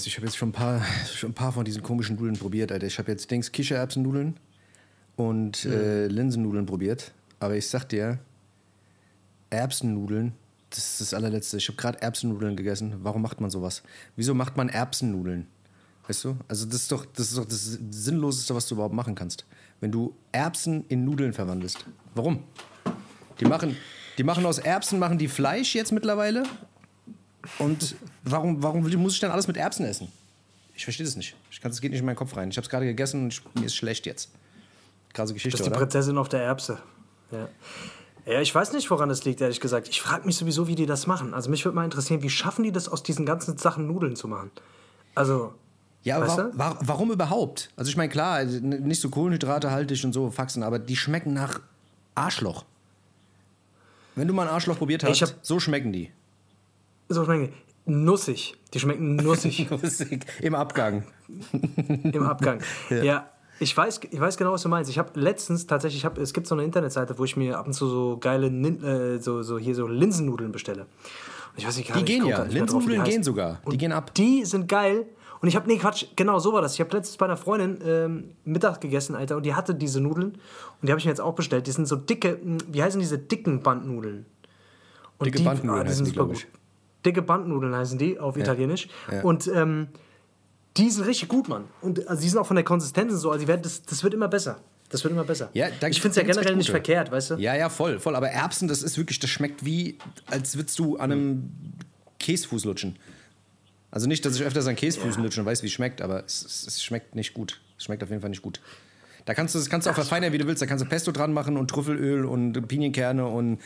Scheiße. 0.00 0.08
Ich 0.08 0.16
habe 0.16 0.26
jetzt 0.26 0.36
schon 0.36 0.50
ein, 0.50 0.52
paar, 0.52 0.82
schon 1.14 1.30
ein 1.30 1.34
paar 1.34 1.52
von 1.52 1.64
diesen 1.64 1.82
komischen 1.82 2.16
Nudeln 2.16 2.36
probiert, 2.36 2.72
Alter. 2.72 2.86
Ich 2.86 2.98
habe 2.98 3.10
jetzt 3.10 3.30
Dings 3.30 3.52
Kichererbsennudeln 3.52 4.38
und 5.16 5.64
äh, 5.66 6.06
Linsennudeln 6.06 6.66
probiert. 6.66 7.12
Aber 7.38 7.56
ich 7.56 7.68
sag 7.68 7.84
dir, 7.84 8.18
Erbsennudeln, 9.50 10.32
das 10.70 10.78
ist 10.78 11.00
das 11.00 11.14
allerletzte. 11.14 11.58
Ich 11.58 11.68
habe 11.68 11.76
gerade 11.76 12.00
Erbsennudeln 12.00 12.56
gegessen. 12.56 12.94
Warum 13.02 13.22
macht 13.22 13.40
man 13.40 13.50
sowas? 13.50 13.82
Wieso 14.16 14.34
macht 14.34 14.56
man 14.56 14.68
Erbsennudeln? 14.68 15.46
Weißt 16.06 16.24
du? 16.24 16.36
Also 16.48 16.66
das 16.66 16.76
ist 16.76 16.92
doch 16.92 17.04
das, 17.04 17.28
ist 17.28 17.38
doch 17.38 17.44
das 17.44 17.78
Sinnloseste, 17.90 18.54
was 18.54 18.66
du 18.66 18.74
überhaupt 18.74 18.94
machen 18.94 19.14
kannst. 19.14 19.44
Wenn 19.80 19.92
du 19.92 20.14
Erbsen 20.32 20.84
in 20.88 21.04
Nudeln 21.04 21.32
verwandelst. 21.32 21.84
Warum? 22.14 22.44
Die 23.38 23.44
machen, 23.44 23.76
die 24.18 24.24
machen 24.24 24.44
aus 24.46 24.58
Erbsen 24.58 24.98
machen 24.98 25.18
die 25.18 25.28
Fleisch 25.28 25.74
jetzt 25.74 25.92
mittlerweile. 25.92 26.44
Und 27.58 27.96
warum, 28.24 28.62
warum 28.62 28.82
muss 29.00 29.14
ich 29.14 29.20
denn 29.20 29.30
alles 29.30 29.46
mit 29.46 29.56
Erbsen 29.56 29.84
essen? 29.86 30.10
Ich 30.74 30.84
verstehe 30.84 31.04
das 31.06 31.16
nicht. 31.16 31.36
Ich 31.50 31.60
kann, 31.60 31.70
das 31.70 31.80
geht 31.80 31.90
nicht 31.90 32.00
in 32.00 32.06
meinen 32.06 32.16
Kopf 32.16 32.36
rein. 32.36 32.50
Ich 32.50 32.56
habe 32.56 32.64
es 32.64 32.70
gerade 32.70 32.86
gegessen 32.86 33.24
und 33.24 33.32
ich, 33.32 33.42
mir 33.54 33.66
ist 33.66 33.76
schlecht 33.76 34.06
jetzt. 34.06 34.30
Krasse 35.12 35.34
Geschichte, 35.34 35.58
Das 35.58 35.60
ist 35.60 35.66
die 35.66 35.70
oder? 35.70 35.80
Prinzessin 35.80 36.16
auf 36.18 36.28
der 36.28 36.42
Erbse. 36.42 36.78
Ja. 37.32 37.48
Ja, 38.26 38.40
ich 38.40 38.54
weiß 38.54 38.72
nicht, 38.74 38.90
woran 38.90 39.08
das 39.08 39.24
liegt, 39.24 39.40
ehrlich 39.40 39.60
gesagt. 39.60 39.88
Ich 39.88 40.00
frage 40.00 40.26
mich 40.26 40.36
sowieso, 40.36 40.68
wie 40.68 40.74
die 40.74 40.86
das 40.86 41.06
machen. 41.06 41.34
Also 41.34 41.50
mich 41.50 41.64
würde 41.64 41.74
mal 41.74 41.84
interessieren, 41.84 42.22
wie 42.22 42.30
schaffen 42.30 42.62
die 42.62 42.70
das, 42.72 42.88
aus 42.88 43.02
diesen 43.02 43.24
ganzen 43.26 43.56
Sachen 43.58 43.86
Nudeln 43.86 44.14
zu 44.14 44.28
machen? 44.28 44.50
Also, 45.14 45.54
Ja, 46.02 46.16
aber 46.18 46.28
wa 46.28 46.50
wa 46.54 46.78
warum 46.82 47.10
überhaupt? 47.10 47.70
Also 47.76 47.88
ich 47.90 47.96
meine, 47.96 48.10
klar, 48.10 48.34
also 48.34 48.58
nicht 48.60 49.00
so 49.00 49.08
kohlenhydratehaltig 49.08 50.04
und 50.04 50.12
so 50.12 50.30
Faxen, 50.30 50.62
aber 50.62 50.78
die 50.78 50.96
schmecken 50.96 51.32
nach 51.32 51.60
Arschloch. 52.14 52.64
Wenn 54.14 54.28
du 54.28 54.34
mal 54.34 54.46
ein 54.46 54.52
Arschloch 54.54 54.76
probiert 54.78 55.02
hast, 55.02 55.20
Ich 55.22 55.28
so 55.42 55.58
schmecken 55.58 55.92
die. 55.92 56.10
so 57.08 57.24
schmecken 57.24 57.46
die. 57.48 57.69
Nussig. 57.86 58.54
Die 58.72 58.80
schmecken 58.80 59.16
nussig 59.16 59.68
Im 60.40 60.54
Abgang. 60.54 61.04
im 62.12 62.22
Abgang. 62.22 62.60
Ja. 62.90 63.28
ich, 63.58 63.76
weiß, 63.76 64.00
ich 64.10 64.20
weiß 64.20 64.36
genau, 64.36 64.52
was 64.52 64.62
du 64.62 64.68
meinst. 64.68 64.90
Ich 64.90 64.98
habe 64.98 65.18
letztens 65.18 65.66
tatsächlich, 65.66 66.00
ich 66.00 66.04
hab, 66.04 66.18
es 66.18 66.32
gibt 66.32 66.46
so 66.46 66.54
eine 66.54 66.64
Internetseite, 66.64 67.18
wo 67.18 67.24
ich 67.24 67.36
mir 67.36 67.58
ab 67.58 67.66
und 67.66 67.72
zu 67.72 67.88
so 67.88 68.18
geile 68.18 68.46
äh, 68.46 69.18
so, 69.18 69.42
so 69.42 69.58
hier 69.58 69.74
so 69.74 69.86
Linsennudeln 69.86 70.52
bestelle. 70.52 70.82
Und 70.82 71.58
ich 71.58 71.66
weiß 71.66 71.76
nicht, 71.78 71.94
Die 71.94 72.04
gehen 72.04 72.26
ja. 72.26 72.44
die 72.44 72.54
Linsennudeln 72.54 73.04
gehen 73.04 73.22
sogar. 73.22 73.60
Die 73.70 73.78
gehen 73.78 73.92
ab. 73.92 74.14
Die 74.14 74.44
sind 74.44 74.68
geil. 74.68 75.06
Und 75.40 75.48
ich 75.48 75.56
habe, 75.56 75.66
nee, 75.66 75.78
Quatsch, 75.78 76.04
genau 76.16 76.38
so 76.38 76.52
war 76.52 76.60
das. 76.60 76.74
Ich 76.74 76.80
habe 76.80 76.94
letztens 76.94 77.16
bei 77.16 77.24
einer 77.24 77.36
Freundin 77.36 77.78
ähm, 77.84 78.24
Mittag 78.44 78.80
gegessen, 78.80 79.14
Alter, 79.14 79.38
und 79.38 79.46
die 79.46 79.54
hatte 79.54 79.74
diese 79.74 80.00
Nudeln. 80.00 80.32
Und 80.32 80.38
die 80.82 80.90
habe 80.90 80.98
ich 80.98 81.06
mir 81.06 81.10
jetzt 81.10 81.20
auch 81.20 81.34
bestellt. 81.34 81.66
Die 81.66 81.72
sind 81.72 81.86
so 81.86 81.96
dicke, 81.96 82.38
mh, 82.42 82.58
wie 82.70 82.82
heißen 82.82 83.00
diese 83.00 83.18
dicken 83.18 83.62
Bandnudeln? 83.62 84.26
Und 85.18 85.26
Dicke 85.26 85.42
Bandnudeln 85.42 85.88
heißen 85.88 86.04
die, 86.04 86.10
super 86.10 86.26
glaub 86.26 86.36
ich. 86.36 86.46
Dicke 87.04 87.22
Bandnudeln 87.22 87.74
heißen 87.74 87.98
die 87.98 88.18
auf 88.18 88.36
Italienisch. 88.36 88.88
Ja. 89.10 89.22
Und 89.22 89.48
ähm, 89.48 89.88
die 90.76 90.90
sind 90.90 91.06
richtig 91.06 91.28
gut, 91.28 91.48
Mann. 91.48 91.64
Und 91.80 92.06
also 92.08 92.22
die 92.22 92.28
sind 92.28 92.38
auch 92.38 92.46
von 92.46 92.56
der 92.56 92.64
Konsistenz 92.64 93.12
und 93.12 93.18
so, 93.18 93.30
also 93.30 93.46
werden, 93.48 93.62
das, 93.62 93.82
das 93.82 94.02
wird 94.04 94.14
immer 94.14 94.28
besser. 94.28 94.60
Das 94.90 95.04
wird 95.04 95.12
immer 95.12 95.24
besser. 95.24 95.50
Ja, 95.52 95.68
ich 95.88 96.00
finde 96.00 96.10
es 96.10 96.16
ja 96.16 96.22
generell 96.24 96.56
nicht 96.56 96.70
verkehrt, 96.70 97.12
weißt 97.12 97.30
du? 97.30 97.34
Ja, 97.36 97.54
ja, 97.54 97.68
voll, 97.68 98.00
voll. 98.00 98.16
Aber 98.16 98.28
Erbsen, 98.28 98.66
das 98.66 98.82
ist 98.82 98.98
wirklich, 98.98 99.20
das 99.20 99.30
schmeckt 99.30 99.64
wie, 99.64 99.98
als 100.26 100.56
würdest 100.56 100.78
du 100.78 100.96
an 100.96 101.12
einem 101.12 101.50
Käsefuß 102.18 102.64
lutschen. 102.64 102.96
Also 103.92 104.08
nicht, 104.08 104.24
dass 104.24 104.34
ich 104.36 104.42
öfters 104.42 104.66
an 104.66 104.76
Käsefüßen 104.76 105.22
lutsche 105.22 105.40
und 105.40 105.46
weiß, 105.46 105.62
wie 105.62 105.66
es 105.66 105.72
schmeckt, 105.72 106.02
aber 106.02 106.24
es, 106.24 106.44
es, 106.44 106.66
es 106.66 106.82
schmeckt 106.82 107.14
nicht 107.14 107.34
gut. 107.34 107.60
Es 107.78 107.84
schmeckt 107.84 108.02
auf 108.02 108.10
jeden 108.10 108.20
Fall 108.20 108.30
nicht 108.30 108.42
gut. 108.42 108.60
Da 109.24 109.34
kannst 109.34 109.54
du 109.54 109.58
das 109.58 109.68
kannst 109.68 109.86
du 109.86 109.90
auch 109.90 109.94
verfeinern, 109.94 110.32
wie 110.32 110.38
du 110.38 110.46
willst. 110.46 110.62
Da 110.62 110.66
kannst 110.66 110.84
du 110.84 110.88
Pesto 110.88 111.12
dran 111.12 111.32
machen 111.32 111.56
und 111.56 111.68
Trüffelöl 111.68 112.24
und 112.24 112.66
Pinienkerne 112.66 113.26
und 113.26 113.60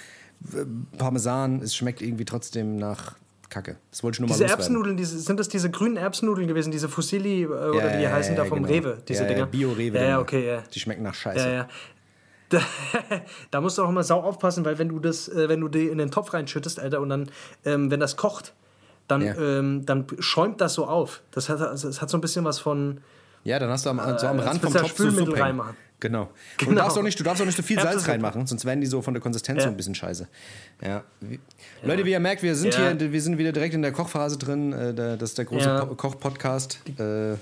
äh, 0.52 0.64
Parmesan. 0.98 1.62
Es 1.62 1.74
schmeckt 1.74 2.02
irgendwie 2.02 2.24
trotzdem 2.24 2.76
nach 2.76 3.16
Kacke. 3.54 3.76
Das 3.90 4.02
wollte 4.02 4.16
ich 4.16 4.20
nur 4.20 4.28
mal 4.28 4.34
Diese. 4.34 4.46
Erbsennudeln, 4.46 4.96
diese, 4.96 5.18
sind 5.18 5.38
das 5.38 5.48
diese 5.48 5.70
grünen 5.70 5.96
Erbsennudeln 5.96 6.48
gewesen, 6.48 6.72
diese 6.72 6.88
Fusilli 6.88 7.42
äh, 7.42 7.46
oder 7.46 7.74
Ja, 7.74 7.92
wie 7.92 7.96
die 7.98 8.02
ja, 8.02 8.10
heißen 8.10 8.34
ja, 8.34 8.42
da 8.42 8.48
vom 8.48 8.64
genau. 8.64 8.74
Rewe, 8.74 8.98
diese 9.06 9.24
Dinger? 9.26 9.46
Bio-Rewe. 9.46 9.98
Ja, 9.98 10.18
okay. 10.18 10.58
Die 10.72 10.80
schmecken 10.80 11.04
nach 11.04 11.14
Scheiße. 11.14 11.46
Ja, 11.46 11.52
ja. 11.52 11.68
Da, 12.50 12.60
da 13.50 13.60
musst 13.62 13.78
du 13.78 13.82
auch 13.82 13.88
immer 13.88 14.04
sau 14.04 14.20
aufpassen, 14.20 14.64
weil 14.66 14.78
wenn 14.78 14.90
du 14.90 15.00
das, 15.00 15.28
äh, 15.28 15.48
wenn 15.48 15.60
du 15.60 15.68
die 15.68 15.88
in 15.88 15.96
den 15.98 16.10
Topf 16.10 16.34
reinschüttest, 16.34 16.78
Alter, 16.78 17.00
und 17.00 17.08
dann, 17.08 17.30
ähm, 17.64 17.90
wenn 17.90 18.00
das 18.00 18.16
kocht, 18.16 18.52
dann, 19.08 19.22
ähm, 19.22 19.86
dann 19.86 20.06
schäumt 20.18 20.60
das 20.60 20.74
so 20.74 20.86
auf. 20.86 21.22
Das 21.30 21.48
hat, 21.48 21.60
das 21.60 22.00
hat 22.02 22.10
so 22.10 22.18
ein 22.18 22.20
bisschen 22.20 22.44
was 22.44 22.58
von. 22.58 23.00
Ja, 23.44 23.58
dann 23.58 23.70
hast 23.70 23.86
du 23.86 23.90
am, 23.90 23.98
so 24.18 24.26
am 24.26 24.38
Äh, 24.38 24.42
Rand 24.42 24.60
vom 24.62 24.72
Topf 24.72 24.82
so 24.82 24.88
Spülmittel 24.88 25.26
Suppe 25.26 25.40
reinmachen. 25.40 25.76
Genau. 26.04 26.22
Und 26.24 26.28
Du, 26.60 26.66
Genau. 26.66 26.82
darfst 26.82 26.98
auch 26.98 27.02
nicht, 27.02 27.18
du 27.18 27.24
darfst 27.24 27.40
auch 27.40 27.46
nicht 27.46 27.56
so 27.56 27.62
viel 27.62 27.80
Salz 27.80 28.06
reinmachen, 28.06 28.46
sonst 28.46 28.66
werden 28.66 28.82
die 28.82 28.86
so 28.86 29.00
von 29.00 29.14
der 29.14 29.22
Konsistenz 29.22 29.58
Ja. 29.60 29.64
so 29.64 29.70
ein 29.70 29.76
bisschen 29.78 29.94
scheiße. 29.94 30.28
Ja. 30.84 31.02
Wie, 31.22 31.40
Leute, 31.82 32.04
wie 32.04 32.10
ihr 32.10 32.20
merkt, 32.20 32.42
wir 32.42 32.54
sind 32.56 32.74
Ja. 32.74 32.90
hier, 32.92 33.10
wir 33.12 33.22
sind 33.22 33.38
wieder 33.38 33.52
direkt 33.52 33.72
in 33.74 33.80
der 33.80 33.92
Kochphase 33.92 34.36
drin. 34.36 34.72
Äh, 34.74 34.92
da- 34.92 35.16
Das 35.16 35.30
ist 35.30 35.38
der 35.38 35.46
große 35.46 35.64
Ja. 35.66 35.84
Po- 35.86 35.94
Koch-Podcast. 35.94 36.80
Äh, 36.98 37.36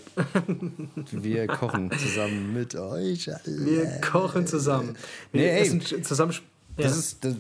wir 1.11 1.47
kochen 1.49 1.91
zusammen 1.99 2.53
mit 2.55 2.77
euch. 2.77 3.29
Wir 3.45 3.87
kochen 4.01 4.47
zusammen. 4.47 4.97
Wir 5.33 5.41
Nee, 5.43 5.49
ey. 5.49 5.61
essen 5.63 5.81
Ja. 6.79 6.85
Das 6.85 6.97
ist, 6.97 7.23
das, 7.23 7.35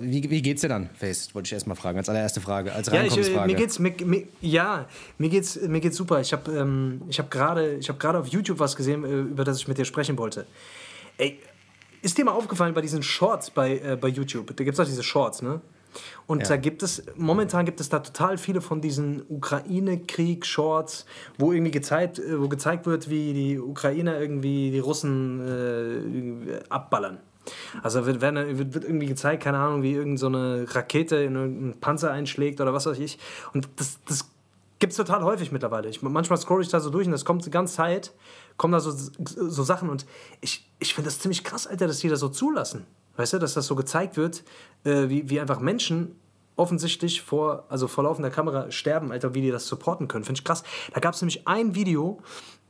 wie, 0.00 0.30
wie 0.30 0.40
geht's 0.40 0.62
dir 0.62 0.68
dann, 0.68 0.88
Face? 0.94 1.34
Wollte 1.34 1.48
ich 1.48 1.52
erst 1.52 1.66
mal 1.66 1.74
fragen, 1.74 1.98
als 1.98 2.08
allererste 2.08 2.40
Frage, 2.40 2.72
als 2.72 2.86
Ja, 2.88 3.02
ich, 3.02 3.16
äh, 3.16 3.46
mir 3.46 3.54
geht's 3.54 3.78
mir, 3.78 3.92
mir, 4.04 4.26
ja, 4.40 4.86
mir 5.18 5.28
geht's 5.28 5.60
mir 5.60 5.80
geht's 5.80 5.96
super. 5.96 6.20
Ich 6.20 6.32
habe 6.32 6.50
ähm, 6.52 7.02
ich 7.08 7.18
habe 7.18 7.28
gerade 7.28 7.78
gerade 7.80 8.18
auf 8.18 8.28
YouTube 8.28 8.58
was 8.58 8.76
gesehen, 8.76 9.04
äh, 9.04 9.08
über 9.08 9.44
das 9.44 9.58
ich 9.58 9.68
mit 9.68 9.76
dir 9.76 9.84
sprechen 9.84 10.16
wollte. 10.16 10.46
Ey, 11.18 11.38
ist 12.00 12.16
dir 12.16 12.24
mal 12.24 12.32
aufgefallen 12.32 12.72
bei 12.72 12.80
diesen 12.80 13.02
Shorts 13.02 13.50
bei, 13.50 13.78
äh, 13.78 13.96
bei 14.00 14.08
YouTube? 14.08 14.56
Da 14.56 14.64
gibt 14.64 14.74
es 14.74 14.80
auch 14.80 14.86
diese 14.88 15.02
Shorts, 15.02 15.42
ne? 15.42 15.60
Und 16.26 16.42
Ja. 16.42 16.48
da 16.50 16.56
gibt 16.56 16.82
es, 16.82 17.02
momentan 17.16 17.64
gibt 17.64 17.80
es 17.80 17.88
da 17.88 17.98
total 17.98 18.38
viele 18.38 18.60
von 18.60 18.80
diesen 18.80 19.22
Ukraine-Krieg-Shorts, 19.28 21.06
wo 21.38 21.52
irgendwie 21.52 21.72
gezeigt, 21.72 22.18
äh, 22.18 22.40
wo 22.40 22.48
gezeigt 22.48 22.86
wird, 22.86 23.10
wie 23.10 23.32
die 23.32 23.58
Ukrainer 23.58 24.18
irgendwie 24.18 24.70
die 24.70 24.78
Russen 24.78 26.46
äh, 26.48 26.60
abballern. 26.68 27.18
Also 27.82 28.06
wird, 28.06 28.20
werden, 28.20 28.58
wird, 28.58 28.74
wird 28.74 28.84
irgendwie 28.84 29.06
gezeigt, 29.06 29.42
keine 29.42 29.58
Ahnung, 29.58 29.82
wie 29.82 29.92
irgendeine 29.92 30.66
so 30.66 30.72
Rakete 30.74 31.16
in 31.16 31.34
irgendeinen 31.34 31.80
Panzer 31.80 32.10
einschlägt 32.10 32.60
oder 32.60 32.72
was 32.72 32.86
weiß 32.86 32.98
ich. 32.98 33.18
Und 33.52 33.68
das, 33.76 33.98
das 34.06 34.30
gibt 34.78 34.92
es 34.92 34.96
total 34.96 35.22
häufig 35.24 35.52
mittlerweile. 35.52 35.88
Ich, 35.88 36.02
manchmal 36.02 36.38
scroll 36.38 36.62
ich 36.62 36.68
da 36.68 36.80
so 36.80 36.90
durch 36.90 37.06
und 37.06 37.12
das 37.12 37.24
kommt 37.24 37.44
die 37.44 37.50
ganze 37.50 37.74
Zeit, 37.74 38.12
kommen 38.56 38.72
da 38.72 38.80
so, 38.80 38.92
so 38.92 39.62
Sachen 39.62 39.88
und 39.88 40.06
ich, 40.40 40.70
ich 40.78 40.94
finde 40.94 41.08
das 41.08 41.18
ziemlich 41.18 41.44
krass, 41.44 41.66
Alter, 41.66 41.86
dass 41.86 41.98
die 41.98 42.08
das 42.08 42.20
so 42.20 42.28
zulassen. 42.28 42.86
Weißt 43.16 43.32
du, 43.32 43.38
dass 43.38 43.54
das 43.54 43.66
so 43.66 43.74
gezeigt 43.74 44.16
wird, 44.16 44.44
äh, 44.84 45.08
wie, 45.08 45.28
wie 45.28 45.40
einfach 45.40 45.58
Menschen 45.58 46.14
offensichtlich 46.58 47.22
vor, 47.22 47.64
also 47.68 47.88
vor 47.88 48.04
laufender 48.04 48.30
Kamera 48.30 48.70
sterben, 48.70 49.12
Alter, 49.12 49.34
wie 49.34 49.42
die 49.42 49.50
das 49.50 49.66
supporten 49.66 50.08
können. 50.08 50.24
Finde 50.24 50.40
ich 50.40 50.44
krass. 50.44 50.64
Da 50.92 51.00
gab 51.00 51.14
es 51.14 51.22
nämlich 51.22 51.46
ein 51.46 51.74
Video, 51.74 52.20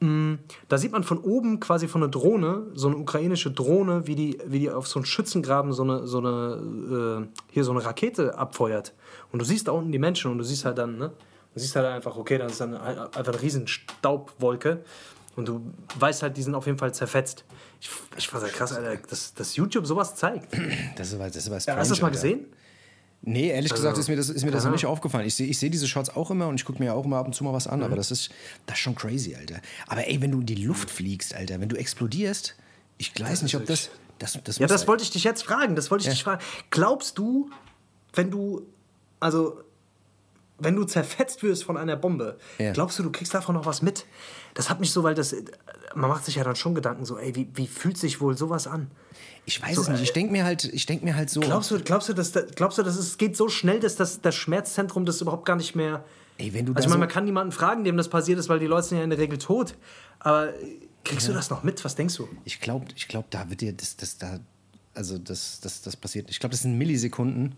da 0.01 0.79
sieht 0.79 0.93
man 0.93 1.03
von 1.03 1.19
oben 1.19 1.59
quasi 1.59 1.89
von 1.89 2.03
einer 2.05 2.11
Drohne, 2.11 2.67
so 2.75 2.87
eine 2.87 2.97
ukrainische 2.99 3.51
Drohne, 3.51 4.07
wie 4.07 4.15
die, 4.15 4.39
wie 4.47 4.61
die 4.61 4.71
auf 4.71 4.87
so 4.87 5.01
einen 5.01 5.07
Schützengraben 5.07 5.73
so 5.73 5.83
eine, 5.83 6.07
so 6.07 6.19
eine, 6.19 7.27
äh, 7.29 7.41
hier 7.53 7.65
so 7.65 7.73
eine 7.73 7.85
Rakete 7.85 8.39
abfeuert. 8.39 8.95
Und 9.33 9.41
du 9.41 9.45
siehst 9.45 9.67
da 9.67 9.73
unten 9.73 9.91
die 9.91 9.99
Menschen 9.99 10.31
und 10.31 10.39
du 10.39 10.45
siehst 10.45 10.65
halt 10.65 10.79
dann, 10.79 10.99
ne? 10.99 11.11
Du 11.55 11.61
siehst 11.61 11.75
halt 11.75 11.87
einfach, 11.87 12.17
okay, 12.17 12.39
das 12.39 12.53
ist 12.53 12.61
dann 12.61 12.77
ein- 12.77 12.99
einfach 12.99 13.27
eine 13.33 13.43
riesen 13.43 13.67
Staubwolke. 13.67 14.85
Und 15.35 15.49
du 15.49 15.61
weißt 15.99 16.23
halt, 16.23 16.37
die 16.37 16.43
sind 16.43 16.55
auf 16.55 16.67
jeden 16.67 16.79
Fall 16.79 16.93
zerfetzt. 16.95 17.45
Ich, 17.81 17.91
ich 18.17 18.29
fand 18.29 18.45
das 18.45 18.53
krass, 18.53 18.73
Alter, 18.73 19.01
dass, 19.09 19.35
dass 19.35 19.57
YouTube 19.57 19.87
sowas 19.87 20.15
zeigt. 20.15 20.53
das 20.97 21.13
ist, 21.13 21.19
was- 21.19 21.33
das 21.33 21.45
ist 21.45 21.51
was 21.51 21.67
Ja, 21.67 21.77
hast 21.77 21.89
du 21.91 21.95
das 21.95 22.03
mal 22.03 22.09
Alter. 22.09 22.19
Nee, 23.23 23.49
ehrlich 23.51 23.73
Also, 23.73 23.83
gesagt 23.83 23.99
ist 23.99 24.09
mir 24.09 24.17
das, 24.17 24.29
ist 24.31 24.45
mir 24.45 24.51
das 24.53 24.65
noch 24.65 24.71
nicht 24.71 24.87
aufgefallen. 24.87 25.27
Ich 25.27 25.35
sehe 25.35 25.47
ich 25.49 25.59
seh 25.59 25.69
diese 25.71 25.89
Shots 25.89 26.09
auch 26.11 26.31
immer 26.31 26.47
und 26.49 26.55
ich 26.55 26.65
gucke 26.65 26.83
mir 26.83 26.95
auch 26.95 27.05
immer 27.05 27.17
ab 27.19 27.27
und 27.27 27.35
zu 27.35 27.43
mal 27.45 27.53
was 27.53 27.67
an, 27.67 27.83
aber 27.83 27.97
das 27.97 28.11
ist, 28.11 28.31
das 28.67 28.77
ist 28.77 28.83
schon 28.83 28.95
crazy, 28.95 29.35
Alter. 29.35 29.61
Aber 29.89 30.07
ey, 30.07 30.21
wenn 30.21 30.31
du 30.31 30.41
in 30.41 30.47
die 30.47 30.55
Luft 30.55 30.89
fliegst, 30.91 31.35
Alter, 31.35 31.61
wenn 31.61 31.69
du 31.69 31.77
explodierst, 31.77 32.55
ich 32.97 33.13
weiß 33.21 33.43
nicht, 33.43 33.57
ob 33.57 33.67
das. 33.67 33.91
Das, 34.21 34.37
das 34.45 34.59
Ja, 34.59 34.67
das 34.67 34.81
halt- 34.81 34.89
wollte 34.89 35.03
ich 35.05 35.11
dich 35.11 35.23
jetzt 35.25 35.43
fragen. 35.45 35.77
Das 35.77 35.91
wollte 35.93 36.03
ich 36.03 36.07
Ja. 36.07 36.13
dich 36.13 36.25
fragen. 36.25 36.43
Glaubst 36.71 37.19
du, 37.19 37.51
wenn 38.15 38.31
du, 38.33 38.67
also, 39.21 39.61
wenn 40.59 40.75
du 40.75 40.85
zerfetzt 40.85 41.43
wirst 41.45 41.63
von 41.65 41.77
einer 41.77 41.95
Bombe, 41.97 42.37
Ja. 42.59 42.73
glaubst 42.73 42.99
du, 42.99 43.05
du 43.05 43.13
kriegst 43.13 43.33
davon 43.35 43.55
noch 43.55 43.65
was 43.67 43.81
mit? 43.83 44.07
Das 44.55 44.71
hat 44.71 44.81
mich 44.81 44.91
so, 44.93 45.05
weil 45.05 45.15
das, 45.15 45.35
man 46.01 46.11
macht 46.11 46.25
sich 46.25 46.37
ja 46.37 46.45
dann 46.45 46.57
schon 46.57 46.75
Gedanken 46.75 47.05
so, 47.05 47.19
ey, 47.19 47.35
wie, 47.35 47.49
wie 47.55 47.67
fühlt 47.67 47.97
sich 47.99 48.21
wohl 48.21 48.37
sowas 48.37 48.67
an? 48.67 48.91
Ich 49.47 49.63
weiß 49.63 49.77
So, 49.77 49.83
es 49.83 49.89
nicht. 49.89 50.01
äh, 50.01 50.03
Ich 50.05 50.13
denke 50.13 50.33
mir 50.33 50.45
halt, 50.45 50.65
ich 50.65 50.87
denke 50.87 51.05
mir 51.05 51.17
halt 51.17 51.31
so. 51.31 51.41
Glaubst 51.41 51.71
du, 51.71 51.81
glaubst 51.81 52.09
du, 52.09 52.13
dass, 52.15 52.33
da- 52.33 52.43
glaubst 52.55 52.79
du, 52.79 52.83
dass 52.83 52.97
es 52.97 53.17
geht 53.19 53.37
so 53.37 53.49
schnell, 53.49 53.81
dass 53.81 53.97
das, 53.97 54.21
das 54.21 54.35
Schmerzzentrum 54.35 55.05
das 55.07 55.21
überhaupt 55.21 55.45
gar 55.47 55.57
nicht 55.57 55.75
mehr. 55.75 56.05
Ey, 56.37 56.53
wenn 56.55 56.67
du 56.67 56.73
Also, 56.75 56.87
ich 56.87 56.91
meine, 56.91 56.97
so- 56.97 57.01
man 57.01 57.09
kann 57.09 57.25
niemanden 57.25 57.53
fragen, 57.53 57.85
dem 57.85 57.97
das 57.97 58.09
passiert 58.09 58.39
ist, 58.39 58.49
weil 58.49 58.59
die 58.59 58.67
Leute 58.67 58.89
sind 58.89 58.99
ja 58.99 59.05
in 59.05 59.11
der 59.11 59.19
Regel 59.19 59.39
tot. 59.39 59.75
Aber 60.21 60.53
kriegst 61.05 61.27
du 61.29 61.33
das 61.33 61.49
noch 61.51 61.63
mit? 61.63 61.85
Was 61.85 61.95
denkst 61.97 62.17
du? 62.17 62.29
Ich 62.45 62.61
glaube, 62.61 62.87
ich 62.95 63.09
glaub, 63.09 63.31
da 63.31 63.49
wird 63.49 63.61
dir 63.63 63.73
das, 63.73 63.97
das 63.97 64.19
da, 64.19 64.39
also 64.95 65.17
das, 65.19 65.61
das, 65.61 65.83
das 65.83 65.97
passiert. 65.97 66.29
Ich 66.31 66.39
glaube, 66.41 66.53
das 66.53 66.63
sind 66.63 66.77
Millisekunden, 66.77 67.55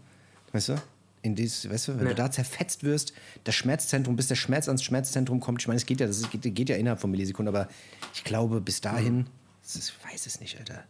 weißt 0.52 0.70
du? 0.70 0.74
In 1.22 1.34
dies, 1.34 1.68
weißt 1.68 1.88
du, 1.88 1.92
wenn 1.98 2.04
Ja. 2.06 2.08
du 2.10 2.14
da 2.14 2.30
zerfetzt 2.30 2.82
wirst, 2.82 3.12
das 3.44 3.54
Schmerzzentrum, 3.54 4.16
bis 4.16 4.28
der 4.28 4.36
Schmerz 4.36 4.68
ans 4.68 4.82
Schmerzzentrum 4.82 5.40
kommt. 5.40 5.60
Ich 5.60 5.68
meine, 5.68 5.76
es 5.76 5.84
geht 5.86 6.00
ja, 6.00 6.06
das 6.06 6.18
ist, 6.18 6.30
geht, 6.30 6.42
geht 6.54 6.68
ja 6.70 6.76
innerhalb 6.76 7.00
von 7.00 7.10
Millisekunden, 7.10 7.54
aber 7.54 7.68
ich 8.14 8.24
glaube, 8.24 8.60
bis 8.62 8.80
dahin, 8.80 9.26
das 9.62 9.76
ist, 9.76 9.92
ich 9.98 10.12
weiß 10.12 10.26
es 10.26 10.40
nicht, 10.40 10.58
Alter. 10.58 10.82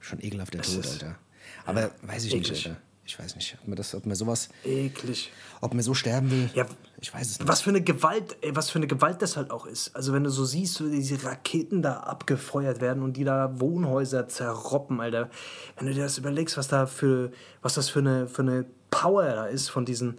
Schon 0.00 0.20
ekelhaft 0.20 0.54
der 0.54 0.62
Tod, 0.62 0.84
ist- 0.84 0.92
Alter. 0.94 1.16
Aber 1.64 1.90
weiß 2.02 2.24
ich 2.24 2.34
nicht, 2.34 2.46
eklig. 2.50 2.66
Alter. 2.68 2.80
Ich 3.04 3.18
weiß 3.18 3.34
nicht, 3.34 3.56
ob 3.60 3.66
mir, 3.68 3.74
das, 3.74 3.94
ob 3.96 4.06
mir 4.06 4.14
sowas, 4.14 4.48
Eklig. 4.64 5.32
ob 5.60 5.74
mir 5.74 5.82
so 5.82 5.92
sterben 5.92 6.30
will. 6.30 6.48
Ja, 6.54 6.66
ich 7.00 7.12
weiß 7.12 7.30
es 7.30 7.38
nicht. 7.40 7.48
Was 7.48 7.60
für 7.60 7.70
eine 7.70 7.82
Gewalt, 7.82 8.36
ey, 8.42 8.54
was 8.54 8.70
für 8.70 8.78
eine 8.78 8.86
Gewalt 8.86 9.20
das 9.22 9.36
halt 9.36 9.50
auch 9.50 9.66
ist. 9.66 9.94
Also 9.96 10.12
wenn 10.12 10.22
du 10.22 10.30
so 10.30 10.44
siehst, 10.44 10.82
wie 10.84 10.90
diese 10.90 11.22
Raketen 11.24 11.82
da 11.82 11.94
abgefeuert 11.98 12.80
werden 12.80 13.02
und 13.02 13.16
die 13.16 13.24
da 13.24 13.60
Wohnhäuser 13.60 14.28
zerroppen, 14.28 15.00
Alter. 15.00 15.30
Wenn 15.76 15.86
du 15.88 15.94
dir 15.94 16.04
das 16.04 16.16
überlegst, 16.16 16.56
was 16.56 16.68
da 16.68 16.86
für, 16.86 17.32
was 17.60 17.74
das 17.74 17.88
für 17.88 17.98
eine, 17.98 18.28
für 18.28 18.42
eine 18.42 18.66
Power 18.92 19.24
da 19.24 19.46
ist 19.46 19.68
von 19.68 19.84
diesen, 19.84 20.18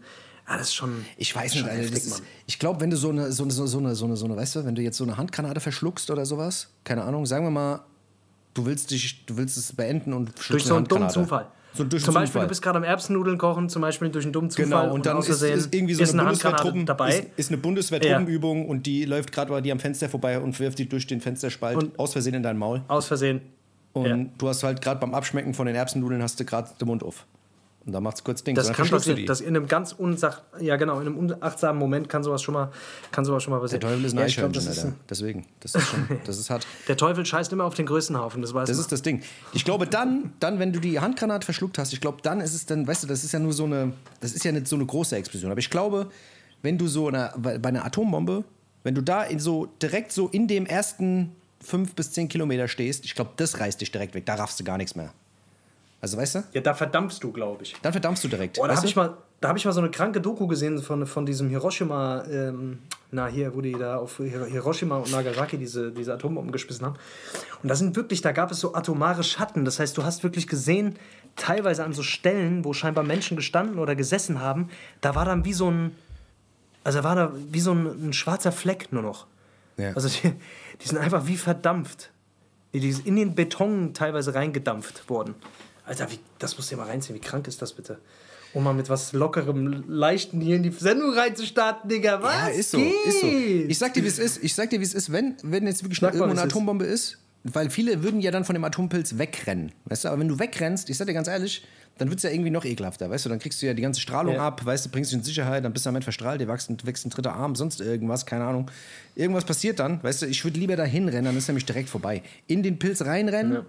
ja, 0.49 0.57
das 0.57 0.67
ist 0.67 0.73
schon. 0.75 1.05
Ich 1.15 1.33
weiß 1.33 1.53
schon 1.53 1.61
nicht, 1.63 1.71
Alter. 1.71 1.83
heftig, 1.83 2.03
ist, 2.05 2.23
ich 2.45 2.59
glaube, 2.59 2.81
wenn 2.81 2.89
du 2.89 2.97
so 2.97 3.09
eine, 3.09 3.31
so, 3.31 3.43
eine, 3.43 3.51
so, 3.53 3.61
eine, 3.79 3.95
so, 3.95 4.05
eine, 4.05 4.17
so 4.17 4.25
eine, 4.25 4.35
weißt 4.35 4.57
du, 4.57 4.65
wenn 4.65 4.75
du 4.75 4.81
jetzt 4.81 4.97
so 4.97 5.05
eine 5.05 5.15
Handgranate 5.15 5.61
verschluckst 5.61 6.11
oder 6.11 6.25
sowas, 6.25 6.67
keine 6.83 7.03
Ahnung, 7.03 7.25
sagen 7.25 7.45
wir 7.45 7.51
mal, 7.51 7.79
du 8.53 8.65
willst 8.65 8.91
dich, 8.91 9.25
du 9.25 9.37
willst 9.37 9.55
es 9.57 9.71
beenden 9.73 10.11
und 10.11 10.35
Durch 10.35 10.45
schluckst 10.45 10.67
so 10.67 10.73
eine 10.73 10.79
einen 10.79 10.87
dummen. 10.89 11.09
Zufall. 11.09 11.47
So 11.75 11.83
durch 11.85 12.03
zum 12.03 12.13
Beispiel, 12.13 12.27
Zufall. 12.33 12.41
du 12.43 12.49
bist 12.49 12.61
gerade 12.61 12.77
am 12.77 12.83
Erbsennudeln 12.83 13.37
kochen, 13.39 13.67
zum 13.67 13.81
Beispiel 13.81 14.09
durch 14.09 14.25
einen 14.25 14.33
dummen 14.33 14.51
Zufall. 14.51 14.65
Genau, 14.65 14.93
und 14.93 15.05
dann 15.07 15.17
ist, 15.17 15.29
ist 15.29 15.73
irgendwie 15.73 15.95
so 15.95 16.03
ist 16.03 16.13
eine 16.13 16.21
Bundeswehrtruppen, 16.23 16.85
dabei. 16.85 17.09
Ist, 17.17 17.27
ist 17.37 17.49
eine 17.49 17.57
Bundeswehrtruppenübung 17.57 18.67
und 18.69 18.85
die 18.85 19.05
läuft 19.05 19.31
gerade 19.31 19.49
bei 19.49 19.61
dir 19.61 19.71
am 19.73 19.79
Fenster 19.79 20.07
vorbei 20.09 20.39
und 20.39 20.59
wirft 20.59 20.77
die 20.77 20.87
durch 20.87 21.07
den 21.07 21.19
Fensterspalt 21.21 21.77
Und- 21.77 21.97
aus 21.97 22.11
Versehen 22.13 22.35
in 22.35 22.43
dein 22.43 22.57
Maul. 22.57 22.81
Aus 22.89 23.07
Versehen. 23.07 23.41
Und 23.93 24.05
Ja. 24.05 24.17
du 24.37 24.47
hast 24.47 24.61
halt 24.63 24.81
gerade 24.81 24.99
beim 24.99 25.13
Abschmecken 25.15 25.53
von 25.55 25.65
den 25.65 25.75
Erbsennudeln 25.75 26.21
hast 26.21 26.39
du 26.39 26.45
gerade 26.45 26.69
den 26.79 26.87
Mund 26.87 27.01
auf. 27.03 27.25
Und 27.85 27.91
dann 27.91 28.01
macht's 28.03 28.23
kurz 28.23 28.43
Ding. 28.43 28.55
Das 28.55 28.71
kann 28.71 28.87
passieren. 28.87 29.17
die. 29.17 29.25
Das 29.25 29.41
in 29.41 29.55
einem 29.55 29.67
ganz 29.67 29.91
unsach 29.91 30.41
ja 30.59 30.77
genau, 30.77 31.01
in 31.01 31.07
einem 31.07 31.17
unachtsamen 31.17 31.77
Moment 31.77 32.07
kann 32.07 32.23
sowas 32.23 32.41
schon 32.41 32.53
mal, 32.53 32.71
kann 33.11 33.25
sowas 33.25 33.43
schon 33.43 33.51
mal 33.51 33.57
Der 33.57 33.63
passieren. 33.63 33.81
Teufel 33.81 34.05
ist 34.05 34.13
ein 34.13 34.19
ja, 34.19 34.25
ich 34.25 34.35
glaub, 34.37 34.49
Eichhörnchen, 34.51 34.75
das 34.75 34.85
ist. 34.85 34.93
Deswegen. 35.09 35.45
Das 35.59 35.75
ist 35.75 35.87
schon, 35.87 36.07
das 36.25 36.37
ist 36.37 36.49
hart. 36.49 36.65
Der 36.87 36.95
Teufel 36.95 37.25
scheißt 37.25 37.51
immer 37.51 37.65
auf 37.65 37.73
den 37.75 37.85
größten 37.85 38.17
Haufen, 38.17 38.41
das 38.41 38.53
weiß 38.53 38.69
Das 38.69 38.77
man. 38.77 38.81
ist 38.83 38.91
das 38.91 39.01
Ding. 39.01 39.21
Ich 39.51 39.65
glaube, 39.65 39.85
dann, 39.85 40.31
dann, 40.39 40.59
wenn 40.59 40.71
du 40.71 40.79
die 40.79 40.99
Handgranate 40.99 41.43
verschluckt 41.43 41.77
hast, 41.77 41.91
ich 41.91 41.99
glaube, 41.99 42.19
dann 42.23 42.39
ist 42.39 42.53
es 42.53 42.65
dann, 42.65 42.87
weißt 42.87 43.03
du, 43.03 43.07
das 43.07 43.23
ist 43.25 43.33
ja 43.33 43.39
nur 43.39 43.51
so 43.53 43.65
eine, 43.65 43.91
das 44.21 44.31
ist 44.31 44.45
ja 44.45 44.51
nicht 44.53 44.67
so 44.67 44.77
eine 44.77 44.85
große 44.85 45.15
Explosion. 45.17 45.51
Aber 45.51 45.59
ich 45.59 45.69
glaube, 45.69 46.09
wenn 46.61 46.77
du 46.77 46.87
so 46.87 47.09
eine, 47.09 47.33
bei 47.37 47.57
bei 47.57 47.67
einer 47.69 47.83
Atombombe, 47.85 48.45
wenn 48.83 48.95
du 48.95 49.01
da 49.01 49.23
in 49.23 49.39
so 49.39 49.65
direkt 49.81 50.13
so 50.13 50.29
in 50.29 50.47
dem 50.47 50.65
ersten 50.65 51.35
fünf 51.61 51.95
bis 51.95 52.11
zehn 52.11 52.27
Kilometer 52.29 52.67
stehst, 52.69 53.03
ich 53.05 53.15
glaube, 53.15 53.31
das 53.35 53.59
reißt 53.59 53.81
dich 53.81 53.91
direkt 53.91 54.15
weg. 54.15 54.25
Da 54.25 54.35
raffst 54.35 54.59
du 54.59 54.63
gar 54.63 54.77
nichts 54.77 54.95
mehr. 54.95 55.13
Also, 56.03 56.17
weißt 56.17 56.35
du? 56.35 56.43
ja, 56.51 56.59
da 56.59 56.73
verdampfst 56.73 57.19
du, 57.21 57.31
glaube 57.31 57.63
ich. 57.63 57.75
Dann 57.81 57.93
verdampfst 57.93 58.25
du 58.25 58.27
direkt. 58.27 58.57
Boah, 58.57 58.67
da 58.67 58.75
habe 58.75 58.85
ich, 58.85 58.93
mal- 58.97 59.15
da 59.39 59.47
hab 59.47 59.55
ich 59.55 59.63
mal 59.63 59.71
so 59.71 59.79
eine 59.79 59.89
kranke 59.89 60.19
Doku 60.19 60.47
gesehen 60.47 60.77
von, 60.79 61.05
von 61.07 61.25
diesem 61.25 61.47
Hiroshima, 61.47 62.25
ähm, 62.29 62.79
na 63.11 63.27
hier, 63.27 63.55
wo 63.55 63.61
die 63.61 63.71
da 63.71 63.95
auf 63.95 64.17
Hiro- 64.17 64.43
Hiroshima 64.43 64.97
und 64.97 65.09
Nagasaki 65.13 65.57
diese, 65.57 65.93
diese 65.93 66.13
Atombomben 66.13 66.51
geschmissen 66.51 66.85
haben. 66.85 66.95
Und 67.61 67.69
da 67.69 67.75
sind 67.75 67.95
wirklich, 67.95 68.19
da 68.21 68.33
gab 68.33 68.51
es 68.51 68.59
so 68.59 68.73
atomare 68.75 69.23
Schatten. 69.23 69.63
Das 69.63 69.79
heißt, 69.79 69.97
du 69.97 70.03
hast 70.03 70.23
wirklich 70.23 70.45
gesehen, 70.47 70.97
teilweise 71.37 71.85
an 71.85 71.93
so 71.93 72.03
Stellen, 72.03 72.65
wo 72.65 72.73
scheinbar 72.73 73.05
Menschen 73.05 73.37
gestanden 73.37 73.79
oder 73.79 73.95
gesessen 73.95 74.41
haben, 74.41 74.67
da 74.99 75.15
war 75.15 75.23
dann 75.23 75.45
wie 75.45 75.53
so 75.53 75.71
ein, 75.71 75.95
also 76.83 76.97
da 76.99 77.03
war 77.05 77.15
da 77.15 77.31
wie 77.49 77.61
so 77.61 77.71
ein, 77.71 78.09
ein 78.09 78.11
schwarzer 78.11 78.51
Fleck 78.51 78.91
nur 78.91 79.03
noch. 79.03 79.25
Ja. 79.77 79.93
Also 79.93 80.09
die, 80.09 80.33
die 80.81 80.85
sind 80.89 80.97
einfach 80.97 81.27
wie 81.27 81.37
verdampft. 81.37 82.11
Die 82.73 82.81
die 82.81 82.91
sind 82.91 83.07
in 83.07 83.15
den 83.15 83.35
Beton 83.35 83.93
teilweise 83.93 84.35
reingedampft 84.35 85.07
worden. 85.09 85.35
Alter, 85.85 86.09
wie, 86.11 86.19
das 86.39 86.55
musst 86.57 86.71
du 86.71 86.75
dir 86.75 86.81
mal 86.81 86.87
reinziehen. 86.87 87.15
Wie 87.15 87.21
krank 87.21 87.47
ist 87.47 87.61
das 87.61 87.73
bitte? 87.73 87.99
Um 88.53 88.63
mal 88.63 88.73
mit 88.73 88.87
was 88.89 89.13
Lockerem, 89.13 89.83
Leichten 89.87 90.39
hier 90.39 90.55
in 90.57 90.63
die 90.63 90.69
Sendung 90.71 91.13
reinzustarten, 91.13 91.89
Digga. 91.89 92.21
Was? 92.21 92.33
Ja, 92.33 92.47
ist 92.47 92.71
so, 92.71 92.77
ist 92.79 93.21
so. 93.21 93.27
Ich 93.27 93.77
sag 93.79 93.93
dir, 93.95 94.03
wie 94.03 94.07
es 94.07 94.19
ist. 94.19 94.43
Ich 94.43 94.53
sag 94.53 94.69
dir, 94.69 94.79
wie 94.79 94.83
es 94.85 94.93
ist, 94.93 95.11
wenn, 95.11 95.35
wenn 95.43 95.65
jetzt 95.65 95.83
wirklich 95.83 96.01
mal, 96.01 96.13
irgendwo 96.13 96.31
eine. 96.31 96.41
Atombombe 96.43 96.85
ist. 96.85 97.17
Weil 97.45 97.69
viele 97.69 98.03
würden 98.03 98.21
ja 98.21 98.31
dann 98.31 98.45
von 98.45 98.53
dem 98.53 98.63
Atompilz 98.63 99.17
wegrennen. 99.17 99.73
Weißt 99.85 100.05
du, 100.05 100.07
aber 100.09 100.19
wenn 100.21 100.29
du 100.29 100.39
wegrennst, 100.39 100.89
ich 100.89 100.97
sag 100.97 101.07
dir 101.07 101.13
ganz 101.13 101.27
ehrlich, 101.27 101.65
dann 101.97 102.07
wird 102.09 102.19
es 102.19 102.23
ja 102.23 102.29
irgendwie 102.29 102.51
noch 102.51 102.63
ekelhafter, 102.63 103.09
weißt 103.09 103.25
du? 103.25 103.29
Dann 103.29 103.39
kriegst 103.39 103.61
du 103.61 103.65
ja 103.65 103.73
die 103.73 103.81
ganze 103.81 103.99
Strahlung 103.99 104.35
Ja. 104.35 104.47
ab, 104.47 104.63
weißt 104.65 104.85
du, 104.85 104.89
bringst 104.89 105.11
dich 105.11 105.17
in 105.17 105.23
Sicherheit, 105.25 105.65
dann 105.65 105.73
bist 105.73 105.85
du 105.85 105.89
damit 105.89 106.05
verstrahlt, 106.05 106.39
dir 106.39 106.47
wächst, 106.47 106.69
ein- 106.69 106.77
wächst 106.85 107.05
ein 107.05 107.09
dritter 107.09 107.33
Arm, 107.33 107.55
sonst 107.55 107.81
irgendwas, 107.81 108.25
keine 108.25 108.45
Ahnung. 108.45 108.71
Irgendwas 109.15 109.43
passiert 109.43 109.79
dann, 109.79 110.01
weißt 110.01 110.21
du, 110.21 110.27
ich 110.27 110.41
würde 110.45 110.57
lieber 110.57 110.77
da 110.77 110.85
hinrennen, 110.85 111.25
dann 111.25 111.37
ist 111.37 111.47
nämlich 111.49 111.65
direkt 111.65 111.89
vorbei. 111.89 112.23
In 112.47 112.63
den 112.63 112.79
Pilz 112.79 113.01
reinrennen, 113.01 113.53
Ja. 113.55 113.65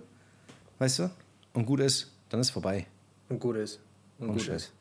weißt 0.78 1.00
du, 1.00 1.10
und 1.54 1.64
gut 1.66 1.80
ist, 1.80 2.12
dann 2.28 2.40
ist 2.40 2.50
vorbei. 2.50 2.86
Und 3.30 3.40
gut 3.40 3.56
ist. 3.56 3.80
Und 4.18 4.26
Ohne 4.28 4.34
gut 4.34 4.42
Scheiß. 4.46 4.62
ist. 4.64 4.72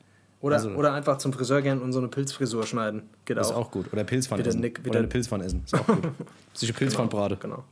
Oder, 0.42 0.58
Also- 0.58 0.72
oder 0.72 0.94
einfach 0.94 1.18
zum 1.18 1.32
Friseur 1.32 1.62
gehen 1.62 1.82
und 1.82 1.94
so 1.94 2.00
eine 2.00 2.10
Pilzfrisur 2.10 2.66
schneiden. 2.68 3.04
Geht 3.24 3.38
Das 3.38 3.48
ist 3.48 3.54
auch. 3.54 3.68
auch 3.68 3.72
gut. 3.72 3.92
Oder 3.94 4.04
Pilzpfanne 4.04 4.44
essen. 4.46 4.60
Nick- 4.60 4.82
Oder 4.86 5.00
eine 5.00 5.08
Pilzpfanne 5.08 5.46
essen, 5.46 5.62
ist 5.66 5.74
auch 5.74 5.88
gut. 5.88 6.00
Sicher 6.54 6.74
Pilzpfannenbrate. 6.74 7.38
Genau. 7.38 7.64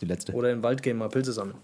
Die 0.00 0.06
letzte. 0.06 0.32
Oder 0.32 0.48
den 0.50 0.62
Wald 0.62 0.82
gehen, 0.82 0.96
mal 0.96 1.08
Pilze 1.08 1.32
sammeln. 1.32 1.56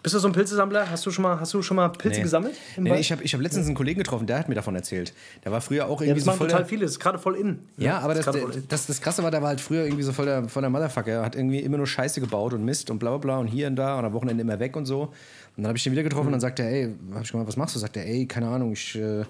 Bist 0.00 0.14
du 0.14 0.20
so 0.20 0.28
ein 0.28 0.32
Pilzesammler? 0.32 0.88
Hast 0.88 1.04
du 1.06 1.10
schon 1.10 1.24
mal, 1.24 1.40
hast 1.40 1.52
du 1.54 1.60
schon 1.60 1.76
mal 1.76 1.88
Pilze 1.88 2.18
Nee. 2.18 2.22
gesammelt? 2.22 2.54
Im 2.76 2.84
Nee, 2.84 2.90
Wald? 2.90 3.00
ich 3.00 3.10
habe 3.10 3.22
ich 3.24 3.34
hab 3.34 3.40
letztens 3.40 3.66
einen 3.66 3.74
Kollegen 3.74 3.98
getroffen, 3.98 4.28
der 4.28 4.38
hat 4.38 4.48
mir 4.48 4.54
davon 4.54 4.76
erzählt. 4.76 5.12
Der 5.44 5.50
war 5.50 5.60
früher 5.60 5.86
auch 5.88 6.00
ja, 6.00 6.06
irgendwie 6.06 6.24
das 6.24 6.32
so 6.34 6.38
voll 6.38 6.46
total 6.46 6.60
der, 6.62 6.68
viele. 6.68 6.84
Ist 6.84 7.00
gerade 7.00 7.18
voll 7.18 7.34
in. 7.34 7.58
Ja, 7.78 7.98
aber 7.98 8.14
ist 8.14 8.24
das, 8.24 8.36
in. 8.36 8.68
das, 8.68 8.86
das 8.86 9.00
Krasse 9.00 9.24
war, 9.24 9.32
der 9.32 9.42
war 9.42 9.48
halt 9.48 9.60
früher 9.60 9.82
irgendwie 9.84 10.04
so 10.04 10.12
voll 10.12 10.26
der, 10.26 10.48
voll 10.48 10.62
der 10.62 10.70
Motherfucker. 10.70 11.10
Er 11.10 11.22
hat 11.24 11.34
irgendwie 11.34 11.58
immer 11.58 11.78
nur 11.78 11.86
Scheiße 11.88 12.20
gebaut 12.20 12.52
und 12.52 12.64
Mist 12.64 12.90
und 12.90 13.00
bla 13.00 13.10
bla 13.10 13.18
bla 13.18 13.38
und 13.38 13.48
hier 13.48 13.66
und 13.66 13.74
da 13.74 13.98
und 13.98 14.04
am 14.04 14.12
Wochenende 14.12 14.42
immer 14.42 14.60
weg 14.60 14.76
und 14.76 14.86
so. 14.86 15.12
Und 15.58 15.64
dann 15.64 15.70
habe 15.70 15.76
ich 15.76 15.82
den 15.82 15.92
wieder 15.92 16.04
getroffen 16.04 16.26
und 16.26 16.32
dann 16.32 16.40
sagte 16.40 16.62
er, 16.62 16.70
ey, 16.70 16.94
hab 17.12 17.24
ich 17.24 17.32
gemeint, 17.32 17.48
was 17.48 17.56
machst 17.56 17.74
du? 17.74 17.80
Sagt 17.80 17.96
er, 17.96 18.06
ey, 18.06 18.26
keine 18.26 18.46
Ahnung, 18.46 18.70
ich, 18.74 18.94
äh, 18.94 19.22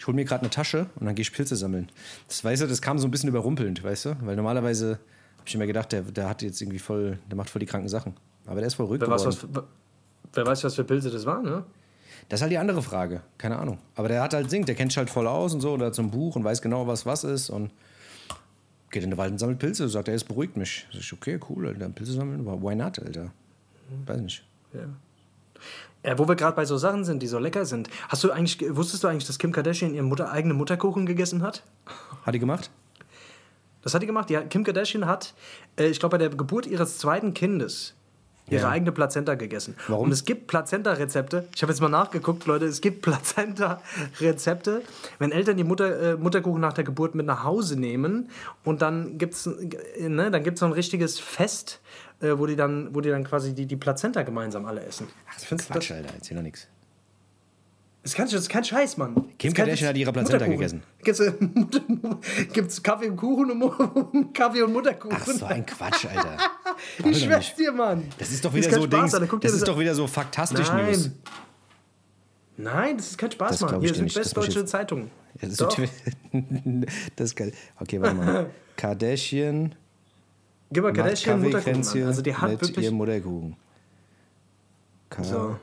ich 0.00 0.06
hole 0.08 0.16
mir 0.16 0.24
gerade 0.24 0.40
eine 0.40 0.50
Tasche 0.50 0.86
und 0.96 1.06
dann 1.06 1.14
gehe 1.14 1.22
ich 1.22 1.32
Pilze 1.32 1.54
sammeln. 1.54 1.88
Das, 2.26 2.42
weißt 2.42 2.62
du, 2.62 2.66
das 2.66 2.82
kam 2.82 2.98
so 2.98 3.06
ein 3.06 3.12
bisschen 3.12 3.28
überrumpelnd, 3.28 3.84
weißt 3.84 4.06
du? 4.06 4.16
Weil 4.22 4.34
normalerweise 4.34 4.98
habe 5.38 5.46
ich 5.46 5.54
immer 5.54 5.66
gedacht, 5.66 5.92
der, 5.92 6.02
der 6.02 6.28
hat 6.28 6.42
jetzt 6.42 6.60
irgendwie 6.60 6.80
voll, 6.80 7.20
der 7.30 7.36
macht 7.36 7.48
voll 7.50 7.60
die 7.60 7.66
kranken 7.66 7.88
Sachen. 7.88 8.14
Aber 8.46 8.56
der 8.56 8.66
ist 8.66 8.74
voll 8.74 8.86
ruhig 8.86 9.00
Wer 9.00 9.08
weiß, 9.08 9.22
geworden. 9.22 9.48
was, 9.52 9.64
wer 10.32 10.46
weiß, 10.46 10.64
was 10.64 10.74
für 10.74 10.82
Pilze 10.82 11.08
das 11.08 11.24
waren, 11.24 11.44
ne? 11.44 11.64
Das 12.28 12.38
ist 12.38 12.42
halt 12.42 12.50
die 12.50 12.58
andere 12.58 12.82
Frage. 12.82 13.22
Keine 13.38 13.56
Ahnung. 13.56 13.78
Aber 13.94 14.08
der 14.08 14.22
hat 14.22 14.34
halt 14.34 14.50
singt, 14.50 14.66
der 14.66 14.74
kennt 14.74 14.90
sich 14.90 14.98
halt 14.98 15.08
voll 15.08 15.28
aus 15.28 15.54
und 15.54 15.60
so 15.60 15.70
oder 15.70 15.92
zum 15.92 16.10
Buch 16.10 16.34
und 16.34 16.42
weiß 16.42 16.62
genau, 16.62 16.88
was 16.88 17.06
was 17.06 17.22
ist 17.22 17.48
und 17.48 17.70
geht 18.90 19.04
in 19.04 19.10
den 19.10 19.18
Wald 19.18 19.30
und 19.30 19.38
sammelt 19.38 19.60
Pilze. 19.60 19.88
Sagt 19.88 20.08
er, 20.08 20.14
es 20.16 20.24
beruhigt 20.24 20.56
mich. 20.56 20.88
Sag 20.90 21.00
ich, 21.00 21.12
okay, 21.12 21.38
cool, 21.48 21.68
Alter. 21.68 21.88
Pilze 21.90 22.12
sammeln, 22.14 22.44
why 22.44 22.74
not, 22.74 22.98
Alter? 22.98 23.30
Weiß 24.04 24.20
nicht. 24.20 24.44
Ja. 24.74 24.88
Ja, 26.04 26.18
wo 26.18 26.28
wir 26.28 26.36
gerade 26.36 26.54
bei 26.54 26.64
so 26.64 26.76
Sachen 26.76 27.04
sind, 27.04 27.20
die 27.22 27.26
so 27.26 27.38
lecker 27.38 27.64
sind. 27.64 27.88
Hast 28.08 28.22
du 28.22 28.30
eigentlich, 28.30 28.58
wusstest 28.76 29.02
du 29.02 29.08
eigentlich, 29.08 29.26
dass 29.26 29.38
Kim 29.38 29.50
Kardashian 29.52 29.92
ihren 29.94 30.06
Mutter, 30.06 30.30
eigenen 30.30 30.56
Mutterkuchen 30.56 31.04
gegessen 31.06 31.42
hat? 31.42 31.62
Hat 32.24 32.34
die 32.34 32.38
gemacht? 32.38 32.70
Das 33.82 33.94
hat 33.94 34.02
die 34.02 34.06
gemacht. 34.06 34.30
Ja, 34.30 34.42
Kim 34.42 34.62
Kardashian 34.64 35.06
hat, 35.06 35.34
äh, 35.78 35.86
ich 35.86 35.98
glaube, 36.00 36.12
bei 36.14 36.18
der 36.18 36.30
Geburt 36.30 36.66
ihres 36.66 36.98
zweiten 36.98 37.34
Kindes 37.34 37.94
ihre 38.48 38.62
Ja. 38.62 38.68
eigene 38.70 38.92
Plazenta 38.92 39.34
gegessen. 39.34 39.74
Warum? 39.88 40.04
Und 40.04 40.12
es 40.12 40.24
gibt 40.24 40.46
Plazenta-Rezepte. 40.46 41.48
Ich 41.56 41.62
habe 41.62 41.72
jetzt 41.72 41.80
mal 41.80 41.88
nachgeguckt, 41.88 42.46
Leute. 42.46 42.66
Es 42.66 42.80
gibt 42.80 43.02
Plazenta-Rezepte, 43.02 44.82
wenn 45.18 45.32
Eltern 45.32 45.56
die 45.56 45.64
Mutter, 45.64 46.12
äh, 46.12 46.16
Mutterkuchen 46.16 46.60
nach 46.60 46.72
der 46.72 46.84
Geburt 46.84 47.14
mit 47.16 47.26
nach 47.26 47.42
Hause 47.44 47.78
nehmen 47.78 48.30
und 48.64 48.82
dann 48.82 49.18
gibt 49.18 49.34
es 49.34 49.46
äh, 49.46 50.08
ne, 50.08 50.30
dann 50.30 50.44
gibt's 50.44 50.60
so 50.60 50.66
ein 50.66 50.72
richtiges 50.72 51.18
Fest, 51.18 51.80
äh, 52.20 52.32
wo, 52.38 52.46
die 52.46 52.56
dann, 52.56 52.94
wo 52.94 53.00
die 53.00 53.10
dann 53.10 53.24
quasi 53.24 53.54
die, 53.54 53.66
die 53.66 53.76
Plazenta 53.76 54.22
gemeinsam 54.22 54.64
alle 54.66 54.84
essen. 54.84 55.08
Ach, 55.28 55.38
Findest 55.38 55.68
du 55.70 55.74
Quatsch, 55.74 55.90
Alter. 55.92 56.10
Erzähl 56.14 56.36
doch 56.36 56.42
nichts. 56.42 56.68
Das, 58.02 58.14
kann, 58.14 58.26
das 58.26 58.34
ist 58.34 58.48
kein 58.48 58.62
Scheiß, 58.62 58.98
Mann. 58.98 59.14
Kim 59.14 59.22
Das 59.22 59.26
ist 59.26 59.40
kein 59.40 59.54
Kardashian 59.66 59.88
hat 59.88 59.96
ihre 59.96 60.12
Plazenta 60.12 60.46
gegessen. 60.46 60.82
Gibt's, 61.02 61.18
äh, 61.20 61.32
Mutter- 61.40 61.80
gibt's 62.52 62.80
Kaffee 62.82 63.08
und 63.10 63.16
Kuchen 63.16 63.50
und 63.50 64.32
Kaffee 64.34 64.62
und 64.62 64.72
Mutterkuchen? 64.72 65.16
Ach, 65.20 65.26
so 65.26 65.44
ein 65.46 65.66
Quatsch, 65.66 66.06
Alter. 66.06 66.36
ich 67.04 67.24
schwör's 67.24 67.54
dir, 67.56 67.72
Mann. 67.72 68.04
Das 68.18 68.30
ist 68.30 68.44
doch 68.44 68.52
Das 68.52 68.58
wieder 68.60 68.70
kein 68.70 68.80
so 68.80 68.86
Spaß, 68.86 69.00
Dings. 69.10 69.14
Alter. 69.14 69.38
Das 69.40 69.52
ist 69.52 69.66
doch 69.66 69.78
wieder 69.78 69.94
so 69.94 70.06
faktastisch 70.06 70.68
Nein. 70.68 70.86
News. 70.86 71.10
Nein, 72.58 72.96
das 72.96 73.08
ist 73.08 73.18
kein 73.18 73.30
Spaß, 73.32 73.58
Das 73.58 73.70
Mann. 73.72 73.80
Hier 73.80 73.92
sind. 73.94 74.08
Das 74.08 74.16
westdeutsche 74.16 74.64
Zeitungen. 74.64 75.10
Das 75.40 75.50
ist, 75.50 75.60
Doch. 75.60 75.76
das 77.16 77.24
ist 77.26 77.36
geil. 77.36 77.52
Okay, 77.80 78.00
warte 78.00 78.14
mal. 78.16 78.50
Kardashian 78.76 79.74
Gib 80.70 80.82
mal 80.82 80.92
Kardashian 80.92 81.40
Mutterkuchen 81.40 82.02
an. 82.02 82.06
Also 82.06 82.22
die 82.22 82.34
hat 82.34 82.60
wirklich... 82.60 82.90
Mutterkuchen. 82.90 83.56
Ka 85.10 85.22
So. 85.22 85.56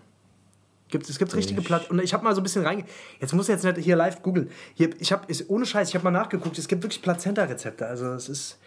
Gibt, 0.87 1.09
es 1.09 1.17
gibt 1.17 1.35
richtige 1.35 1.61
Platt. 1.61 1.89
Und 1.89 2.01
ich 2.03 2.13
habe 2.13 2.23
mal 2.23 2.35
so 2.35 2.41
ein 2.41 2.43
bisschen 2.43 2.63
reinge. 2.63 2.85
Jetzt 3.19 3.33
muss 3.33 3.49
ich 3.49 3.53
jetzt 3.55 3.63
nicht 3.63 3.77
hier 3.83 3.95
live 3.95 4.21
googeln. 4.21 4.49
Ich 4.99 5.11
habe, 5.11 5.25
ohne 5.47 5.65
Scheiß, 5.65 5.89
ich 5.89 5.95
habe 5.95 6.03
mal 6.03 6.11
nachgeguckt. 6.11 6.57
Es 6.59 6.67
gibt 6.67 6.83
wirklich 6.83 7.01
Plazenta-Rezepte. 7.01 7.87
Also 7.87 8.13
es 8.13 8.29
ist. 8.29 8.59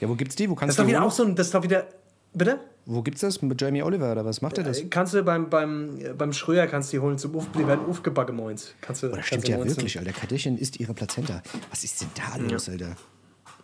Ja, 0.00 0.08
wo 0.08 0.14
gibt's 0.14 0.36
die? 0.36 0.48
Wo 0.48 0.54
Das 0.54 0.60
kannst 0.60 0.72
ist 0.74 0.78
doch 0.78 0.84
du 0.84 0.88
wieder 0.90 1.00
wo, 1.02 1.06
auch 1.06 1.10
so 1.10 1.24
ein. 1.24 1.34
Das 1.34 1.48
ist 1.48 1.54
doch 1.54 1.62
wieder. 1.62 1.86
Bitte? 2.32 2.60
wo 2.88 3.02
gibt's 3.02 3.20
das? 3.22 3.42
Mit 3.42 3.60
Jamie 3.60 3.82
Oliver 3.82 4.12
oder 4.12 4.24
was 4.24 4.42
macht 4.42 4.58
er 4.58 4.64
das? 4.64 4.80
Kannst 4.90 5.12
du 5.14 5.22
beim, 5.24 5.50
beim, 5.50 5.98
beim 6.16 6.32
Schröer 6.32 6.68
kannst 6.68 6.92
du 6.92 6.98
die 6.98 7.00
holen 7.00 7.18
zum 7.18 7.34
Uf, 7.34 7.46
die 7.52 7.66
werden 7.66 7.84
aufgebacken 7.86 8.36
moins. 8.36 8.74
Kannst 8.80 9.02
du, 9.02 9.06
Oh, 9.06 9.10
das 9.10 9.16
kannst 9.16 9.28
stimmt 9.28 9.48
du 9.48 9.52
ja 9.52 9.64
wirklich, 9.66 9.98
Alter. 9.98 10.12
Kardashian 10.12 10.56
isst 10.56 10.78
ihre 10.78 10.94
Plazenta. 10.94 11.42
Was 11.70 11.82
ist 11.82 12.00
denn 12.00 12.10
da 12.14 12.36
los, 12.36 12.68
Alter? 12.68 12.96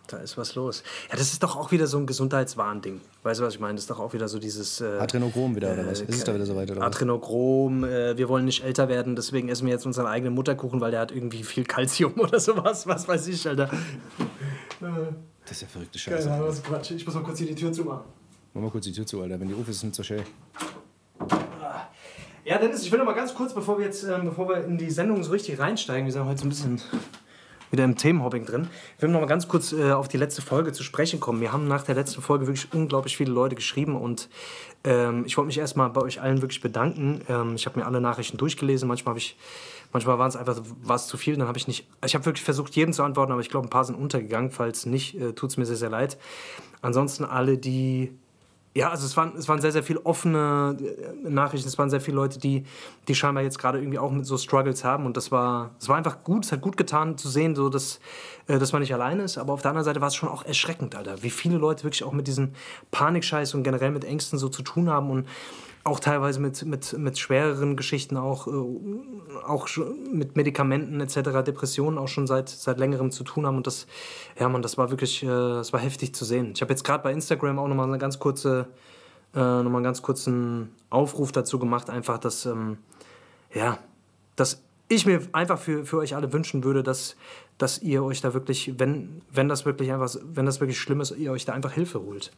Da 0.08 0.18
ist 0.18 0.36
was 0.36 0.54
los. 0.56 0.82
Ja, 1.10 1.16
das 1.16 1.32
ist 1.32 1.42
doch 1.42 1.56
auch 1.56 1.70
wieder 1.70 1.86
so 1.86 1.96
ein 1.96 2.06
Gesundheitswahnding. 2.06 3.00
Weißt 3.22 3.40
du, 3.40 3.44
was 3.44 3.54
ich 3.54 3.60
meine? 3.60 3.74
Das 3.74 3.84
ist 3.84 3.90
doch 3.90 4.00
auch 4.00 4.12
wieder 4.12 4.28
so 4.28 4.38
dieses. 4.38 4.80
Äh, 4.80 4.98
Adrenochrom 4.98 5.54
wieder, 5.54 5.72
oder 5.72 5.86
was? 5.86 6.00
Ist 6.00 6.14
es 6.14 6.24
da 6.24 6.34
wieder 6.34 6.44
so 6.44 6.56
weit, 6.56 6.70
oder? 6.70 6.82
Adrenochrom, 6.82 7.84
äh, 7.84 8.16
wir 8.16 8.28
wollen 8.28 8.44
nicht 8.44 8.64
älter 8.64 8.88
werden, 8.88 9.16
deswegen 9.16 9.48
essen 9.48 9.66
wir 9.66 9.72
jetzt 9.72 9.86
unseren 9.86 10.06
eigenen 10.06 10.34
Mutterkuchen, 10.34 10.80
weil 10.80 10.90
der 10.90 11.00
hat 11.00 11.12
irgendwie 11.12 11.44
viel 11.44 11.64
Kalzium 11.64 12.12
oder 12.18 12.40
sowas. 12.40 12.86
Was 12.86 13.06
weiß 13.06 13.28
ich, 13.28 13.46
Alter. 13.48 13.70
Das 14.80 15.52
ist 15.52 15.62
ja 15.62 15.68
verrückte 15.68 15.98
Scheiße. 15.98 16.24
Keine 16.24 16.34
Ahnung, 16.34 16.48
was 16.48 16.62
Quatsch. 16.62 16.90
Ich 16.90 17.06
muss 17.06 17.14
mal 17.14 17.22
kurz 17.22 17.38
hier 17.38 17.46
die 17.46 17.54
Tür 17.54 17.72
zumachen. 17.72 18.04
Mach 18.54 18.62
mal 18.62 18.70
kurz 18.70 18.84
die 18.84 18.92
Tür 18.92 19.06
zu, 19.06 19.22
Alter. 19.22 19.40
Wenn 19.40 19.48
die 19.48 19.54
Ruf 19.54 19.68
ist, 19.68 19.76
ist 19.76 19.84
nicht 19.84 19.94
so 19.94 20.02
schön. 20.02 20.22
Ja, 22.44 22.58
Dennis, 22.58 22.82
ich 22.82 22.90
will 22.90 22.98
noch 22.98 23.06
mal 23.06 23.14
ganz 23.14 23.32
kurz, 23.34 23.54
bevor 23.54 23.78
wir 23.78 23.86
jetzt, 23.86 24.02
ähm, 24.02 24.24
bevor 24.24 24.48
wir 24.48 24.64
in 24.64 24.76
die 24.76 24.90
Sendung 24.90 25.22
so 25.22 25.30
richtig 25.30 25.60
reinsteigen, 25.60 26.06
wir 26.06 26.12
sind 26.12 26.24
heute 26.24 26.40
so 26.40 26.46
ein 26.46 26.48
bisschen 26.48 26.80
wieder 27.72 27.84
im 27.84 27.96
Themenhopping 27.96 28.44
drin. 28.44 28.68
Ich 28.96 29.02
will 29.02 29.08
noch 29.08 29.20
mal 29.20 29.26
ganz 29.26 29.48
kurz 29.48 29.72
äh, 29.72 29.92
auf 29.92 30.06
die 30.06 30.18
letzte 30.18 30.42
Folge 30.42 30.72
zu 30.72 30.84
sprechen 30.84 31.18
kommen. 31.18 31.40
Wir 31.40 31.52
haben 31.52 31.66
nach 31.66 31.82
der 31.82 31.94
letzten 31.94 32.22
Folge 32.22 32.46
wirklich 32.46 32.72
unglaublich 32.72 33.16
viele 33.16 33.32
Leute 33.32 33.56
geschrieben 33.56 33.96
und 33.96 34.28
ähm, 34.84 35.24
ich 35.26 35.36
wollte 35.36 35.46
mich 35.46 35.58
erstmal 35.58 35.88
bei 35.90 36.02
euch 36.02 36.20
allen 36.20 36.42
wirklich 36.42 36.60
bedanken. 36.60 37.22
Ähm, 37.28 37.54
ich 37.54 37.66
habe 37.66 37.80
mir 37.80 37.86
alle 37.86 38.00
Nachrichten 38.00 38.36
durchgelesen. 38.36 38.88
Manchmal 38.88 39.14
habe 39.14 39.24
manchmal 39.92 40.18
waren 40.18 40.28
es 40.28 40.36
einfach 40.36 40.60
war 40.82 40.96
es 40.96 41.06
zu 41.06 41.16
viel. 41.16 41.36
Dann 41.36 41.48
habe 41.48 41.58
ich 41.58 41.66
nicht. 41.66 41.86
Ich 42.04 42.14
habe 42.14 42.26
wirklich 42.26 42.44
versucht, 42.44 42.76
jedem 42.76 42.92
zu 42.92 43.02
antworten, 43.02 43.32
aber 43.32 43.40
ich 43.40 43.48
glaube, 43.48 43.66
ein 43.66 43.70
paar 43.70 43.84
sind 43.84 43.94
untergegangen. 43.94 44.50
Falls 44.50 44.86
nicht, 44.86 45.18
äh, 45.18 45.32
tut 45.32 45.50
es 45.50 45.56
mir 45.56 45.64
sehr, 45.64 45.76
sehr 45.76 45.90
leid. 45.90 46.18
Ansonsten 46.82 47.24
alle, 47.24 47.56
die 47.56 48.12
ja, 48.74 48.88
also 48.88 49.04
es 49.04 49.16
waren, 49.18 49.36
es 49.36 49.48
waren 49.48 49.60
sehr, 49.60 49.72
sehr 49.72 49.82
viele 49.82 50.04
offene 50.06 50.76
äh, 50.80 51.28
Nachrichten. 51.28 51.68
Es 51.68 51.76
waren 51.76 51.90
sehr 51.90 52.00
viele 52.00 52.16
Leute, 52.16 52.38
die, 52.38 52.64
die 53.06 53.14
scheinbar 53.14 53.42
jetzt 53.42 53.58
gerade 53.58 53.78
irgendwie 53.78 53.98
auch 53.98 54.10
mit 54.10 54.24
so 54.24 54.38
Struggles 54.38 54.82
haben. 54.82 55.04
Und 55.04 55.18
das 55.18 55.30
war, 55.30 55.72
es 55.78 55.90
war 55.90 55.96
einfach 55.96 56.24
gut. 56.24 56.46
Es 56.46 56.52
hat 56.52 56.62
gut 56.62 56.78
getan 56.78 57.18
zu 57.18 57.28
sehen, 57.28 57.54
so 57.54 57.68
dass, 57.68 58.00
äh, 58.46 58.58
dass 58.58 58.72
man 58.72 58.80
nicht 58.80 58.94
alleine 58.94 59.24
ist. 59.24 59.36
Aber 59.36 59.52
auf 59.52 59.60
der 59.60 59.72
anderen 59.72 59.84
Seite 59.84 60.00
war 60.00 60.08
es 60.08 60.14
schon 60.14 60.30
auch 60.30 60.44
erschreckend, 60.44 60.94
Alter. 60.94 61.22
Wie 61.22 61.30
viele 61.30 61.58
Leute 61.58 61.84
wirklich 61.84 62.04
auch 62.04 62.12
mit 62.12 62.26
diesem 62.26 62.52
Panikscheiß 62.92 63.52
und 63.54 63.62
generell 63.62 63.90
mit 63.90 64.04
Ängsten 64.04 64.38
so 64.38 64.48
zu 64.48 64.62
tun 64.62 64.88
haben. 64.88 65.10
Und 65.10 65.28
auch 65.84 65.98
teilweise 65.98 66.40
mit, 66.40 66.64
mit, 66.64 66.96
mit 66.96 67.18
schwereren 67.18 67.76
Geschichten, 67.76 68.16
auch, 68.16 68.46
äh, 68.46 68.50
auch 69.44 69.68
mit 70.12 70.36
Medikamenten 70.36 71.00
etc., 71.00 71.42
Depressionen 71.44 71.98
auch 71.98 72.08
schon 72.08 72.26
seit, 72.26 72.48
seit 72.48 72.78
längerem 72.78 73.10
zu 73.10 73.24
tun 73.24 73.46
haben. 73.46 73.56
Und 73.56 73.66
das, 73.66 73.86
ja, 74.38 74.48
man, 74.48 74.62
das 74.62 74.78
war 74.78 74.90
wirklich, 74.90 75.22
äh, 75.22 75.26
das 75.26 75.72
war 75.72 75.80
heftig 75.80 76.14
zu 76.14 76.24
sehen. 76.24 76.52
Ich 76.54 76.62
habe 76.62 76.72
jetzt 76.72 76.84
gerade 76.84 77.02
bei 77.02 77.12
Instagram 77.12 77.58
auch 77.58 77.68
nochmal 77.68 77.88
eine 77.88 77.98
ganz 77.98 78.18
kurze, 78.18 78.68
äh, 79.34 79.38
nochmal 79.38 79.76
einen 79.76 79.84
ganz 79.84 80.02
kurzen 80.02 80.72
Aufruf 80.90 81.32
dazu 81.32 81.58
gemacht, 81.58 81.90
einfach, 81.90 82.18
dass, 82.18 82.46
ähm, 82.46 82.78
ja, 83.52 83.78
dass 84.36 84.62
ich 84.96 85.06
mir 85.06 85.20
einfach 85.32 85.58
für, 85.58 85.84
für 85.84 85.98
euch 85.98 86.14
alle 86.14 86.32
wünschen 86.32 86.64
würde, 86.64 86.82
dass, 86.82 87.16
dass 87.58 87.82
ihr 87.82 88.02
euch 88.02 88.20
da 88.20 88.34
wirklich, 88.34 88.74
wenn, 88.78 89.22
wenn 89.30 89.48
das 89.48 89.64
wirklich 89.64 89.92
einfach, 89.92 90.14
wenn 90.22 90.46
das 90.46 90.60
wirklich 90.60 90.80
schlimm 90.80 91.00
ist, 91.00 91.12
ihr 91.12 91.32
euch 91.32 91.44
da 91.44 91.52
einfach 91.52 91.72
Hilfe 91.72 92.00
holt. 92.00 92.32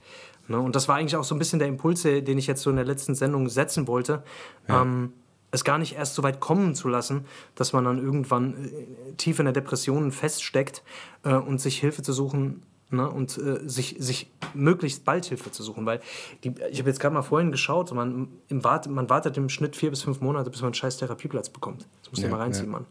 Ne? 0.48 0.58
Und 0.58 0.76
das 0.76 0.88
war 0.88 0.96
eigentlich 0.96 1.16
auch 1.16 1.24
so 1.24 1.34
ein 1.34 1.38
bisschen 1.38 1.58
der 1.58 1.68
Impuls, 1.68 2.02
den 2.02 2.38
ich 2.38 2.46
jetzt 2.46 2.62
so 2.62 2.70
in 2.70 2.76
der 2.76 2.84
letzten 2.84 3.14
Sendung 3.14 3.48
setzen 3.48 3.86
wollte. 3.86 4.22
Ja. 4.68 4.82
Ähm, 4.82 5.12
es 5.50 5.62
gar 5.62 5.78
nicht 5.78 5.94
erst 5.94 6.16
so 6.16 6.22
weit 6.24 6.40
kommen 6.40 6.74
zu 6.74 6.88
lassen, 6.88 7.26
dass 7.54 7.72
man 7.72 7.84
dann 7.84 7.98
irgendwann 7.98 8.54
äh, 8.64 9.12
tief 9.16 9.38
in 9.38 9.44
der 9.44 9.52
Depression 9.52 10.10
feststeckt 10.10 10.82
äh, 11.22 11.34
und 11.34 11.60
sich 11.60 11.78
Hilfe 11.78 12.02
zu 12.02 12.12
suchen 12.12 12.62
ne? 12.96 13.10
und 13.10 13.36
äh, 13.38 13.60
sich, 13.68 13.96
sich 13.98 14.30
möglichst 14.54 15.04
bald 15.04 15.24
Hilfe 15.26 15.50
zu 15.50 15.62
suchen. 15.62 15.86
Weil 15.86 16.00
die, 16.42 16.54
ich 16.70 16.78
habe 16.78 16.90
jetzt 16.90 17.00
gerade 17.00 17.14
mal 17.14 17.22
vorhin 17.22 17.50
geschaut, 17.50 17.92
man, 17.92 18.28
im 18.48 18.64
Wart, 18.64 18.88
man 18.88 19.08
wartet 19.10 19.36
im 19.36 19.48
Schnitt 19.48 19.76
vier 19.76 19.90
bis 19.90 20.02
fünf 20.02 20.20
Monate, 20.20 20.50
bis 20.50 20.60
man 20.60 20.68
einen 20.68 20.74
scheiß 20.74 20.96
Therapieplatz 20.98 21.48
bekommt. 21.48 21.86
Das 22.02 22.10
muss 22.10 22.20
ja, 22.20 22.28
mal 22.28 22.40
reinziehen, 22.40 22.66
ja. 22.66 22.72
Mann. 22.72 22.86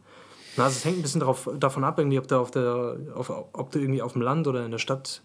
Na, 0.56 0.66
also 0.66 0.78
es 0.78 0.86
hängt 0.86 0.98
ein 1.00 1.02
bisschen 1.02 1.20
darauf, 1.20 1.50
davon 1.60 1.84
ab, 1.84 1.98
irgendwie, 1.98 2.20
ob, 2.20 2.28
du 2.28 2.38
auf 2.38 2.52
der, 2.52 2.98
auf, 3.16 3.30
ob 3.30 3.72
du 3.72 3.80
irgendwie 3.80 4.02
auf 4.02 4.14
dem 4.14 4.22
Land 4.22 4.48
oder 4.48 4.66
in 4.66 4.72
der 4.72 4.78
Stadt 4.78 5.22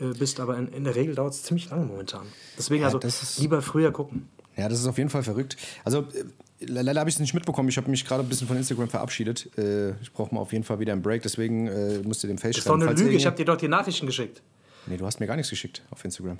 äh, 0.00 0.06
bist, 0.06 0.40
aber 0.40 0.56
in, 0.56 0.68
in 0.68 0.84
der 0.84 0.96
Regel 0.96 1.14
dauert 1.14 1.34
es 1.34 1.42
ziemlich 1.44 1.70
lange 1.70 1.86
momentan. 1.86 2.26
Deswegen 2.58 2.82
ja, 2.82 2.88
also 2.88 2.98
lieber 3.40 3.62
früher 3.62 3.92
gucken. 3.92 4.28
Ja, 4.56 4.68
das 4.68 4.80
ist 4.80 4.86
auf 4.86 4.98
jeden 4.98 5.10
Fall 5.10 5.22
verrückt. 5.22 5.56
Also 5.84 6.00
äh, 6.00 6.24
leider 6.68 7.00
habe 7.00 7.10
ich 7.10 7.16
es 7.16 7.20
nicht 7.20 7.34
mitbekommen. 7.34 7.68
Ich 7.68 7.76
habe 7.76 7.90
mich 7.90 8.04
gerade 8.04 8.22
ein 8.22 8.28
bisschen 8.28 8.46
von 8.46 8.56
Instagram 8.56 8.88
verabschiedet. 8.88 9.50
Äh, 9.58 9.90
ich 10.02 10.12
brauche 10.12 10.34
mal 10.34 10.40
auf 10.40 10.52
jeden 10.52 10.64
Fall 10.64 10.78
wieder 10.80 10.92
einen 10.92 11.02
Break, 11.02 11.22
deswegen 11.22 11.66
äh, 11.66 11.98
musst 12.04 12.22
du 12.22 12.26
dem 12.26 12.38
Face 12.38 12.56
Das 12.56 12.64
ist 12.64 12.68
doch 12.68 12.74
eine 12.74 12.92
Lüge. 12.92 13.16
Ich 13.16 13.26
habe 13.26 13.36
dir 13.36 13.44
doch 13.44 13.56
die 13.56 13.68
Nachrichten 13.68 14.06
geschickt. 14.06 14.42
Nee, 14.86 14.96
du 14.96 15.06
hast 15.06 15.20
mir 15.20 15.26
gar 15.26 15.36
nichts 15.36 15.50
geschickt 15.50 15.82
auf 15.90 16.04
Instagram. 16.04 16.38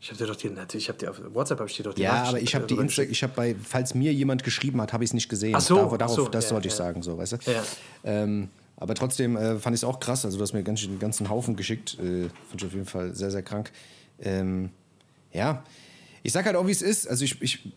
Ich 0.00 0.08
habe 0.08 0.18
dir 0.18 0.26
doch 0.26 0.36
die, 0.36 0.76
ich 0.76 0.88
habe 0.88 0.98
dir 0.98 1.10
auf 1.10 1.20
WhatsApp 1.32 1.60
habe 1.60 1.70
ich 1.70 1.76
dir 1.76 1.84
doch 1.84 1.94
die 1.94 2.02
Ja, 2.02 2.24
aber 2.24 2.40
ich 2.40 2.56
habe 2.56 2.66
die 2.66 2.74
Insta, 2.74 3.02
ich 3.02 3.22
habe 3.22 3.34
bei, 3.36 3.54
falls 3.62 3.94
mir 3.94 4.12
jemand 4.12 4.42
geschrieben 4.42 4.80
hat, 4.80 4.92
habe 4.92 5.04
ich 5.04 5.10
es 5.10 5.14
nicht 5.14 5.28
gesehen. 5.28 5.54
Ach 5.54 5.60
so, 5.60 5.76
Dar 5.76 5.98
darauf, 5.98 6.16
so, 6.16 6.28
das 6.28 6.44
ja, 6.44 6.50
sollte 6.50 6.66
ja. 6.66 6.72
ich 6.72 6.76
sagen, 6.76 7.02
so, 7.02 7.18
weißt 7.18 7.32
du? 7.32 7.36
Ja. 7.46 7.62
Ähm, 8.02 8.48
aber 8.82 8.96
trotzdem 8.96 9.36
äh, 9.36 9.60
fand 9.60 9.76
ich 9.76 9.80
es 9.80 9.84
auch 9.84 10.00
krass. 10.00 10.24
Also, 10.24 10.38
du 10.38 10.42
hast 10.42 10.54
mir 10.54 10.64
ganz, 10.64 10.82
einen 10.82 10.98
ganzen 10.98 11.28
Haufen 11.28 11.54
geschickt. 11.54 11.96
Äh, 12.00 12.28
Fand 12.48 12.60
ich 12.60 12.64
auf 12.64 12.72
jeden 12.72 12.86
Fall 12.86 13.14
sehr, 13.14 13.30
sehr 13.30 13.42
krank. 13.42 13.70
Ähm, 14.18 14.70
ja, 15.32 15.62
ich 16.24 16.32
sag 16.32 16.46
halt 16.46 16.56
auch, 16.56 16.66
wie 16.66 16.72
es 16.72 16.82
ist. 16.82 17.06
Also, 17.06 17.24
ich, 17.24 17.40
ich, 17.40 17.72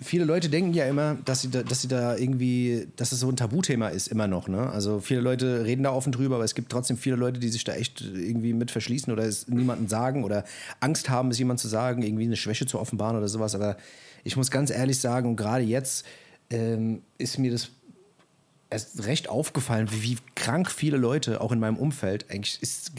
viele 0.00 0.24
Leute 0.24 0.48
denken 0.48 0.72
ja 0.74 0.84
immer, 0.86 1.16
dass 1.24 1.42
sie, 1.42 1.50
da, 1.50 1.62
dass 1.62 1.82
sie 1.82 1.88
da 1.88 2.16
irgendwie, 2.16 2.88
dass 2.96 3.12
es 3.12 3.20
so 3.20 3.28
ein 3.28 3.36
Tabuthema 3.36 3.88
ist, 3.88 4.08
immer 4.08 4.26
noch. 4.26 4.48
Ne? 4.48 4.70
Also, 4.70 5.00
viele 5.00 5.20
Leute 5.20 5.64
reden 5.64 5.82
da 5.82 5.92
offen 5.92 6.12
drüber, 6.12 6.36
aber 6.36 6.44
es 6.44 6.54
gibt 6.54 6.70
trotzdem 6.70 6.96
viele 6.96 7.16
Leute, 7.16 7.40
die 7.40 7.48
sich 7.48 7.64
da 7.64 7.74
echt 7.74 8.00
irgendwie 8.00 8.52
mit 8.52 8.70
verschließen 8.70 9.12
oder 9.12 9.24
es 9.24 9.48
niemandem 9.48 9.88
sagen 9.88 10.24
oder 10.24 10.44
Angst 10.80 11.08
haben, 11.08 11.30
es 11.30 11.38
jemand 11.38 11.60
zu 11.60 11.68
sagen, 11.68 12.02
irgendwie 12.02 12.24
eine 12.24 12.36
Schwäche 12.36 12.66
zu 12.66 12.78
offenbaren 12.78 13.16
oder 13.16 13.28
sowas. 13.28 13.54
Aber 13.54 13.76
ich 14.24 14.36
muss 14.36 14.50
ganz 14.50 14.70
ehrlich 14.70 15.00
sagen, 15.00 15.28
und 15.28 15.36
gerade 15.36 15.64
jetzt 15.64 16.04
ähm, 16.50 17.02
ist 17.18 17.38
mir 17.38 17.50
das 17.50 17.70
erst 18.70 19.06
recht 19.06 19.28
aufgefallen, 19.28 19.88
wie, 19.90 20.02
wie 20.02 20.18
krank 20.34 20.70
viele 20.70 20.96
Leute, 20.96 21.40
auch 21.40 21.52
in 21.52 21.58
meinem 21.58 21.76
Umfeld, 21.76 22.30
eigentlich 22.30 22.62
ist. 22.62 22.92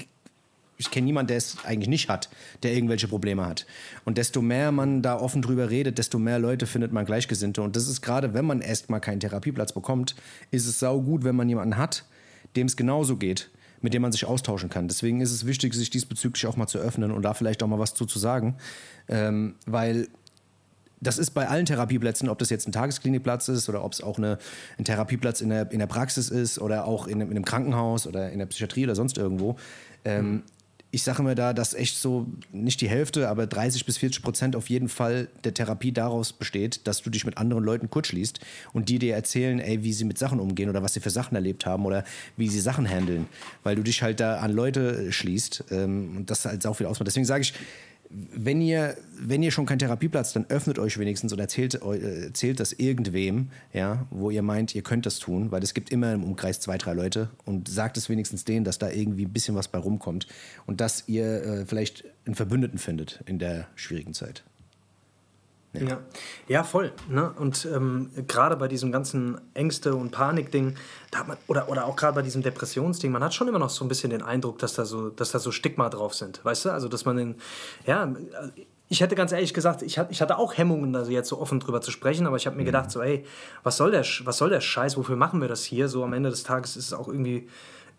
Ich 0.81 0.91
kenne 0.91 1.05
niemanden, 1.05 1.27
der 1.27 1.38
es 1.38 1.57
eigentlich 1.65 1.89
nicht 1.89 2.07
hat, 2.07 2.29
der 2.63 2.74
irgendwelche 2.74 3.09
Probleme 3.09 3.45
hat. 3.45 3.65
Und 4.05 4.17
desto 4.17 4.41
mehr 4.41 4.71
man 4.71 5.01
da 5.01 5.19
offen 5.19 5.41
drüber 5.41 5.69
redet, 5.69 5.98
desto 5.98 6.19
mehr 6.19 6.39
Leute 6.39 6.65
findet 6.65 6.93
man 6.93 7.05
Gleichgesinnte. 7.05 7.62
Und 7.62 7.75
das 7.75 7.89
ist 7.89 8.01
gerade, 8.01 8.33
wenn 8.33 8.45
man 8.45 8.62
erst 8.62 8.89
mal 8.89 9.01
keinen 9.01 9.19
Therapieplatz 9.19 9.74
bekommt, 9.74 10.15
ist 10.51 10.65
es 10.65 10.79
sau 10.79 11.01
gut, 11.01 11.25
wenn 11.25 11.36
man 11.36 11.50
jemanden 11.50 11.75
hat, 11.75 12.05
dem 12.55 12.67
es 12.67 12.77
genauso 12.77 13.17
geht, 13.17 13.50
mit 13.81 13.93
dem 13.93 14.01
man 14.01 14.13
sich 14.13 14.24
austauschen 14.24 14.69
kann. 14.69 14.88
Deswegen 14.88 15.19
ist 15.19 15.31
es 15.31 15.45
wichtig, 15.45 15.74
sich 15.74 15.89
diesbezüglich 15.89 16.48
auch 16.48 16.55
mal 16.55 16.67
zu 16.67 16.79
öffnen 16.79 17.12
und 17.12 17.24
da 17.24 17.33
vielleicht 17.33 17.62
auch 17.62 17.67
mal 17.67 17.79
was 17.79 17.93
zu, 17.93 18.05
zu 18.05 18.17
sagen. 18.17 18.55
Ähm, 19.09 19.55
weil 19.65 20.07
das 21.01 21.17
ist 21.17 21.31
bei 21.31 21.48
allen 21.48 21.65
Therapieplätzen, 21.65 22.29
ob 22.29 22.39
das 22.39 22.50
jetzt 22.50 22.67
ein 22.67 22.71
Tagesklinikplatz 22.71 23.48
ist 23.48 23.69
oder 23.69 23.83
ob 23.83 23.93
es 23.93 24.01
auch 24.01 24.17
eine, 24.17 24.38
ein 24.77 24.86
Therapieplatz 24.86 25.41
in 25.41 25.50
der, 25.50 25.71
in 25.71 25.79
der 25.79 25.88
Praxis 25.88 26.29
ist 26.29 26.59
oder 26.59 26.86
auch 26.86 27.07
in, 27.07 27.21
in 27.21 27.29
einem 27.31 27.45
Krankenhaus 27.45 28.07
oder 28.07 28.31
in 28.31 28.39
der 28.39 28.48
Psychiatrie 28.48 28.86
oder 28.86 28.95
sonst 28.95 29.17
irgendwo. 29.17 29.57
Ähm. 30.05 30.43
Ich 30.91 31.03
sage 31.03 31.22
mir 31.22 31.36
da, 31.36 31.53
dass 31.53 31.75
echt 31.75 31.98
so 31.98 32.25
nicht 32.51 32.81
die 32.81 32.89
Hälfte, 32.89 33.29
aber 33.29 33.46
30 33.46 33.86
bis 33.86 33.98
40 33.98 34.24
Prozent 34.24 34.55
auf 34.55 34.69
jeden 34.69 34.89
Fall 34.89 35.27
der 35.43 35.53
Therapie 35.53 35.91
daraus 35.91 36.34
besteht, 36.34 36.88
dass 36.88 37.03
du 37.03 37.12
dich 37.12 37.25
mit 37.25 37.38
anderen 37.38 37.63
Leuten 37.63 37.91
kurzschließt 37.91 38.39
und 38.74 38.89
die 38.89 38.98
dir 38.98 39.13
erzählen, 39.13 39.60
ey, 39.60 39.84
wie 39.84 39.93
sie 39.93 40.05
mit 40.05 40.17
Sachen 40.17 40.39
umgehen 40.39 40.67
oder 40.67 40.81
was 40.81 40.96
sie 40.96 41.00
für 41.00 41.12
Sachen 41.12 41.36
erlebt 41.36 41.67
haben 41.67 41.86
oder 41.86 42.03
wie 42.38 42.48
sie 42.48 42.60
Sachen 42.60 42.89
handeln, 42.89 43.27
weil 43.63 43.75
du 43.75 43.84
dich 43.84 44.01
halt 44.01 44.19
da 44.19 44.39
an 44.39 44.51
Leute 44.51 45.12
schließt 45.12 45.65
ähm, 45.69 46.17
und 46.17 46.31
das 46.31 46.46
halt 46.46 46.65
auch 46.65 46.75
viel 46.75 46.88
ausmacht. 46.88 47.08
Deswegen 47.08 47.25
sage 47.25 47.43
ich, 47.43 47.53
wenn 48.10 48.60
ihr, 48.60 48.98
wenn 49.20 49.44
ihr 49.44 49.51
schon 49.51 49.68
keinen 49.68 49.80
Therapieplatz, 49.80 50.34
dann 50.34 50.46
öffnet 50.50 50.80
euch 50.80 50.98
wenigstens 50.98 51.32
und 51.32 51.39
erzählt, 51.39 51.75
erzählt 51.75 52.60
das 52.60 52.74
irgendwem, 52.74 53.50
ja, 53.72 54.08
wo 54.10 54.32
ihr 54.32 54.42
meint, 54.42 54.74
ihr 54.74 54.82
könnt 54.82 55.06
das 55.06 55.20
tun, 55.20 55.51
weil 55.51 55.62
es 55.62 55.75
gibt 55.75 55.92
immer 55.92 56.13
im 56.13 56.24
Umkreis 56.24 56.60
zwei, 56.60 56.80
drei 56.80 56.94
Leute 56.94 57.30
und 57.46 57.70
sagt 57.70 57.98
es 57.98 58.10
wenigstens 58.10 58.46
denen, 58.46 58.66
dass 58.66 58.80
da 58.80 58.89
irgendwie 58.89 59.25
ein 59.25 59.34
bisschen 59.34 59.56
was 59.56 59.68
bei 59.68 59.78
rumkommt 59.78 60.28
und 60.66 60.82
dass 60.82 61.04
ihr 61.08 61.44
äh, 61.44 61.66
vielleicht 61.68 62.04
einen 62.25 62.36
Verbündeten 62.36 62.80
findet 62.80 63.22
in 63.28 63.38
der 63.38 63.68
schwierigen 63.75 64.16
Zeit. 64.16 64.44
Ja. 65.73 65.81
ja. 65.81 65.99
Ja, 66.47 66.63
voll. 66.63 66.91
Ne? 67.07 67.31
Und 67.38 67.67
ähm, 67.71 68.09
gerade 68.27 68.55
bei 68.55 68.67
diesem 68.67 68.91
ganzen 68.91 69.39
Ängste- 69.53 69.95
und 69.95 70.11
Panik-Ding, 70.11 70.75
da 71.11 71.19
hat 71.19 71.27
man, 71.27 71.38
oder, 71.47 71.69
oder 71.69 71.85
auch 71.85 71.95
gerade 71.95 72.15
bei 72.15 72.21
diesem 72.21 72.41
Depressionsding, 72.41 73.11
man 73.11 73.23
hat 73.23 73.33
schon 73.33 73.47
immer 73.47 73.59
noch 73.59 73.69
so 73.69 73.85
ein 73.85 73.88
bisschen 73.88 74.09
den 74.09 74.23
Eindruck, 74.23 74.57
dass 74.59 74.73
da 74.73 74.85
so, 74.85 75.09
dass 75.09 75.31
da 75.31 75.39
so 75.39 75.51
Stigma 75.51 75.89
drauf 75.89 76.15
sind. 76.15 76.43
Weißt 76.43 76.65
du? 76.65 76.71
Also, 76.71 76.88
dass 76.88 77.05
man 77.05 77.17
den, 77.17 77.35
ja, 77.85 78.11
ich 78.88 79.01
hätte 79.01 79.15
ganz 79.15 79.31
ehrlich 79.31 79.53
gesagt, 79.53 79.83
ich, 79.83 79.99
hatte 79.99 80.38
auch 80.38 80.57
Hemmungen, 80.57 80.95
also 80.95 81.11
jetzt 81.11 81.29
so 81.29 81.39
offen 81.39 81.59
drüber 81.59 81.81
zu 81.81 81.91
sprechen, 81.91 82.25
aber 82.25 82.38
ich 82.38 82.47
habe 82.47 82.55
mir 82.55 82.63
mhm. 82.63 82.67
gedacht, 82.67 82.89
so, 82.89 83.01
ey, 83.01 83.23
was 83.61 83.77
soll, 83.77 83.91
der, 83.91 84.03
was 84.23 84.38
soll 84.38 84.49
der 84.49 84.61
Scheiß, 84.61 84.97
wofür 84.97 85.15
machen 85.15 85.39
wir 85.41 85.47
das 85.47 85.63
hier? 85.63 85.88
So 85.88 86.03
am 86.03 86.13
Ende 86.13 86.31
des 86.31 86.41
Tages 86.43 86.75
ist 86.75 86.88
es 86.88 86.93
auch 86.93 87.07
irgendwie, 87.07 87.47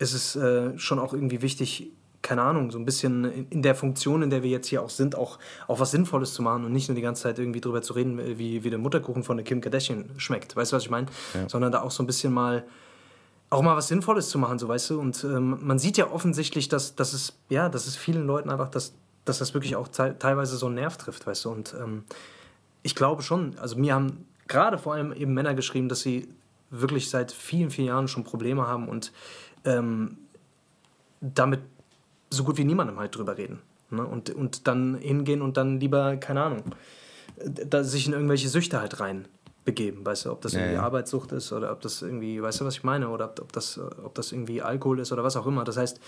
ist 0.01 0.15
es 0.15 0.35
äh, 0.35 0.77
schon 0.77 0.99
auch 0.99 1.15
irgendwie 1.15 1.43
wichtig, 1.43 1.93
keine 2.23 2.43
Ahnung, 2.43 2.71
so 2.71 2.79
ein 2.79 2.85
bisschen 2.85 3.49
in 3.49 3.63
der 3.63 3.75
Funktion, 3.75 4.23
in 4.23 4.31
der 4.31 4.43
wir 4.43 4.51
jetzt 4.51 4.67
hier 4.67 4.83
auch 4.83 4.91
sind, 4.91 5.17
auch, 5.17 5.39
auch 5.69 5.81
was 5.81 5.91
Sinnvolles 5.91 6.35
zu 6.35 6.43
machen 6.43 6.65
und 6.65 6.73
nicht 6.73 6.89
nur 6.89 6.95
die 6.95 7.03
ganze 7.03 7.23
Zeit 7.23 7.39
irgendwie 7.39 7.61
drüber 7.61 7.81
zu 7.83 7.95
reden, 7.95 8.39
wie, 8.39 8.63
wie 8.63 8.71
der 8.71 8.79
Mutterkuchen 8.79 9.25
von 9.25 9.37
der 9.37 9.45
Kim 9.45 9.61
Kardashian 9.61 10.11
schmeckt. 10.19 10.55
Weißt 10.55 10.73
du, 10.73 10.77
was 10.77 10.83
ich 10.83 10.91
meine? 10.91 11.07
Ja. 11.35 11.49
Sondern 11.49 11.73
da 11.73 11.81
auch 11.83 11.91
so 11.91 12.03
ein 12.03 12.07
bisschen 12.07 12.33
mal 12.33 12.65
auch 13.51 13.63
mal 13.63 13.77
was 13.77 13.89
Sinnvolles 13.89 14.29
zu 14.29 14.39
machen, 14.39 14.59
so 14.59 14.69
weißt 14.69 14.91
du. 14.91 15.01
Und 15.01 15.25
ähm, 15.25 15.59
man 15.61 15.79
sieht 15.79 15.97
ja 15.97 16.11
offensichtlich, 16.11 16.69
dass, 16.69 16.95
dass 16.95 17.13
es, 17.13 17.35
ja, 17.49 17.69
dass 17.69 17.87
es 17.87 17.97
vielen 17.97 18.27
Leuten 18.27 18.49
einfach, 18.49 18.69
dass, 18.69 18.95
dass 19.25 19.39
das 19.39 19.55
wirklich 19.55 19.75
auch 19.75 19.89
teilweise 19.89 20.57
so 20.57 20.67
einen 20.67 20.77
Nerv 20.77 20.97
trifft, 20.97 21.27
weißt 21.27 21.45
du. 21.47 21.51
Und 21.51 21.75
ähm, 21.79 22.05
ich 22.83 22.95
glaube 22.95 23.23
schon, 23.23 23.59
also 23.59 23.77
mir 23.77 23.95
haben 23.95 24.25
gerade 24.47 24.79
vor 24.79 24.95
allem 24.95 25.13
eben 25.13 25.35
Männer 25.35 25.55
geschrieben, 25.55 25.89
dass 25.89 26.01
sie 26.01 26.29
wirklich 26.71 27.11
seit 27.11 27.33
vielen, 27.33 27.71
vielen 27.71 27.89
Jahren 27.89 28.07
schon 28.07 28.23
Probleme 28.23 28.67
haben 28.69 28.89
und 28.89 29.13
ähm, 29.65 30.17
damit 31.21 31.61
so 32.31 32.45
gut 32.45 32.57
wie 32.59 32.65
niemandem 32.65 32.99
halt 32.99 33.17
drüber 33.17 33.37
reden. 33.37 33.61
Ne? 33.91 34.07
Und, 34.07 34.31
und 34.31 34.67
dann 34.67 34.97
hingehen 34.97 35.43
und 35.43 35.57
dann 35.57 35.81
lieber, 35.81 36.17
keine 36.17 36.43
Ahnung, 36.43 36.63
da 37.45 37.85
sich 37.85 38.07
in 38.07 38.13
irgendwelche 38.13 38.49
Süchte 38.49 38.81
halt 38.81 39.01
rein 39.01 39.27
begeben, 39.65 40.05
weißt 40.05 40.25
du, 40.25 40.33
ob 40.33 40.41
das 40.41 40.55
irgendwie 40.55 40.75
ja, 40.75 40.81
ja. 40.81 40.85
Arbeitssucht 40.85 41.33
ist 41.33 41.53
oder 41.53 41.71
ob 41.73 41.81
das 41.81 42.03
irgendwie, 42.03 42.41
weißt 42.41 42.61
du, 42.61 42.65
was 42.65 42.77
ich 42.77 42.83
meine, 42.83 43.09
oder 43.09 43.27
ob, 43.27 43.41
ob, 43.41 43.53
das, 43.53 43.79
ob 43.79 44.15
das 44.15 44.33
irgendwie 44.33 44.63
Alkohol 44.63 45.01
ist 45.01 45.13
oder 45.13 45.23
was 45.23 45.37
auch 45.37 45.47
immer. 45.47 45.65
Das 45.65 45.77
heißt, 45.77 46.01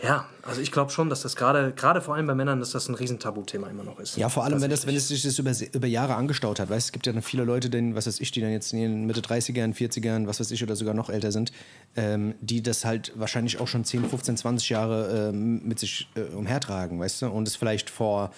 Ja, 0.00 0.26
also 0.42 0.60
ich 0.60 0.72
glaube 0.72 0.90
schon, 0.90 1.08
dass 1.10 1.22
das 1.22 1.36
gerade, 1.36 1.72
gerade 1.72 2.00
vor 2.00 2.14
allem 2.14 2.26
bei 2.26 2.34
Männern, 2.34 2.58
dass 2.58 2.70
das 2.70 2.88
ein 2.88 2.94
Riesentabuthema 2.94 3.68
immer 3.68 3.84
noch 3.84 4.00
ist. 4.00 4.16
Ja, 4.16 4.28
vor 4.28 4.44
allem, 4.44 4.60
wenn, 4.60 4.70
das, 4.70 4.86
wenn 4.86 4.96
es 4.96 5.08
sich 5.08 5.22
das 5.22 5.38
über, 5.38 5.52
über 5.72 5.86
Jahre 5.86 6.16
angestaut 6.16 6.58
hat. 6.58 6.70
Weißt 6.70 6.86
es 6.86 6.92
gibt 6.92 7.06
ja 7.06 7.12
dann 7.12 7.22
viele 7.22 7.44
Leute, 7.44 7.70
denen, 7.70 7.94
was 7.94 8.06
weiß 8.06 8.20
ich, 8.20 8.30
die 8.32 8.40
dann 8.40 8.50
jetzt 8.50 8.72
in 8.72 8.80
den 8.80 9.06
Mitte 9.06 9.20
30ern, 9.20 9.74
40ern, 9.74 10.26
was 10.26 10.40
weiß 10.40 10.50
ich, 10.50 10.62
oder 10.62 10.74
sogar 10.74 10.94
noch 10.94 11.08
älter 11.08 11.30
sind, 11.30 11.52
ähm, 11.94 12.34
die 12.40 12.62
das 12.62 12.84
halt 12.84 13.12
wahrscheinlich 13.14 13.60
auch 13.60 13.68
schon 13.68 13.84
10, 13.84 14.08
15, 14.08 14.36
20 14.38 14.68
Jahre 14.70 15.30
ähm, 15.30 15.62
mit 15.64 15.78
sich 15.78 16.08
äh, 16.16 16.34
umhertragen, 16.34 16.98
weißt 16.98 17.22
du? 17.22 17.26
Und 17.26 17.46
es 17.46 17.54
vielleicht 17.54 17.88
vor 17.88 18.32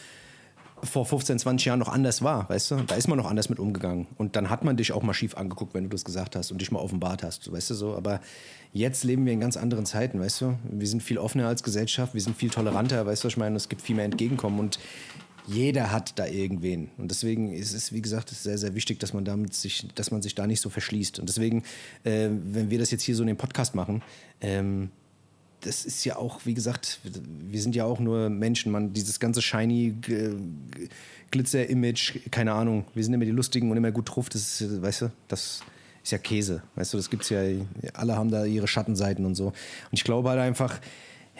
vor 0.84 1.06
15, 1.06 1.38
20 1.38 1.66
Jahren 1.66 1.78
noch 1.78 1.88
anders 1.88 2.22
war, 2.22 2.48
weißt 2.48 2.70
du? 2.70 2.76
Da 2.86 2.94
ist 2.94 3.08
man 3.08 3.18
noch 3.18 3.28
anders 3.28 3.48
mit 3.48 3.58
umgegangen. 3.58 4.06
Und 4.16 4.36
dann 4.36 4.50
hat 4.50 4.64
man 4.64 4.76
dich 4.76 4.92
auch 4.92 5.02
mal 5.02 5.14
schief 5.14 5.36
angeguckt, 5.36 5.74
wenn 5.74 5.84
du 5.84 5.90
das 5.90 6.04
gesagt 6.04 6.36
hast 6.36 6.52
und 6.52 6.60
dich 6.60 6.70
mal 6.70 6.80
offenbart 6.80 7.22
hast, 7.22 7.50
weißt 7.50 7.70
du 7.70 7.74
so. 7.74 7.96
Aber 7.96 8.20
Jetzt 8.74 9.04
leben 9.04 9.24
wir 9.24 9.32
in 9.32 9.38
ganz 9.38 9.56
anderen 9.56 9.86
Zeiten, 9.86 10.18
weißt 10.18 10.40
du? 10.40 10.58
Wir 10.68 10.88
sind 10.88 11.00
viel 11.00 11.16
offener 11.16 11.46
als 11.46 11.62
Gesellschaft, 11.62 12.12
wir 12.12 12.20
sind 12.20 12.36
viel 12.36 12.50
toleranter, 12.50 13.06
weißt 13.06 13.22
du, 13.22 13.28
ich 13.28 13.36
meine, 13.36 13.54
es 13.54 13.68
gibt 13.68 13.80
viel 13.80 13.94
mehr 13.94 14.04
Entgegenkommen 14.04 14.58
und 14.58 14.80
jeder 15.46 15.92
hat 15.92 16.18
da 16.18 16.26
irgendwen. 16.26 16.90
Und 16.98 17.12
deswegen 17.12 17.52
ist 17.52 17.72
es, 17.72 17.92
wie 17.92 18.02
gesagt, 18.02 18.30
sehr, 18.30 18.58
sehr 18.58 18.74
wichtig, 18.74 18.98
dass 18.98 19.12
man, 19.12 19.24
damit 19.24 19.54
sich, 19.54 19.86
dass 19.94 20.10
man 20.10 20.22
sich 20.22 20.34
da 20.34 20.48
nicht 20.48 20.60
so 20.60 20.70
verschließt. 20.70 21.20
Und 21.20 21.28
deswegen, 21.28 21.62
äh, 22.02 22.30
wenn 22.30 22.68
wir 22.70 22.80
das 22.80 22.90
jetzt 22.90 23.04
hier 23.04 23.14
so 23.14 23.22
in 23.22 23.28
dem 23.28 23.36
Podcast 23.36 23.76
machen, 23.76 24.02
ähm, 24.40 24.90
das 25.64 25.84
ist 25.84 26.04
ja 26.04 26.16
auch, 26.16 26.40
wie 26.44 26.54
gesagt, 26.54 27.00
wir 27.02 27.60
sind 27.60 27.74
ja 27.74 27.84
auch 27.84 27.98
nur 27.98 28.28
Menschen, 28.28 28.70
man, 28.70 28.92
dieses 28.92 29.18
ganze 29.18 29.40
shiny 29.40 29.94
Glitzer-Image, 31.30 32.30
keine 32.30 32.52
Ahnung, 32.52 32.84
wir 32.94 33.02
sind 33.02 33.14
immer 33.14 33.24
die 33.24 33.30
Lustigen 33.30 33.70
und 33.70 33.76
immer 33.76 33.90
gut 33.90 34.14
drauf, 34.14 34.28
das 34.28 34.60
ist, 34.60 34.82
weißt 34.82 35.02
du, 35.02 35.10
das 35.28 35.62
ist 36.02 36.12
ja 36.12 36.18
Käse. 36.18 36.62
Weißt 36.76 36.92
du, 36.92 36.98
das 36.98 37.08
gibt's 37.08 37.30
ja, 37.30 37.40
alle 37.94 38.16
haben 38.16 38.30
da 38.30 38.44
ihre 38.44 38.68
Schattenseiten 38.68 39.24
und 39.24 39.34
so. 39.34 39.46
Und 39.46 39.54
ich 39.92 40.04
glaube 40.04 40.28
halt 40.28 40.40
einfach, 40.40 40.78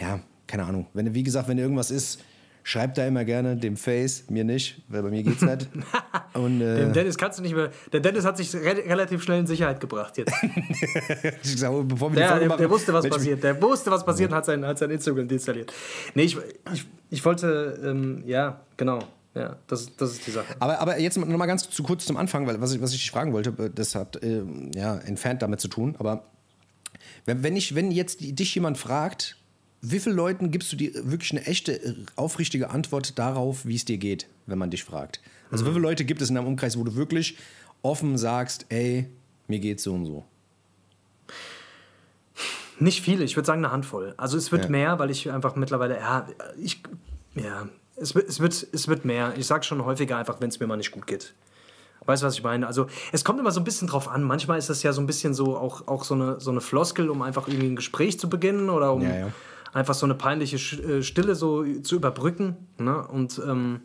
ja, 0.01 0.21
keine 0.47 0.65
Ahnung. 0.65 0.87
Wenn, 0.95 1.15
wie 1.15 1.23
gesagt, 1.23 1.49
wenn 1.49 1.59
irgendwas 1.59 1.91
ist, 1.91 2.21
schreibt 2.65 2.97
da 2.99 3.07
immer 3.07 3.25
gerne 3.25 3.57
dem 3.57 3.77
Face, 3.77 4.25
mir 4.31 4.43
nicht, 4.43 4.83
weil 4.89 5.03
bei 5.03 5.11
mir 5.11 5.23
geht's 5.23 5.43
nicht. 5.43 5.69
Und, 6.33 6.63
äh, 6.63 6.79
dem 6.79 6.93
Dennis 6.95 7.17
kannst 7.17 7.39
du 7.39 7.43
nicht 7.43 7.55
mehr. 7.55 7.71
Der 7.93 8.01
Dennis 8.01 8.25
hat 8.25 8.39
sich 8.39 8.53
re 8.55 8.83
relativ 8.87 9.23
schnell 9.23 9.41
in 9.41 9.47
Sicherheit 9.47 9.81
gebracht 9.81 10.17
jetzt. 10.17 10.33
ich 11.43 11.61
sag, 11.61 11.71
bevor 11.87 12.11
wir 12.11 12.21
der, 12.21 12.41
die 12.41 12.49
der, 12.49 12.57
der 12.57 12.71
wusste, 12.71 12.93
was 12.93 13.07
passiert. 13.07 13.45
Der 13.45 13.61
wusste, 13.63 13.91
was 13.91 14.05
passiert 14.05 14.31
und 14.31 14.37
hat 14.37 14.47
sein, 14.47 14.65
hat 14.65 14.79
sein 14.79 14.91
Instagram 14.91 15.29
deinstalliert. 15.29 15.73
Nee, 16.15 16.23
ich, 16.23 16.39
ich, 16.73 16.87
ich 17.11 17.25
wollte, 17.25 17.79
ähm, 17.85 18.25
ja, 18.27 18.63
genau. 18.77 18.99
Ja, 19.35 19.57
das, 19.67 19.95
das 19.97 20.13
ist 20.13 20.27
die 20.27 20.31
Sache. 20.31 20.55
Aber, 20.59 20.79
aber 20.81 20.99
jetzt 20.99 21.19
noch 21.19 21.27
mal 21.27 21.47
ganz 21.47 21.69
zu 21.69 21.83
kurz 21.83 22.07
zum 22.07 22.17
Anfang, 22.17 22.47
weil 22.47 22.61
was 22.61 22.73
ich, 22.73 22.81
was 22.81 22.93
ich 22.93 23.01
dich 23.01 23.11
fragen 23.11 23.33
wollte, 23.33 23.51
äh, 23.63 23.69
das 23.69 23.95
hat 23.95 24.23
äh, 24.23 24.43
ja 24.75 24.97
entfernt 24.97 25.43
damit 25.43 25.61
zu 25.61 25.69
tun. 25.69 25.97
Aber 25.99 26.25
wenn, 27.27 27.43
wenn, 27.43 27.57
ich, 27.57 27.75
wenn 27.75 27.91
jetzt 27.91 28.21
dich 28.21 28.55
jemand 28.55 28.79
fragt, 28.79 29.37
wie 29.91 30.01
vielen 30.01 30.17
Leuten 30.17 30.51
gibst 30.51 30.73
du 30.73 30.77
dir 30.77 30.93
wirklich 31.11 31.33
eine 31.33 31.47
echte, 31.47 31.73
äh, 31.73 31.95
aufrichtige 32.17 32.71
Antwort 32.71 33.19
darauf, 33.19 33.67
wie 33.67 33.77
es 33.77 33.85
dir 33.85 33.99
geht, 33.99 34.27
wenn 34.47 34.59
man 34.59 34.71
dich 34.71 34.85
fragt? 34.85 35.21
Also, 35.51 35.65
mhm. 35.65 35.69
wie 35.69 35.73
viele 35.75 35.83
Leute 35.83 36.05
gibt 36.05 36.23
es 36.23 36.29
in 36.31 36.35
deinem 36.35 36.47
Umkreis, 36.47 36.79
wo 36.79 36.85
du 36.85 36.95
wirklich 36.95 37.37
offen 37.83 38.17
sagst, 38.17 38.67
ey, 38.71 39.07
mir 39.47 39.59
geht's 39.59 39.83
so 39.83 39.95
und 39.95 40.07
so? 40.07 40.25
Nicht 42.81 43.03
viele, 43.03 43.25
ich 43.25 43.37
würde 43.37 43.47
sagen 43.47 43.65
eine 43.65 43.73
Handvoll. 43.73 44.15
Also 44.17 44.37
es 44.37 44.51
wird 44.51 44.65
ja. 44.65 44.71
mehr, 44.71 44.99
weil 44.99 45.11
ich 45.11 45.31
einfach 45.31 45.55
mittlerweile, 45.55 45.97
ja, 45.97 46.27
ich, 46.61 46.83
ja, 47.35 47.69
es 47.97 48.15
wird, 48.15 48.29
es, 48.29 48.41
wird, 48.41 48.67
es 48.73 48.89
wird 48.89 49.05
mehr. 49.05 49.35
Ich 49.37 49.47
sage 49.47 49.63
schon 49.65 49.85
häufiger 49.85 50.17
einfach, 50.17 50.41
wenn 50.41 50.49
es 50.49 50.59
mir 50.59 50.67
mal 50.67 50.77
nicht 50.77 50.91
gut 50.91 51.07
geht. 51.07 51.35
Weißt 52.07 52.23
du, 52.23 52.27
was 52.27 52.35
ich 52.35 52.43
meine? 52.43 52.67
Also, 52.67 52.87
es 53.13 53.25
kommt 53.25 53.39
immer 53.39 53.53
so 53.53 53.61
ein 53.61 53.65
bisschen 53.65 53.89
drauf 53.89 54.09
an. 54.09 54.23
Manchmal 54.25 54.59
ist 54.59 54.69
das 54.69 54.83
ja 54.83 54.93
so 54.93 55.01
ein 55.01 55.07
bisschen 55.07 55.33
so 55.33 55.57
auch, 55.57 55.87
auch 55.87 56.05
so, 56.05 56.15
eine, 56.15 56.41
so 56.41 56.51
eine 56.51 56.61
Floskel, 56.61 57.09
um 57.09 57.23
einfach 57.23 57.49
irgendwie 57.49 57.69
ein 57.69 57.77
Gespräch 57.77 58.19
zu 58.19 58.29
beginnen 58.29 58.69
oder 58.69 58.93
um 58.93 59.03
ja, 59.03 59.17
ja. 59.17 59.33
Einfach 59.75 59.95
so 59.95 60.07
eine 60.07 60.15
peinliche 60.15 60.57
äh, 60.57 61.03
Stille 61.03 61.35
so 61.35 61.65
zu 61.83 61.97
überbrücken. 61.97 62.57
Ne? 62.79 63.07
Und 63.07 63.41
ähm, 63.47 63.83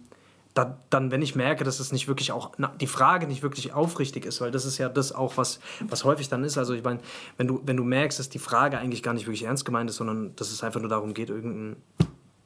da, 0.53 0.79
dann, 0.89 1.11
wenn 1.11 1.21
ich 1.21 1.35
merke, 1.35 1.63
dass 1.63 1.79
es 1.79 1.91
nicht 1.91 2.07
wirklich 2.07 2.31
auch, 2.31 2.51
na, 2.57 2.73
die 2.79 2.87
Frage 2.87 3.27
nicht 3.27 3.43
wirklich 3.43 3.73
aufrichtig 3.73 4.25
ist, 4.25 4.41
weil 4.41 4.51
das 4.51 4.65
ist 4.65 4.77
ja 4.77 4.89
das 4.89 5.11
auch, 5.11 5.37
was, 5.37 5.59
was 5.81 6.03
häufig 6.03 6.29
dann 6.29 6.43
ist. 6.43 6.57
Also, 6.57 6.73
ich 6.73 6.83
meine, 6.83 6.99
wenn 7.37 7.47
du, 7.47 7.61
wenn 7.65 7.77
du 7.77 7.83
merkst, 7.83 8.19
dass 8.19 8.29
die 8.29 8.39
Frage 8.39 8.77
eigentlich 8.77 9.03
gar 9.03 9.13
nicht 9.13 9.25
wirklich 9.25 9.43
ernst 9.43 9.65
gemeint 9.65 9.89
ist, 9.89 9.97
sondern 9.97 10.35
dass 10.35 10.51
es 10.51 10.63
einfach 10.63 10.79
nur 10.79 10.89
darum 10.89 11.13
geht, 11.13 11.29
irgendein 11.29 11.77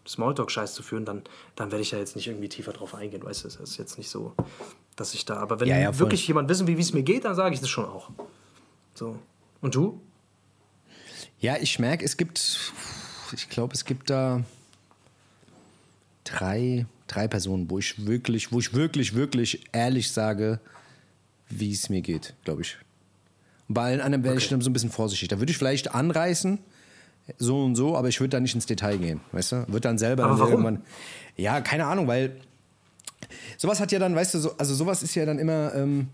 Smalltalk-Scheiß 0.07 0.73
zu 0.73 0.83
führen, 0.83 1.05
dann, 1.05 1.23
dann 1.55 1.71
werde 1.71 1.81
ich 1.81 1.91
da 1.91 1.97
jetzt 1.97 2.15
nicht 2.15 2.27
irgendwie 2.27 2.49
tiefer 2.49 2.73
drauf 2.73 2.93
eingehen. 2.93 3.23
Weißt 3.23 3.43
du, 3.43 3.47
es 3.47 3.55
ist 3.55 3.77
jetzt 3.77 3.97
nicht 3.97 4.09
so, 4.09 4.33
dass 4.95 5.13
ich 5.13 5.25
da. 5.25 5.37
Aber 5.37 5.59
wenn 5.59 5.67
ja, 5.67 5.79
ja, 5.79 5.99
wirklich 5.99 6.27
jemand 6.27 6.49
wissen 6.49 6.67
will, 6.67 6.77
wie 6.77 6.81
es 6.81 6.93
mir 6.93 7.03
geht, 7.03 7.25
dann 7.25 7.35
sage 7.35 7.55
ich 7.55 7.61
das 7.61 7.69
schon 7.69 7.85
auch. 7.85 8.09
So. 8.93 9.17
Und 9.61 9.75
du? 9.75 10.01
Ja, 11.39 11.57
ich 11.59 11.79
merke, 11.79 12.05
es 12.05 12.15
gibt, 12.17 12.73
ich 13.33 13.49
glaube, 13.49 13.73
es 13.73 13.85
gibt 13.85 14.09
da 14.09 14.43
drei, 16.23 16.85
drei 17.07 17.27
Personen, 17.27 17.69
wo 17.69 17.79
ich 17.79 18.05
wirklich, 18.05 18.51
wo 18.51 18.59
ich 18.59 18.73
wirklich, 18.73 19.15
wirklich 19.15 19.63
ehrlich 19.71 20.11
sage, 20.11 20.59
wie 21.49 21.71
es 21.71 21.89
mir 21.89 22.01
geht, 22.01 22.33
glaube 22.43 22.61
ich. 22.61 22.77
Und 23.67 23.75
bei 23.75 23.83
allen 23.83 24.01
anderen 24.01 24.23
wäre 24.23 24.35
okay. 24.35 24.43
ich 24.43 24.49
dann 24.49 24.61
so 24.61 24.69
ein 24.69 24.73
bisschen 24.73 24.91
vorsichtig. 24.91 25.29
Da 25.29 25.39
würde 25.39 25.51
ich 25.51 25.57
vielleicht 25.57 25.93
anreißen, 25.93 26.59
so 27.37 27.63
und 27.63 27.75
so, 27.75 27.95
aber 27.95 28.09
ich 28.09 28.19
würde 28.19 28.29
da 28.29 28.39
nicht 28.39 28.55
ins 28.55 28.65
Detail 28.65 28.97
gehen, 28.97 29.21
weißt 29.31 29.51
du? 29.53 29.65
Wird 29.69 29.85
dann 29.85 29.97
selber 29.97 30.23
dann 30.23 30.37
irgendwann. 30.37 30.81
Ja, 31.37 31.61
keine 31.61 31.85
Ahnung, 31.85 32.07
weil 32.07 32.35
sowas 33.57 33.79
hat 33.79 33.91
ja 33.91 33.99
dann, 33.99 34.15
weißt 34.15 34.33
du, 34.33 34.39
so, 34.39 34.57
also 34.57 34.75
sowas 34.75 35.03
ist 35.03 35.15
ja 35.15 35.25
dann 35.25 35.39
immer. 35.39 35.73
Ähm, 35.73 36.09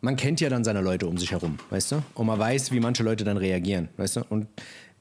man 0.00 0.16
kennt 0.16 0.38
ja 0.42 0.50
dann 0.50 0.64
seine 0.64 0.82
Leute 0.82 1.06
um 1.06 1.16
sich 1.16 1.30
herum, 1.30 1.58
weißt 1.70 1.92
du? 1.92 2.02
Und 2.14 2.26
man 2.26 2.38
weiß, 2.38 2.72
wie 2.72 2.80
manche 2.80 3.02
Leute 3.02 3.24
dann 3.24 3.38
reagieren, 3.38 3.88
weißt 3.96 4.16
du? 4.16 4.24
Und 4.28 4.48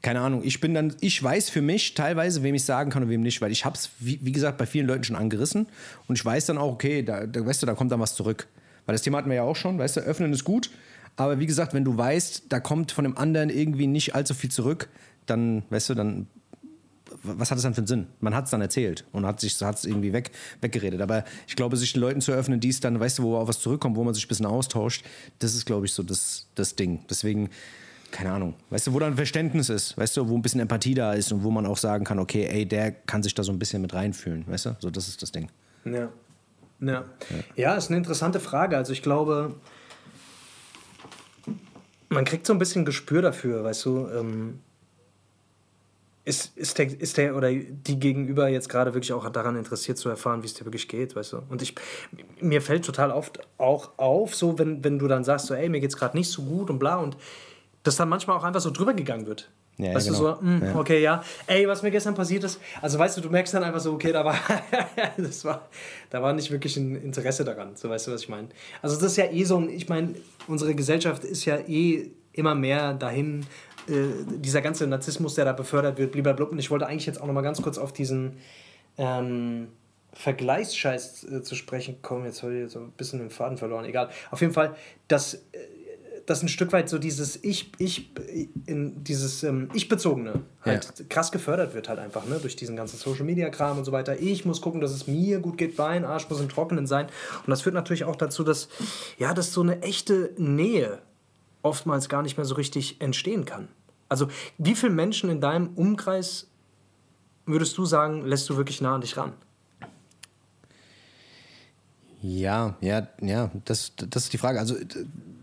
keine 0.04 0.20
Ahnung, 0.20 0.42
ich 0.44 0.60
bin 0.60 0.74
dann, 0.74 0.94
ich 1.00 1.24
weiß 1.24 1.50
für 1.50 1.62
mich 1.62 1.94
teilweise, 1.94 2.44
wem 2.44 2.54
ich 2.54 2.66
sagen 2.66 2.92
kann 2.92 3.04
und 3.04 3.10
wem 3.10 3.22
nicht, 3.22 3.42
weil 3.42 3.52
ich 3.52 3.64
hab's, 3.64 3.90
wie, 4.00 4.20
wie 4.22 4.34
gesagt, 4.34 4.58
bei 4.58 4.66
vielen 4.66 4.86
Leuten 4.86 5.06
schon 5.06 5.16
angerissen 5.16 5.66
und 6.08 6.20
ich 6.20 6.24
weiß 6.24 6.46
dann 6.46 6.58
auch, 6.58 6.74
okay, 6.74 7.04
da, 7.04 7.26
da, 7.26 7.46
weißt 7.46 7.64
du, 7.64 7.66
da 7.66 7.74
kommt 7.74 7.92
dann 7.92 8.02
was 8.02 8.14
zurück. 8.14 8.48
Weil 8.86 8.94
das 8.94 9.02
Thema 9.02 9.18
hatten 9.18 9.30
wir 9.30 9.38
ja 9.38 9.44
auch 9.44 9.56
schon, 9.56 9.80
weißt 9.80 9.96
du, 9.96 10.02
öffnen 10.02 10.34
ist 10.34 10.44
gut, 10.44 10.70
aber 11.16 11.40
wie 11.40 11.46
gesagt, 11.46 11.74
wenn 11.74 11.86
du 11.86 11.98
weißt, 11.98 12.44
da 12.50 12.60
kommt 12.60 12.92
von 12.92 13.06
dem 13.06 13.18
anderen 13.18 13.50
irgendwie 13.50 13.88
nicht 13.88 14.14
allzu 14.14 14.34
viel 14.34 14.52
zurück, 14.52 14.90
dann, 15.26 15.64
weißt 15.70 15.92
du, 15.92 15.94
dann 15.96 16.28
was 17.22 17.52
hat 17.52 17.58
es 17.58 17.64
dann 17.64 17.74
für 17.74 17.80
einen 17.80 17.88
Sinn? 17.88 18.08
Man 18.20 18.36
hat 18.36 18.46
es 18.46 18.52
dann 18.52 18.62
erzählt 18.62 19.06
und 19.12 19.26
hat 19.26 19.42
es 19.44 19.86
irgendwie 19.86 20.14
weg, 20.14 20.32
weggeredet. 20.62 21.00
Aber 21.00 21.24
ich 21.48 21.56
glaube, 21.56 21.78
sich 21.78 21.94
den 21.94 22.02
Leuten 22.02 22.22
zu 22.22 22.32
öffnen, 22.32 22.60
die 22.60 22.70
es 22.70 22.80
dann, 22.80 23.00
weißt 23.00 23.20
du, 23.20 23.24
wo 23.24 23.38
auf 23.38 23.48
was 23.48 23.60
zurückkommt, 23.60 23.96
wo 23.96 24.04
man 24.04 24.14
sich 24.14 24.26
ein 24.26 24.30
bisschen 24.30 24.48
austauscht, 24.48 25.06
das 25.40 25.54
ist, 25.54 25.66
glaube 25.66 25.86
ich, 25.86 25.94
so 25.94 26.02
das, 26.02 26.48
das 26.56 26.76
Ding. 26.76 27.06
Deswegen, 27.10 27.50
keine 28.14 28.32
Ahnung, 28.32 28.54
weißt 28.70 28.88
du, 28.88 28.94
wo 28.94 29.00
dann 29.00 29.16
Verständnis 29.16 29.70
ist, 29.70 29.98
weißt 29.98 30.16
du, 30.18 30.30
wo 30.30 30.36
ein 30.36 30.42
bisschen 30.44 30.62
Empathie 30.62 30.94
da 30.94 31.14
ist 31.14 31.32
und 31.32 31.44
wo 31.44 31.50
man 31.50 31.66
auch 31.66 31.78
sagen 31.78 32.06
kann, 32.06 32.20
okay, 32.20 32.46
ey, 32.46 32.66
der 32.66 32.92
kann 32.92 33.24
sich 33.24 33.34
da 33.34 33.44
so 33.44 33.52
ein 33.52 33.58
bisschen 33.58 33.82
mit 33.82 33.94
reinfühlen, 33.94 34.46
weißt 34.48 34.68
du? 34.68 34.76
So, 34.80 34.92
das 34.92 35.08
ist 35.08 35.22
das 35.24 35.32
Ding. 35.32 35.50
Ja. 35.84 36.10
Ja, 36.80 36.92
ja. 36.92 37.06
ja 37.56 37.76
ist 37.76 37.90
eine 37.90 37.98
interessante 37.98 38.40
Frage. 38.40 38.78
Also 38.78 38.94
ich 38.94 39.02
glaube, 39.02 39.56
man 42.10 42.24
kriegt 42.24 42.46
so 42.46 42.54
ein 42.54 42.60
bisschen 42.60 42.86
Gespür 42.86 43.24
dafür, 43.24 43.64
weißt 43.64 43.86
du. 43.86 44.08
Ähm, 44.10 44.60
ist, 46.26 46.56
ist, 46.56 46.78
der, 46.78 47.02
ist 47.02 47.18
der 47.18 47.36
oder 47.36 47.52
die 47.52 48.00
Gegenüber 48.00 48.48
jetzt 48.48 48.70
gerade 48.70 48.94
wirklich 48.94 49.12
auch 49.12 49.28
daran 49.30 49.58
interessiert 49.58 49.98
zu 49.98 50.08
erfahren, 50.08 50.42
wie 50.44 50.48
es 50.48 50.54
dir 50.54 50.66
wirklich 50.66 50.88
geht, 50.88 51.16
weißt 51.16 51.34
du? 51.34 51.42
Und 51.50 51.62
ich, 51.62 51.76
mir 52.40 52.62
fällt 52.62 52.86
total 52.86 53.12
oft 53.12 53.40
auch 53.58 53.98
auf, 53.98 54.36
so 54.36 54.58
wenn, 54.60 54.84
wenn 54.84 55.00
du 55.00 55.08
dann 55.08 55.24
sagst, 55.24 55.48
so, 55.48 55.54
ey, 55.54 55.68
mir 55.68 55.82
geht's 55.82 55.98
gerade 55.98 56.16
nicht 56.16 56.30
so 56.30 56.44
gut 56.44 56.70
und 56.70 56.80
bla 56.80 56.98
und 56.98 57.18
dass 57.84 57.98
dann 57.98 58.10
manchmal 58.10 58.38
auch 58.38 58.44
einfach 58.44 58.62
so 58.62 58.72
drüber 58.72 58.94
gegangen 58.94 59.26
wird. 59.26 59.52
Ja, 59.78 59.94
weißt 59.94 60.08
genau. 60.08 60.20
du 60.20 60.26
so, 60.26 60.42
mh, 60.42 60.60
hm, 60.60 60.68
ja. 60.68 60.76
okay, 60.76 61.02
ja. 61.02 61.24
Ey, 61.48 61.68
was 61.68 61.82
mir 61.82 61.92
gestern 61.92 62.14
passiert 62.14 62.44
ist, 62.44 62.60
also 62.82 63.00
weißt 63.00 63.18
du, 63.18 63.22
du 63.22 63.30
merkst 63.30 63.54
dann 63.54 63.64
einfach 63.64 63.80
so, 63.80 63.94
okay, 63.94 64.12
da 64.12 64.24
war, 64.24 64.38
das 65.18 65.44
war, 65.46 65.68
da 66.10 66.22
war 66.22 66.34
nicht 66.34 66.52
wirklich 66.52 66.78
ein 66.78 66.96
Interesse 66.96 67.44
daran, 67.44 67.76
so 67.76 67.90
weißt 67.90 68.08
du, 68.08 68.12
was 68.12 68.22
ich 68.22 68.30
meine. 68.30 68.50
Also 68.82 68.96
das 68.96 69.12
ist 69.12 69.18
ja 69.18 69.26
eh 69.26 69.44
so, 69.44 69.62
ich 69.68 69.90
meine, 69.90 70.14
unsere 70.48 70.76
Gesellschaft 70.76 71.24
ist 71.24 71.46
ja 71.46 71.58
eh 71.58 72.12
immer 72.34 72.54
mehr 72.54 72.94
dahin, 72.94 73.46
äh, 73.88 73.94
dieser 74.38 74.62
ganze 74.62 74.86
Narzissmus, 74.88 75.36
der 75.36 75.46
da 75.46 75.54
befördert 75.54 75.98
wird, 75.98 76.12
blablabla. 76.12 76.46
Und 76.46 76.60
ich 76.60 76.70
wollte 76.70 76.88
eigentlich 76.88 77.06
jetzt 77.06 77.20
auch 77.20 77.26
noch 77.26 77.34
mal 77.34 77.42
ganz 77.42 77.62
kurz 77.62 77.78
auf 77.78 77.94
diesen 77.94 78.38
ähm, 78.98 79.70
Vergleichsscheiß 80.14 81.24
äh, 81.32 81.42
zu 81.42 81.56
sprechen 81.56 82.02
kommen. 82.02 82.26
Jetzt 82.26 82.44
habe 82.44 82.56
ich 82.56 82.72
so 82.72 82.80
ein 82.80 82.92
bisschen 82.92 83.20
den 83.20 83.30
Faden 83.32 83.58
verloren, 83.58 83.86
egal. 83.86 84.10
Auf 84.30 84.42
jeden 84.42 84.54
Fall, 84.54 84.76
dass... 85.08 85.34
Äh, 85.34 85.40
dass 86.26 86.42
ein 86.42 86.48
Stück 86.48 86.72
weit 86.72 86.90
so 86.90 86.98
dieses 86.98 87.44
Ich, 87.44 87.72
Ich, 87.78 88.12
in 88.66 89.04
dieses 89.04 89.44
ähm, 89.44 89.70
Ich-Bezogene 89.74 90.42
halt 90.62 90.94
ja. 90.98 91.06
krass 91.10 91.32
gefördert 91.32 91.74
wird 91.74 91.90
halt 91.90 92.00
einfach, 92.00 92.26
ne, 92.26 92.40
durch 92.40 92.56
diesen 92.56 92.76
ganzen 92.76 92.98
Social-Media-Kram 92.98 93.78
und 93.78 93.86
so 93.86 93.92
weiter. 93.92 94.20
Ich 94.20 94.46
muss 94.46 94.62
gucken, 94.62 94.82
dass 94.82 94.92
es 94.92 95.08
mir 95.08 95.40
gut 95.40 95.58
geht, 95.58 95.76
Bein, 95.76 96.06
Arsch 96.06 96.30
muss 96.30 96.40
im 96.40 96.50
Trockenen 96.50 96.88
sein. 96.88 97.08
Und 97.40 97.50
das 97.50 97.62
führt 97.62 97.76
natürlich 97.76 98.06
auch 98.06 98.16
dazu, 98.16 98.44
dass, 98.44 98.70
ja, 99.18 99.34
dass 99.34 99.54
so 99.54 99.62
eine 99.62 99.82
echte 99.82 100.34
Nähe 100.38 101.00
oftmals 101.62 102.10
gar 102.10 102.22
nicht 102.22 102.38
mehr 102.38 102.46
so 102.46 102.56
richtig 102.56 103.02
entstehen 103.02 103.46
kann. 103.46 103.68
Also, 104.10 104.28
wie 104.58 104.76
viele 104.76 104.92
Menschen 104.92 105.30
in 105.30 105.42
deinem 105.42 105.70
Umkreis 105.76 106.48
würdest 107.46 107.78
du 107.78 107.86
sagen, 107.86 108.26
lässt 108.26 108.50
du 108.50 108.58
wirklich 108.58 108.82
nah 108.82 108.96
an 108.96 109.02
dich 109.02 109.18
ran? 109.18 109.34
Ja, 112.24 112.76
ja, 112.80 113.08
ja, 113.22 113.52
das, 113.66 113.92
das 113.98 114.24
ist 114.24 114.34
die 114.34 114.38
Frage. 114.38 114.58
Also, 114.60 114.76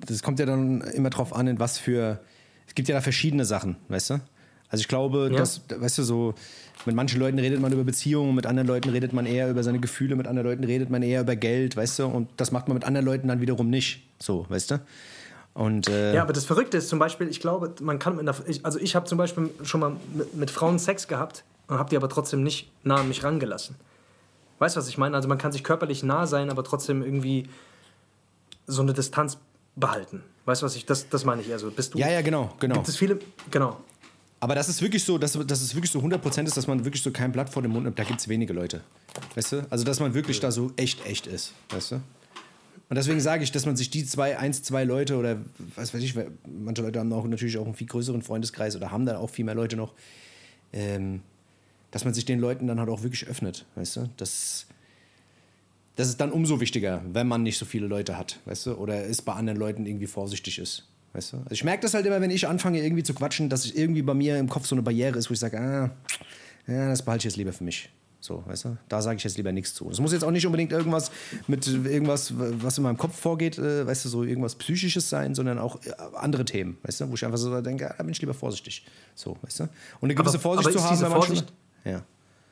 das 0.06 0.22
kommt 0.22 0.38
ja 0.38 0.46
dann 0.46 0.80
immer 0.80 1.10
drauf 1.10 1.34
an, 1.34 1.46
in 1.46 1.60
was 1.60 1.78
für. 1.78 2.20
Es 2.66 2.74
gibt 2.74 2.88
ja 2.88 2.94
da 2.94 3.00
verschiedene 3.02 3.44
Sachen, 3.44 3.76
weißt 3.88 4.10
du? 4.10 4.20
Also 4.70 4.80
ich 4.82 4.88
glaube, 4.88 5.28
Ja. 5.32 5.38
dass, 5.40 5.60
weißt 5.68 5.98
du, 5.98 6.02
so, 6.04 6.34
mit 6.86 6.94
manchen 6.94 7.18
Leuten 7.18 7.38
redet 7.38 7.60
man 7.60 7.72
über 7.72 7.82
Beziehungen, 7.84 8.34
mit 8.34 8.46
anderen 8.46 8.68
Leuten 8.68 8.88
redet 8.88 9.12
man 9.12 9.26
eher 9.26 9.50
über 9.50 9.62
seine 9.64 9.80
Gefühle, 9.80 10.14
mit 10.16 10.26
anderen 10.28 10.48
Leuten 10.48 10.64
redet 10.64 10.88
man 10.88 11.02
eher 11.02 11.20
über 11.22 11.34
Geld, 11.36 11.76
weißt 11.76 11.98
du, 11.98 12.06
und 12.06 12.28
das 12.36 12.52
macht 12.52 12.68
man 12.68 12.76
mit 12.76 12.84
anderen 12.84 13.04
Leuten 13.04 13.28
dann 13.28 13.40
wiederum 13.40 13.68
nicht. 13.68 14.04
So, 14.20 14.46
weißt 14.48 14.70
du? 14.70 14.80
Und 15.52 15.88
äh, 15.88 16.14
Ja, 16.14 16.22
aber 16.22 16.32
das 16.32 16.44
Verrückte 16.44 16.76
ist 16.78 16.88
zum 16.88 17.00
Beispiel, 17.00 17.28
ich 17.28 17.40
glaube, 17.40 17.74
man 17.82 17.98
kann 17.98 18.16
mit 18.16 18.28
einer, 18.28 18.36
ich, 18.46 18.64
also 18.64 18.78
ich 18.78 18.94
habe 18.94 19.06
zum 19.06 19.18
Beispiel 19.18 19.50
schon 19.64 19.80
mal 19.80 19.96
mit, 20.14 20.34
mit 20.36 20.50
Frauen 20.50 20.78
Sex 20.78 21.08
gehabt 21.08 21.42
und 21.66 21.76
habe 21.78 21.90
die 21.90 21.96
aber 21.96 22.08
trotzdem 22.08 22.44
nicht 22.44 22.70
nah 22.84 23.00
an 23.00 23.08
mich 23.08 23.24
rangelassen. 23.24 23.74
Weißt 24.60 24.76
du, 24.76 24.80
was 24.80 24.88
ich 24.88 24.98
meine? 24.98 25.16
Also 25.16 25.26
man 25.26 25.38
kann 25.38 25.52
sich 25.52 25.64
körperlich 25.64 26.02
nah 26.02 26.26
sein, 26.26 26.50
aber 26.50 26.62
trotzdem 26.62 27.02
irgendwie 27.02 27.48
so 28.66 28.82
eine 28.82 28.92
Distanz 28.92 29.38
behalten. 29.74 30.22
Weißt 30.44 30.60
du, 30.60 30.66
was 30.66 30.76
ich, 30.76 30.84
das, 30.84 31.08
das 31.08 31.24
meine 31.24 31.40
ich 31.40 31.48
eher 31.48 31.58
so. 31.58 31.70
Bist 31.70 31.94
du, 31.94 31.98
ja, 31.98 32.10
ja, 32.10 32.20
genau, 32.20 32.52
genau. 32.60 32.74
Gibt 32.74 32.88
es 32.88 32.96
viele, 32.96 33.18
genau. 33.50 33.78
Aber 34.38 34.54
das 34.54 34.68
ist 34.68 34.82
wirklich 34.82 35.02
so, 35.02 35.16
dass, 35.16 35.32
dass 35.32 35.62
es 35.62 35.74
wirklich 35.74 35.90
so 35.90 35.98
100% 36.00 36.44
ist, 36.44 36.56
dass 36.56 36.66
man 36.66 36.84
wirklich 36.84 37.02
so 37.02 37.10
kein 37.10 37.32
Blatt 37.32 37.50
vor 37.50 37.62
den 37.62 37.72
Mund 37.72 37.84
nimmt. 37.84 37.98
Da 37.98 38.04
gibt 38.04 38.20
es 38.20 38.28
wenige 38.28 38.52
Leute. 38.52 38.82
Weißt 39.34 39.52
du? 39.52 39.66
Also, 39.70 39.84
dass 39.84 39.98
man 39.98 40.12
wirklich 40.14 40.40
da 40.40 40.52
so 40.52 40.72
echt, 40.76 41.06
echt 41.06 41.26
ist. 41.26 41.52
Weißt 41.70 41.92
du? 41.92 41.96
Und 41.96 42.96
deswegen 42.96 43.20
sage 43.20 43.44
ich, 43.44 43.52
dass 43.52 43.64
man 43.64 43.76
sich 43.76 43.88
die 43.88 44.04
zwei, 44.04 44.38
eins, 44.38 44.62
zwei 44.62 44.84
Leute 44.84 45.16
oder 45.16 45.36
was 45.76 45.94
weiß 45.94 46.02
ich, 46.02 46.14
manche 46.44 46.82
Leute 46.82 46.98
haben 46.98 47.12
auch 47.12 47.26
natürlich 47.26 47.56
auch 47.56 47.64
einen 47.64 47.74
viel 47.74 47.86
größeren 47.86 48.20
Freundeskreis 48.20 48.76
oder 48.76 48.90
haben 48.90 49.06
dann 49.06 49.16
auch 49.16 49.30
viel 49.30 49.44
mehr 49.44 49.54
Leute 49.54 49.76
noch, 49.76 49.94
ähm, 50.72 51.22
dass 51.90 52.04
man 52.04 52.14
sich 52.14 52.24
den 52.24 52.38
Leuten 52.38 52.66
dann 52.66 52.78
halt 52.78 52.88
auch 52.88 53.02
wirklich 53.02 53.26
öffnet. 53.26 53.64
Weißt 53.74 53.96
du? 53.96 54.08
Das, 54.16 54.66
das 55.96 56.08
ist 56.08 56.20
dann 56.20 56.32
umso 56.32 56.60
wichtiger, 56.60 57.02
wenn 57.12 57.26
man 57.28 57.42
nicht 57.42 57.58
so 57.58 57.64
viele 57.64 57.86
Leute 57.86 58.16
hat. 58.16 58.38
Weißt 58.44 58.66
du? 58.66 58.74
Oder 58.74 59.04
es 59.06 59.22
bei 59.22 59.32
anderen 59.32 59.58
Leuten 59.58 59.86
irgendwie 59.86 60.06
vorsichtig 60.06 60.58
ist. 60.58 60.86
Weißt 61.12 61.32
du? 61.32 61.36
Also 61.38 61.50
ich 61.52 61.64
merke 61.64 61.82
das 61.82 61.94
halt 61.94 62.06
immer, 62.06 62.20
wenn 62.20 62.30
ich 62.30 62.46
anfange 62.46 62.82
irgendwie 62.82 63.02
zu 63.02 63.14
quatschen, 63.14 63.48
dass 63.48 63.64
ich 63.64 63.76
irgendwie 63.76 64.02
bei 64.02 64.14
mir 64.14 64.38
im 64.38 64.48
Kopf 64.48 64.66
so 64.66 64.74
eine 64.76 64.82
Barriere 64.82 65.18
ist, 65.18 65.28
wo 65.28 65.34
ich 65.34 65.40
sage, 65.40 65.58
ah, 65.60 65.90
ja, 66.66 66.88
das 66.88 67.02
behalte 67.04 67.22
ich 67.22 67.24
jetzt 67.32 67.36
lieber 67.36 67.52
für 67.52 67.64
mich. 67.64 67.90
So, 68.22 68.44
weißt 68.46 68.66
du? 68.66 68.76
Da 68.88 69.00
sage 69.00 69.16
ich 69.16 69.24
jetzt 69.24 69.38
lieber 69.38 69.50
nichts 69.50 69.72
zu. 69.74 69.90
Es 69.90 69.98
muss 69.98 70.12
jetzt 70.12 70.24
auch 70.24 70.30
nicht 70.30 70.44
unbedingt 70.46 70.72
irgendwas 70.72 71.10
mit 71.48 71.66
irgendwas, 71.66 72.34
was 72.36 72.76
in 72.76 72.84
meinem 72.84 72.98
Kopf 72.98 73.18
vorgeht, 73.18 73.58
äh, 73.58 73.86
weißt 73.86 74.04
du, 74.04 74.08
so 74.10 74.22
irgendwas 74.24 74.54
Psychisches 74.56 75.08
sein, 75.08 75.34
sondern 75.34 75.58
auch 75.58 75.82
äh, 75.84 75.90
andere 76.16 76.44
Themen, 76.44 76.76
weißt 76.82 77.00
du, 77.00 77.08
wo 77.10 77.14
ich 77.14 77.24
einfach 77.24 77.38
so 77.38 77.60
denke, 77.62 77.90
ah, 77.90 77.94
da 77.96 78.02
bin 78.04 78.12
ich 78.12 78.20
lieber 78.20 78.34
vorsichtig. 78.34 78.84
So, 79.14 79.36
weißt 79.42 79.60
du? 79.60 79.62
Und 79.64 79.70
eine 80.02 80.14
gewisse 80.14 80.34
Aber- 80.36 80.42
Vorsicht 80.42 80.68
aber 80.68 80.76
zu 80.76 80.84
haben, 80.84 81.00
wenn 81.00 81.08
man 81.10 81.18
Vorsicht- 81.22 81.48
schon, 81.48 81.56
ja. 81.84 82.04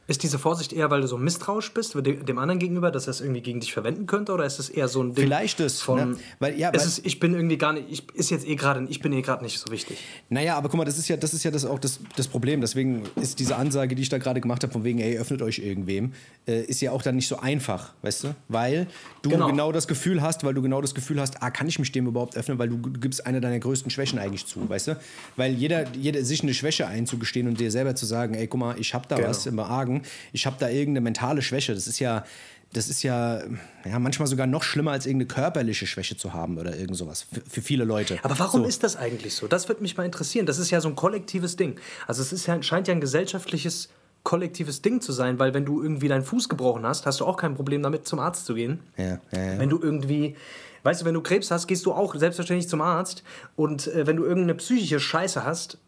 Ist 0.08 0.22
diese 0.22 0.38
Vorsicht 0.38 0.72
eher, 0.72 0.90
weil 0.90 1.02
du 1.02 1.06
so 1.06 1.18
misstrauisch 1.18 1.72
bist 1.74 1.94
dem, 1.94 2.38
anderen 2.38 2.58
gegenüber, 2.58 2.90
dass 2.90 3.06
er 3.06 3.10
es 3.10 3.20
irgendwie 3.20 3.42
gegen 3.42 3.60
dich 3.60 3.74
verwenden 3.74 4.06
könnte? 4.06 4.32
Oder 4.32 4.46
ist 4.46 4.58
es 4.58 4.70
eher 4.70 4.88
so 4.88 5.02
ein 5.02 5.14
Ding 5.14 5.22
Vielleicht 5.22 5.60
das, 5.60 5.82
von, 5.82 6.12
ne? 6.12 6.16
Weil- 6.38 6.58
ja, 6.58 6.70
ist 6.70 6.80
weil- 6.80 6.88
es, 6.88 6.98
ich 7.04 7.20
bin 7.20 7.34
irgendwie 7.34 7.58
gar 7.58 7.74
nicht, 7.74 7.84
ich, 7.90 8.04
ist 8.14 8.30
jetzt 8.30 8.48
eh 8.48 8.56
gerade, 8.56 8.86
ich 8.88 9.00
bin 9.00 9.12
eh 9.12 9.20
gerade 9.20 9.44
nicht 9.44 9.58
so 9.58 9.70
wichtig. 9.70 9.98
Naja, 10.30 10.56
aber 10.56 10.70
guck 10.70 10.78
mal, 10.78 10.86
das 10.86 10.96
ist 10.96 11.08
ja 11.08 11.18
das, 11.18 11.34
ist 11.34 11.44
ja 11.44 11.50
das 11.50 11.66
auch 11.66 11.78
das, 11.78 12.00
das 12.16 12.26
Problem. 12.26 12.62
Deswegen 12.62 13.02
ist 13.16 13.38
diese 13.38 13.56
Ansage, 13.56 13.94
die 13.94 14.00
ich 14.00 14.08
da 14.08 14.16
gerade 14.16 14.40
gemacht 14.40 14.62
habe, 14.62 14.72
von 14.72 14.82
wegen, 14.82 14.98
ey, 14.98 15.18
öffnet 15.18 15.42
euch 15.42 15.58
irgendwem, 15.58 16.14
äh, 16.46 16.62
ist 16.62 16.80
ja 16.80 16.92
auch 16.92 17.02
dann 17.02 17.16
nicht 17.16 17.28
so 17.28 17.38
einfach, 17.38 17.92
weißt 18.00 18.24
du? 18.24 18.34
Weil 18.48 18.86
du 19.20 19.28
genau. 19.28 19.48
Genau. 19.48 19.72
das 19.72 19.88
Gefühl 19.88 20.22
hast, 20.22 20.42
weil 20.42 20.54
du 20.54 20.62
genau 20.62 20.80
das 20.80 20.94
Gefühl 20.94 21.20
hast, 21.20 21.42
ah, 21.42 21.50
kann 21.50 21.68
ich 21.68 21.78
mich 21.78 21.92
dem 21.92 22.06
überhaupt 22.06 22.34
öffnen, 22.34 22.58
weil 22.58 22.70
du, 22.70 22.78
du 22.78 22.98
gibst 22.98 23.26
eine 23.26 23.42
deiner 23.42 23.58
größten 23.58 23.90
Schwächen 23.90 24.18
eigentlich 24.18 24.46
zu, 24.46 24.66
weißt 24.66 24.88
du? 24.88 24.96
Weil 25.36 25.52
jeder, 25.52 25.86
jeder 25.94 26.24
sich 26.24 26.42
eine 26.42 26.54
Schwäche 26.54 26.86
einzugestehen 26.86 27.46
und 27.46 27.60
dir 27.60 27.70
selber 27.70 27.94
zu 27.94 28.06
sagen, 28.06 28.32
ey, 28.32 28.46
guck 28.46 28.58
mal, 28.60 28.74
ich 28.78 28.94
hab 28.94 29.06
da 29.06 29.16
Genau. 29.16 29.28
was 29.28 29.44
im 29.44 29.58
Argen, 29.58 29.97
ich 30.32 30.46
hab 30.46 30.58
da 30.58 30.68
irgendeine 30.68 31.02
mentale 31.02 31.42
Schwäche, 31.42 31.74
das 31.74 31.86
ist 31.86 31.98
ja. 31.98 32.24
Das 32.70 32.90
ist 32.90 33.02
ja, 33.02 33.40
ja 33.86 33.98
manchmal 33.98 34.28
sogar 34.28 34.46
noch 34.46 34.62
schlimmer 34.62 34.90
als 34.90 35.06
irgendeine 35.06 35.28
körperliche 35.28 35.86
Schwäche 35.86 36.18
zu 36.18 36.34
haben 36.34 36.58
oder 36.58 36.76
irgend 36.76 36.98
sowas. 36.98 37.24
Für, 37.32 37.40
für 37.48 37.62
viele 37.62 37.84
Leute. 37.84 38.18
Aber 38.22 38.38
warum 38.38 38.60
so. 38.60 38.68
ist 38.68 38.82
das 38.84 38.94
eigentlich 38.94 39.34
so? 39.34 39.48
Das 39.48 39.68
würde 39.70 39.80
mich 39.80 39.96
mal 39.96 40.04
interessieren. 40.04 40.44
Das 40.44 40.58
ist 40.58 40.70
ja 40.70 40.82
so 40.82 40.88
ein 40.88 40.94
kollektives 40.94 41.56
Ding. 41.56 41.80
Also 42.06 42.20
es 42.20 42.30
ist 42.30 42.44
ja, 42.44 42.62
scheint 42.62 42.86
ja 42.86 42.92
ein 42.92 43.00
gesellschaftliches 43.00 43.88
kollektives 44.22 44.82
Ding 44.82 45.00
zu 45.00 45.12
sein, 45.12 45.38
weil 45.38 45.54
wenn 45.54 45.64
du 45.64 45.82
irgendwie 45.82 46.08
deinen 46.08 46.24
Fuß 46.24 46.50
gebrochen 46.50 46.84
hast, 46.84 47.06
hast 47.06 47.20
du 47.20 47.24
auch 47.24 47.38
kein 47.38 47.54
Problem 47.54 47.82
damit, 47.82 48.06
zum 48.06 48.18
Arzt 48.18 48.44
zu 48.44 48.54
gehen. 48.54 48.80
Ja, 48.98 49.04
ja, 49.04 49.18
ja. 49.32 49.58
Wenn 49.58 49.70
du 49.70 49.80
irgendwie, 49.80 50.36
weißt 50.82 51.00
du, 51.00 51.04
wenn 51.06 51.14
du 51.14 51.22
Krebs 51.22 51.50
hast, 51.50 51.66
gehst 51.66 51.86
du 51.86 51.92
auch 51.92 52.14
selbstverständlich 52.14 52.68
zum 52.68 52.82
Arzt. 52.82 53.22
Und 53.56 53.86
äh, 53.86 54.06
wenn 54.06 54.16
du 54.16 54.24
irgendeine 54.24 54.56
psychische 54.56 55.00
Scheiße 55.00 55.44
hast, 55.44 55.78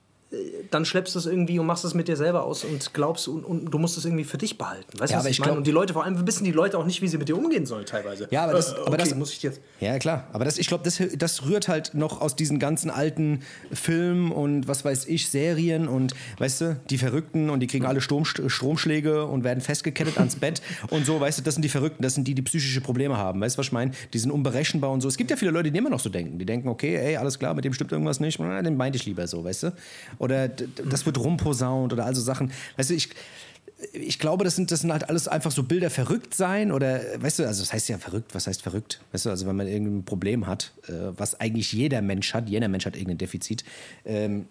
dann 0.70 0.84
schleppst 0.84 1.14
du 1.16 1.18
es 1.18 1.26
irgendwie 1.26 1.58
und 1.58 1.66
machst 1.66 1.84
es 1.84 1.92
mit 1.94 2.06
dir 2.06 2.16
selber 2.16 2.44
aus 2.44 2.62
und 2.64 2.94
glaubst, 2.94 3.26
und, 3.26 3.44
und 3.44 3.64
du 3.66 3.78
musst 3.78 3.98
es 3.98 4.04
irgendwie 4.04 4.22
für 4.24 4.38
dich 4.38 4.56
behalten. 4.58 4.98
Weißt 5.00 5.10
du, 5.10 5.14
Ja, 5.14 5.18
was 5.18 5.24
aber 5.24 5.30
ich 5.30 5.38
ich 5.38 5.44
meine? 5.44 5.56
Und 5.56 5.66
die 5.66 5.72
Leute, 5.72 5.92
vor 5.92 6.04
allem 6.04 6.24
wissen 6.26 6.44
die 6.44 6.52
Leute 6.52 6.78
auch 6.78 6.86
nicht, 6.86 7.02
wie 7.02 7.08
sie 7.08 7.18
mit 7.18 7.28
dir 7.28 7.36
umgehen 7.36 7.66
sollen 7.66 7.84
teilweise. 7.84 8.28
Ja, 8.30 8.44
aber 8.44 8.52
das- 8.52 8.72
Äh, 8.72 8.76
aber 8.76 8.88
okay, 8.88 8.96
das- 8.98 9.14
muss 9.16 9.32
ich 9.32 9.42
jetzt. 9.42 9.60
Ja, 9.80 9.98
klar. 9.98 10.28
Aber 10.32 10.44
das, 10.44 10.58
ich 10.58 10.68
glaube, 10.68 10.84
das, 10.84 11.02
das 11.18 11.46
rührt 11.46 11.66
halt 11.66 11.94
noch 11.94 12.20
aus 12.20 12.36
diesen 12.36 12.60
ganzen 12.60 12.90
alten 12.90 13.40
Filmen 13.72 14.30
und 14.30 14.68
was 14.68 14.84
weiß 14.84 15.06
ich, 15.06 15.28
Serien 15.28 15.88
und, 15.88 16.14
weißt 16.38 16.60
du, 16.60 16.80
die 16.90 16.98
Verrückten 16.98 17.50
und 17.50 17.60
die 17.60 17.66
kriegen 17.66 17.86
alle 17.86 18.00
Sturm, 18.00 18.24
Stromschläge 18.24 19.24
und 19.26 19.42
werden 19.44 19.60
festgekettet 19.60 20.18
ans 20.18 20.36
Bett 20.36 20.62
und 20.90 21.06
so, 21.06 21.20
weißt 21.20 21.38
du, 21.38 21.42
das 21.42 21.54
sind 21.54 21.62
die 21.62 21.68
Verrückten, 21.68 22.02
das 22.02 22.14
sind 22.14 22.28
die, 22.28 22.34
die 22.34 22.42
psychische 22.42 22.80
Probleme 22.80 23.16
haben. 23.16 23.40
Weißt 23.40 23.56
du, 23.56 23.58
was 23.58 23.66
ich 23.66 23.72
meine? 23.72 23.92
Die 24.12 24.18
sind 24.18 24.30
unberechenbar 24.30 24.90
und 24.90 25.00
so. 25.00 25.08
Es 25.08 25.16
gibt 25.16 25.30
ja 25.30 25.36
viele 25.36 25.50
Leute, 25.50 25.70
die 25.72 25.78
immer 25.78 25.90
noch 25.90 26.00
so 26.00 26.08
denken. 26.10 26.38
Die 26.38 26.46
denken, 26.46 26.68
okay, 26.68 26.96
ey, 26.96 27.16
alles 27.16 27.38
klar, 27.38 27.54
mit 27.54 27.64
dem 27.64 27.72
stimmt 27.72 27.92
irgendwas 27.92 28.20
nicht, 28.20 28.38
den 28.38 28.76
meinte 28.76 28.96
ich 28.96 29.06
lieber 29.06 29.26
so, 29.26 29.42
weißt 29.42 29.64
du? 29.64 29.72
Oder 30.20 30.48
das 30.48 31.06
wird 31.06 31.18
rumposaunt 31.18 31.92
oder 31.92 32.04
also 32.04 32.20
Sachen. 32.20 32.52
Weißt 32.76 32.90
du, 32.90 32.94
ich 32.94 33.08
ich 33.92 34.18
glaube, 34.18 34.44
das 34.44 34.56
sind, 34.56 34.70
das 34.70 34.80
sind 34.80 34.92
halt 34.92 35.08
alles 35.08 35.26
einfach 35.26 35.50
so 35.50 35.62
Bilder 35.62 35.88
verrückt 35.88 36.34
sein 36.34 36.70
oder, 36.70 37.00
weißt 37.18 37.38
du, 37.38 37.46
also 37.46 37.62
das 37.62 37.72
heißt 37.72 37.88
ja 37.88 37.96
verrückt, 37.96 38.34
was 38.34 38.46
heißt 38.46 38.60
verrückt? 38.60 39.00
Weißt 39.12 39.24
du, 39.24 39.30
also 39.30 39.46
wenn 39.46 39.56
man 39.56 39.66
irgendein 39.66 40.04
Problem 40.04 40.46
hat, 40.46 40.74
äh, 40.86 40.92
was 41.16 41.40
eigentlich 41.40 41.72
jeder 41.72 42.02
Mensch 42.02 42.34
hat, 42.34 42.50
jeder 42.50 42.68
Mensch 42.68 42.84
hat 42.84 42.94
irgendein 42.94 43.16
Defizit. 43.16 43.64
Ähm, 44.04 44.46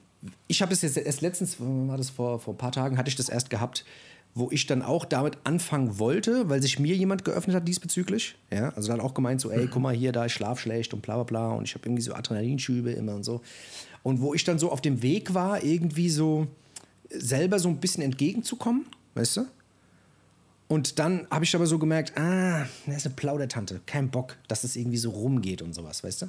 ich 0.47 0.63
habe 0.63 0.73
es 0.73 0.82
jetzt 0.82 0.97
erst 0.97 1.21
letztens, 1.21 1.58
war 1.60 1.97
das 1.97 2.10
vor, 2.10 2.39
vor 2.39 2.55
ein 2.55 2.58
paar 2.58 2.71
Tagen, 2.71 2.97
hatte 2.97 3.10
ich 3.10 3.15
das 3.15 3.29
erst 3.29 3.51
gehabt, 3.51 3.86
wo 4.36 4.49
ich 4.51 4.65
dann 4.65 4.82
auch 4.82 5.05
damit 5.05 5.38
anfangen 5.43 5.99
wollte, 5.99 6.49
weil 6.49 6.62
sich 6.62 6.79
mir 6.79 6.95
jemand 6.95 7.25
geöffnet 7.25 7.55
hat 7.55 7.67
diesbezüglich. 7.67 8.36
Ja, 8.51 8.69
also 8.69 8.89
dann 8.89 8.99
auch 8.99 9.13
gemeint 9.13 9.41
so, 9.41 9.51
ey, 9.51 9.67
guck 9.67 9.82
mal 9.82 9.93
hier, 9.93 10.12
da 10.12 10.25
ich 10.25 10.34
schlaf 10.34 10.60
schlecht 10.60 10.93
und 10.93 11.01
bla 11.01 11.15
bla 11.15 11.23
bla 11.23 11.51
und 11.51 11.67
ich 11.67 11.75
habe 11.75 11.86
irgendwie 11.86 12.01
so 12.01 12.13
Adrenalinschübe 12.13 12.91
immer 12.91 13.15
und 13.15 13.23
so. 13.23 13.41
Und 14.03 14.21
wo 14.21 14.33
ich 14.33 14.43
dann 14.43 14.59
so 14.59 14.71
auf 14.71 14.81
dem 14.81 15.01
Weg 15.01 15.33
war, 15.33 15.63
irgendwie 15.63 16.09
so 16.09 16.47
selber 17.09 17.59
so 17.59 17.69
ein 17.69 17.77
bisschen 17.79 18.03
entgegenzukommen, 18.03 18.85
weißt 19.15 19.38
du? 19.38 19.45
Und 20.67 20.99
dann 20.99 21.25
habe 21.31 21.43
ich 21.45 21.55
aber 21.55 21.65
so 21.65 21.79
gemerkt, 21.79 22.15
ah, 22.17 22.65
das 22.85 22.97
ist 22.97 23.05
eine 23.07 23.15
Plaudertante, 23.15 23.81
kein 23.85 24.09
Bock, 24.09 24.38
dass 24.47 24.63
es 24.63 24.75
irgendwie 24.75 24.97
so 24.97 25.09
rumgeht 25.09 25.62
und 25.63 25.73
sowas, 25.73 26.03
weißt 26.03 26.23
du? 26.23 26.27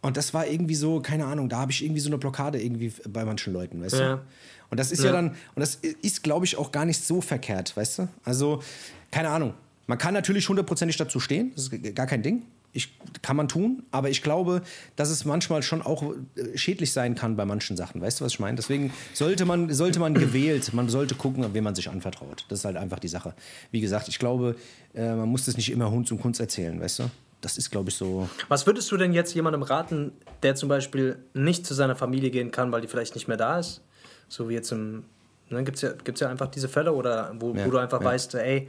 Und 0.00 0.16
das 0.16 0.34
war 0.34 0.46
irgendwie 0.46 0.74
so, 0.74 1.00
keine 1.00 1.24
Ahnung, 1.26 1.48
da 1.48 1.58
habe 1.60 1.72
ich 1.72 1.82
irgendwie 1.82 2.00
so 2.00 2.08
eine 2.08 2.18
Blockade 2.18 2.60
irgendwie 2.62 2.92
bei 3.08 3.24
manchen 3.24 3.52
Leuten, 3.52 3.80
weißt 3.82 3.94
Ja. 3.94 4.16
du? 4.16 4.22
Und 4.70 4.80
das 4.80 4.92
ist 4.92 5.00
ja, 5.00 5.06
Ja. 5.06 5.12
dann, 5.12 5.30
und 5.30 5.60
das 5.60 5.76
ist, 5.76 6.22
glaube 6.22 6.44
ich, 6.46 6.56
auch 6.56 6.72
gar 6.72 6.84
nicht 6.84 7.02
so 7.04 7.20
verkehrt, 7.20 7.76
weißt 7.76 7.98
du? 8.00 8.08
Also, 8.24 8.62
keine 9.10 9.28
Ahnung. 9.28 9.54
Man 9.86 9.98
kann 9.98 10.14
natürlich 10.14 10.48
hundertprozentig 10.48 10.96
dazu 10.96 11.20
stehen, 11.20 11.52
das 11.54 11.68
ist 11.68 11.94
gar 11.94 12.06
kein 12.06 12.22
Ding. 12.22 12.42
Ich, 12.74 12.98
kann 13.22 13.36
man 13.36 13.48
tun, 13.48 13.84
aber 13.92 14.10
ich 14.10 14.20
glaube, 14.20 14.60
dass 14.96 15.08
es 15.08 15.24
manchmal 15.24 15.62
schon 15.62 15.80
auch 15.80 16.02
äh, 16.36 16.58
schädlich 16.58 16.92
sein 16.92 17.14
kann 17.14 17.36
bei 17.36 17.44
manchen 17.44 17.76
Sachen. 17.76 18.02
Weißt 18.02 18.20
du, 18.20 18.24
was 18.24 18.32
ich 18.32 18.40
meine? 18.40 18.56
Deswegen 18.56 18.92
sollte 19.14 19.44
man, 19.46 19.72
sollte 19.72 20.00
man 20.00 20.12
gewählt, 20.12 20.74
man 20.74 20.88
sollte 20.88 21.14
gucken, 21.14 21.54
wem 21.54 21.64
man 21.64 21.74
sich 21.74 21.88
anvertraut. 21.88 22.44
Das 22.48 22.58
ist 22.58 22.64
halt 22.64 22.76
einfach 22.76 22.98
die 22.98 23.08
Sache. 23.08 23.34
Wie 23.70 23.80
gesagt, 23.80 24.08
ich 24.08 24.18
glaube, 24.18 24.56
äh, 24.92 25.14
man 25.14 25.28
muss 25.28 25.46
das 25.46 25.56
nicht 25.56 25.70
immer 25.70 25.90
Hund 25.90 26.08
zum 26.08 26.20
Kunst 26.20 26.40
erzählen, 26.40 26.78
weißt 26.80 26.98
du? 26.98 27.10
Das 27.40 27.58
ist, 27.58 27.70
glaube 27.70 27.90
ich, 27.90 27.94
so. 27.96 28.28
Was 28.48 28.66
würdest 28.66 28.90
du 28.90 28.96
denn 28.96 29.12
jetzt 29.12 29.34
jemandem 29.34 29.62
raten, 29.62 30.12
der 30.42 30.54
zum 30.54 30.68
Beispiel 30.68 31.18
nicht 31.34 31.66
zu 31.66 31.74
seiner 31.74 31.94
Familie 31.94 32.30
gehen 32.30 32.50
kann, 32.50 32.72
weil 32.72 32.80
die 32.80 32.88
vielleicht 32.88 33.14
nicht 33.14 33.28
mehr 33.28 33.36
da 33.36 33.58
ist? 33.58 33.82
So 34.28 34.48
wie 34.48 34.54
jetzt 34.54 34.72
im. 34.72 35.04
Ne, 35.50 35.62
Gibt 35.62 35.76
es 35.76 35.82
ja, 35.82 35.92
gibt's 35.92 36.20
ja 36.20 36.30
einfach 36.30 36.46
diese 36.48 36.68
Fälle, 36.68 36.92
oder 36.92 37.34
wo, 37.38 37.54
Ja, 37.54 37.66
wo 37.66 37.70
du 37.70 37.76
einfach 37.78 38.00
ja. 38.00 38.06
weißt, 38.06 38.34
ey, 38.36 38.68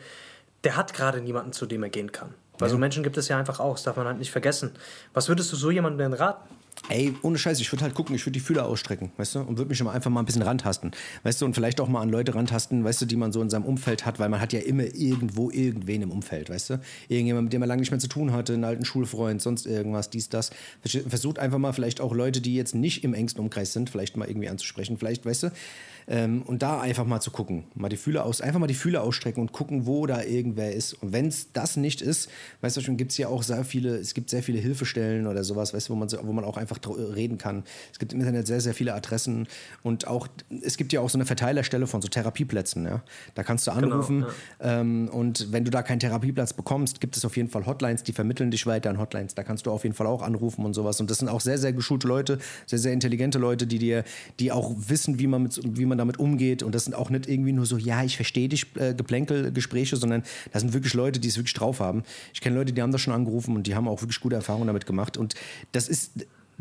der 0.65 0.75
hat 0.75 0.93
gerade 0.93 1.21
niemanden, 1.21 1.53
zu 1.53 1.65
dem 1.65 1.83
er 1.83 1.89
gehen 1.89 2.11
kann. 2.11 2.33
Weil 2.59 2.69
so 2.69 2.77
Menschen 2.77 3.03
gibt 3.03 3.17
es 3.17 3.27
ja 3.27 3.37
einfach 3.37 3.59
auch, 3.59 3.75
das 3.75 3.83
darf 3.83 3.97
man 3.97 4.07
halt 4.07 4.19
nicht 4.19 4.31
vergessen. 4.31 4.71
Was 5.13 5.27
würdest 5.27 5.51
du 5.51 5.55
so 5.55 5.71
jemandem 5.71 6.11
denn 6.11 6.13
raten? 6.13 6.55
Ey, 6.89 7.15
ohne 7.23 7.37
Scheiß, 7.37 7.59
ich 7.61 7.71
würde 7.71 7.83
halt 7.83 7.95
gucken, 7.95 8.15
ich 8.15 8.25
würde 8.25 8.33
die 8.33 8.39
Fühler 8.39 8.65
ausstrecken, 8.65 9.11
weißt 9.17 9.35
du, 9.35 9.39
und 9.39 9.57
würde 9.57 9.69
mich 9.69 9.79
immer 9.79 9.91
einfach 9.91 10.11
mal 10.11 10.19
ein 10.19 10.25
bisschen 10.25 10.43
rantasten, 10.43 10.91
weißt 11.23 11.41
du, 11.41 11.45
und 11.45 11.55
vielleicht 11.55 11.79
auch 11.81 11.87
mal 11.87 12.01
an 12.01 12.09
Leute 12.09 12.35
rantasten, 12.35 12.83
weißt 12.83 13.01
du, 13.01 13.05
die 13.05 13.15
man 13.15 13.31
so 13.31 13.41
in 13.41 13.49
seinem 13.49 13.65
Umfeld 13.65 14.05
hat, 14.05 14.19
weil 14.19 14.29
man 14.29 14.39
hat 14.39 14.53
ja 14.53 14.59
immer 14.59 14.83
irgendwo 14.83 15.49
irgendwen 15.49 16.03
im 16.03 16.11
Umfeld, 16.11 16.49
weißt 16.49 16.71
du, 16.71 16.79
irgendjemand, 17.07 17.45
mit 17.45 17.53
dem 17.53 17.61
man 17.61 17.69
lange 17.69 17.79
nicht 17.79 17.91
mehr 17.91 17.99
zu 17.99 18.09
tun 18.09 18.33
hatte, 18.33 18.53
einen 18.53 18.65
alten 18.65 18.85
Schulfreund, 18.85 19.41
sonst 19.41 19.65
irgendwas, 19.65 20.09
dies, 20.09 20.29
das. 20.29 20.51
Versucht 21.07 21.39
einfach 21.39 21.57
mal 21.57 21.73
vielleicht 21.73 22.01
auch 22.01 22.13
Leute, 22.13 22.41
die 22.41 22.55
jetzt 22.55 22.75
nicht 22.75 23.03
im 23.03 23.13
engsten 23.15 23.41
Umkreis 23.41 23.73
sind, 23.73 23.89
vielleicht 23.89 24.15
mal 24.15 24.27
irgendwie 24.27 24.49
anzusprechen, 24.49 24.97
vielleicht, 24.97 25.25
weißt 25.25 25.43
du, 25.43 25.51
Ähm, 26.07 26.43
und 26.43 26.61
da 26.61 26.81
einfach 26.81 27.05
mal 27.05 27.19
zu 27.19 27.31
gucken, 27.31 27.63
mal 27.73 27.89
die 27.89 27.97
Fühler 27.97 28.25
aus, 28.25 28.41
einfach 28.41 28.59
mal 28.59 28.67
die 28.67 28.75
Fühler 28.75 29.03
ausstrecken 29.03 29.41
und 29.41 29.51
gucken, 29.51 29.85
wo 29.87 30.05
da 30.05 30.23
irgendwer 30.23 30.73
ist. 30.73 30.93
Und 30.93 31.13
wenn 31.13 31.27
es 31.27 31.51
das 31.51 31.77
nicht 31.77 32.01
ist, 32.01 32.29
weißt 32.61 32.77
du 32.77 32.81
schon, 32.81 32.97
gibt 32.97 33.11
es 33.11 33.17
ja 33.17 33.27
auch 33.27 33.43
sehr 33.43 33.63
viele, 33.63 33.95
es 33.95 34.13
gibt 34.13 34.29
sehr 34.29 34.43
viele 34.43 34.59
Hilfestellen 34.59 35.27
oder 35.27 35.43
sowas, 35.43 35.73
weißt 35.73 35.89
du, 35.89 35.93
wo 35.93 35.97
man, 35.97 36.09
wo 36.23 36.33
man 36.33 36.45
auch 36.45 36.57
einfach 36.57 36.79
reden 37.15 37.37
kann. 37.37 37.63
Es 37.91 37.99
gibt 37.99 38.13
im 38.13 38.19
Internet 38.19 38.47
sehr, 38.47 38.61
sehr 38.61 38.73
viele 38.73 38.93
Adressen 38.93 39.47
und 39.83 40.07
auch, 40.07 40.27
es 40.61 40.77
gibt 40.77 40.93
ja 40.93 41.01
auch 41.01 41.09
so 41.09 41.17
eine 41.17 41.25
Verteilerstelle 41.25 41.87
von 41.87 42.01
so 42.01 42.07
Therapieplätzen, 42.07 42.85
ja. 42.85 43.01
Da 43.33 43.43
kannst 43.43 43.67
du 43.67 43.71
genau, 43.71 43.87
anrufen 43.87 44.21
genau, 44.21 44.31
ja. 44.61 44.81
ähm, 44.81 45.09
und 45.09 45.51
wenn 45.51 45.65
du 45.65 45.71
da 45.71 45.81
keinen 45.81 45.99
Therapieplatz 45.99 46.53
bekommst, 46.53 47.01
gibt 47.01 47.17
es 47.17 47.25
auf 47.25 47.35
jeden 47.37 47.49
Fall 47.49 47.65
Hotlines, 47.65 48.03
die 48.03 48.13
vermitteln 48.13 48.51
dich 48.51 48.65
weiter 48.65 48.89
an 48.89 48.99
Hotlines. 48.99 49.35
Da 49.35 49.43
kannst 49.43 49.65
du 49.65 49.71
auf 49.71 49.83
jeden 49.83 49.95
Fall 49.95 50.07
auch 50.07 50.21
anrufen 50.21 50.65
und 50.65 50.73
sowas. 50.73 50.99
Und 50.99 51.09
das 51.09 51.19
sind 51.19 51.29
auch 51.29 51.41
sehr, 51.41 51.57
sehr 51.57 51.73
geschulte 51.73 52.07
Leute, 52.07 52.39
sehr, 52.65 52.79
sehr 52.79 52.93
intelligente 52.93 53.39
Leute, 53.39 53.67
die 53.67 53.79
dir, 53.79 54.03
die 54.39 54.51
auch 54.51 54.73
wissen, 54.77 55.19
wie 55.19 55.27
man, 55.27 55.43
mit, 55.43 55.59
wie 55.63 55.85
man 55.85 55.94
damit 55.97 56.19
umgeht. 56.19 56.63
Und 56.63 56.75
das 56.75 56.85
sind 56.85 56.93
auch 56.93 57.09
nicht 57.09 57.27
irgendwie 57.27 57.51
nur 57.51 57.65
so, 57.65 57.77
ja, 57.77 58.03
ich 58.03 58.15
verstehe 58.15 58.49
dich, 58.49 58.67
äh, 58.75 58.93
Geplänkelgespräche, 58.93 59.95
sondern 59.95 60.23
das 60.51 60.61
sind 60.61 60.73
wirklich 60.73 60.93
Leute, 60.93 61.19
die 61.19 61.27
es 61.27 61.37
wirklich 61.37 61.53
drauf 61.53 61.79
haben. 61.79 62.03
Ich 62.33 62.41
kenne 62.41 62.55
Leute, 62.55 62.73
die 62.73 62.81
haben 62.81 62.91
das 62.91 63.01
schon 63.01 63.13
angerufen 63.13 63.55
und 63.55 63.67
die 63.67 63.75
haben 63.75 63.87
auch 63.87 64.01
wirklich 64.01 64.19
gute 64.19 64.35
Erfahrungen 64.35 64.67
damit 64.67 64.85
gemacht. 64.85 65.17
Und 65.17 65.35
das 65.71 65.87
ist 65.87 66.11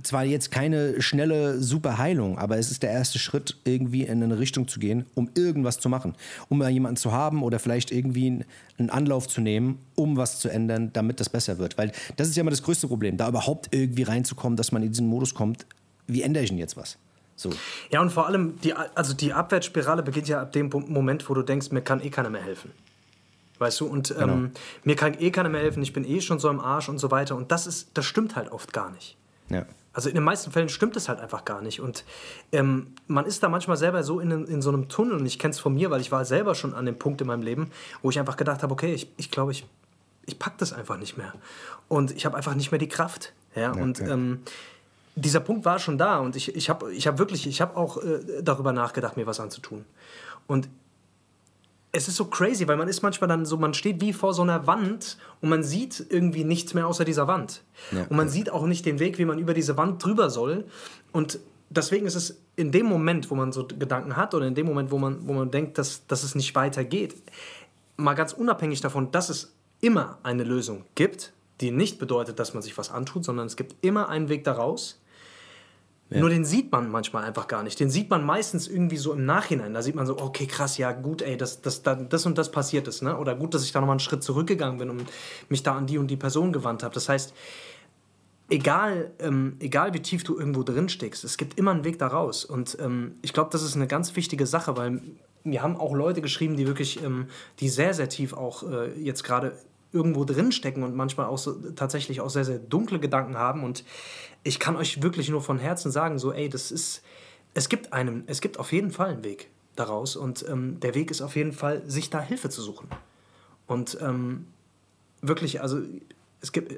zwar 0.03 0.25
jetzt 0.25 0.51
keine 0.51 1.01
schnelle 1.01 1.61
super 1.63 1.99
Heilung, 1.99 2.39
aber 2.39 2.59
es 2.59 2.71
ist 2.71 2.83
der 2.83 2.91
erste 2.91 3.19
Schritt, 3.19 3.57
irgendwie 3.65 4.03
in 4.03 4.23
eine 4.23 4.39
Richtung 4.39 4.67
zu 4.67 4.81
gehen, 4.81 5.07
um 5.15 5.31
irgendwas 5.35 5.79
zu 5.79 5.89
machen. 5.89 6.15
Um 6.49 6.59
mal 6.59 6.71
jemanden 6.71 6.97
zu 6.97 7.13
haben 7.13 7.43
oder 7.43 7.59
vielleicht 7.59 7.93
irgendwie 7.93 8.45
einen 8.79 8.91
Anlauf 8.91 9.29
zu 9.29 9.41
nehmen, 9.41 9.79
um 9.95 10.17
was 10.17 10.41
zu 10.41 10.49
ändern, 10.49 10.91
damit 10.93 11.21
das 11.21 11.29
besser 11.29 11.59
wird. 11.59 11.79
Weil 11.79 11.93
das 12.17 12.29
ist 12.29 12.37
ja 12.37 12.41
immer 12.41 12.51
das 12.51 12.63
größte 12.63 12.89
Problem, 12.89 13.17
da 13.17 13.29
überhaupt 13.29 13.75
irgendwie 13.75 14.03
reinzukommen, 14.03 14.57
dass 14.57 14.73
man 14.73 14.83
in 14.83 14.91
diesen 14.91 15.07
Modus 15.07 15.35
kommt, 15.35 15.67
wie 16.07 16.23
ändere 16.23 16.45
ich 16.45 16.51
denn 16.51 16.59
jetzt 16.59 16.77
was? 16.77 16.99
So. 17.37 17.51
Ja, 17.91 18.01
und 18.01 18.11
vor 18.11 18.27
allem, 18.27 18.61
die, 18.61 18.75
also 18.75 19.15
die 19.15 19.33
Abwärtsspirale 19.33 20.03
beginnt 20.03 20.29
ja 20.29 20.43
ab 20.43 20.53
dem 20.53 20.71
Moment, 20.71 21.29
wo 21.29 21.35
du 21.35 21.43
denkst, 21.43 21.71
mir 21.71 21.83
kann 21.83 22.01
eh 22.01 22.11
keiner 22.11 22.31
mehr 22.31 22.43
helfen. 22.43 22.73
Weißt 23.59 23.81
du, 23.81 23.87
und 23.87 24.09
genau. 24.09 24.33
ähm, 24.33 24.51
mir 24.83 24.97
kann 24.97 25.15
eh 25.21 25.31
keiner 25.31 25.49
mehr 25.49 25.61
helfen, 25.61 25.83
ich 25.83 25.93
bin 25.93 26.05
eh 26.05 26.21
schon 26.21 26.39
so 26.39 26.49
im 26.49 26.61
Arsch 26.61 26.89
und 26.89 26.99
so 26.99 27.11
weiter. 27.11 27.37
Und 27.37 27.53
das 27.53 27.67
ist, 27.67 27.91
das 27.95 28.05
stimmt 28.05 28.37
halt 28.37 28.51
oft 28.51 28.73
gar 28.73 28.91
nicht. 28.91 29.17
Ja. 29.49 29.67
Also 29.93 30.09
in 30.09 30.17
den 30.17 30.25
meisten 30.25 30.51
Fällen 30.51 30.69
stimmt 30.69 30.97
es 30.97 31.09
halt 31.09 31.21
einfach 31.21 31.45
gar 31.45 31.63
nicht. 31.63 31.81
Und 31.81 32.05
ähm, 32.51 32.89
man 33.07 33.27
ist 33.27 33.45
da 33.45 33.49
manchmal 33.49 33.77
selber 33.77 34.03
so 34.03 34.19
in, 34.19 34.31
in 34.47 34.61
so 34.61 34.71
einem 34.71 34.89
Tunnel. 34.89 35.15
Und 35.15 35.27
ich 35.27 35.39
kenne 35.39 35.53
es 35.53 35.61
von 35.61 35.73
mir, 35.73 35.91
weil 35.91 36.01
ich 36.01 36.11
war 36.11 36.25
selber 36.25 36.57
schon 36.57 36.75
an 36.75 36.85
dem 36.85 36.99
Punkt 36.99 37.21
in 37.21 37.29
meinem 37.29 37.43
Leben, 37.43 37.71
wo 38.03 38.11
ich 38.11 38.19
einfach 38.19 38.37
gedacht 38.37 38.65
habe, 38.65 38.73
okay, 38.73 38.93
ich, 38.93 39.09
ich 39.17 39.31
glaube, 39.31 39.53
ich, 39.53 39.65
ich 40.27 40.39
packe 40.39 40.57
das 40.59 40.73
einfach 40.73 40.99
nicht 40.99 41.17
mehr. 41.17 41.33
Und 41.87 42.11
ich 42.11 42.27
habe 42.27 42.37
einfach 42.37 42.57
nicht 42.57 42.73
mehr 42.73 42.81
die 42.81 42.89
Kraft. 42.89 43.33
Ja, 43.55 43.63
ja 43.63 43.71
und 43.71 44.01
ja. 44.01 44.09
Ähm, 44.09 44.41
dieser 45.17 45.41
Punkt 45.41 45.65
war 45.65 45.79
schon 45.79 45.99
da. 45.99 46.19
Und 46.19 46.37
ich, 46.37 46.55
ich 46.55 46.69
habe 46.69 46.93
ich 46.93 47.07
hab 47.07 47.19
wirklich, 47.19 47.47
ich 47.47 47.61
habe 47.61 47.77
auch 47.77 48.03
äh, 48.03 48.43
darüber 48.43 48.73
nachgedacht, 48.73 49.17
mir 49.17 49.27
was 49.27 49.41
anzutun. 49.41 49.85
Und 50.47 50.69
es 51.93 52.09
ist 52.09 52.17
so 52.17 52.25
crazy, 52.25 52.67
weil 52.67 52.77
man 52.77 52.89
ist 52.89 53.03
manchmal 53.03 53.29
dann 53.29 53.47
so, 53.47 53.57
man 53.57 53.73
steht 53.73 54.01
wie 54.01 54.13
vor 54.13 54.35
so 54.35 54.43
einer 54.43 54.67
Wand 54.67 55.17
und 55.41 55.49
man 55.49 55.63
sieht 55.63 56.05
irgendwie 56.09 56.43
nichts 56.43 56.75
mehr 56.75 56.89
außer 56.89 57.05
dieser 57.05 57.29
Wand. 57.29 57.63
Ja. 57.93 58.03
Und 58.09 58.17
man 58.17 58.29
sieht 58.29 58.51
auch 58.51 58.67
nicht 58.67 58.85
den 58.85 58.99
Weg, 58.99 59.19
wie 59.19 59.25
man 59.25 59.39
über 59.39 59.55
diese 59.55 59.77
Wand 59.77 60.05
drüber 60.05 60.29
soll. 60.29 60.65
Und 61.13 61.39
deswegen 61.71 62.07
ist 62.07 62.17
es 62.17 62.41
in 62.57 62.73
dem 62.73 62.87
Moment, 62.87 63.31
wo 63.31 63.37
man 63.37 63.53
so 63.53 63.67
Gedanken 63.67 64.17
hat 64.17 64.35
oder 64.35 64.47
in 64.47 64.57
dem 64.57 64.67
Moment, 64.67 64.91
wo 64.91 64.99
man, 64.99 65.27
wo 65.29 65.33
man 65.35 65.53
denkt, 65.53 65.79
dass, 65.79 66.05
dass 66.09 66.25
es 66.25 66.35
nicht 66.35 66.57
weitergeht, 66.57 67.15
mal 67.97 68.15
ganz 68.15 68.33
unabhängig 68.33 68.81
davon, 68.81 69.13
dass 69.13 69.29
es 69.29 69.55
immer 69.81 70.19
eine 70.25 70.43
Lösung 70.43 70.85
gibt, 70.97 71.33
die 71.61 71.71
nicht 71.71 72.01
bedeutet, 72.01 72.41
dass 72.41 72.55
man 72.55 72.63
sich 72.63 72.77
was 72.77 72.91
antut, 72.91 73.25
sondern 73.25 73.47
es 73.47 73.55
gibt 73.55 73.77
immer 73.85 74.09
einen 74.09 74.29
Weg 74.29 74.43
daraus 74.43 75.01
ja. 76.15 76.21
Nur 76.21 76.31
den 76.31 76.45
sieht 76.45 76.71
man 76.71 76.89
manchmal 76.91 77.25
einfach 77.25 77.49
gar 77.49 77.65
nicht. 77.65 77.81
Den 77.81 77.91
sieht 77.91 78.09
man 78.09 78.25
meistens 78.25 78.69
irgendwie 78.69 78.97
so 78.97 79.13
im 79.13 79.25
Nachhinein. 79.25 79.75
Da 79.75 79.83
sieht 79.83 79.97
man 79.97 80.07
so, 80.07 80.17
okay, 80.17 80.47
krass, 80.47 80.79
ja, 80.79 80.93
gut, 80.93 81.23
ey, 81.23 81.37
das, 81.37 81.61
das, 81.61 81.83
das 81.83 82.25
und 82.25 82.39
das 82.39 82.53
passiert 82.53 82.87
ist. 82.87 83.03
Ne? 83.03 83.17
Oder 83.17 83.35
gut, 83.35 83.53
dass 83.53 83.65
ich 83.65 83.73
da 83.73 83.81
nochmal 83.81 83.95
einen 83.95 84.01
Schritt 84.01 84.23
zurückgegangen 84.23 84.79
bin 84.79 84.91
und 84.91 85.07
mich 85.49 85.65
da 85.65 85.75
an 85.75 85.87
die 85.87 85.99
und 85.99 86.07
die 86.07 86.17
Person 86.17 86.53
gewandt 86.53 86.85
habe. 86.85 86.95
Das 86.95 87.09
heißt, 87.09 87.35
egal, 88.49 89.11
ähm, 89.19 89.57
egal 89.59 89.93
wie 89.93 90.01
tief 90.01 90.23
du 90.23 90.39
irgendwo 90.39 90.63
drin 90.63 90.89
steckst, 90.89 91.25
es 91.25 91.37
gibt 91.37 91.59
immer 91.59 91.73
einen 91.73 91.83
Weg 91.83 91.99
da 91.99 92.07
raus. 92.07 92.45
Und 92.45 92.79
ähm, 92.81 93.17
ich 93.23 93.33
glaube, 93.33 93.51
das 93.51 93.65
ist 93.65 93.75
eine 93.75 93.89
ganz 93.89 94.15
wichtige 94.15 94.47
Sache, 94.47 94.77
weil 94.77 95.03
mir 95.43 95.63
haben 95.63 95.77
auch 95.77 95.95
Leute 95.95 96.23
geschrieben, 96.23 96.57
die 96.57 96.69
wirklich, 96.69 97.03
ähm, 97.03 97.27
die 97.59 97.69
sehr, 97.69 97.93
sehr 97.93 98.09
tief 98.09 98.35
auch 98.35 98.63
äh, 98.63 98.93
jetzt 99.01 99.25
gerade 99.25 99.59
irgendwo 99.95 100.25
drin 100.25 100.53
stecken 100.53 100.83
und 100.83 100.95
manchmal 100.95 101.27
auch 101.27 101.39
so, 101.39 101.55
tatsächlich 101.71 102.21
auch 102.21 102.29
sehr, 102.29 102.45
sehr 102.45 102.59
dunkle 102.59 102.99
Gedanken 102.99 103.39
haben. 103.39 103.63
Und 103.63 103.85
ich 104.43 104.59
kann 104.59 104.77
euch 104.77 105.03
wirklich 105.03 105.31
nur 105.31 105.41
von 105.41 105.59
Herzen 105.59 105.91
sagen, 105.91 106.19
so, 106.19 106.33
ey, 106.33 106.49
das 106.49 106.71
ist, 106.71 107.03
es 107.55 107.69
gibt 107.69 107.93
einem, 107.93 108.25
es 108.27 108.41
gibt 108.41 108.59
auf 108.59 108.73
jeden 108.73 108.91
Fall 108.91 109.11
einen 109.11 109.25
Weg 109.25 109.49
daraus 109.77 110.17
und 110.17 110.45
ähm, 110.49 110.81
der 110.81 110.95
Weg 110.95 111.11
ist 111.11 111.23
auf 111.23 111.37
jeden 111.37 111.53
Fall, 111.53 111.83
sich 111.89 112.11
da 112.11 112.21
Hilfe 112.21 112.51
zu 112.51 112.61
suchen. 112.61 112.89
Und 113.67 113.97
ähm, 114.01 114.47
wirklich, 115.23 115.63
also 115.63 115.81
es 116.41 116.53
gibt, 116.53 116.73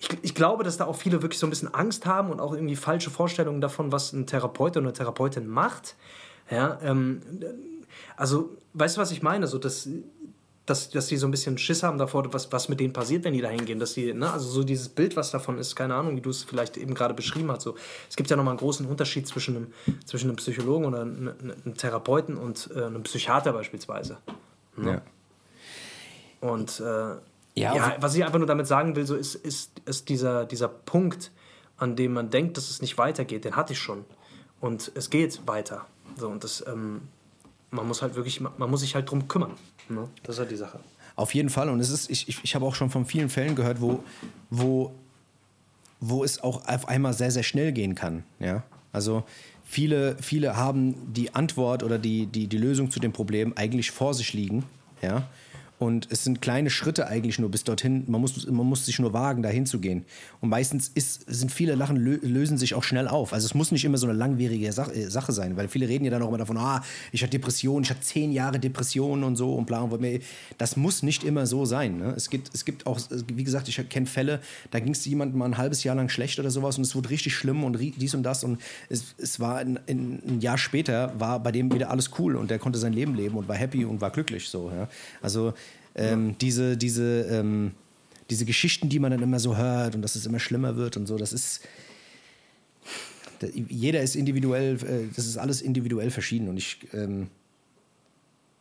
ich, 0.00 0.08
ich 0.20 0.34
glaube, 0.34 0.64
dass 0.64 0.76
da 0.76 0.84
auch 0.84 0.96
viele 0.96 1.22
wirklich 1.22 1.38
so 1.38 1.46
ein 1.46 1.50
bisschen 1.50 1.72
Angst 1.72 2.04
haben 2.04 2.30
und 2.30 2.40
auch 2.40 2.52
irgendwie 2.52 2.76
falsche 2.76 3.10
Vorstellungen 3.10 3.60
davon, 3.60 3.90
was 3.90 4.12
ein 4.12 4.26
Therapeut 4.26 4.76
oder 4.76 4.86
eine 4.86 4.92
Therapeutin 4.92 5.46
macht. 5.46 5.96
Ja, 6.50 6.78
ähm, 6.82 7.22
also, 8.16 8.50
weißt 8.74 8.96
du, 8.96 9.00
was 9.00 9.10
ich 9.10 9.22
meine? 9.22 9.46
So, 9.46 9.58
dass 9.58 9.88
dass, 10.72 10.88
dass 10.88 11.06
die 11.06 11.18
so 11.18 11.26
ein 11.26 11.30
bisschen 11.30 11.58
Schiss 11.58 11.82
haben 11.82 11.98
davor, 11.98 12.32
was, 12.32 12.50
was 12.50 12.70
mit 12.70 12.80
denen 12.80 12.94
passiert, 12.94 13.24
wenn 13.24 13.34
die 13.34 13.42
da 13.42 13.50
hingehen. 13.50 13.78
Dass 13.78 13.92
die, 13.92 14.14
ne, 14.14 14.32
also 14.32 14.48
so 14.48 14.64
dieses 14.64 14.88
Bild, 14.88 15.16
was 15.16 15.30
davon 15.30 15.58
ist, 15.58 15.76
keine 15.76 15.94
Ahnung, 15.94 16.16
wie 16.16 16.22
du 16.22 16.30
es 16.30 16.44
vielleicht 16.44 16.78
eben 16.78 16.94
gerade 16.94 17.12
beschrieben 17.12 17.50
hast. 17.50 17.62
So, 17.62 17.76
es 18.08 18.16
gibt 18.16 18.30
ja 18.30 18.36
nochmal 18.36 18.52
einen 18.52 18.58
großen 18.58 18.86
Unterschied 18.86 19.28
zwischen 19.28 19.56
einem, 19.56 19.72
zwischen 20.06 20.30
einem 20.30 20.36
Psychologen 20.36 20.86
oder 20.86 21.02
einem, 21.02 21.28
einem 21.40 21.76
Therapeuten 21.76 22.38
und 22.38 22.70
äh, 22.74 22.84
einem 22.84 23.02
Psychiater 23.02 23.52
beispielsweise. 23.52 24.16
Ne? 24.76 25.02
Ja. 26.40 26.48
Und 26.48 26.80
äh, 26.80 26.84
ja, 27.54 27.74
ja, 27.74 27.96
was 28.00 28.14
ich 28.14 28.24
einfach 28.24 28.38
nur 28.38 28.46
damit 28.46 28.66
sagen 28.66 28.96
will, 28.96 29.04
so 29.04 29.14
ist, 29.14 29.34
ist, 29.34 29.72
ist 29.84 30.08
dieser, 30.08 30.46
dieser 30.46 30.68
Punkt, 30.68 31.32
an 31.76 31.96
dem 31.96 32.14
man 32.14 32.30
denkt, 32.30 32.56
dass 32.56 32.70
es 32.70 32.80
nicht 32.80 32.96
weitergeht, 32.96 33.44
den 33.44 33.56
hatte 33.56 33.74
ich 33.74 33.78
schon. 33.78 34.06
Und 34.58 34.90
es 34.94 35.10
geht 35.10 35.46
weiter. 35.46 35.84
So, 36.16 36.28
und 36.28 36.42
das, 36.44 36.64
ähm, 36.66 37.02
man 37.70 37.86
muss 37.86 38.00
halt 38.00 38.14
wirklich, 38.14 38.40
man 38.40 38.70
muss 38.70 38.80
sich 38.80 38.94
halt 38.94 39.10
drum 39.10 39.28
kümmern. 39.28 39.52
Ne? 39.88 40.08
Das 40.22 40.36
ist 40.36 40.40
halt 40.40 40.50
die 40.50 40.56
Sache. 40.56 40.80
Auf 41.16 41.34
jeden 41.34 41.50
Fall. 41.50 41.68
Und 41.68 41.80
es 41.80 41.90
ist, 41.90 42.10
ich, 42.10 42.28
ich, 42.28 42.38
ich 42.42 42.54
habe 42.54 42.64
auch 42.64 42.74
schon 42.74 42.90
von 42.90 43.04
vielen 43.04 43.28
Fällen 43.28 43.54
gehört, 43.54 43.80
wo, 43.80 44.02
wo, 44.50 44.92
wo 46.00 46.24
es 46.24 46.42
auch 46.42 46.66
auf 46.66 46.88
einmal 46.88 47.12
sehr, 47.12 47.30
sehr 47.30 47.42
schnell 47.42 47.72
gehen 47.72 47.94
kann. 47.94 48.24
Ja? 48.38 48.62
Also 48.92 49.24
viele, 49.64 50.16
viele 50.20 50.56
haben 50.56 51.12
die 51.12 51.34
Antwort 51.34 51.82
oder 51.82 51.98
die, 51.98 52.26
die, 52.26 52.46
die 52.46 52.58
Lösung 52.58 52.90
zu 52.90 53.00
dem 53.00 53.12
Problem 53.12 53.52
eigentlich 53.56 53.90
vor 53.90 54.14
sich 54.14 54.32
liegen. 54.32 54.64
Ja? 55.02 55.28
Und 55.82 56.06
es 56.12 56.22
sind 56.22 56.40
kleine 56.40 56.70
Schritte 56.70 57.08
eigentlich 57.08 57.40
nur 57.40 57.50
bis 57.50 57.64
dorthin. 57.64 58.04
Man 58.06 58.20
muss, 58.20 58.46
man 58.46 58.64
muss 58.66 58.86
sich 58.86 59.00
nur 59.00 59.12
wagen, 59.12 59.42
dahin 59.42 59.66
zu 59.66 59.80
gehen. 59.80 60.04
Und 60.40 60.48
meistens 60.48 60.86
ist, 60.94 61.24
sind 61.26 61.50
viele 61.50 61.74
Lachen 61.74 61.96
lösen 61.96 62.56
sich 62.56 62.74
auch 62.74 62.84
schnell 62.84 63.08
auf. 63.08 63.32
Also 63.32 63.46
es 63.46 63.54
muss 63.54 63.72
nicht 63.72 63.84
immer 63.84 63.98
so 63.98 64.06
eine 64.06 64.16
langwierige 64.16 64.68
äh, 64.68 64.70
Sache 64.70 65.32
sein, 65.32 65.56
weil 65.56 65.66
viele 65.66 65.88
reden 65.88 66.04
ja 66.04 66.12
dann 66.12 66.22
auch 66.22 66.28
immer 66.28 66.38
davon, 66.38 66.56
ah, 66.56 66.84
ich 67.10 67.22
hatte 67.22 67.32
Depressionen, 67.32 67.82
ich 67.82 67.90
hatte 67.90 68.00
zehn 68.00 68.30
Jahre 68.30 68.60
Depressionen 68.60 69.24
und 69.24 69.34
so 69.34 69.56
und 69.56 69.66
bla. 69.66 69.80
Und 69.80 70.20
das 70.56 70.76
muss 70.76 71.02
nicht 71.02 71.24
immer 71.24 71.46
so 71.46 71.64
sein. 71.64 71.96
Ne? 71.96 72.14
Es, 72.16 72.30
gibt, 72.30 72.54
es 72.54 72.64
gibt 72.64 72.86
auch, 72.86 73.00
wie 73.34 73.42
gesagt, 73.42 73.66
ich 73.66 73.88
kenne 73.88 74.06
Fälle, 74.06 74.38
da 74.70 74.78
ging 74.78 74.92
es 74.92 75.04
jemandem 75.04 75.40
mal 75.40 75.46
ein 75.46 75.58
halbes 75.58 75.82
Jahr 75.82 75.96
lang 75.96 76.08
schlecht 76.08 76.38
oder 76.38 76.52
sowas 76.52 76.78
und 76.78 76.84
es 76.84 76.94
wurde 76.94 77.10
richtig 77.10 77.34
schlimm 77.34 77.64
und 77.64 77.76
dies 77.80 78.14
und 78.14 78.22
das. 78.22 78.44
Und 78.44 78.60
es, 78.88 79.16
es 79.18 79.40
war 79.40 79.60
in, 79.60 79.80
in, 79.86 80.22
ein 80.28 80.40
Jahr 80.40 80.58
später, 80.58 81.18
war 81.18 81.40
bei 81.40 81.50
dem 81.50 81.74
wieder 81.74 81.90
alles 81.90 82.10
cool 82.20 82.36
und 82.36 82.52
der 82.52 82.60
konnte 82.60 82.78
sein 82.78 82.92
Leben 82.92 83.16
leben 83.16 83.36
und 83.36 83.48
war 83.48 83.56
happy 83.56 83.84
und 83.84 84.00
war 84.00 84.12
glücklich. 84.12 84.48
So, 84.48 84.70
ja? 84.70 84.88
Also 85.20 85.54
ähm, 85.94 86.36
diese, 86.40 86.76
diese, 86.76 87.22
ähm, 87.22 87.72
diese 88.30 88.44
Geschichten, 88.44 88.88
die 88.88 88.98
man 88.98 89.10
dann 89.10 89.22
immer 89.22 89.38
so 89.38 89.56
hört 89.56 89.94
und 89.94 90.02
dass 90.02 90.14
es 90.16 90.26
immer 90.26 90.38
schlimmer 90.38 90.76
wird 90.76 90.96
und 90.96 91.06
so, 91.06 91.16
das 91.16 91.32
ist. 91.32 91.60
Jeder 93.68 94.00
ist 94.02 94.14
individuell, 94.14 94.76
äh, 94.76 95.12
das 95.14 95.26
ist 95.26 95.36
alles 95.36 95.60
individuell 95.60 96.10
verschieden 96.10 96.48
und 96.48 96.56
ich. 96.56 96.78
Ähm, 96.92 97.28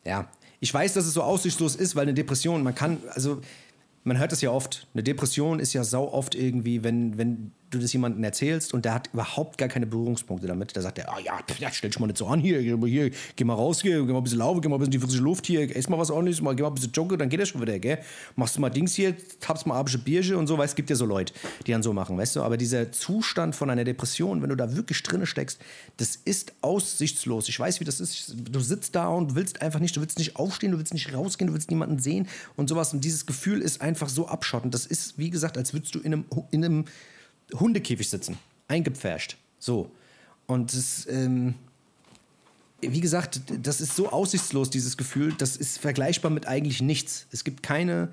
ja, 0.04 0.30
ich 0.60 0.74
weiß, 0.74 0.94
dass 0.94 1.06
es 1.06 1.14
so 1.14 1.22
aussichtslos 1.22 1.76
ist, 1.76 1.96
weil 1.96 2.04
eine 2.04 2.14
Depression, 2.14 2.64
man 2.64 2.74
kann, 2.76 2.98
also 3.10 3.42
man 4.04 4.18
hört 4.18 4.32
das 4.32 4.42
ja 4.42 4.52
oft. 4.52 4.88
Eine 4.94 5.04
Depression 5.04 5.60
ist 5.60 5.74
ja 5.74 5.84
sau 5.84 6.12
oft 6.12 6.36
irgendwie, 6.36 6.84
wenn, 6.84 7.18
wenn 7.18 7.52
du 7.72 7.80
das 7.80 7.92
jemandem 7.94 8.24
erzählst 8.24 8.74
und 8.74 8.86
der 8.86 8.94
hat 8.94 9.10
überhaupt 9.14 9.58
gar 9.58 9.70
keine 9.70 9.88
Berührungspunkte 9.88 10.46
damit. 10.46 10.76
Da 10.76 10.82
sagt 10.82 11.00
er, 11.00 11.12
ah 11.12 11.20
ja, 11.20 11.40
ja, 11.58 11.72
stell 11.72 11.90
dich 11.90 12.00
mal 12.00 12.08
nicht 12.08 12.18
so 12.18 12.28
an 12.28 12.40
hier, 12.40 12.60
hier, 12.60 13.12
geh 13.36 13.44
mal 13.44 13.54
raus 13.54 13.82
hier, 13.82 14.06
geh 14.06 14.12
mal 14.12 14.18
ein 14.18 14.24
bisschen 14.24 14.40
laufen, 14.40 14.62
geh 14.62 14.70
mal 14.70 14.76
ein 14.76 14.80
bisschen 14.80 14.92
die 14.92 15.00
frische 15.00 15.22
Luft 15.22 15.48
hier, 15.48 15.76
ess 15.76 15.90
mal 15.90 15.98
was 15.98 16.12
ordentliches, 16.12 16.42
mal, 16.42 16.56
geh 16.56 16.62
mal 16.62 16.70
ein 16.70 16.76
bisschen 16.76 16.92
joggen, 16.92 17.18
dann 17.18 17.30
geht 17.30 17.40
das 17.40 17.50
schon 17.50 17.62
wieder, 17.62 17.80
gell? 17.80 18.00
Machst 18.36 18.56
du 18.56 18.62
mal 18.62 18.70
Dings 18.70 18.94
hier, 18.94 19.16
tappst 19.40 19.66
mal 19.66 19.76
abische 19.76 19.98
Bierchen 19.98 20.36
und 20.36 20.48
so, 20.48 20.58
weißt, 20.58 20.76
gibt 20.76 20.90
ja 20.90 20.96
so 20.96 21.06
Leute, 21.06 21.34
die 21.66 21.72
dann 21.72 21.82
so 21.82 21.94
machen, 21.94 22.18
weißt 22.18 22.36
du? 22.36 22.44
Aber 22.44 22.58
dieser 22.58 22.92
Zustand 22.92 23.56
von 23.56 23.70
einer 23.70 23.84
Depression, 23.84 24.42
wenn 24.42 24.50
du 24.50 24.56
da 24.56 24.76
wirklich 24.76 25.02
drinne 25.04 25.26
steckst, 25.26 25.60
das 25.98 26.16
ist 26.16 26.54
aussichtslos. 26.62 27.48
Ich 27.50 27.60
weiß, 27.60 27.80
wie 27.80 27.86
das 27.86 28.00
ist. 28.00 28.36
Du 28.50 28.60
sitzt 28.60 28.96
da 28.96 29.08
und 29.08 29.36
willst 29.36 29.62
einfach 29.62 29.80
nicht, 29.80 29.96
du 29.96 30.02
willst 30.02 30.18
nicht 30.18 30.36
aufstehen, 30.36 30.72
du 30.72 30.78
willst 30.78 30.94
nicht 30.94 31.14
rausgehen, 31.14 31.48
du 31.48 31.54
willst 31.54 31.70
niemanden 31.70 32.00
sehen 32.00 32.28
und 32.56 32.70
sowas. 32.70 32.94
Und 32.94 33.04
dieses 33.04 33.26
Gefühl 33.26 33.62
ist 33.62 33.82
einfach 33.82 34.10
so 34.10 34.28
abschottend. 34.28 34.74
Das 34.74 34.86
ist, 34.86 35.18
wie 35.18 35.30
gesagt, 35.30 35.58
als 35.58 35.74
würdest 35.74 35.96
du 35.96 36.00
in 36.00 36.14
einem, 36.14 36.26
in 36.52 36.66
einem 36.66 36.86
Hundekäfig 37.54 38.10
sitzen, 38.10 38.38
eingepfercht. 38.68 39.38
So. 39.60 39.92
Und 40.48 40.74
das, 40.74 41.08
ähm, 41.10 41.56
wie 42.82 43.00
gesagt, 43.00 43.42
das 43.62 43.80
ist 43.80 43.96
so 43.96 44.10
aussichtslos, 44.10 44.70
dieses 44.70 44.98
Gefühl, 44.98 45.34
das 45.38 45.56
ist 45.56 45.78
vergleichbar 45.78 46.32
mit 46.32 46.48
eigentlich 46.48 46.82
nichts. 46.82 47.28
Es 47.32 47.44
gibt 47.44 47.64
keine, 47.64 48.12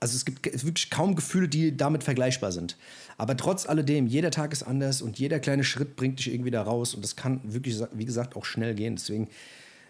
also 0.00 0.16
es 0.16 0.24
gibt 0.24 0.44
wirklich 0.44 0.90
kaum 0.90 1.16
Gefühle, 1.16 1.48
die 1.48 1.76
damit 1.76 2.04
vergleichbar 2.04 2.52
sind. 2.52 2.76
Aber 3.16 3.36
trotz 3.36 3.66
alledem, 3.66 4.06
jeder 4.06 4.30
Tag 4.30 4.52
ist 4.52 4.62
anders 4.62 5.02
und 5.02 5.18
jeder 5.18 5.40
kleine 5.40 5.64
Schritt 5.64 5.96
bringt 5.96 6.18
dich 6.18 6.32
irgendwie 6.32 6.50
da 6.50 6.62
raus 6.62 6.94
und 6.94 7.02
das 7.02 7.16
kann 7.16 7.40
wirklich, 7.44 7.80
wie 7.92 8.04
gesagt, 8.04 8.36
auch 8.36 8.44
schnell 8.44 8.74
gehen. 8.74 8.96
Deswegen 8.96 9.28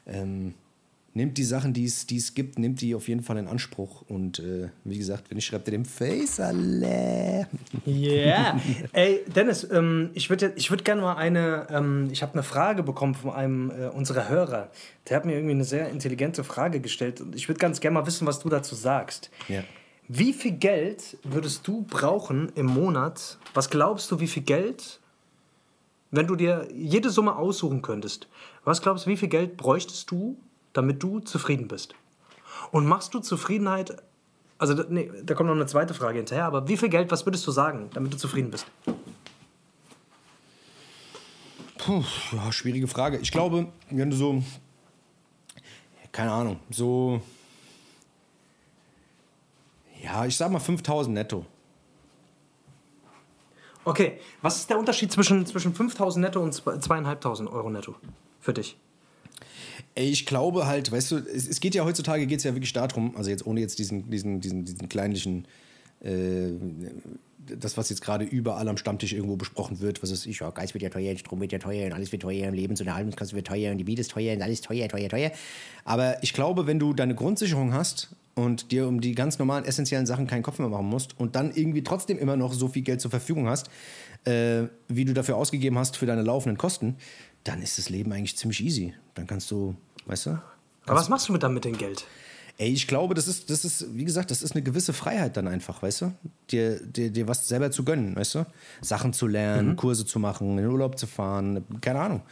ähm, 0.06 0.54
nimmt 1.14 1.38
die 1.38 1.44
Sachen, 1.44 1.72
die 1.72 1.84
es 1.84 2.34
gibt, 2.34 2.58
nimmt 2.58 2.80
die 2.80 2.94
auf 2.94 3.08
jeden 3.08 3.22
Fall 3.22 3.38
in 3.38 3.46
Anspruch. 3.46 4.02
Und 4.08 4.40
äh, 4.40 4.68
wie 4.82 4.98
gesagt, 4.98 5.30
wenn 5.30 5.38
ich 5.38 5.46
schreibe 5.46 5.70
dem 5.70 5.84
Face 5.84 6.40
alle. 6.40 7.46
Yeah. 7.86 8.60
Ey, 8.92 9.24
Dennis, 9.34 9.66
ähm, 9.70 10.10
ich 10.14 10.28
würde 10.28 10.52
ich 10.56 10.70
würd 10.70 10.84
gerne 10.84 11.02
mal 11.02 11.14
eine, 11.14 11.68
ähm, 11.70 12.08
ich 12.10 12.22
habe 12.22 12.32
eine 12.34 12.42
Frage 12.42 12.82
bekommen 12.82 13.14
von 13.14 13.30
einem 13.30 13.70
äh, 13.70 13.86
unserer 13.86 14.28
Hörer. 14.28 14.70
Der 15.08 15.16
hat 15.16 15.24
mir 15.24 15.34
irgendwie 15.34 15.54
eine 15.54 15.64
sehr 15.64 15.88
intelligente 15.88 16.42
Frage 16.42 16.80
gestellt 16.80 17.20
und 17.20 17.34
ich 17.34 17.48
würde 17.48 17.60
ganz 17.60 17.80
gerne 17.80 17.94
mal 17.94 18.06
wissen, 18.06 18.26
was 18.26 18.40
du 18.40 18.48
dazu 18.48 18.74
sagst. 18.74 19.30
Ja. 19.48 19.62
Wie 20.08 20.32
viel 20.32 20.52
Geld 20.52 21.16
würdest 21.22 21.66
du 21.66 21.82
brauchen 21.82 22.50
im 22.56 22.66
Monat? 22.66 23.38
Was 23.54 23.70
glaubst 23.70 24.10
du, 24.10 24.20
wie 24.20 24.26
viel 24.26 24.42
Geld, 24.42 25.00
wenn 26.10 26.26
du 26.26 26.36
dir 26.36 26.68
jede 26.74 27.08
Summe 27.08 27.36
aussuchen 27.36 27.80
könntest, 27.82 28.28
was 28.64 28.82
glaubst 28.82 29.06
du, 29.06 29.10
wie 29.10 29.16
viel 29.16 29.28
Geld 29.28 29.56
bräuchtest 29.56 30.10
du, 30.10 30.36
damit 30.74 31.02
du 31.02 31.20
zufrieden 31.20 31.68
bist. 31.68 31.94
Und 32.70 32.86
machst 32.86 33.14
du 33.14 33.20
Zufriedenheit, 33.20 33.96
also 34.58 34.74
nee, 34.88 35.10
da 35.24 35.34
kommt 35.34 35.48
noch 35.48 35.56
eine 35.56 35.66
zweite 35.66 35.94
Frage 35.94 36.18
hinterher, 36.18 36.44
aber 36.44 36.68
wie 36.68 36.76
viel 36.76 36.90
Geld, 36.90 37.10
was 37.10 37.24
würdest 37.24 37.46
du 37.46 37.50
sagen, 37.50 37.88
damit 37.94 38.12
du 38.12 38.18
zufrieden 38.18 38.50
bist? 38.50 38.66
Puh, 41.78 42.02
ja, 42.32 42.52
schwierige 42.52 42.88
Frage. 42.88 43.18
Ich 43.18 43.30
glaube, 43.30 43.68
wenn 43.90 44.10
du 44.10 44.16
so, 44.16 44.42
keine 46.12 46.32
Ahnung, 46.32 46.60
so, 46.70 47.20
ja, 50.02 50.24
ich 50.26 50.36
sag 50.36 50.50
mal 50.50 50.60
5000 50.60 51.14
netto. 51.14 51.46
Okay, 53.84 54.18
was 54.40 54.56
ist 54.56 54.70
der 54.70 54.78
Unterschied 54.78 55.12
zwischen, 55.12 55.44
zwischen 55.44 55.74
5000 55.74 56.24
netto 56.24 56.40
und 56.40 56.52
2500 56.54 57.52
Euro 57.52 57.68
netto 57.68 57.94
für 58.40 58.54
dich? 58.54 58.78
Ich 59.96 60.26
glaube 60.26 60.66
halt, 60.66 60.90
weißt 60.90 61.10
du, 61.12 61.16
es, 61.18 61.48
es 61.48 61.60
geht 61.60 61.74
ja 61.74 61.84
heutzutage 61.84 62.26
geht 62.26 62.38
es 62.38 62.44
ja 62.44 62.54
wirklich 62.54 62.72
darum, 62.72 63.16
also 63.16 63.30
jetzt 63.30 63.46
ohne 63.46 63.60
jetzt 63.60 63.78
diesen, 63.78 64.10
diesen, 64.10 64.40
diesen, 64.40 64.64
diesen 64.64 64.88
kleinlichen, 64.88 65.46
äh, 66.00 66.50
das, 67.46 67.76
was 67.76 67.90
jetzt 67.90 68.00
gerade 68.00 68.24
überall 68.24 68.68
am 68.68 68.76
Stammtisch 68.76 69.12
irgendwo 69.12 69.36
besprochen 69.36 69.80
wird, 69.80 70.02
was 70.02 70.10
ist 70.10 70.26
ich, 70.26 70.40
ja, 70.40 70.50
Geist 70.50 70.74
wird 70.74 70.82
ja 70.82 70.90
teuer, 70.90 71.16
Strom 71.16 71.40
wird 71.40 71.52
ja 71.52 71.58
teuer 71.58 71.86
und 71.86 71.92
alles 71.92 72.10
wird 72.10 72.22
teuer 72.22 72.48
im 72.48 72.54
Leben, 72.54 72.74
so 72.74 72.84
eine 72.84 73.12
wird 73.12 73.46
teuer 73.46 73.70
und 73.70 73.78
die 73.78 73.84
Miete 73.84 74.00
ist 74.00 74.10
teuer 74.10 74.34
und 74.34 74.42
alles 74.42 74.62
teuer, 74.62 74.88
teuer, 74.88 75.08
teuer. 75.08 75.30
Aber 75.84 76.22
ich 76.22 76.32
glaube, 76.32 76.66
wenn 76.66 76.78
du 76.78 76.92
deine 76.92 77.14
Grundsicherung 77.14 77.72
hast 77.72 78.16
und 78.34 78.72
dir 78.72 78.88
um 78.88 79.00
die 79.00 79.14
ganz 79.14 79.38
normalen 79.38 79.64
essentiellen 79.64 80.06
Sachen 80.06 80.26
keinen 80.26 80.42
Kopf 80.42 80.58
mehr 80.58 80.68
machen 80.68 80.86
musst 80.86 81.18
und 81.20 81.36
dann 81.36 81.52
irgendwie 81.54 81.82
trotzdem 81.82 82.18
immer 82.18 82.36
noch 82.36 82.52
so 82.52 82.68
viel 82.68 82.82
Geld 82.82 83.00
zur 83.00 83.10
Verfügung 83.10 83.48
hast, 83.48 83.68
äh, 84.24 84.64
wie 84.88 85.04
du 85.04 85.12
dafür 85.12 85.36
ausgegeben 85.36 85.78
hast 85.78 85.96
für 85.96 86.06
deine 86.06 86.22
laufenden 86.22 86.58
Kosten, 86.58 86.96
dann 87.44 87.62
ist 87.62 87.78
das 87.78 87.90
Leben 87.90 88.12
eigentlich 88.12 88.36
ziemlich 88.36 88.64
easy. 88.64 88.94
Dann 89.14 89.26
kannst 89.26 89.50
du, 89.50 89.76
weißt 90.06 90.26
du? 90.26 90.30
Aber 90.86 90.98
was 90.98 91.08
machst 91.08 91.28
du 91.28 91.32
mit 91.32 91.42
dann 91.42 91.54
mit 91.54 91.64
dem 91.64 91.76
Geld? 91.76 92.06
Ey, 92.56 92.72
ich 92.72 92.86
glaube, 92.86 93.14
das 93.14 93.26
ist, 93.26 93.50
das 93.50 93.64
ist, 93.64 93.96
wie 93.96 94.04
gesagt, 94.04 94.30
das 94.30 94.42
ist 94.42 94.52
eine 94.52 94.62
gewisse 94.62 94.92
Freiheit 94.92 95.36
dann 95.36 95.48
einfach, 95.48 95.82
weißt 95.82 96.02
du? 96.02 96.12
Dir, 96.50 96.78
dir, 96.80 97.10
dir 97.10 97.26
was 97.26 97.48
selber 97.48 97.72
zu 97.72 97.84
gönnen, 97.84 98.14
weißt 98.14 98.36
du? 98.36 98.46
Sachen 98.80 99.12
zu 99.12 99.26
lernen, 99.26 99.70
mhm. 99.70 99.76
Kurse 99.76 100.06
zu 100.06 100.20
machen, 100.20 100.50
in 100.50 100.56
den 100.58 100.66
Urlaub 100.68 100.96
zu 100.98 101.08
fahren, 101.08 101.64
keine 101.80 102.00
Ahnung. 102.00 102.22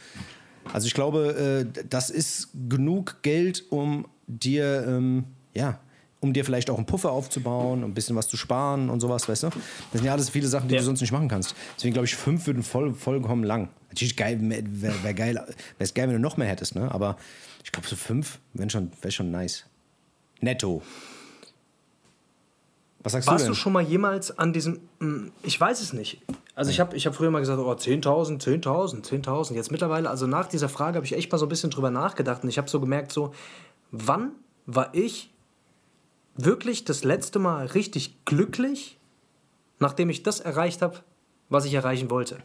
Also 0.71 0.87
ich 0.87 0.93
glaube, 0.93 1.65
äh, 1.75 1.83
das 1.89 2.09
ist 2.09 2.49
genug 2.69 3.21
Geld, 3.21 3.65
um 3.69 4.07
dir, 4.27 4.85
ähm, 4.87 5.25
ja, 5.53 5.79
um 6.23 6.33
dir 6.33 6.45
vielleicht 6.45 6.69
auch 6.69 6.77
einen 6.77 6.85
Puffer 6.85 7.11
aufzubauen, 7.11 7.83
ein 7.83 7.93
bisschen 7.93 8.15
was 8.15 8.27
zu 8.27 8.37
sparen 8.37 8.89
und 8.89 9.01
sowas, 9.01 9.27
weißt 9.27 9.43
du? 9.43 9.47
Das 9.47 9.59
sind 9.91 10.05
ja 10.05 10.13
alles 10.13 10.29
viele 10.29 10.47
Sachen, 10.47 10.69
die 10.69 10.75
ja. 10.75 10.79
du 10.79 10.85
sonst 10.85 11.01
nicht 11.01 11.11
machen 11.11 11.27
kannst. 11.27 11.53
Deswegen 11.75 11.93
glaube 11.93 12.05
ich, 12.05 12.15
fünf 12.15 12.47
würden 12.47 12.63
voll, 12.63 12.93
vollkommen 12.93 13.43
lang. 13.43 13.69
Natürlich 13.89 14.15
geil, 14.15 14.39
wäre 14.41 15.03
wär 15.03 15.13
geil, 15.13 15.35
wäre 15.35 15.55
es 15.79 15.93
geil, 15.93 16.07
wenn 16.07 16.15
du 16.15 16.21
noch 16.21 16.37
mehr 16.37 16.47
hättest, 16.47 16.75
ne? 16.75 16.89
Aber 16.91 17.17
ich 17.63 17.71
glaube, 17.71 17.87
so 17.87 17.95
fünf 17.95 18.39
wäre 18.53 18.69
schon, 18.69 18.91
wär 19.01 19.11
schon 19.11 19.31
nice. 19.31 19.65
Netto. 20.39 20.81
Was 23.03 23.11
sagst 23.11 23.27
Warst 23.27 23.41
du, 23.41 23.47
denn? 23.47 23.53
du 23.53 23.59
schon 23.59 23.73
mal 23.73 23.83
jemals 23.83 24.37
an 24.37 24.53
diesem. 24.53 24.79
Hm, 25.01 25.33
ich 25.43 25.59
weiß 25.59 25.81
es 25.81 25.91
nicht. 25.91 26.21
Also, 26.55 26.71
ich 26.71 26.79
habe 26.79 26.95
ich 26.95 27.05
hab 27.05 27.15
früher 27.15 27.31
mal 27.31 27.39
gesagt, 27.39 27.59
oh, 27.59 27.69
10.000, 27.69 28.41
10.000, 28.41 29.03
10.000. 29.03 29.53
Jetzt 29.55 29.71
mittlerweile, 29.71 30.09
also 30.09 30.25
nach 30.25 30.47
dieser 30.47 30.69
Frage 30.69 30.95
habe 30.95 31.05
ich 31.05 31.13
echt 31.13 31.31
mal 31.31 31.37
so 31.37 31.45
ein 31.45 31.49
bisschen 31.49 31.69
drüber 31.69 31.91
nachgedacht 31.91 32.43
und 32.43 32.49
ich 32.49 32.57
habe 32.57 32.69
so 32.69 32.79
gemerkt, 32.79 33.11
so, 33.11 33.33
wann 33.91 34.31
war 34.65 34.93
ich 34.93 35.32
wirklich 36.35 36.85
das 36.85 37.03
letzte 37.03 37.39
Mal 37.39 37.67
richtig 37.67 38.25
glücklich, 38.25 38.97
nachdem 39.79 40.09
ich 40.09 40.23
das 40.23 40.39
erreicht 40.39 40.81
habe, 40.81 40.99
was 41.49 41.65
ich 41.65 41.73
erreichen 41.73 42.09
wollte. 42.09 42.39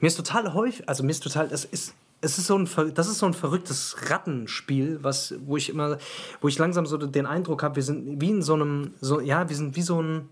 Mir 0.00 0.08
ist 0.08 0.16
total 0.16 0.52
häufig, 0.54 0.88
also 0.88 1.02
mir 1.02 1.10
ist 1.10 1.22
total, 1.22 1.48
das 1.48 1.64
ist, 1.64 1.94
es 2.20 2.38
ist 2.38 2.46
so 2.46 2.56
ein, 2.56 2.68
das 2.94 3.08
ist 3.08 3.18
so 3.18 3.26
ein 3.26 3.34
verrücktes 3.34 4.10
Rattenspiel, 4.10 4.98
was, 5.02 5.34
wo 5.44 5.56
ich 5.56 5.70
immer, 5.70 5.98
wo 6.40 6.48
ich 6.48 6.58
langsam 6.58 6.86
so 6.86 6.96
den 6.96 7.26
Eindruck 7.26 7.62
habe, 7.62 7.76
wir 7.76 7.82
sind 7.82 8.20
wie 8.20 8.30
in 8.30 8.42
so 8.42 8.54
einem, 8.54 8.94
so, 9.00 9.20
ja, 9.20 9.48
wir 9.48 9.56
sind 9.56 9.74
wie 9.74 9.82
so 9.82 10.00
ein, 10.00 10.28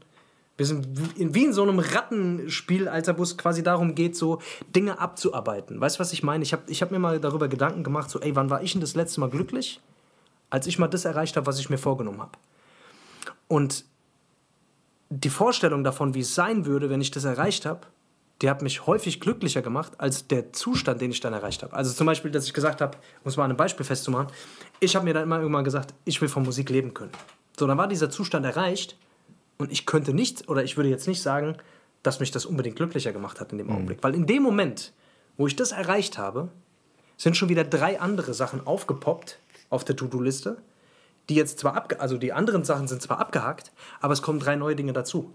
wir 0.57 0.67
sind 0.67 0.87
wie 1.17 1.45
in 1.45 1.53
so 1.55 1.63
einem 1.63 1.79
Rattenspiel, 1.79 2.87
Alter, 2.87 3.19
wo 3.19 3.23
es 3.23 3.39
quasi 3.39 3.63
darum 3.63 3.95
geht, 3.95 4.15
so 4.15 4.41
Dinge 4.77 4.99
abzuarbeiten. 4.99 5.81
Weißt 5.81 5.97
du, 5.97 6.01
was 6.01 6.13
ich 6.13 6.23
meine? 6.23 6.45
Ich 6.45 6.53
habe 6.53 6.63
ich 6.67 6.83
hab 6.83 6.91
mir 6.91 6.99
mal 6.99 7.19
darüber 7.19 7.49
Gedanken 7.49 7.83
gemacht, 7.83 8.11
so, 8.11 8.21
ey, 8.21 8.37
wann 8.37 8.51
war 8.51 8.63
ich 8.63 8.73
denn 8.73 8.83
das 8.83 8.95
letzte 8.95 9.21
Mal 9.21 9.31
glücklich? 9.31 9.81
Als 10.51 10.67
ich 10.67 10.79
mal 10.79 10.89
das 10.89 11.07
erreicht 11.07 11.37
habe, 11.37 11.47
was 11.47 11.59
ich 11.59 11.71
mir 11.71 11.79
vorgenommen 11.79 12.21
habe. 12.21 12.33
Und 13.51 13.85
die 15.09 15.29
Vorstellung 15.29 15.83
davon, 15.83 16.15
wie 16.15 16.21
es 16.21 16.37
sein 16.37 16.67
würde, 16.67 16.89
wenn 16.89 17.01
ich 17.01 17.11
das 17.11 17.25
erreicht 17.25 17.67
habe, 17.67 17.81
die 18.43 18.49
hat 18.49 18.63
mich 18.63 18.87
häufig 18.87 19.21
glücklicher 19.21 19.61
gemacht 19.61 19.95
als 19.99 20.29
der 20.29 20.53
Zustand, 20.53 21.01
den 21.01 21.11
ich 21.11 21.19
dann 21.19 21.33
erreicht 21.33 21.65
habe. 21.65 21.75
Also 21.75 21.93
zum 21.93 22.07
Beispiel, 22.07 22.31
dass 22.31 22.47
ich 22.47 22.55
gesagt 22.55 22.81
habe, 22.81 22.97
um 23.25 23.29
es 23.29 23.37
mal 23.37 23.43
an 23.43 23.51
einem 23.51 23.57
Beispiel 23.57 23.85
festzumachen, 23.85 24.29
ich 24.79 24.95
habe 24.95 25.05
mir 25.05 25.15
dann 25.15 25.25
immer 25.25 25.41
irgendwann 25.41 25.65
gesagt, 25.65 25.95
ich 26.05 26.21
will 26.21 26.29
von 26.29 26.45
Musik 26.45 26.71
leben 26.71 26.95
können. 26.95 27.11
So, 27.59 27.67
dann 27.67 27.77
war 27.77 27.89
dieser 27.89 28.09
Zustand 28.09 28.47
erreicht 28.47 28.97
und 29.59 29.73
ich 29.73 29.85
könnte 29.85 30.15
nicht, 30.15 30.49
oder 30.49 30.63
ich 30.63 30.77
würde 30.77 30.89
jetzt 30.89 31.09
nicht 31.09 31.21
sagen, 31.21 31.57
dass 32.05 32.21
mich 32.21 32.31
das 32.31 32.47
unbedingt 32.47 32.77
glücklicher 32.77 33.13
gemacht 33.13 33.41
hat 33.41 33.51
in 33.51 33.59
dem 33.59 33.67
mhm. 33.67 33.73
Augenblick. 33.73 33.99
Weil 34.03 34.15
in 34.15 34.27
dem 34.27 34.45
Moment, 34.45 34.93
wo 35.37 35.49
ich 35.49 35.57
das 35.57 35.73
erreicht 35.73 36.19
habe, 36.19 36.51
sind 37.17 37.37
schon 37.37 37.49
wieder 37.49 37.65
drei 37.65 38.01
andere 38.01 38.33
Sachen 38.33 38.65
aufgepoppt 38.65 39.41
auf 39.71 39.85
der 39.85 39.97
To-Do-Liste, 39.97 40.59
die 41.31 41.37
jetzt 41.37 41.61
zwar 41.61 41.77
abge 41.77 42.01
also 42.01 42.19
die 42.19 42.33
anderen 42.33 42.64
Sachen 42.64 42.88
sind 42.88 43.01
zwar 43.01 43.21
abgehakt, 43.21 43.73
aber 44.01 44.12
es 44.12 44.21
kommen 44.21 44.40
drei 44.40 44.57
neue 44.57 44.77
Dinge 44.77 44.93
dazu. 44.93 45.33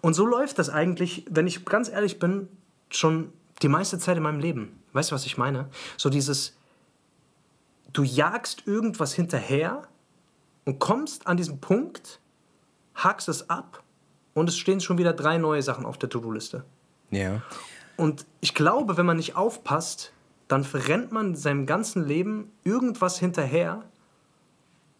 Und 0.00 0.14
so 0.14 0.26
läuft 0.26 0.58
das 0.58 0.68
eigentlich, 0.68 1.24
wenn 1.30 1.46
ich 1.46 1.64
ganz 1.64 1.88
ehrlich 1.88 2.18
bin, 2.18 2.48
schon 2.90 3.32
die 3.62 3.68
meiste 3.68 3.98
Zeit 3.98 4.16
in 4.16 4.22
meinem 4.22 4.40
Leben. 4.40 4.82
Weißt 4.92 5.10
du, 5.10 5.14
was 5.14 5.24
ich 5.24 5.38
meine? 5.38 5.68
So 5.96 6.10
dieses, 6.10 6.56
du 7.92 8.02
jagst 8.02 8.66
irgendwas 8.66 9.14
hinterher 9.14 9.82
und 10.64 10.80
kommst 10.80 11.26
an 11.26 11.36
diesen 11.36 11.60
Punkt, 11.60 12.20
hakst 12.94 13.28
es 13.28 13.48
ab 13.48 13.82
und 14.34 14.48
es 14.48 14.56
stehen 14.56 14.80
schon 14.80 14.98
wieder 14.98 15.12
drei 15.12 15.38
neue 15.38 15.62
Sachen 15.62 15.86
auf 15.86 15.98
der 15.98 16.08
To-Do-Liste. 16.08 16.64
Ja. 17.10 17.42
Und 17.96 18.26
ich 18.40 18.54
glaube, 18.54 18.96
wenn 18.96 19.06
man 19.06 19.16
nicht 19.16 19.36
aufpasst, 19.36 20.12
dann 20.48 20.64
verrennt 20.64 21.12
man 21.12 21.34
seinem 21.36 21.64
ganzen 21.64 22.06
Leben 22.06 22.50
irgendwas 22.64 23.18
hinterher, 23.18 23.84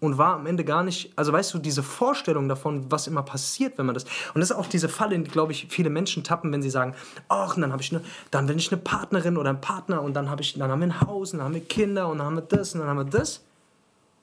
und 0.01 0.19
war 0.19 0.35
am 0.35 0.47
Ende 0.47 0.65
gar 0.65 0.83
nicht, 0.83 1.13
also 1.17 1.33
weißt 1.33 1.55
du, 1.55 1.59
diese 1.59 1.83
Vorstellung 1.83 2.49
davon, 2.49 2.91
was 2.91 3.07
immer 3.07 3.23
passiert, 3.23 3.79
wenn 3.79 3.87
man 3.87 3.95
das, 3.95 4.05
und 4.35 4.41
das 4.41 4.51
ist 4.51 4.57
auch 4.57 4.67
diese 4.67 4.89
Falle, 4.89 5.15
in 5.15 5.25
die, 5.25 5.31
glaube 5.31 5.53
ich, 5.53 5.67
viele 5.71 5.89
Menschen 5.89 6.23
tappen, 6.23 6.53
wenn 6.53 6.63
sie 6.63 6.71
sagen, 6.71 6.95
ach, 7.29 7.55
dann 7.55 7.73
habe 7.73 7.83
ich 7.83 7.95
eine, 7.95 8.05
dann 8.31 8.47
bin 8.47 8.59
ich 8.59 8.71
eine 8.71 8.81
Partnerin 8.81 9.37
oder 9.39 9.51
ein 9.51 9.61
Partner 9.61 10.03
und 10.03 10.15
dann 10.15 10.29
habe 10.29 10.43
ich, 10.43 10.55
dann 10.55 10.71
haben 10.71 10.81
wir 10.81 10.89
ein 10.89 11.01
Haus 11.01 11.33
und 11.33 11.39
dann 11.39 11.47
haben 11.47 11.55
wir 11.55 11.65
Kinder 11.65 12.09
und 12.09 12.19
dann 12.19 12.27
haben 12.27 12.37
wir 12.37 12.43
das 12.43 12.75
und 12.75 12.81
dann 12.81 12.89
haben 12.89 12.99
wir 12.99 13.05
das. 13.05 13.43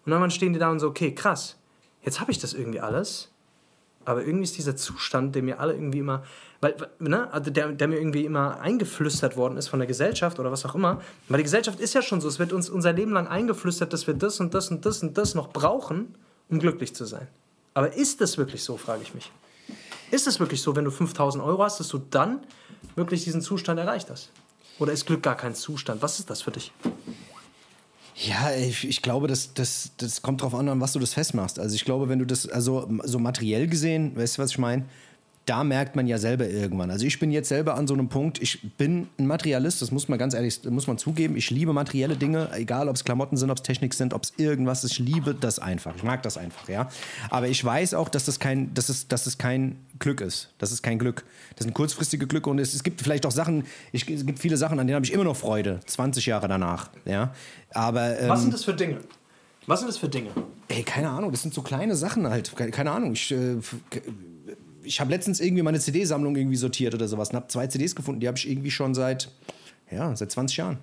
Und 0.05 0.11
dann 0.11 0.31
stehen 0.31 0.53
die 0.53 0.59
da 0.59 0.69
und 0.69 0.79
so, 0.79 0.89
okay, 0.89 1.15
krass, 1.15 1.57
jetzt 2.03 2.19
habe 2.19 2.31
ich 2.31 2.37
das 2.37 2.53
irgendwie 2.53 2.81
alles, 2.81 3.32
aber 4.05 4.23
irgendwie 4.23 4.43
ist 4.43 4.57
dieser 4.57 4.75
Zustand, 4.75 5.35
der 5.35 5.43
mir 5.43 5.59
alle 5.59 5.73
irgendwie 5.73 5.99
immer, 5.99 6.23
weil, 6.61 6.75
ne, 6.99 7.31
also 7.31 7.51
der, 7.51 7.71
der 7.71 7.87
mir 7.87 7.97
irgendwie 7.97 8.25
immer 8.25 8.59
eingeflüstert 8.59 9.35
worden 9.35 9.57
ist 9.57 9.67
von 9.67 9.79
der 9.79 9.87
Gesellschaft 9.87 10.39
oder 10.39 10.51
was 10.51 10.65
auch 10.65 10.75
immer. 10.75 11.01
Weil 11.27 11.37
die 11.37 11.43
Gesellschaft 11.43 11.79
ist 11.79 11.93
ja 11.93 12.01
schon 12.01 12.21
so, 12.21 12.27
es 12.27 12.39
wird 12.39 12.53
uns 12.53 12.69
unser 12.69 12.93
Leben 12.93 13.11
lang 13.11 13.27
eingeflüstert, 13.27 13.93
dass 13.93 14.07
wir 14.07 14.13
das 14.13 14.39
und 14.39 14.53
das 14.53 14.71
und 14.71 14.85
das 14.85 15.03
und 15.03 15.17
das 15.17 15.35
noch 15.35 15.49
brauchen, 15.51 16.15
um 16.49 16.59
glücklich 16.59 16.95
zu 16.95 17.05
sein. 17.05 17.27
Aber 17.73 17.93
ist 17.93 18.21
das 18.21 18.37
wirklich 18.37 18.63
so, 18.63 18.77
frage 18.77 19.01
ich 19.01 19.13
mich. 19.13 19.31
Ist 20.11 20.27
es 20.27 20.39
wirklich 20.39 20.61
so, 20.61 20.75
wenn 20.75 20.85
du 20.85 20.91
5000 20.91 21.43
Euro 21.43 21.63
hast, 21.63 21.79
dass 21.79 21.87
du 21.87 21.97
dann 21.97 22.39
wirklich 22.95 23.23
diesen 23.23 23.41
Zustand 23.41 23.79
erreicht 23.79 24.09
hast? 24.09 24.31
Oder 24.79 24.91
ist 24.91 25.05
Glück 25.05 25.23
gar 25.23 25.35
kein 25.35 25.55
Zustand? 25.55 26.01
Was 26.01 26.19
ist 26.19 26.29
das 26.29 26.41
für 26.41 26.51
dich? 26.51 26.71
Ja, 28.15 28.51
ich, 28.53 28.87
ich, 28.87 29.01
glaube, 29.01 29.27
das, 29.27 29.53
das, 29.53 29.91
das 29.97 30.21
kommt 30.21 30.41
drauf 30.41 30.53
an, 30.53 30.69
an 30.69 30.79
was 30.79 30.93
du 30.93 30.99
das 30.99 31.13
festmachst. 31.13 31.59
Also 31.59 31.75
ich 31.75 31.83
glaube, 31.83 32.09
wenn 32.09 32.19
du 32.19 32.25
das, 32.25 32.47
also 32.47 32.87
so 33.03 33.19
materiell 33.19 33.67
gesehen, 33.67 34.15
weißt 34.15 34.37
du, 34.37 34.41
was 34.41 34.51
ich 34.51 34.59
meine? 34.59 34.85
Da 35.45 35.63
merkt 35.63 35.95
man 35.95 36.07
ja 36.07 36.17
selber 36.17 36.47
irgendwann. 36.47 36.89
Also 36.89 37.05
ich 37.05 37.19
bin 37.19 37.31
jetzt 37.31 37.49
selber 37.49 37.75
an 37.75 37.85
so 37.85 37.93
einem 37.93 38.07
Punkt, 38.07 38.41
ich 38.41 38.61
bin 38.77 39.09
ein 39.17 39.27
Materialist, 39.27 39.81
das 39.81 39.91
muss 39.91 40.07
man 40.07 40.17
ganz 40.17 40.33
ehrlich, 40.33 40.63
muss 40.69 40.87
man 40.87 40.97
zugeben. 40.97 41.35
Ich 41.35 41.49
liebe 41.49 41.73
materielle 41.73 42.15
Dinge, 42.15 42.49
egal 42.53 42.87
ob 42.87 42.95
es 42.95 43.03
Klamotten 43.03 43.35
sind, 43.35 43.49
ob 43.51 43.57
es 43.57 43.63
Technik 43.63 43.93
sind, 43.93 44.13
ob 44.13 44.23
es 44.23 44.33
irgendwas 44.37 44.83
ist. 44.85 44.93
Ich 44.93 44.99
liebe 44.99 45.35
das 45.35 45.59
einfach. 45.59 45.95
Ich 45.97 46.03
mag 46.03 46.23
das 46.23 46.37
einfach, 46.37 46.69
ja. 46.69 46.87
Aber 47.29 47.49
ich 47.49 47.63
weiß 47.63 47.93
auch, 47.93 48.07
dass 48.07 48.23
das 48.25 48.39
kein, 48.39 48.73
dass 48.73 48.87
es, 48.87 49.09
dass 49.09 49.25
es 49.25 49.37
kein 49.37 49.77
Glück 49.99 50.21
ist. 50.21 50.53
Das 50.59 50.71
ist 50.71 50.81
kein 50.81 50.97
Glück. 50.97 51.25
Das 51.55 51.65
sind 51.65 51.73
kurzfristige 51.73 52.25
Glücke 52.25 52.49
und 52.49 52.59
es, 52.59 52.73
es 52.73 52.83
gibt 52.83 53.01
vielleicht 53.01 53.25
auch 53.25 53.31
Sachen, 53.31 53.65
ich, 53.91 54.09
es 54.09 54.25
gibt 54.25 54.39
viele 54.39 54.55
Sachen, 54.55 54.79
an 54.79 54.87
denen 54.87 54.95
habe 54.95 55.05
ich 55.05 55.11
immer 55.11 55.25
noch 55.25 55.35
Freude, 55.35 55.81
20 55.85 56.25
Jahre 56.25 56.47
danach, 56.47 56.89
ja. 57.05 57.33
Aber, 57.71 58.17
ähm, 58.17 58.29
Was 58.29 58.41
sind 58.41 58.53
das 58.53 58.63
für 58.63 58.73
Dinge? 58.73 59.01
Was 59.65 59.79
sind 59.79 59.87
das 59.87 59.97
für 59.97 60.09
Dinge? 60.09 60.29
Ey, 60.67 60.83
keine 60.83 61.09
Ahnung, 61.09 61.31
das 61.31 61.41
sind 61.41 61.53
so 61.53 61.61
kleine 61.61 61.95
Sachen 61.95 62.27
halt. 62.29 62.55
Keine, 62.55 62.71
keine 62.71 62.91
Ahnung, 62.91 63.13
ich, 63.13 63.31
äh, 63.31 63.57
ich 64.83 64.99
habe 64.99 65.11
letztens 65.11 65.39
irgendwie 65.39 65.63
meine 65.63 65.79
CD-Sammlung 65.79 66.35
irgendwie 66.35 66.57
sortiert 66.57 66.93
oder 66.93 67.07
sowas 67.07 67.29
und 67.29 67.35
habe 67.37 67.47
zwei 67.47 67.67
CDs 67.67 67.95
gefunden, 67.95 68.19
die 68.21 68.27
habe 68.27 68.37
ich 68.37 68.49
irgendwie 68.49 68.71
schon 68.71 68.93
seit, 68.93 69.29
ja, 69.91 70.15
seit 70.15 70.31
20 70.31 70.57
Jahren. 70.57 70.77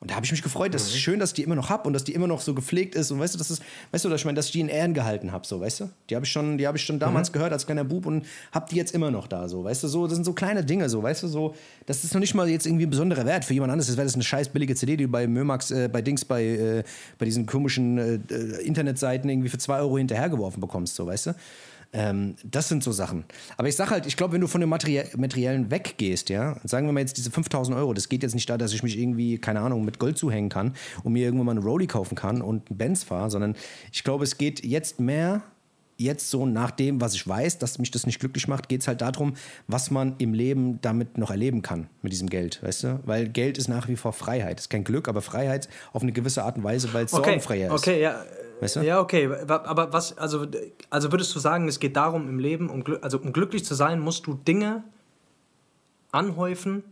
Und 0.00 0.12
da 0.12 0.14
habe 0.14 0.24
ich 0.24 0.30
mich 0.30 0.42
gefreut. 0.44 0.72
Das 0.74 0.84
ist 0.86 0.92
Mhm. 0.94 0.98
schön, 0.98 1.18
dass 1.18 1.30
ich 1.30 1.34
die 1.34 1.42
immer 1.42 1.56
noch 1.56 1.70
habe 1.70 1.88
und 1.88 1.92
dass 1.92 2.04
die 2.04 2.12
immer 2.14 2.28
noch 2.28 2.40
so 2.40 2.54
gepflegt 2.54 2.94
ist. 2.94 3.10
Und 3.10 3.18
weißt 3.18 3.34
du, 3.34 3.38
das 3.38 3.50
ist, 3.50 3.60
weißt 3.90 4.04
du, 4.04 4.08
dass 4.08 4.20
ich 4.20 4.24
meine, 4.26 4.36
dass 4.36 4.46
ich 4.46 4.52
die 4.52 4.60
in 4.60 4.68
Ehren 4.68 4.94
gehalten 4.94 5.32
habe, 5.32 5.44
so, 5.44 5.60
weißt 5.60 5.80
du? 5.80 5.90
Die 6.08 6.14
habe 6.14 6.24
ich 6.24 6.30
schon, 6.30 6.56
die 6.56 6.68
habe 6.68 6.78
ich 6.78 6.84
schon 6.84 6.96
Mhm. 6.96 7.00
damals 7.00 7.32
gehört 7.32 7.52
als 7.52 7.66
kleiner 7.66 7.82
Bub 7.82 8.06
und 8.06 8.24
habe 8.52 8.66
die 8.70 8.76
jetzt 8.76 8.94
immer 8.94 9.10
noch 9.10 9.26
da, 9.26 9.48
so, 9.48 9.64
weißt 9.64 9.82
du, 9.82 9.88
so, 9.88 10.06
das 10.06 10.14
sind 10.14 10.22
so 10.22 10.34
kleine 10.34 10.64
Dinge, 10.64 10.88
so, 10.88 11.02
weißt 11.02 11.24
du, 11.24 11.26
so, 11.26 11.56
das 11.86 12.04
ist 12.04 12.14
noch 12.14 12.20
nicht 12.20 12.32
mal 12.36 12.48
jetzt 12.48 12.64
irgendwie 12.64 12.86
ein 12.86 12.90
besonderer 12.90 13.26
Wert 13.26 13.44
für 13.44 13.54
jemand 13.54 13.72
anderes. 13.72 13.88
Das 13.88 13.96
wäre 13.96 14.04
das 14.06 14.14
eine 14.14 14.22
scheiß 14.22 14.50
billige 14.50 14.76
CD, 14.76 14.96
die 14.96 15.04
du 15.06 15.10
bei 15.10 15.26
Mömax, 15.26 15.72
äh, 15.72 15.88
bei 15.92 16.00
Dings, 16.00 16.24
bei, 16.24 16.44
äh, 16.44 16.84
bei 17.18 17.24
diesen 17.24 17.46
komischen 17.46 17.98
äh, 17.98 18.20
äh, 18.32 18.62
Internetseiten 18.64 19.28
irgendwie 19.28 19.48
für 19.48 19.58
2 19.58 19.80
Euro 19.80 19.98
hinterhergeworfen 19.98 20.60
bekommst, 20.60 20.94
so, 20.94 21.08
weißt 21.08 21.26
du? 21.26 21.34
Ähm, 21.92 22.36
das 22.44 22.68
sind 22.68 22.84
so 22.84 22.92
Sachen. 22.92 23.24
Aber 23.56 23.66
ich 23.68 23.76
sag 23.76 23.90
halt, 23.90 24.04
ich 24.06 24.16
glaube, 24.16 24.34
wenn 24.34 24.42
du 24.42 24.46
von 24.46 24.60
dem 24.60 24.68
Materie 24.68 25.06
Materiellen 25.16 25.70
weggehst, 25.70 26.28
ja, 26.28 26.56
sagen 26.64 26.86
wir 26.86 26.92
mal 26.92 27.00
jetzt 27.00 27.16
diese 27.16 27.30
5000 27.30 27.76
Euro, 27.76 27.94
das 27.94 28.08
geht 28.10 28.22
jetzt 28.22 28.34
nicht 28.34 28.48
da, 28.50 28.58
dass 28.58 28.72
ich 28.74 28.82
mich 28.82 28.98
irgendwie, 28.98 29.38
keine 29.38 29.60
Ahnung, 29.60 29.84
mit 29.84 29.98
Gold 29.98 30.18
zuhängen 30.18 30.50
kann 30.50 30.74
und 31.02 31.14
mir 31.14 31.24
irgendwann 31.24 31.46
mal 31.46 31.52
eine 31.52 31.62
Rolli 31.62 31.86
kaufen 31.86 32.14
kann 32.14 32.42
und 32.42 32.68
einen 32.68 32.76
Benz 32.76 33.04
fahre, 33.04 33.30
sondern 33.30 33.56
ich 33.90 34.04
glaube, 34.04 34.24
es 34.24 34.36
geht 34.36 34.64
jetzt 34.64 35.00
mehr, 35.00 35.40
jetzt 35.96 36.30
so 36.30 36.46
nach 36.46 36.70
dem, 36.70 37.00
was 37.00 37.14
ich 37.14 37.26
weiß, 37.26 37.58
dass 37.58 37.78
mich 37.78 37.90
das 37.90 38.06
nicht 38.06 38.20
glücklich 38.20 38.46
macht, 38.48 38.68
geht 38.68 38.82
es 38.82 38.86
halt 38.88 39.00
darum, 39.00 39.34
was 39.66 39.90
man 39.90 40.14
im 40.18 40.32
Leben 40.34 40.80
damit 40.82 41.16
noch 41.18 41.30
erleben 41.30 41.62
kann, 41.62 41.88
mit 42.02 42.12
diesem 42.12 42.28
Geld, 42.28 42.62
weißt 42.62 42.84
du? 42.84 43.00
Weil 43.04 43.28
Geld 43.28 43.58
ist 43.58 43.68
nach 43.68 43.88
wie 43.88 43.96
vor 43.96 44.12
Freiheit. 44.12 44.60
ist 44.60 44.68
kein 44.68 44.84
Glück, 44.84 45.08
aber 45.08 45.22
Freiheit 45.22 45.68
auf 45.92 46.02
eine 46.02 46.12
gewisse 46.12 46.44
Art 46.44 46.56
und 46.58 46.64
Weise, 46.64 46.92
weil 46.92 47.06
es 47.06 47.14
Okay, 47.14 47.24
sorgenfreier 47.24 47.74
ist. 47.74 47.80
okay, 47.80 48.00
ja. 48.02 48.24
Weißt 48.60 48.76
du? 48.76 48.80
Ja, 48.80 49.00
okay. 49.00 49.30
Aber 49.46 49.92
was, 49.92 50.16
also, 50.18 50.46
also 50.90 51.12
würdest 51.12 51.34
du 51.34 51.38
sagen, 51.38 51.68
es 51.68 51.80
geht 51.80 51.96
darum 51.96 52.28
im 52.28 52.38
Leben, 52.38 52.70
um, 52.70 52.84
also 53.02 53.18
um 53.18 53.32
glücklich 53.32 53.64
zu 53.64 53.74
sein, 53.74 54.00
musst 54.00 54.26
du 54.26 54.34
Dinge 54.34 54.84
anhäufen 56.12 56.82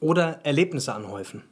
oder 0.00 0.40
Erlebnisse 0.44 0.94
anhäufen? 0.94 1.42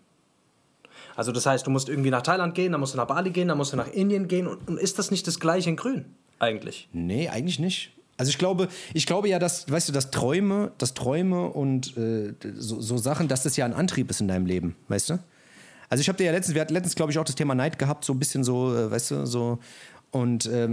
Also 1.16 1.31
das 1.31 1.47
heißt, 1.47 1.66
du 1.66 1.70
musst 1.70 1.89
irgendwie 1.89 2.11
nach 2.11 2.22
Thailand 2.22 2.55
gehen, 2.55 2.72
dann 2.72 2.81
musst 2.81 2.95
du 2.95 2.99
nach 2.99 3.07
Bali 3.07 3.31
gehen, 3.31 3.49
dann 3.49 3.59
musst 3.59 3.72
du 3.72 3.77
nach 3.77 3.93
Indien 3.93 4.27
gehen. 4.27 4.47
Und, 4.47 4.66
und 4.68 4.79
ist 4.79 4.99
das 4.99 5.11
nicht 5.11 5.27
das 5.27 5.39
gleiche 5.39 5.70
in 5.70 5.77
Grün 5.77 6.07
eigentlich? 6.39 6.89
Nee, 6.93 7.29
eigentlich 7.29 7.59
nicht. 7.59 7.93
Also 8.16 8.31
ich 8.31 8.39
glaube, 8.39 8.68
ich 8.93 9.07
glaube 9.07 9.29
ja, 9.29 9.39
dass, 9.39 9.70
weißt 9.70 9.89
du, 9.89 9.93
dass 9.93 10.11
Träume, 10.11 10.72
dass 10.79 10.95
Träume 10.95 11.49
und 11.49 11.97
äh, 11.97 12.35
so, 12.57 12.81
so 12.81 12.97
Sachen, 12.97 13.29
dass 13.29 13.43
das 13.43 13.57
ja 13.57 13.64
ein 13.64 13.72
Antrieb 13.72 14.11
ist 14.11 14.20
in 14.20 14.29
deinem 14.29 14.47
Leben, 14.47 14.77
weißt 14.89 15.11
du? 15.11 15.18
Also 15.95 16.01
ich 16.01 16.09
habe 16.09 16.17
dir 16.17 16.25
ja 16.25 16.33
letztens, 16.33 16.57
wir 16.57 16.61
hatten 16.61 16.75
letztens, 16.75 16.97
glaube 16.97 17.13
ich, 17.13 17.19
auch 17.21 17.25
das 17.25 17.37
Thema 17.37 17.55
Neid 17.55 17.79
gehabt, 17.79 18.05
so 18.05 18.13
ein 18.13 18.19
bisschen 18.19 18.43
so, 18.43 18.75
äh, 18.75 18.91
weißt 18.91 19.13
du, 19.13 19.27
so. 19.27 19.61
Und 20.11 20.45
ähm, 20.47 20.73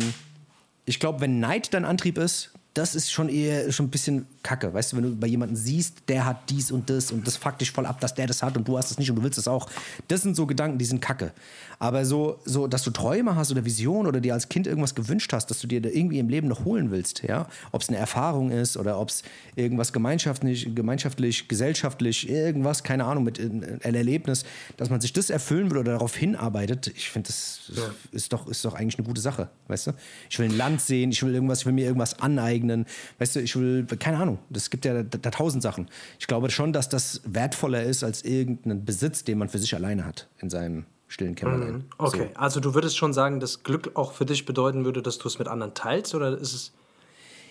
ich 0.85 0.99
glaube, 0.99 1.21
wenn 1.21 1.39
Neid 1.39 1.75
dein 1.75 1.85
Antrieb 1.85 2.17
ist, 2.17 2.49
das 2.73 2.95
ist 2.95 3.11
schon 3.11 3.29
eher 3.29 3.71
schon 3.71 3.85
ein 3.85 3.89
bisschen 3.91 4.25
kacke. 4.43 4.73
Weißt 4.73 4.91
du, 4.93 4.97
wenn 4.97 5.03
du 5.03 5.15
bei 5.15 5.27
jemandem 5.27 5.55
siehst, 5.55 6.03
der 6.07 6.25
hat 6.25 6.49
dies 6.49 6.71
und 6.71 6.89
das 6.89 7.11
und 7.11 7.25
das 7.27 7.37
fuckt 7.37 7.61
dich 7.61 7.71
voll 7.71 7.85
ab, 7.85 7.99
dass 7.99 8.13
der 8.13 8.27
das 8.27 8.43
hat 8.43 8.57
und 8.57 8.67
du 8.67 8.77
hast 8.77 8.91
es 8.91 8.97
nicht 8.97 9.09
und 9.09 9.17
du 9.17 9.23
willst 9.23 9.37
es 9.37 9.47
auch. 9.47 9.69
Das 10.07 10.21
sind 10.21 10.35
so 10.35 10.45
Gedanken, 10.45 10.77
die 10.77 10.85
sind 10.85 11.01
kacke. 11.01 11.31
Aber 11.79 12.05
so, 12.05 12.39
so, 12.45 12.67
dass 12.67 12.83
du 12.83 12.91
Träume 12.91 13.35
hast 13.35 13.51
oder 13.51 13.65
Visionen 13.65 14.07
oder 14.07 14.21
dir 14.21 14.33
als 14.33 14.49
Kind 14.49 14.67
irgendwas 14.67 14.93
gewünscht 14.93 15.33
hast, 15.33 15.47
dass 15.47 15.59
du 15.59 15.67
dir 15.67 15.81
da 15.81 15.89
irgendwie 15.89 16.19
im 16.19 16.29
Leben 16.29 16.47
noch 16.47 16.63
holen 16.63 16.91
willst, 16.91 17.23
ja, 17.23 17.47
ob 17.71 17.81
es 17.81 17.89
eine 17.89 17.97
Erfahrung 17.97 18.51
ist 18.51 18.77
oder 18.77 18.99
ob 18.99 19.09
es 19.09 19.23
irgendwas 19.55 19.91
gemeinschaftlich, 19.91 20.75
gemeinschaftlich, 20.75 21.47
gesellschaftlich, 21.47 22.29
irgendwas, 22.29 22.83
keine 22.83 23.05
Ahnung, 23.05 23.23
mit 23.23 23.39
äh, 23.39 23.49
ein 23.83 23.95
Erlebnis, 23.95 24.45
dass 24.77 24.91
man 24.91 25.01
sich 25.01 25.11
das 25.13 25.31
erfüllen 25.31 25.71
will 25.71 25.79
oder 25.79 25.93
darauf 25.93 26.15
hinarbeitet, 26.15 26.91
ich 26.95 27.09
finde, 27.09 27.27
das 27.27 27.71
ist, 28.11 28.31
doch, 28.31 28.47
ist 28.47 28.63
doch 28.63 28.75
eigentlich 28.75 28.99
eine 28.99 29.07
gute 29.07 29.21
Sache, 29.21 29.49
weißt 29.67 29.87
du? 29.87 29.91
Ich 30.29 30.37
will 30.37 30.49
ein 30.49 30.57
Land 30.57 30.81
sehen, 30.81 31.11
ich 31.11 31.23
will 31.23 31.33
irgendwas, 31.33 31.61
ich 31.61 31.65
will 31.65 31.73
mir 31.73 31.85
irgendwas 31.85 32.19
aneignen, 32.19 32.85
weißt 33.17 33.37
du, 33.37 33.39
ich 33.39 33.55
will, 33.55 33.85
keine 33.97 34.17
Ahnung, 34.17 34.30
das 34.49 34.69
gibt 34.69 34.85
ja 34.85 35.03
da, 35.03 35.17
da 35.17 35.31
tausend 35.31 35.63
Sachen. 35.63 35.89
Ich 36.19 36.27
glaube 36.27 36.49
schon, 36.49 36.73
dass 36.73 36.89
das 36.89 37.21
wertvoller 37.25 37.83
ist 37.83 38.03
als 38.03 38.23
irgendein 38.23 38.85
Besitz, 38.85 39.23
den 39.23 39.37
man 39.37 39.49
für 39.49 39.59
sich 39.59 39.73
alleine 39.75 40.05
hat 40.05 40.27
in 40.39 40.49
seinem 40.49 40.85
stillen 41.07 41.35
Kämmerlein. 41.35 41.85
Okay, 41.97 42.29
also 42.35 42.59
du 42.59 42.73
würdest 42.73 42.97
schon 42.97 43.13
sagen, 43.13 43.39
dass 43.39 43.63
Glück 43.63 43.91
auch 43.95 44.13
für 44.13 44.25
dich 44.25 44.45
bedeuten 44.45 44.85
würde, 44.85 45.01
dass 45.01 45.17
du 45.17 45.27
es 45.27 45.39
mit 45.39 45.47
anderen 45.47 45.73
teilst 45.73 46.15
oder 46.15 46.37
ist 46.37 46.53
es 46.53 46.71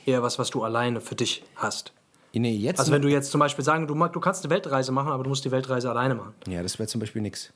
eher 0.07 0.23
was, 0.23 0.39
was 0.39 0.51
du 0.51 0.63
alleine 0.63 1.01
für 1.01 1.15
dich 1.15 1.45
hast? 1.57 1.93
So. 2.33 2.41
Nee, 2.41 2.55
jetzt, 2.55 2.79
Also 2.79 2.93
wenn 2.93 3.03
du 3.03 3.09
jetzt 3.09 3.31
zum 3.31 3.41
Beispiel 3.41 3.65
sagen, 3.65 3.87
du, 3.87 3.95
du 3.95 4.21
kannst 4.21 4.45
eine 4.45 4.55
Weltreise 4.55 4.93
machen, 4.93 5.11
aber 5.11 5.25
du 5.25 5.29
musst 5.31 5.45
die 5.45 5.51
Weltreise 5.51 5.91
alleine 5.91 6.15
machen. 6.15 6.35
ja, 6.47 6.63
das 6.63 6.79
wäre 6.79 6.89
zum 6.89 7.01
Beispiel 7.01 7.23
nichts. 7.23 7.53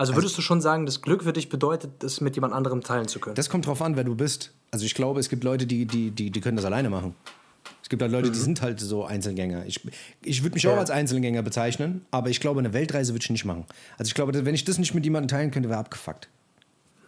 Also 0.00 0.14
würdest 0.14 0.36
du 0.38 0.42
schon 0.42 0.60
sagen, 0.60 0.86
dass 0.86 1.02
Glück 1.02 1.22
für 1.24 1.32
dich 1.32 1.48
bedeutet, 1.48 1.90
das 1.98 2.20
mit 2.20 2.34
jemand 2.34 2.54
anderem 2.54 2.80
teilen 2.82 3.06
zu 3.06 3.20
können? 3.20 3.34
Das 3.34 3.50
kommt 3.50 3.66
drauf 3.66 3.82
an, 3.82 3.96
wer 3.96 4.04
du 4.04 4.14
bist. 4.14 4.52
Also 4.70 4.86
ich 4.86 4.94
glaube, 4.94 5.20
es 5.20 5.28
gibt 5.28 5.44
Leute, 5.44 5.66
die, 5.66 5.84
die, 5.86 6.10
die, 6.10 6.30
die 6.30 6.40
können 6.40 6.56
das 6.56 6.64
alleine 6.64 6.88
machen. 6.90 7.14
Es 7.82 7.88
gibt 7.90 8.00
halt 8.02 8.10
Leute, 8.12 8.30
die 8.30 8.38
sind 8.38 8.62
halt 8.62 8.80
so 8.80 9.04
Einzelgänger. 9.04 9.66
Ich, 9.66 9.80
ich 10.22 10.42
würde 10.42 10.54
mich 10.54 10.66
auch 10.66 10.70
Mhm. 10.70 10.76
Ja. 10.76 10.80
als 10.80 10.90
Einzelgänger 10.90 11.42
bezeichnen, 11.42 12.06
aber 12.10 12.30
ich 12.30 12.40
glaube, 12.40 12.60
eine 12.60 12.72
Weltreise 12.72 13.12
würde 13.12 13.24
ich 13.24 13.30
nicht 13.30 13.44
machen. 13.44 13.66
Also 13.98 14.08
ich 14.08 14.14
glaube, 14.14 14.44
wenn 14.46 14.54
ich 14.54 14.64
das 14.64 14.78
nicht 14.78 14.94
mit 14.94 15.04
jemandem 15.04 15.28
teilen 15.28 15.50
könnte, 15.50 15.68
wäre 15.68 15.80
abgefuckt. 15.80 16.28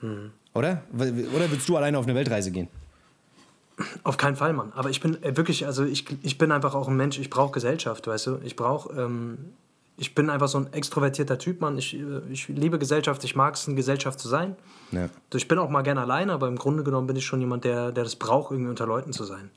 Mhm. 0.02 0.32
Oder? 0.54 0.82
Oder 0.94 1.50
würdest 1.50 1.68
du 1.68 1.76
alleine 1.76 1.96
auf 1.98 2.04
eine 2.04 2.14
Weltreise 2.14 2.50
gehen? 2.50 2.68
Auf 4.02 4.16
keinen 4.18 4.36
Fall, 4.36 4.52
Mann. 4.52 4.70
Aber 4.74 4.90
ich 4.90 5.00
bin 5.00 5.22
äh, 5.22 5.34
wirklich, 5.36 5.64
also 5.66 5.84
ich, 5.84 6.04
ich 6.22 6.36
bin 6.36 6.52
einfach 6.52 6.74
auch 6.74 6.88
ein 6.88 6.96
Mensch, 6.96 7.18
ich 7.18 7.30
brauche 7.30 7.52
Gesellschaft, 7.52 8.06
weißt 8.06 8.26
du? 8.26 8.38
Ich 8.44 8.54
brauche, 8.54 8.92
ähm, 9.00 9.38
ich 10.02 10.16
bin 10.16 10.30
einfach 10.30 10.48
so 10.48 10.58
ein 10.58 10.72
extrovertierter 10.72 11.38
Typ, 11.38 11.60
Mann. 11.60 11.78
Ich, 11.78 11.94
äh, 11.94 12.20
ich 12.28 12.48
liebe 12.48 12.78
Gesellschaft, 12.80 13.22
ich 13.22 13.36
mag 13.36 13.54
es, 13.54 13.68
in 13.68 13.76
Gesellschaft 13.76 14.18
zu 14.18 14.28
sein. 14.28 14.56
Ja. 14.90 15.02
Also 15.02 15.36
ich 15.36 15.46
bin 15.46 15.58
auch 15.58 15.70
mal 15.70 15.82
gerne 15.82 16.00
alleine, 16.00 16.32
aber 16.32 16.48
im 16.48 16.56
Grunde 16.56 16.82
genommen 16.82 17.06
bin 17.06 17.14
ich 17.14 17.24
schon 17.24 17.40
jemand, 17.40 17.64
der, 17.64 17.92
der 17.92 18.02
das 18.02 18.16
braucht, 18.16 18.50
irgendwie 18.50 18.70
unter 18.70 18.84
Leuten 18.84 19.12
zu 19.12 19.22
sein. 19.22 19.50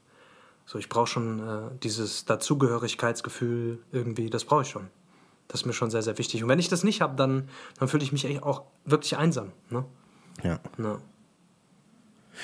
So, 0.68 0.78
ich 0.78 0.88
brauche 0.88 1.08
schon 1.08 1.40
äh, 1.40 1.62
dieses 1.82 2.26
Dazugehörigkeitsgefühl 2.26 3.80
irgendwie, 3.92 4.30
das 4.30 4.46
brauche 4.46 4.62
ich 4.62 4.70
schon. 4.70 4.88
Das 5.48 5.62
ist 5.62 5.66
mir 5.66 5.74
schon 5.74 5.90
sehr, 5.90 6.04
sehr 6.04 6.18
wichtig. 6.20 6.44
Und 6.44 6.50
wenn 6.50 6.60
ich 6.60 6.70
das 6.70 6.84
nicht 6.84 7.02
habe, 7.02 7.16
dann, 7.16 7.50
dann 7.80 7.88
fühle 7.88 8.04
ich 8.04 8.12
mich 8.12 8.26
echt 8.26 8.44
auch 8.44 8.64
wirklich 8.86 9.18
einsam. 9.18 9.52
Ne? 9.72 9.84
Ja. 10.44 10.60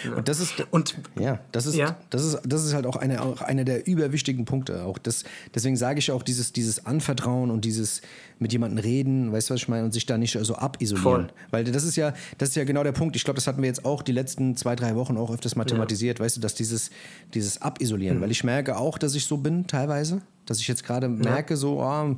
Ne? 0.06 0.16
Und 0.16 0.28
das 0.28 0.39
ist, 0.39 0.54
Und 0.72 0.96
ja, 1.20 1.39
das 1.52 1.66
ist, 1.66 1.76
Ja. 1.76 1.98
das 2.10 2.24
ist, 2.26 2.39
das 2.46 2.66
ist 2.66 2.74
halt 2.74 2.86
auch 2.86 2.96
eine, 2.96 3.22
auch 3.22 3.42
einer 3.42 3.64
der 3.64 3.88
überwichtigen 3.88 4.46
Punkte. 4.46 4.84
Auch 4.84 4.98
das, 4.98 5.24
deswegen 5.54 5.76
sage 5.76 6.00
ich 6.00 6.12
auch 6.12 6.24
dieses, 6.24 6.54
dieses 6.54 6.86
Anvertrauen 6.86 7.52
und 7.52 7.66
dieses 7.66 8.02
mit 8.39 8.52
jemandem 8.52 8.80
reden, 8.80 9.32
weißt 9.32 9.50
du, 9.50 9.54
was 9.54 9.62
ich 9.62 9.68
meine, 9.68 9.86
und 9.86 9.92
sich 9.92 10.06
da 10.06 10.18
nicht 10.18 10.38
so 10.42 10.56
abisolieren. 10.56 11.04
Voll. 11.04 11.28
Weil 11.52 11.64
das 11.64 11.84
ist 11.84 11.96
ja, 11.96 12.14
das 12.38 12.50
ist 12.50 12.56
ja 12.56 12.64
genau 12.64 12.84
der 12.84 12.92
Punkt. 12.92 13.16
Ich 13.16 13.24
glaube, 13.24 13.36
das 13.36 13.48
hatten 13.48 13.62
wir 13.62 13.68
jetzt 13.68 13.86
auch 13.86 14.02
die 14.02 14.12
letzten 14.12 14.56
zwei, 14.58 14.76
drei 14.76 14.96
Wochen 14.96 15.18
auch 15.18 15.32
öfters 15.32 15.56
mal 15.56 15.66
thematisiert, 15.66 16.20
weißt 16.20 16.38
du, 16.38 16.42
dass 16.42 16.56
dieses, 16.56 16.89
dieses 17.34 17.62
Abisolieren. 17.62 18.16
Hm. 18.16 18.22
Weil 18.24 18.32
ich 18.32 18.44
merke 18.44 18.78
auch, 18.78 18.98
dass 18.98 19.14
ich 19.16 19.26
so 19.26 19.38
bin, 19.38 19.68
teilweise, 19.68 20.22
dass 20.46 20.60
ich 20.60 20.68
jetzt 20.68 20.84
gerade 20.84 21.08
merke, 21.08 21.56
so, 21.56 21.82
ah, 21.82 22.16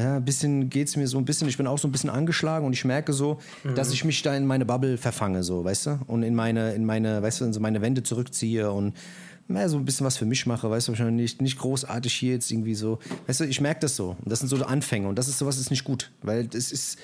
ja, 0.00 0.16
ein 0.16 0.24
bisschen 0.24 0.70
geht 0.70 0.88
es 0.88 0.96
mir 0.96 1.06
so 1.06 1.18
ein 1.18 1.24
bisschen, 1.24 1.48
ich 1.48 1.56
bin 1.56 1.66
auch 1.66 1.78
so 1.78 1.86
ein 1.86 1.92
bisschen 1.92 2.10
angeschlagen 2.10 2.66
und 2.66 2.72
ich 2.72 2.84
merke 2.84 3.12
so, 3.12 3.38
dass 3.74 3.92
ich 3.92 4.04
mich 4.04 4.22
da 4.22 4.34
in 4.34 4.46
meine 4.46 4.64
Bubble 4.64 4.96
verfange, 4.96 5.42
so, 5.42 5.64
weißt 5.64 5.86
du? 5.86 6.00
Und 6.06 6.22
in 6.22 6.34
meine, 6.34 6.72
in 6.74 6.84
meine, 6.84 7.22
weißt 7.22 7.40
du, 7.40 7.44
in 7.44 7.52
so 7.52 7.60
meine 7.60 7.80
Wände 7.82 8.02
zurückziehe 8.02 8.70
und 8.70 8.94
na, 9.48 9.68
so 9.68 9.76
ein 9.76 9.84
bisschen 9.84 10.06
was 10.06 10.16
für 10.16 10.26
mich 10.26 10.46
mache, 10.46 10.70
weißt 10.70 10.88
du, 10.88 10.92
wahrscheinlich 10.92 11.32
nicht, 11.32 11.42
nicht 11.42 11.58
großartig 11.58 12.14
hier 12.14 12.34
jetzt 12.34 12.50
irgendwie 12.50 12.74
so, 12.74 12.98
weißt 13.26 13.40
du, 13.40 13.44
ich 13.44 13.60
merke 13.60 13.80
das 13.80 13.96
so. 13.96 14.16
Und 14.22 14.30
das 14.30 14.38
sind 14.38 14.48
so 14.48 14.64
Anfänge 14.64 15.08
und 15.08 15.16
das 15.16 15.28
ist 15.28 15.38
sowas 15.38 15.58
ist 15.58 15.70
nicht 15.70 15.84
gut, 15.84 16.10
weil 16.22 16.46
das 16.46 16.70
ist, 16.70 16.98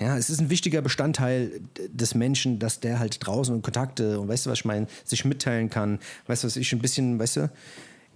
ja, 0.00 0.16
es 0.18 0.28
ist 0.28 0.40
ein 0.40 0.50
wichtiger 0.50 0.82
Bestandteil 0.82 1.62
des 1.88 2.14
Menschen, 2.14 2.58
dass 2.58 2.80
der 2.80 2.98
halt 2.98 3.26
draußen 3.26 3.54
und 3.54 3.62
Kontakte 3.62 4.20
und 4.20 4.28
weißt 4.28 4.46
du, 4.46 4.50
was 4.50 4.58
ich 4.58 4.64
meine, 4.64 4.86
sich 5.04 5.24
mitteilen 5.24 5.70
kann, 5.70 5.98
weißt 6.26 6.44
du, 6.44 6.46
was 6.46 6.56
ich 6.56 6.72
ein 6.72 6.80
bisschen, 6.80 7.18
weißt 7.18 7.36
du, 7.36 7.50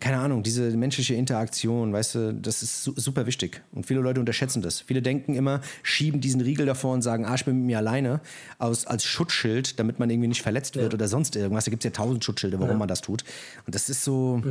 keine 0.00 0.18
Ahnung, 0.18 0.42
diese 0.42 0.76
menschliche 0.76 1.14
Interaktion, 1.14 1.92
weißt 1.92 2.14
du, 2.14 2.34
das 2.34 2.62
ist 2.62 2.84
su 2.84 2.92
super 2.96 3.26
wichtig. 3.26 3.62
Und 3.72 3.86
viele 3.86 4.00
Leute 4.00 4.20
unterschätzen 4.20 4.62
das. 4.62 4.80
Viele 4.80 5.02
denken 5.02 5.34
immer, 5.34 5.60
schieben 5.82 6.20
diesen 6.20 6.40
Riegel 6.40 6.66
davor 6.66 6.94
und 6.94 7.02
sagen, 7.02 7.24
ah, 7.24 7.34
ich 7.34 7.44
bin 7.44 7.56
mit 7.56 7.66
mir 7.66 7.78
alleine, 7.78 8.20
aus, 8.58 8.86
als 8.86 9.04
Schutzschild, 9.04 9.78
damit 9.78 9.98
man 9.98 10.10
irgendwie 10.10 10.28
nicht 10.28 10.42
verletzt 10.42 10.76
wird 10.76 10.94
oder 10.94 11.08
sonst 11.08 11.36
irgendwas. 11.36 11.64
Da 11.64 11.70
gibt 11.70 11.84
es 11.84 11.90
ja 11.90 11.90
tausend 11.90 12.24
Schutzschilde, 12.24 12.60
warum 12.60 12.78
man 12.78 12.88
das 12.88 13.00
tut. 13.00 13.24
Und 13.66 13.74
das 13.74 13.88
ist 13.88 14.04
so. 14.04 14.42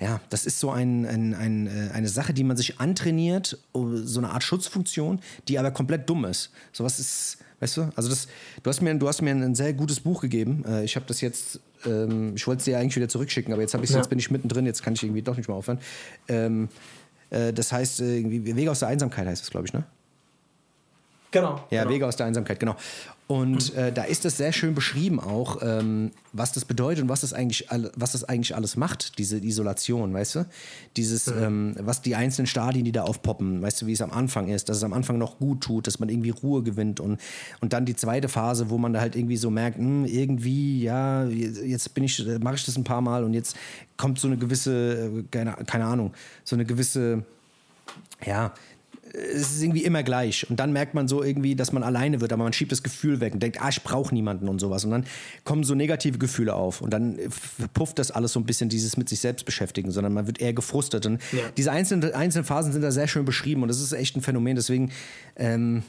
Ja, 0.00 0.20
das 0.30 0.46
ist 0.46 0.58
so 0.58 0.70
ein, 0.72 1.06
ein, 1.06 1.32
ein, 1.34 1.66
äh, 1.68 1.90
eine 1.92 2.08
Sache, 2.08 2.34
die 2.34 2.42
man 2.42 2.56
sich 2.56 2.80
antrainiert, 2.80 3.58
oh, 3.72 3.88
so 3.96 4.18
eine 4.18 4.30
Art 4.30 4.42
Schutzfunktion, 4.42 5.20
die 5.46 5.60
aber 5.60 5.70
komplett 5.70 6.08
dumm 6.10 6.24
ist. 6.24 6.50
Sowas 6.72 6.98
ist, 6.98 7.38
weißt 7.60 7.76
du, 7.76 7.92
also 7.94 8.08
das, 8.08 8.26
du 8.64 8.68
hast 8.70 8.80
mir, 8.80 8.92
du 8.96 9.06
hast 9.06 9.22
mir 9.22 9.30
ein 9.30 9.54
sehr 9.54 9.72
gutes 9.74 10.00
Buch 10.00 10.20
gegeben. 10.22 10.64
Äh, 10.66 10.84
Ich 10.84 10.96
habe 10.96 11.06
das 11.06 11.20
jetzt 11.20 11.60
Ähm, 11.86 12.34
ich 12.36 12.46
wollte 12.46 12.58
es 12.58 12.64
dir 12.64 12.78
eigentlich 12.78 12.96
wieder 12.96 13.08
zurückschicken, 13.08 13.52
aber 13.52 13.62
jetzt, 13.62 13.74
ich, 13.74 13.90
ja. 13.90 13.96
jetzt 13.96 14.08
bin 14.08 14.18
ich 14.18 14.30
mittendrin, 14.30 14.66
jetzt 14.66 14.82
kann 14.82 14.94
ich 14.94 15.02
irgendwie 15.02 15.22
doch 15.22 15.36
nicht 15.36 15.48
mehr 15.48 15.56
aufhören. 15.56 15.78
Ähm, 16.28 16.68
äh, 17.30 17.52
das 17.52 17.72
heißt, 17.72 18.00
äh, 18.00 18.16
irgendwie 18.16 18.56
Wege 18.56 18.70
aus 18.70 18.80
der 18.80 18.88
Einsamkeit 18.88 19.26
heißt 19.26 19.42
es, 19.42 19.50
glaube 19.50 19.66
ich, 19.66 19.72
ne? 19.72 19.84
Genau. 21.30 21.64
Ja, 21.70 21.82
genau. 21.82 21.94
Wege 21.94 22.06
aus 22.06 22.16
der 22.16 22.26
Einsamkeit, 22.26 22.60
genau. 22.60 22.76
Und 23.28 23.74
äh, 23.74 23.92
da 23.92 24.02
ist 24.02 24.24
das 24.24 24.36
sehr 24.36 24.52
schön 24.52 24.74
beschrieben 24.74 25.18
auch, 25.18 25.62
ähm, 25.62 26.10
was 26.32 26.52
das 26.52 26.64
bedeutet 26.64 27.04
und 27.04 27.08
was 27.08 27.22
das 27.22 27.32
eigentlich, 27.32 27.66
was 27.96 28.12
das 28.12 28.24
eigentlich 28.24 28.54
alles 28.54 28.76
macht, 28.76 29.18
diese 29.18 29.38
Isolation, 29.38 30.12
weißt 30.12 30.34
du? 30.34 30.46
Dieses, 30.96 31.28
ähm, 31.28 31.74
was 31.78 32.02
die 32.02 32.14
einzelnen 32.14 32.46
Stadien, 32.46 32.84
die 32.84 32.92
da 32.92 33.04
aufpoppen, 33.04 33.62
weißt 33.62 33.82
du, 33.82 33.86
wie 33.86 33.92
es 33.92 34.02
am 34.02 34.10
Anfang 34.10 34.48
ist, 34.48 34.68
dass 34.68 34.78
es 34.78 34.84
am 34.84 34.92
Anfang 34.92 35.18
noch 35.18 35.38
gut 35.38 35.62
tut, 35.62 35.86
dass 35.86 35.98
man 35.98 36.08
irgendwie 36.08 36.30
Ruhe 36.30 36.62
gewinnt 36.62 37.00
und, 37.00 37.20
und 37.60 37.72
dann 37.72 37.86
die 37.86 37.96
zweite 37.96 38.28
Phase, 38.28 38.70
wo 38.70 38.76
man 38.76 38.92
da 38.92 39.00
halt 39.00 39.16
irgendwie 39.16 39.36
so 39.36 39.50
merkt, 39.50 39.78
mh, 39.78 39.84
hm, 39.84 40.04
irgendwie, 40.04 40.82
ja, 40.82 41.24
jetzt 41.24 41.94
bin 41.94 42.04
ich, 42.04 42.22
mache 42.40 42.56
ich 42.56 42.66
das 42.66 42.76
ein 42.76 42.84
paar 42.84 43.00
Mal 43.00 43.24
und 43.24 43.34
jetzt 43.34 43.56
kommt 43.96 44.18
so 44.18 44.26
eine 44.26 44.36
gewisse, 44.36 45.10
äh, 45.10 45.22
keine, 45.30 45.52
keine 45.66 45.84
Ahnung, 45.84 46.12
so 46.44 46.56
eine 46.56 46.64
gewisse, 46.64 47.24
ja, 48.26 48.52
es 49.12 49.52
ist 49.52 49.62
irgendwie 49.62 49.84
immer 49.84 50.02
gleich. 50.02 50.48
Und 50.48 50.58
dann 50.58 50.72
merkt 50.72 50.94
man 50.94 51.08
so 51.08 51.22
irgendwie, 51.22 51.54
dass 51.54 51.72
man 51.72 51.82
alleine 51.82 52.20
wird, 52.20 52.32
aber 52.32 52.44
man 52.44 52.52
schiebt 52.52 52.72
das 52.72 52.82
Gefühl 52.82 53.20
weg 53.20 53.34
und 53.34 53.42
denkt, 53.42 53.60
ah, 53.60 53.68
ich 53.68 53.82
brauche 53.82 54.14
niemanden 54.14 54.48
und 54.48 54.58
sowas. 54.58 54.84
Und 54.84 54.90
dann 54.90 55.04
kommen 55.44 55.64
so 55.64 55.74
negative 55.74 56.18
Gefühle 56.18 56.54
auf 56.54 56.80
und 56.80 56.90
dann 56.90 57.18
pufft 57.74 57.98
das 57.98 58.10
alles 58.10 58.32
so 58.32 58.40
ein 58.40 58.46
bisschen 58.46 58.68
dieses 58.68 58.96
mit 58.96 59.08
sich 59.08 59.20
selbst 59.20 59.44
beschäftigen, 59.44 59.90
sondern 59.90 60.12
man 60.14 60.26
wird 60.26 60.40
eher 60.40 60.52
gefrustet. 60.52 61.06
Und 61.06 61.20
ja. 61.32 61.40
diese 61.56 61.72
einzelnen, 61.72 62.12
einzelnen 62.14 62.44
Phasen 62.44 62.72
sind 62.72 62.82
da 62.82 62.90
sehr 62.90 63.08
schön 63.08 63.24
beschrieben 63.24 63.62
und 63.62 63.68
das 63.68 63.80
ist 63.80 63.92
echt 63.92 64.16
ein 64.16 64.22
Phänomen. 64.22 64.56
Deswegen, 64.56 64.90
ähm, 65.36 65.82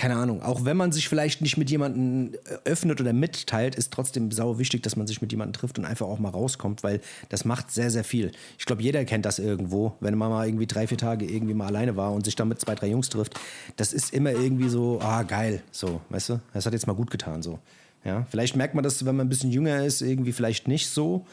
keine 0.00 0.16
Ahnung, 0.16 0.40
auch 0.40 0.64
wenn 0.64 0.78
man 0.78 0.92
sich 0.92 1.10
vielleicht 1.10 1.42
nicht 1.42 1.58
mit 1.58 1.68
jemandem 1.68 2.32
äh, 2.46 2.56
öffnet 2.64 3.02
oder 3.02 3.12
mitteilt, 3.12 3.74
ist 3.74 3.92
trotzdem 3.92 4.30
sau 4.30 4.58
wichtig, 4.58 4.82
dass 4.82 4.96
man 4.96 5.06
sich 5.06 5.20
mit 5.20 5.30
jemandem 5.30 5.52
trifft 5.52 5.78
und 5.78 5.84
einfach 5.84 6.06
auch 6.06 6.18
mal 6.18 6.30
rauskommt, 6.30 6.82
weil 6.82 7.02
das 7.28 7.44
macht 7.44 7.70
sehr, 7.70 7.90
sehr 7.90 8.02
viel. 8.02 8.32
Ich 8.58 8.64
glaube, 8.64 8.80
jeder 8.80 9.04
kennt 9.04 9.26
das 9.26 9.38
irgendwo, 9.38 9.92
wenn 10.00 10.16
man 10.16 10.30
mal 10.30 10.46
irgendwie 10.46 10.66
drei, 10.66 10.86
vier 10.86 10.96
Tage 10.96 11.26
irgendwie 11.26 11.52
mal 11.52 11.66
alleine 11.66 11.98
war 11.98 12.14
und 12.14 12.24
sich 12.24 12.34
dann 12.34 12.48
mit 12.48 12.58
zwei, 12.58 12.74
drei 12.74 12.88
Jungs 12.88 13.10
trifft. 13.10 13.38
Das 13.76 13.92
ist 13.92 14.14
immer 14.14 14.30
irgendwie 14.30 14.70
so, 14.70 15.00
ah, 15.02 15.22
geil, 15.22 15.62
so, 15.70 16.00
weißt 16.08 16.30
du? 16.30 16.40
Das 16.54 16.64
hat 16.64 16.72
jetzt 16.72 16.86
mal 16.86 16.94
gut 16.94 17.10
getan, 17.10 17.42
so. 17.42 17.58
Ja, 18.02 18.26
vielleicht 18.30 18.56
merkt 18.56 18.74
man 18.74 18.82
das, 18.82 19.04
wenn 19.04 19.16
man 19.16 19.26
ein 19.26 19.28
bisschen 19.28 19.50
jünger 19.50 19.84
ist, 19.84 20.00
irgendwie 20.00 20.32
vielleicht 20.32 20.66
nicht 20.66 20.88
so. 20.88 21.26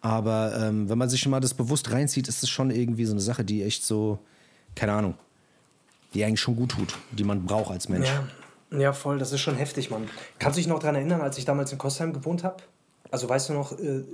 Aber 0.00 0.56
ähm, 0.62 0.88
wenn 0.88 0.96
man 0.96 1.10
sich 1.10 1.18
schon 1.20 1.30
mal 1.32 1.40
das 1.40 1.54
bewusst 1.54 1.90
reinzieht, 1.90 2.28
ist 2.28 2.44
es 2.44 2.50
schon 2.50 2.70
irgendwie 2.70 3.04
so 3.04 3.14
eine 3.14 3.20
Sache, 3.20 3.44
die 3.44 3.64
echt 3.64 3.84
so, 3.84 4.20
keine 4.76 4.92
Ahnung, 4.92 5.14
die 6.14 6.24
eigentlich 6.24 6.40
schon 6.40 6.56
gut 6.56 6.72
tut, 6.72 6.94
die 7.10 7.24
man 7.24 7.44
braucht 7.44 7.70
als 7.70 7.88
Mensch. 7.88 8.08
Ja, 8.70 8.78
ja 8.78 8.92
voll, 8.92 9.18
das 9.18 9.32
ist 9.32 9.40
schon 9.40 9.56
heftig, 9.56 9.90
Mann. 9.90 10.08
Kannst 10.38 10.56
du 10.56 10.60
dich 10.60 10.68
noch 10.68 10.78
daran 10.78 10.96
erinnern, 10.96 11.20
als 11.20 11.38
ich 11.38 11.44
damals 11.44 11.72
in 11.72 11.78
Kostheim 11.78 12.12
gewohnt 12.12 12.44
habe? 12.44 12.62
Also 13.10 13.28
weißt 13.28 13.50
du 13.50 13.52
noch, 13.52 13.78
äh, 13.78 14.04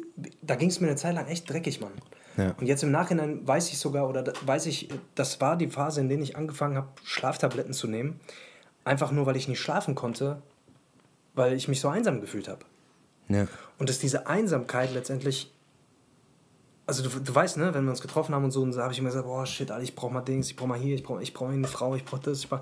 da 0.42 0.56
ging 0.56 0.68
es 0.68 0.80
mir 0.80 0.88
eine 0.88 0.96
Zeit 0.96 1.14
lang 1.14 1.26
echt 1.26 1.48
dreckig, 1.48 1.80
Mann. 1.80 1.92
Ja. 2.36 2.54
Und 2.58 2.66
jetzt 2.66 2.82
im 2.82 2.90
Nachhinein 2.90 3.46
weiß 3.46 3.68
ich 3.68 3.78
sogar, 3.78 4.08
oder 4.08 4.32
weiß 4.44 4.66
ich, 4.66 4.88
das 5.14 5.40
war 5.40 5.56
die 5.56 5.68
Phase, 5.68 6.00
in 6.00 6.08
der 6.08 6.18
ich 6.18 6.36
angefangen 6.36 6.76
habe, 6.76 6.88
Schlaftabletten 7.04 7.72
zu 7.72 7.88
nehmen. 7.88 8.20
Einfach 8.84 9.10
nur, 9.10 9.26
weil 9.26 9.36
ich 9.36 9.48
nicht 9.48 9.60
schlafen 9.60 9.94
konnte, 9.94 10.40
weil 11.34 11.52
ich 11.52 11.68
mich 11.68 11.80
so 11.80 11.88
einsam 11.88 12.20
gefühlt 12.20 12.48
habe. 12.48 12.64
Ja. 13.28 13.46
Und 13.78 13.88
dass 13.88 13.98
diese 13.98 14.26
Einsamkeit 14.26 14.92
letztendlich 14.94 15.52
also 16.88 17.06
du, 17.06 17.20
du 17.20 17.34
weißt, 17.34 17.58
ne, 17.58 17.74
wenn 17.74 17.84
wir 17.84 17.90
uns 17.90 18.00
getroffen 18.00 18.34
haben 18.34 18.44
und 18.44 18.50
so, 18.50 18.62
und 18.62 18.72
so 18.72 18.80
habe 18.80 18.94
ich 18.94 18.98
immer 18.98 19.10
gesagt, 19.10 19.26
boah, 19.26 19.44
shit, 19.44 19.70
Alter, 19.70 19.84
ich 19.84 19.94
brauche 19.94 20.12
mal 20.12 20.22
Dings, 20.22 20.48
ich 20.48 20.56
brauche 20.56 20.68
mal 20.68 20.78
hier, 20.78 20.94
ich 20.94 21.02
brauche 21.02 21.22
ich 21.22 21.34
brauch 21.34 21.50
eine 21.50 21.68
Frau, 21.68 21.94
ich 21.94 22.04
brauche 22.04 22.22
das, 22.22 22.40
ich 22.40 22.48
brauch... 22.48 22.60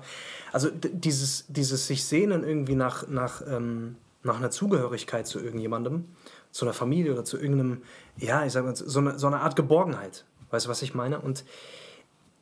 Also 0.51 0.69
dieses, 0.69 1.45
dieses 1.47 1.87
sich 1.87 2.03
sehnen 2.03 2.43
irgendwie 2.43 2.75
nach, 2.75 3.07
nach, 3.07 3.41
ähm, 3.47 3.95
nach 4.23 4.37
einer 4.37 4.51
Zugehörigkeit 4.51 5.27
zu 5.27 5.39
irgendjemandem, 5.39 6.05
zu 6.51 6.65
einer 6.65 6.73
Familie 6.73 7.13
oder 7.13 7.23
zu 7.23 7.37
irgendeinem, 7.37 7.83
ja, 8.17 8.45
ich 8.45 8.51
sag 8.51 8.65
mal, 8.65 8.75
so 8.75 8.99
eine, 8.99 9.17
so 9.17 9.27
eine 9.27 9.39
Art 9.39 9.55
Geborgenheit. 9.55 10.25
Weißt 10.49 10.65
du, 10.65 10.69
was 10.69 10.81
ich 10.81 10.93
meine? 10.93 11.21
Und 11.21 11.45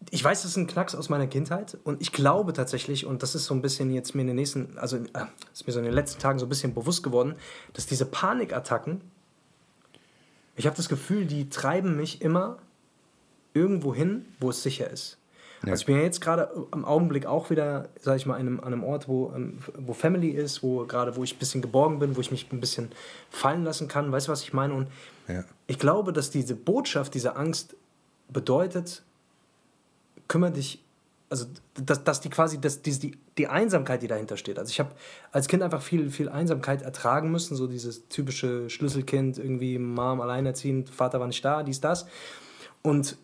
ich 0.10 0.24
weiß, 0.24 0.42
das 0.42 0.52
ist 0.52 0.58
ein 0.58 0.68
Knacks 0.68 0.96
aus 0.96 1.10
meiner 1.10 1.28
Kindheit 1.28 1.78
und 1.84 2.02
ich 2.02 2.12
glaube 2.12 2.54
tatsächlich, 2.54 3.06
und 3.06 3.22
das 3.22 3.36
ist 3.36 3.46
so 3.46 3.54
ein 3.54 3.62
bisschen 3.62 3.92
jetzt 3.92 4.16
mir 4.16 4.22
in 4.22 4.28
den 4.28 4.36
nächsten, 4.36 4.78
also 4.78 4.98
äh, 4.98 5.26
ist 5.54 5.68
mir 5.68 5.74
so 5.74 5.80
in 5.80 5.86
den 5.86 5.94
letzten 5.94 6.20
Tagen 6.20 6.40
so 6.40 6.48
ein 6.48 6.50
bisschen 6.50 6.74
bewusst 6.74 7.04
geworden, 7.04 7.36
dass 7.74 7.86
diese 7.86 8.06
Panikattacken, 8.06 9.02
ich 10.56 10.66
habe 10.66 10.76
das 10.76 10.89
Gefühl, 10.89 11.26
die 11.26 11.49
treiben 11.49 11.95
mich 11.95 12.22
immer 12.22 12.58
irgendwo 13.53 13.93
hin, 13.93 14.26
wo 14.39 14.49
es 14.49 14.64
sicher 14.64 14.89
ist. 14.89 15.18
Ja. 15.64 15.72
Also 15.72 15.82
ich 15.82 15.86
bin 15.86 15.95
ja 15.95 16.03
jetzt 16.03 16.22
gerade 16.22 16.49
am 16.72 16.86
Augenblick 16.86 17.26
auch 17.26 17.49
wieder, 17.49 17.89
sage 18.01 18.18
ich 18.18 18.26
mal, 18.26 18.36
an 18.36 18.41
einem, 18.41 18.60
an 18.60 18.74
einem 18.74 18.84
Ort, 18.84 19.08
wo, 19.08 19.32
ähm, 19.36 19.60
wo 19.78 19.93
Family 19.93 20.30
ist, 20.30 20.62
wo 20.62 20.86
gerade, 20.86 21.16
wo 21.16 21.24
ich 21.24 21.36
ein 21.36 21.39
bisschen 21.39 21.62
geborgen 21.62 21.99
bin, 21.99 22.16
wo 22.16 22.22
ich 22.22 22.32
mich 22.32 22.51
ein 22.51 22.60
bisschen 22.60 22.91
fallen 23.30 23.64
lassen 23.64 23.88
kann. 23.88 24.12
Weißt 24.12 24.28
du, 24.28 24.32
was 24.32 24.43
ich 24.43 24.53
meine? 24.53 24.74
Und 24.74 24.88
ja. 25.28 25.43
ich 25.68 25.80
glaube, 25.80 26.14
dass 26.14 26.30
diese 26.30 26.56
Botschaft, 26.56 27.14
diese 27.14 27.36
Angst 27.36 27.76
bedeutet, 28.30 29.03
kümmere 30.28 30.51
dich 30.51 30.82
also 31.30 31.45
dass, 31.74 32.03
dass 32.03 32.22
die 32.22 32.30
quasi, 32.30 32.60
dass 32.60 32.82
die, 32.82 32.97
die 32.97 33.18
Einsamkeit, 33.48 34.02
die 34.02 34.08
dahinter 34.08 34.38
steht. 34.38 34.58
Also 34.58 34.70
ich 34.72 34.80
habe 34.80 34.92
als 35.32 35.48
Kind 35.48 35.62
einfach 35.62 35.82
viel, 35.82 36.10
viel 36.10 36.30
Einsamkeit 36.30 36.82
ertragen 36.82 37.32
müssen, 37.32 37.56
so 37.56 37.68
dieses 37.68 38.08
typische 38.08 38.70
Schlüsselkind, 38.70 39.38
irgendwie 39.38 39.78
Mom 39.78 40.22
alleinerziehend, 40.22 40.90
Vater 40.90 41.20
war 41.20 41.28
nicht 41.28 41.44
da, 41.44 41.64
dies, 41.64 41.82
das. 41.82 42.08
Und 42.82 43.18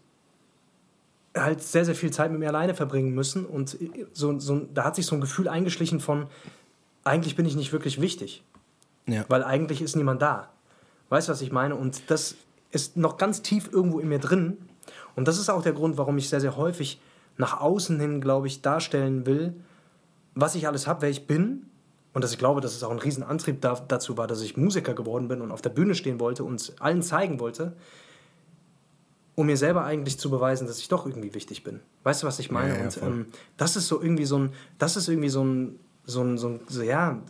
halt 1.36 1.64
sehr, 1.64 1.86
sehr 1.86 1.96
viel 1.96 2.12
Zeit 2.12 2.32
mit 2.32 2.40
mir 2.40 2.50
alleine 2.50 2.74
verbringen 2.74 3.14
müssen. 3.14 3.46
Und 3.46 3.78
so, 4.12 4.38
so, 4.40 4.68
da 4.74 4.84
hat 4.84 4.96
sich 4.96 5.06
so 5.06 5.16
ein 5.16 5.22
Gefühl 5.22 5.48
eingeschlichen 5.48 6.00
von, 6.00 6.28
eigentlich 7.04 7.36
bin 7.36 7.46
ich 7.46 7.56
nicht 7.56 7.72
wirklich 7.72 8.02
wichtig. 8.02 8.44
Ja. 9.08 9.26
Weil 9.30 9.44
eigentlich 9.44 9.82
ist 9.82 9.96
niemand 9.96 10.22
da. 10.22 10.52
Weißt 11.10 11.28
du, 11.28 11.32
was 11.32 11.42
ich 11.42 11.52
meine? 11.52 11.76
Und 11.76 12.10
das 12.10 12.36
ist 12.72 12.98
noch 12.98 13.18
ganz 13.18 13.42
tief 13.42 13.70
irgendwo 13.72 14.00
in 14.00 14.10
mir 14.10 14.20
drin. 14.20 14.58
Und 15.16 15.28
das 15.28 15.38
ist 15.38 15.50
auch 15.50 15.62
der 15.62 15.74
Grund, 15.74 15.98
warum 15.98 16.18
ich 16.18 16.30
sehr, 16.30 16.42
sehr 16.42 16.58
häufig 16.58 17.00
nach 17.38 17.60
außen 17.60 18.00
hin, 18.00 18.22
glaube 18.22 18.48
ich, 18.48 18.62
darstellen 18.62 19.26
will, 19.26 19.54
was 20.36 20.56
ich 20.56 20.68
alles 20.68 20.88
habe, 20.88 21.04
wer 21.04 21.10
ich 21.10 21.28
bin. 21.28 21.66
Und 22.14 22.24
dass 22.24 22.34
ich 22.34 22.38
glaube, 22.38 22.60
dass 22.60 22.76
es 22.76 22.84
auch 22.84 22.92
ein 22.92 23.00
Riesenantrieb 23.00 23.62
da, 23.62 23.76
dazu 23.88 24.18
war, 24.18 24.28
dass 24.28 24.42
ich 24.42 24.58
Musiker 24.58 24.94
geworden 24.94 25.30
bin 25.30 25.42
und 25.42 25.52
auf 25.52 25.62
der 25.62 25.70
Bühne 25.70 25.96
stehen 25.96 26.20
wollte 26.20 26.44
und 26.44 26.74
allen 26.80 27.02
zeigen 27.02 27.40
wollte, 27.40 27.74
um 29.36 29.46
mir 29.46 29.56
selber 29.56 29.86
eigentlich 29.86 30.20
zu 30.20 30.30
beweisen, 30.30 30.68
dass 30.68 30.80
ich 30.80 30.90
doch 30.90 31.06
irgendwie 31.06 31.34
wichtig 31.34 31.64
bin. 31.64 31.80
Weißt 32.04 32.22
du, 32.22 32.28
was 32.28 32.40
ich 32.40 32.52
meine? 32.52 32.74
Ja, 32.74 32.80
ja, 32.80 32.84
und 32.84 32.98
ähm, 33.02 33.26
das 33.56 33.78
ist 33.78 33.88
so 33.88 34.02
irgendwie 34.02 34.26
so 34.26 34.40
ein, 34.40 34.52
das 34.78 34.98
ist 34.98 35.08
irgendwie 35.08 35.30
so 35.30 35.44
ein, 35.44 35.80
so 36.04 36.22
ein, 36.22 36.38
so 36.38 36.50
ein, 36.50 36.60
so, 36.68 36.82
ja, 36.82 37.22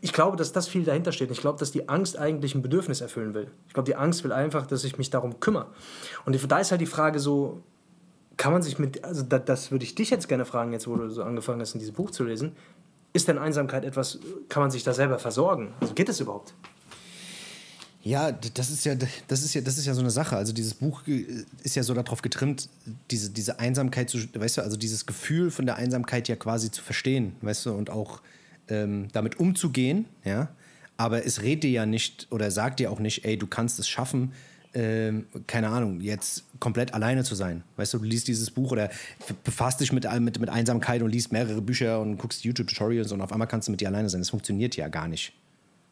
ich 0.00 0.12
glaube, 0.12 0.36
dass 0.36 0.52
das 0.52 0.66
viel 0.66 0.82
dahinter 0.82 1.12
steht. 1.12 1.30
Ich 1.30 1.40
glaube, 1.40 1.58
dass 1.58 1.70
die 1.70 1.88
Angst 1.88 2.18
eigentlich 2.18 2.54
ein 2.54 2.62
Bedürfnis 2.62 3.00
erfüllen 3.00 3.34
will. 3.34 3.50
Ich 3.68 3.74
glaube, 3.74 3.86
die 3.86 3.94
Angst 3.94 4.24
will 4.24 4.32
einfach, 4.32 4.66
dass 4.66 4.82
ich 4.82 4.98
mich 4.98 5.10
darum 5.10 5.38
kümmere. 5.38 5.66
Und 6.24 6.50
da 6.50 6.58
ist 6.58 6.72
halt 6.72 6.80
die 6.80 6.86
Frage 6.86 7.20
so, 7.20 7.62
kann 8.36 8.52
man 8.52 8.62
sich 8.62 8.78
mit, 8.78 9.04
also 9.04 9.22
das, 9.22 9.44
das 9.44 9.70
würde 9.70 9.84
ich 9.84 9.94
dich 9.94 10.10
jetzt 10.10 10.28
gerne 10.28 10.44
fragen, 10.44 10.72
jetzt 10.72 10.86
wo 10.86 10.96
du 10.96 11.08
so 11.10 11.22
angefangen 11.22 11.60
hast, 11.60 11.74
in 11.74 11.80
diesem 11.80 11.94
Buch 11.94 12.10
zu 12.10 12.24
lesen. 12.24 12.52
Ist 13.12 13.28
denn 13.28 13.38
Einsamkeit 13.38 13.84
etwas, 13.84 14.18
kann 14.48 14.62
man 14.62 14.70
sich 14.70 14.84
da 14.84 14.94
selber 14.94 15.18
versorgen? 15.18 15.74
Also 15.80 15.94
geht 15.94 16.08
das 16.08 16.20
überhaupt? 16.20 16.54
Ja, 18.04 18.32
das 18.32 18.70
ist 18.70 18.84
ja, 18.84 18.96
das 19.28 19.42
ist 19.44 19.54
ja, 19.54 19.60
das 19.60 19.78
ist 19.78 19.86
ja 19.86 19.94
so 19.94 20.00
eine 20.00 20.10
Sache. 20.10 20.36
Also 20.36 20.52
dieses 20.52 20.74
Buch 20.74 21.06
äh, 21.06 21.24
ist 21.62 21.76
ja 21.76 21.84
so 21.84 21.94
darauf 21.94 22.20
getrimmt, 22.20 22.68
diese, 23.10 23.30
diese 23.30 23.60
Einsamkeit 23.60 24.10
zu, 24.10 24.18
weißt 24.34 24.58
du, 24.58 24.62
also 24.62 24.76
dieses 24.76 25.06
Gefühl 25.06 25.50
von 25.50 25.66
der 25.66 25.76
Einsamkeit 25.76 26.26
ja 26.26 26.34
quasi 26.34 26.70
zu 26.70 26.82
verstehen, 26.82 27.36
weißt 27.42 27.66
du, 27.66 27.72
und 27.72 27.90
auch 27.90 28.20
ähm, 28.68 29.08
damit 29.12 29.38
umzugehen, 29.38 30.06
ja. 30.24 30.48
Aber 30.96 31.24
es 31.24 31.42
redet 31.42 31.64
dir 31.64 31.70
ja 31.70 31.86
nicht 31.86 32.26
oder 32.30 32.50
sagt 32.50 32.80
dir 32.80 32.90
auch 32.90 32.98
nicht, 32.98 33.24
ey, 33.24 33.36
du 33.36 33.46
kannst 33.46 33.78
es 33.78 33.88
schaffen, 33.88 34.32
ähm, 34.74 35.26
keine 35.46 35.68
Ahnung, 35.68 36.00
jetzt 36.00 36.44
komplett 36.58 36.94
alleine 36.94 37.24
zu 37.24 37.34
sein. 37.34 37.62
Weißt 37.76 37.94
du, 37.94 37.98
du 37.98 38.04
liest 38.04 38.28
dieses 38.28 38.50
Buch 38.50 38.72
oder 38.72 38.90
befasst 39.44 39.80
dich 39.80 39.92
mit, 39.92 40.06
mit, 40.20 40.40
mit 40.40 40.48
Einsamkeit 40.48 41.02
und 41.02 41.10
liest 41.10 41.32
mehrere 41.32 41.60
Bücher 41.60 42.00
und 42.00 42.16
guckst 42.18 42.44
YouTube-Tutorials 42.44 43.12
und 43.12 43.20
auf 43.20 43.32
einmal 43.32 43.48
kannst 43.48 43.68
du 43.68 43.72
mit 43.72 43.80
dir 43.80 43.88
alleine 43.88 44.08
sein. 44.08 44.20
Das 44.20 44.30
funktioniert 44.30 44.76
ja 44.76 44.88
gar 44.88 45.08
nicht. 45.08 45.34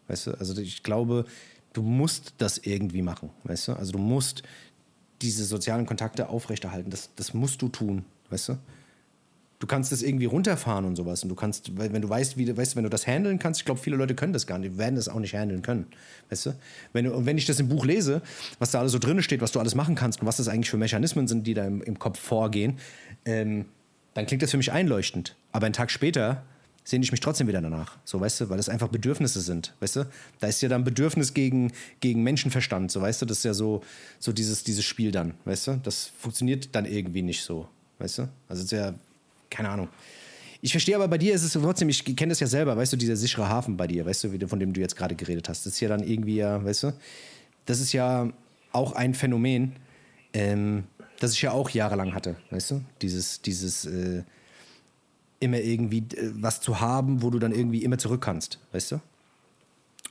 Weißt 0.09 0.29
du, 0.29 0.31
also 0.33 0.61
ich 0.61 0.83
glaube, 0.83 1.27
du 1.73 1.83
musst 1.83 2.35
das 2.39 2.59
irgendwie 2.59 3.03
machen. 3.03 3.31
Weißt 3.45 3.69
du, 3.69 3.73
also 3.75 3.93
du 3.93 3.99
musst 3.99 4.43
diese 5.23 5.45
sozialen 5.45 5.87
Kontakte 5.87 6.29
aufrechterhalten. 6.29 6.91
Das, 6.91 7.11
das 7.15 7.35
musst 7.35 7.61
du 7.63 7.69
tun. 7.69 8.05
Weißt 8.31 8.51
du? 8.51 8.59
Du 9.61 9.67
kannst 9.67 9.93
das 9.93 10.03
irgendwie 10.03 10.25
runterfahren 10.25 10.85
und 10.87 10.97
sowas. 10.97 11.23
Und 11.23 11.29
du 11.29 11.35
kannst, 11.37 11.79
wenn 11.79 12.03
du 12.03 12.09
weißt, 12.09 12.37
wie, 12.37 12.57
weißt, 12.57 12.77
wenn 12.77 12.83
du 12.83 12.91
das 12.91 13.07
handeln 13.07 13.39
kannst, 13.39 13.61
ich 13.61 13.67
glaube, 13.67 13.79
viele 13.79 13.97
Leute 13.97 14.15
können 14.15 14.33
das 14.33 14.47
gar 14.47 14.59
nicht, 14.59 14.79
werden 14.79 14.97
das 14.97 15.09
auch 15.09 15.21
nicht 15.21 15.35
handeln 15.35 15.63
können. 15.63 15.87
Weißt 16.31 16.47
du? 16.47 16.55
Wenn, 16.93 17.07
und 17.07 17.27
wenn 17.27 17.39
ich 17.39 17.45
das 17.45 17.61
im 17.61 17.69
Buch 17.69 17.85
lese, 17.85 18.23
was 18.59 18.71
da 18.71 18.81
alles 18.81 18.93
so 18.93 18.99
drin 18.99 19.23
steht, 19.23 19.43
was 19.43 19.53
du 19.53 19.61
alles 19.61 19.75
machen 19.75 19.95
kannst 19.95 20.23
und 20.23 20.27
was 20.27 20.39
das 20.39 20.49
eigentlich 20.49 20.71
für 20.71 20.79
Mechanismen 20.79 21.29
sind, 21.29 21.47
die 21.47 21.55
da 21.55 21.67
im, 21.67 21.83
im 21.83 21.99
Kopf 21.99 22.19
vorgehen, 22.19 22.79
ähm, 23.27 23.67
dann 24.15 24.27
klingt 24.27 24.43
das 24.43 24.51
für 24.51 24.57
mich 24.57 24.73
einleuchtend. 24.73 25.37
Aber 25.53 25.67
einen 25.67 25.75
Tag 25.75 25.91
später 25.91 26.43
sehne 26.83 27.05
ich 27.05 27.13
mich 27.13 27.21
trotzdem 27.21 27.47
wieder 27.47 27.61
danach. 27.61 27.99
So, 28.07 28.19
weißt 28.19 28.41
du, 28.41 28.49
weil 28.49 28.57
das 28.57 28.71
einfach 28.71 28.89
Bedürfnisse 28.89 29.43
sind, 29.43 29.75
weißt 29.81 29.97
du? 29.97 30.07
Da 30.41 30.47
ist 30.47 30.63
ja 30.63 30.71
dann 30.71 30.85
Bedürfnis 30.85 31.35
gegen, 31.35 31.73
gegen 32.01 32.23
Menschenverstand, 32.23 32.91
so, 32.91 33.03
weißt 33.03 33.21
du? 33.21 33.27
Das 33.27 33.39
ist 33.39 33.45
ja 33.45 33.53
so, 33.53 33.83
so 34.19 34.33
dieses, 34.33 34.65
dieses 34.65 34.87
Spiel 34.87 35.13
dann, 35.13 35.35
weißt 35.45 35.67
du? 35.67 35.81
Das 35.83 36.11
funktioniert 36.19 36.71
dann 36.73 36.87
irgendwie 36.87 37.21
nicht 37.21 37.43
so, 37.43 37.69
weißt 37.99 38.21
du? 38.21 38.23
Also, 38.49 38.61
es 38.61 38.65
ist 38.65 38.73
ja 38.73 38.95
keine 39.51 39.69
Ahnung. 39.69 39.89
Ich 40.63 40.73
verstehe 40.73 40.95
aber 40.95 41.09
bei 41.09 41.19
dir 41.19 41.35
ist 41.35 41.43
es 41.43 41.53
trotzdem, 41.53 41.89
ich 41.89 42.05
kenne 42.17 42.31
das 42.31 42.41
ja 42.41 42.47
selber, 42.47 42.77
weißt 42.77 42.93
du, 42.93 42.97
dieser 42.97 43.17
sichere 43.17 43.49
Hafen 43.49 43.77
bei 43.77 43.87
dir, 43.87 44.05
weißt 44.05 44.25
du, 44.25 44.49
von 44.49 44.61
dem 44.61 44.73
du 44.73 44.81
jetzt 44.81 44.95
gerade 44.95 45.15
geredet 45.15 45.49
hast. 45.49 45.65
Das 45.65 45.73
ist 45.75 45.81
ja 45.81 45.89
dann 45.89 46.03
irgendwie 46.03 46.37
ja, 46.37 46.63
weißt 46.63 46.83
du, 46.85 46.93
das 47.65 47.81
ist 47.81 47.93
ja 47.93 48.29
auch 48.73 48.93
ein 48.93 49.15
Phänomen, 49.15 49.77
ähm, 50.35 50.85
das 51.19 51.33
ich 51.33 51.43
ja 51.43 51.53
auch 51.53 51.71
jahrelang 51.71 52.15
hatte, 52.15 52.37
weißt 52.51 52.73
du? 52.73 52.83
Dieses, 53.01 53.41
dieses 53.43 53.87
äh, 53.87 54.23
immer 55.41 55.59
irgendwie 55.59 55.99
äh, 56.17 56.31
was 56.35 56.61
zu 56.61 56.81
haben, 56.81 57.23
wo 57.23 57.31
du 57.31 57.39
dann 57.39 57.53
irgendwie 57.53 57.83
immer 57.83 57.99
zurück 57.99 58.21
kannst, 58.23 58.59
weißt 58.73 58.93
du? 58.93 59.01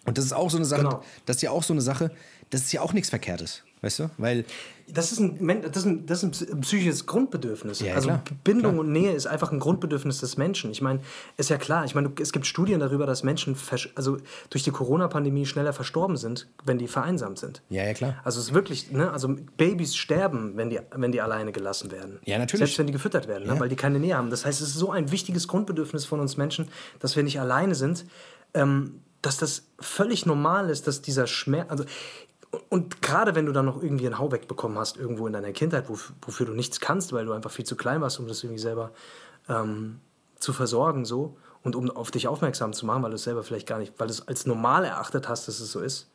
Und 0.06 0.18
das 0.18 0.26
ist 0.26 0.34
auch 0.34 0.50
so 0.50 0.58
eine 0.58 0.66
Sache, 0.66 0.82
Genau. 0.84 1.04
das 1.26 1.38
ist 1.38 1.42
ja 1.44 1.52
auch 1.52 1.64
so 1.64 1.74
eine 1.74 1.82
Sache, 1.82 2.12
das 2.50 2.62
ist 2.62 2.72
ja 2.72 2.82
auch 2.82 2.94
nichts 2.94 3.10
Verkehrtes, 3.10 3.64
weißt 3.82 4.00
du? 4.00 4.10
Weil 4.18 4.46
Das 4.92 5.12
ist 5.12 5.20
ein, 5.20 5.38
das 5.62 5.78
ist 5.78 5.86
ein, 5.86 6.06
das 6.08 6.24
ist 6.24 6.42
ein 6.52 6.62
psychisches 6.62 7.06
Grundbedürfnis. 7.06 7.80
Ja, 7.80 7.94
also 7.96 8.08
klar, 8.08 8.24
Bindung 8.44 8.74
klar. 8.74 8.86
und 8.86 8.92
Nähe 8.92 9.12
ist 9.14 9.28
einfach 9.28 9.52
ein 9.52 9.60
Grundbedürfnis 9.60 10.20
des 10.20 10.36
Menschen. 10.38 10.72
Ich 10.72 10.82
meine, 10.82 11.00
ist 11.38 11.50
ja 11.50 11.58
klar. 11.58 11.86
Ich 11.86 11.94
meine, 11.96 12.12
es 12.20 12.32
gibt 12.32 12.48
Studien 12.48 12.80
darüber, 12.80 13.06
dass 13.06 13.22
Menschen 13.24 13.56
also 13.96 14.18
durch 14.50 14.64
die 14.64 14.72
Corona-Pandemie 14.72 15.46
schneller 15.46 15.74
verstorben 15.74 16.18
sind, 16.18 16.48
wenn 16.66 16.78
die 16.80 16.88
vereinsamt 16.88 17.38
sind. 17.40 17.62
Ja, 17.70 17.84
ja, 17.86 17.94
klar. 17.94 18.16
Also 18.24 18.40
es 18.40 18.48
ist 18.48 18.54
wirklich, 18.54 18.92
ne, 18.92 19.12
also 19.12 19.36
Babys 19.58 19.96
sterben, 19.96 20.58
wenn 20.58 20.70
die, 20.72 20.80
wenn 20.96 21.12
die 21.12 21.22
alleine 21.22 21.52
gelassen 21.52 21.92
werden. 21.92 22.20
Ja, 22.26 22.40
natürlich. 22.40 22.60
Selbst 22.62 22.80
wenn 22.80 22.88
die 22.88 22.94
gefüttert 22.94 23.28
werden, 23.28 23.46
Ja. 23.48 23.54
ne, 23.54 23.60
weil 23.60 23.70
die 23.70 23.76
keine 23.76 24.00
Nähe 24.00 24.18
haben. 24.18 24.30
Das 24.32 24.44
heißt, 24.46 24.60
es 24.62 24.70
ist 24.70 24.76
so 24.76 24.92
ein 24.92 25.12
wichtiges 25.12 25.48
Grundbedürfnis 25.48 26.06
von 26.06 26.20
uns 26.20 26.36
Menschen, 26.36 26.68
dass 27.00 27.16
wir 27.16 27.22
nicht 27.24 27.40
alleine 27.40 27.76
sind, 27.76 28.06
ähm, 28.56 29.02
dass 29.22 29.38
das 29.38 29.64
völlig 29.80 30.26
normal 30.26 30.70
ist, 30.70 30.88
dass 30.88 31.02
dieser 31.02 31.28
Schmerz, 31.28 31.70
also 31.70 31.84
und 32.70 33.02
gerade 33.02 33.36
wenn 33.36 33.46
du 33.46 33.52
dann 33.52 33.66
noch 33.66 33.82
irgendwie 33.84 34.06
einen 34.08 34.18
Hau 34.18 34.32
wegbekommen 34.32 34.78
hast, 34.78 34.98
irgendwo 34.98 35.28
in 35.28 35.34
deiner 35.34 35.52
Kindheit, 35.52 35.88
wof- 35.90 36.14
wofür 36.22 36.46
du 36.46 36.54
nichts 36.54 36.80
kannst, 36.80 37.14
weil 37.14 37.26
du 37.26 37.34
einfach 37.34 37.52
viel 37.52 37.66
zu 37.66 37.76
klein 37.76 38.02
warst, 38.02 38.20
um 38.20 38.28
das 38.28 38.44
irgendwie 38.44 38.62
selber 38.62 38.92
ähm, 39.48 40.00
zu 40.40 40.54
versorgen, 40.54 41.06
so 41.06 41.38
und 41.64 41.76
um 41.76 41.90
auf 41.92 42.10
dich 42.12 42.28
aufmerksam 42.28 42.74
zu 42.74 42.86
machen, 42.86 43.04
weil 43.04 43.10
du 43.12 43.16
es 43.16 43.24
selber 43.24 43.44
vielleicht 43.44 43.68
gar 43.68 43.78
nicht, 43.80 43.94
weil 43.98 44.08
du 44.08 44.14
es 44.14 44.28
als 44.28 44.46
normal 44.46 44.86
erachtet 44.86 45.28
hast, 45.30 45.48
dass 45.48 45.60
es 45.60 45.72
so 45.72 45.80
ist. 45.82 46.08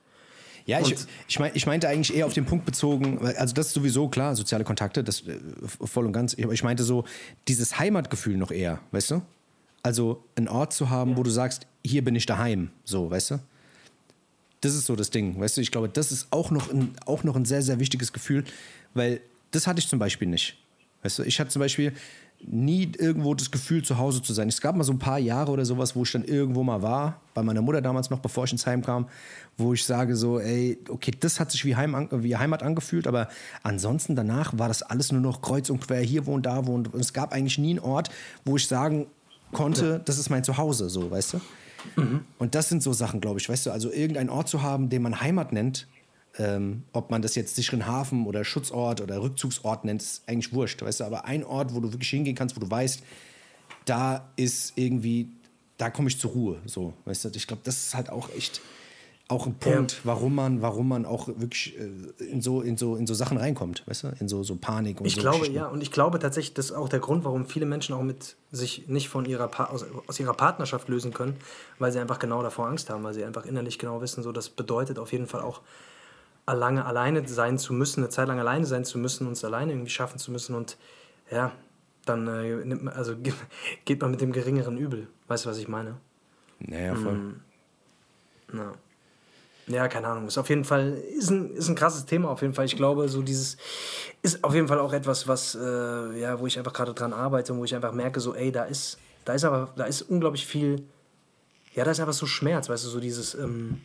Ja, 0.66 0.80
ich, 0.80 0.87
Und- 0.87 1.07
ich, 1.28 1.39
mein, 1.39 1.51
ich 1.55 1.66
meinte 1.66 1.89
eigentlich 1.89 2.16
eher 2.16 2.24
auf 2.26 2.32
den 2.32 2.47
Punkt 2.47 2.64
bezogen, 2.64 3.18
also 3.37 3.55
das 3.55 3.66
ist 3.68 3.74
sowieso 3.74 4.09
klar, 4.09 4.35
soziale 4.35 4.64
Kontakte, 4.64 5.05
das 5.05 5.20
äh, 5.26 5.39
voll 5.85 6.07
und 6.07 6.12
ganz. 6.12 6.35
Aber 6.43 6.53
ich 6.55 6.64
meinte 6.64 6.82
so, 6.85 7.05
dieses 7.49 7.78
Heimatgefühl 7.78 8.37
noch 8.39 8.51
eher, 8.51 8.80
weißt 8.91 9.11
du? 9.12 9.22
Also 9.82 10.24
einen 10.37 10.49
Ort 10.49 10.72
zu 10.72 10.89
haben, 10.89 11.18
wo 11.18 11.22
du 11.22 11.28
sagst, 11.30 11.66
hier 11.85 12.03
bin 12.03 12.16
ich 12.16 12.24
daheim, 12.24 12.70
so, 12.85 13.11
weißt 13.11 13.32
du? 13.32 13.41
Das 14.65 14.75
ist 14.75 14.87
so 14.87 14.97
das 14.97 15.11
Ding, 15.11 15.39
weißt 15.39 15.59
du? 15.59 15.61
Ich 15.61 15.71
glaube, 15.71 15.91
das 15.91 16.11
ist 16.11 16.29
auch 16.31 16.51
noch 16.51 16.71
ein, 16.71 16.95
auch 17.05 17.23
noch 17.23 17.37
ein 17.37 17.45
sehr, 17.45 17.61
sehr 17.61 17.79
wichtiges 17.79 18.15
Gefühl, 18.15 18.45
weil 18.95 19.21
das 19.51 19.67
hatte 19.67 19.79
ich 19.79 19.89
zum 19.89 19.99
Beispiel 19.99 20.27
nicht. 20.27 20.57
Weißt 21.03 21.19
du, 21.19 21.23
ich 21.23 21.39
hatte 21.39 21.51
zum 21.51 21.61
Beispiel 21.61 21.93
nie 22.41 22.91
irgendwo 22.99 23.35
das 23.35 23.51
Gefühl, 23.51 23.85
zu 23.85 23.99
Hause 23.99 24.23
zu 24.23 24.33
sein. 24.33 24.49
Es 24.49 24.62
gab 24.62 24.75
mal 24.75 24.85
so 24.85 24.93
ein 24.93 24.99
paar 24.99 25.19
Jahre 25.19 25.53
oder 25.53 25.67
sowas, 25.67 25.95
wo 25.95 26.03
ich 26.03 26.12
dann 26.12 26.25
irgendwo 26.25 26.62
mal 26.62 26.81
war, 26.81 27.21
bei 27.35 27.43
meiner 27.43 27.61
Mutter 27.61 27.83
damals 27.83 28.09
noch, 28.09 28.21
bevor 28.21 28.45
ich 28.45 28.53
ins 28.53 28.67
Heim 28.67 28.83
kam, 28.83 29.07
wo 29.59 29.75
ich 29.75 29.85
sage 29.85 30.17
so, 30.17 30.41
ey, 30.41 30.79
okay, 30.89 31.12
das 31.21 31.41
hat 31.41 31.51
sich 31.51 31.67
wie, 31.67 31.77
Heim, 31.77 32.09
wie 32.11 32.35
Heimat 32.35 32.62
angefühlt, 32.62 33.07
aber 33.07 33.29
ansonsten 33.62 34.17
danach 34.17 34.59
war 34.59 34.69
das 34.69 34.83
alles 34.83 35.12
nur 35.12 35.21
noch 35.21 35.43
kreuz 35.43 35.69
und 35.69 35.87
quer, 35.87 36.01
hier 36.01 36.25
wohnt, 36.25 36.47
da 36.47 36.67
wohnt. 36.67 36.93
Und 36.95 37.01
es 37.01 37.12
gab 37.12 37.35
eigentlich 37.35 37.59
nie 37.59 37.71
einen 37.71 37.81
Ort, 37.81 38.09
wo 38.47 38.57
ich 38.57 38.67
sagen 38.67 39.07
konnte, 39.53 40.01
das 40.07 40.19
ist 40.19 40.31
mein 40.31 40.43
Zuhause, 40.43 40.89
so, 40.89 41.11
weißt 41.11 41.35
du? 41.35 41.41
Und 42.39 42.55
das 42.55 42.68
sind 42.68 42.82
so 42.82 42.93
Sachen, 42.93 43.20
glaube 43.20 43.41
ich, 43.41 43.49
weißt 43.49 43.66
du, 43.66 43.70
also 43.70 43.93
irgendeinen 43.93 44.30
Ort 44.30 44.49
zu 44.49 44.62
haben, 44.62 44.89
den 44.89 45.03
man 45.03 45.20
Heimat 45.20 45.53
nennt, 45.53 45.87
ähm, 46.39 46.82
ob 46.93 47.11
man 47.11 47.22
das 47.22 47.35
jetzt 47.35 47.55
sicheren 47.55 47.87
Hafen 47.87 48.26
oder 48.26 48.45
Schutzort 48.45 49.01
oder 49.01 49.22
Rückzugsort 49.22 49.85
nennt, 49.85 50.03
ist 50.03 50.22
eigentlich 50.26 50.53
wurscht, 50.53 50.82
weißt 50.82 51.01
du, 51.01 51.05
aber 51.05 51.24
ein 51.26 51.45
Ort, 51.45 51.74
wo 51.74 51.80
du 51.80 51.93
wirklich 51.93 52.11
hingehen 52.11 52.35
kannst, 52.35 52.57
wo 52.57 52.61
du 52.61 52.70
weißt, 52.70 53.03
da 53.85 54.32
ist 54.37 54.72
irgendwie, 54.76 55.28
da 55.76 55.91
komme 55.91 56.09
ich 56.09 56.18
zur 56.18 56.32
Ruhe, 56.32 56.61
so, 56.66 56.93
weißt 57.05 57.26
du, 57.26 57.30
ich 57.35 57.47
glaube, 57.47 57.62
das 57.64 57.76
ist 57.87 57.95
halt 57.95 58.11
auch 58.11 58.30
echt 58.37 58.61
auch 59.29 59.47
ein 59.47 59.55
Punkt, 59.55 60.01
warum 60.05 60.35
man, 60.35 60.61
warum 60.61 60.87
man 60.89 61.07
auch 61.07 61.29
wirklich 61.29 61.79
äh, 61.79 62.25
in 62.25 62.43
so, 62.43 62.61
in 62.61 62.77
so, 62.77 62.95
in 62.97 63.07
so 63.07 63.14
Sachen 63.14 63.39
reinkommt, 63.39 63.83
weißt 63.87 64.05
du, 64.05 64.09
in 64.20 64.29
so, 64.29 64.43
so 64.43 64.57
Panik 64.57 65.01
und 65.01 65.07
Ich 65.07 65.14
so 65.14 65.20
glaube, 65.22 65.39
Geschichten. 65.39 65.57
ja, 65.57 65.66
und 65.66 65.83
ich 65.83 65.91
glaube 65.91 66.18
tatsächlich, 66.18 66.53
das 66.55 66.66
ist 66.66 66.72
auch 66.72 66.91
der 66.91 67.01
Grund, 67.01 67.25
warum 67.25 67.47
viele 67.47 67.64
Menschen 67.64 67.95
auch 67.95 68.03
mit 68.03 68.37
sich 68.53 68.87
nicht 68.89 69.09
von 69.09 69.25
ihrer 69.25 69.49
pa 69.49 69.64
aus, 69.64 69.87
aus 70.07 70.20
ihrer 70.20 70.35
Partnerschaft 70.35 70.89
lösen 70.89 71.14
können, 71.14 71.37
weil 71.79 71.91
sie 71.91 72.01
einfach 72.01 72.18
genau 72.18 72.43
davor 72.43 72.66
Angst 72.66 72.91
haben, 72.91 73.03
weil 73.03 73.14
sie 73.14 73.25
einfach 73.25 73.47
innerlich 73.47 73.79
genau 73.79 74.01
wissen, 74.03 74.22
so 74.22 74.31
das 74.31 74.51
bedeutet 74.51 74.99
auf 74.99 75.11
jeden 75.12 75.27
Fall 75.27 75.41
auch 75.41 75.62
lange 76.47 76.85
alleine 76.85 77.27
sein 77.27 77.57
zu 77.59 77.72
müssen, 77.72 78.01
eine 78.01 78.11
Zeit 78.11 78.29
lang 78.29 78.39
alleine 78.39 78.66
sein 78.66 78.85
zu 78.85 78.99
müssen 78.99 79.27
und 79.27 79.33
es 79.33 79.45
alleine 79.45 79.72
irgendwie 79.72 79.91
schaffen 79.91 80.18
zu 80.18 80.31
müssen 80.33 80.55
und 80.55 80.77
ja, 81.31 81.53
dann 82.05 82.29
äh, 82.29 82.57
nimmt 82.64 82.85
man, 82.85 82.93
also 82.93 83.16
ge- 83.16 83.33
geht 83.87 84.03
man 84.03 84.11
mit 84.11 84.20
dem 84.20 84.33
geringeren 84.33 84.77
Übel. 84.77 85.09
Weißt 85.29 85.47
du, 85.47 85.49
was 85.49 85.57
ich 85.57 85.68
meine? 85.68 85.97
Naja, 86.59 86.95
voll. 86.95 87.14
Mhm. 87.14 87.41
Ja. 88.53 88.72
Ja, 89.67 89.89
keine 89.89 90.09
Ahnung. 90.09 90.27
Ist 90.27 90.37
auf 90.39 90.49
jeden 90.49 90.65
Fall, 90.65 90.93
ist 91.17 91.31
ein, 91.31 91.55
ist 91.55 91.69
ein 91.69 91.75
krasses 91.75 92.05
Thema 92.05 92.29
auf 92.29 92.43
jeden 92.43 92.55
Fall. 92.55 92.67
Ich 92.67 92.77
glaube, 92.77 93.09
so 93.09 93.23
dieses 93.23 93.57
ist 94.23 94.45
auf 94.45 94.55
jeden 94.55 94.69
Fall 94.69 94.79
auch 94.79 94.93
etwas, 94.93 95.27
was, 95.27 95.55
äh, 95.55 96.21
ja, 96.21 96.39
wo 96.39 96.47
ich 96.47 96.59
einfach 96.59 96.73
gerade 96.73 96.93
dran 96.93 97.12
arbeite 97.12 97.53
und 97.53 97.61
wo 97.61 97.65
ich 97.65 97.75
einfach 97.75 97.93
merke, 97.93 98.21
so, 98.21 98.35
ey, 98.35 98.53
da 98.53 98.65
ist, 98.65 98.99
da 99.25 99.33
ist 99.33 99.45
aber, 99.45 99.73
da 99.77 99.85
ist 99.85 100.03
unglaublich 100.03 100.47
viel, 100.47 100.85
ja, 101.75 101.85
da 101.85 101.91
ist 101.91 102.01
einfach 102.01 102.12
so 102.12 102.27
Schmerz, 102.27 102.69
weißt 102.69 102.85
du, 102.85 102.89
so 102.89 103.01
dieses, 103.01 103.35
ähm, 103.35 103.81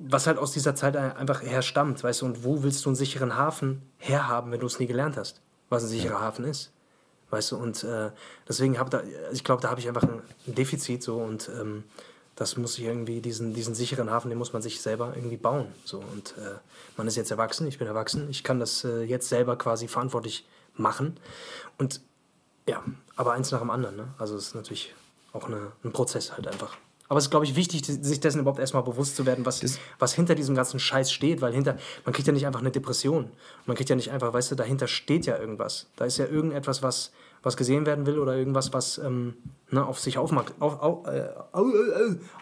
was 0.00 0.26
halt 0.26 0.36
aus 0.36 0.52
dieser 0.52 0.74
Zeit 0.74 0.96
einfach 0.96 1.42
herstammt, 1.42 2.04
weißt 2.04 2.20
du, 2.20 2.26
und 2.26 2.44
wo 2.44 2.62
willst 2.62 2.84
du 2.84 2.90
einen 2.90 2.96
sicheren 2.96 3.36
Hafen 3.36 3.82
herhaben, 3.96 4.52
wenn 4.52 4.60
du 4.60 4.66
es 4.66 4.78
nie 4.78 4.86
gelernt 4.86 5.16
hast, 5.16 5.40
was 5.70 5.84
ein 5.84 5.88
sicherer 5.88 6.20
Hafen 6.20 6.44
ist, 6.44 6.72
weißt 7.30 7.52
du, 7.52 7.56
und 7.56 7.82
äh, 7.84 8.10
deswegen 8.46 8.78
habe 8.78 8.90
da, 8.90 9.02
ich 9.32 9.44
glaube, 9.44 9.62
da 9.62 9.70
habe 9.70 9.80
ich 9.80 9.88
einfach 9.88 10.02
ein, 10.02 10.20
ein 10.46 10.54
Defizit 10.54 11.02
so 11.02 11.16
und 11.16 11.50
ähm, 11.58 11.84
das 12.42 12.56
muss 12.56 12.76
ich 12.76 12.84
irgendwie, 12.84 13.20
diesen, 13.20 13.54
diesen 13.54 13.74
sicheren 13.74 14.10
Hafen, 14.10 14.28
den 14.28 14.38
muss 14.38 14.52
man 14.52 14.62
sich 14.62 14.80
selber 14.80 15.12
irgendwie 15.14 15.36
bauen, 15.36 15.66
so 15.84 15.98
und 15.98 16.34
äh, 16.38 16.58
man 16.96 17.06
ist 17.06 17.16
jetzt 17.16 17.30
erwachsen, 17.30 17.66
ich 17.68 17.78
bin 17.78 17.86
erwachsen, 17.86 18.28
ich 18.28 18.42
kann 18.42 18.58
das 18.58 18.84
äh, 18.84 19.02
jetzt 19.02 19.28
selber 19.28 19.56
quasi 19.56 19.86
verantwortlich 19.86 20.44
machen 20.74 21.18
und 21.78 22.00
ja, 22.68 22.82
aber 23.16 23.32
eins 23.32 23.52
nach 23.52 23.60
dem 23.60 23.70
anderen, 23.70 23.96
ne? 23.96 24.08
also 24.18 24.36
es 24.36 24.48
ist 24.48 24.54
natürlich 24.54 24.92
auch 25.32 25.46
eine, 25.46 25.72
ein 25.84 25.92
Prozess 25.92 26.32
halt 26.32 26.48
einfach. 26.48 26.76
Aber 27.08 27.18
es 27.18 27.26
ist, 27.26 27.30
glaube 27.30 27.44
ich, 27.44 27.56
wichtig, 27.56 27.84
sich 27.84 28.20
dessen 28.20 28.40
überhaupt 28.40 28.58
erstmal 28.58 28.82
bewusst 28.82 29.16
zu 29.16 29.26
werden, 29.26 29.44
was, 29.44 29.62
was 29.98 30.14
hinter 30.14 30.34
diesem 30.34 30.54
ganzen 30.54 30.80
Scheiß 30.80 31.12
steht, 31.12 31.42
weil 31.42 31.52
hinter, 31.52 31.76
man 32.06 32.14
kriegt 32.14 32.26
ja 32.26 32.32
nicht 32.32 32.46
einfach 32.46 32.60
eine 32.60 32.70
Depression. 32.70 33.30
Man 33.66 33.76
kriegt 33.76 33.90
ja 33.90 33.96
nicht 33.96 34.12
einfach, 34.12 34.32
weißt 34.32 34.50
du, 34.50 34.54
dahinter 34.54 34.88
steht 34.88 35.26
ja 35.26 35.36
irgendwas. 35.36 35.88
Da 35.96 36.06
ist 36.06 36.16
ja 36.16 36.24
irgendetwas, 36.24 36.82
was, 36.82 37.12
was 37.42 37.56
gesehen 37.56 37.86
werden 37.86 38.06
will 38.06 38.18
oder 38.18 38.36
irgendwas, 38.36 38.72
was 38.72 38.98
ähm, 38.98 39.34
ne, 39.70 39.84
auf, 39.84 39.98
sich 39.98 40.18
auf, 40.18 40.32
auf, 40.60 40.82
au, 40.82 41.04
äh, 41.06 41.28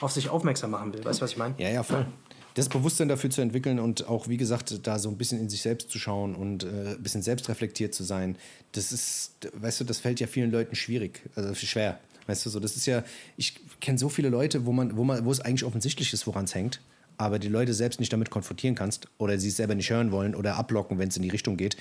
auf 0.00 0.12
sich 0.12 0.28
aufmerksam 0.28 0.72
machen 0.72 0.92
will. 0.92 1.04
Weißt 1.04 1.20
du, 1.20 1.24
was 1.24 1.32
ich 1.32 1.38
meine? 1.38 1.54
Ja, 1.58 1.70
ja, 1.70 1.82
voll. 1.82 2.06
Das 2.54 2.68
Bewusstsein 2.68 3.08
dafür 3.08 3.30
zu 3.30 3.40
entwickeln 3.40 3.78
und 3.78 4.08
auch, 4.08 4.28
wie 4.28 4.36
gesagt, 4.36 4.86
da 4.86 4.98
so 4.98 5.08
ein 5.08 5.16
bisschen 5.16 5.38
in 5.38 5.48
sich 5.48 5.62
selbst 5.62 5.90
zu 5.90 5.98
schauen 5.98 6.34
und 6.34 6.64
äh, 6.64 6.66
ein 6.96 7.02
bisschen 7.02 7.22
selbstreflektiert 7.22 7.94
zu 7.94 8.02
sein, 8.02 8.36
das 8.72 8.92
ist, 8.92 9.48
weißt 9.54 9.80
du, 9.80 9.84
das 9.84 10.00
fällt 10.00 10.20
ja 10.20 10.26
vielen 10.26 10.50
Leuten 10.50 10.74
schwierig, 10.74 11.22
also 11.36 11.54
schwer. 11.54 12.00
Weißt 12.26 12.44
du, 12.46 12.50
so, 12.50 12.60
das 12.60 12.76
ist 12.76 12.86
ja, 12.86 13.02
ich 13.36 13.54
kenne 13.80 13.98
so 13.98 14.08
viele 14.08 14.28
Leute, 14.28 14.66
wo 14.66 14.72
man, 14.72 14.96
wo 14.96 15.04
man, 15.04 15.24
wo 15.24 15.32
es 15.32 15.40
eigentlich 15.40 15.64
offensichtlich 15.64 16.12
ist, 16.12 16.26
woran 16.26 16.44
es 16.44 16.54
hängt, 16.54 16.80
aber 17.16 17.38
die 17.38 17.48
Leute 17.48 17.72
selbst 17.72 18.00
nicht 18.00 18.12
damit 18.12 18.30
konfrontieren 18.30 18.74
kannst 18.74 19.08
oder 19.18 19.38
sie 19.38 19.48
es 19.48 19.56
selber 19.56 19.74
nicht 19.74 19.90
hören 19.90 20.10
wollen 20.10 20.34
oder 20.34 20.56
ablocken, 20.56 20.98
wenn 20.98 21.08
es 21.08 21.16
in 21.16 21.22
die 21.22 21.28
Richtung 21.28 21.56
geht. 21.56 21.76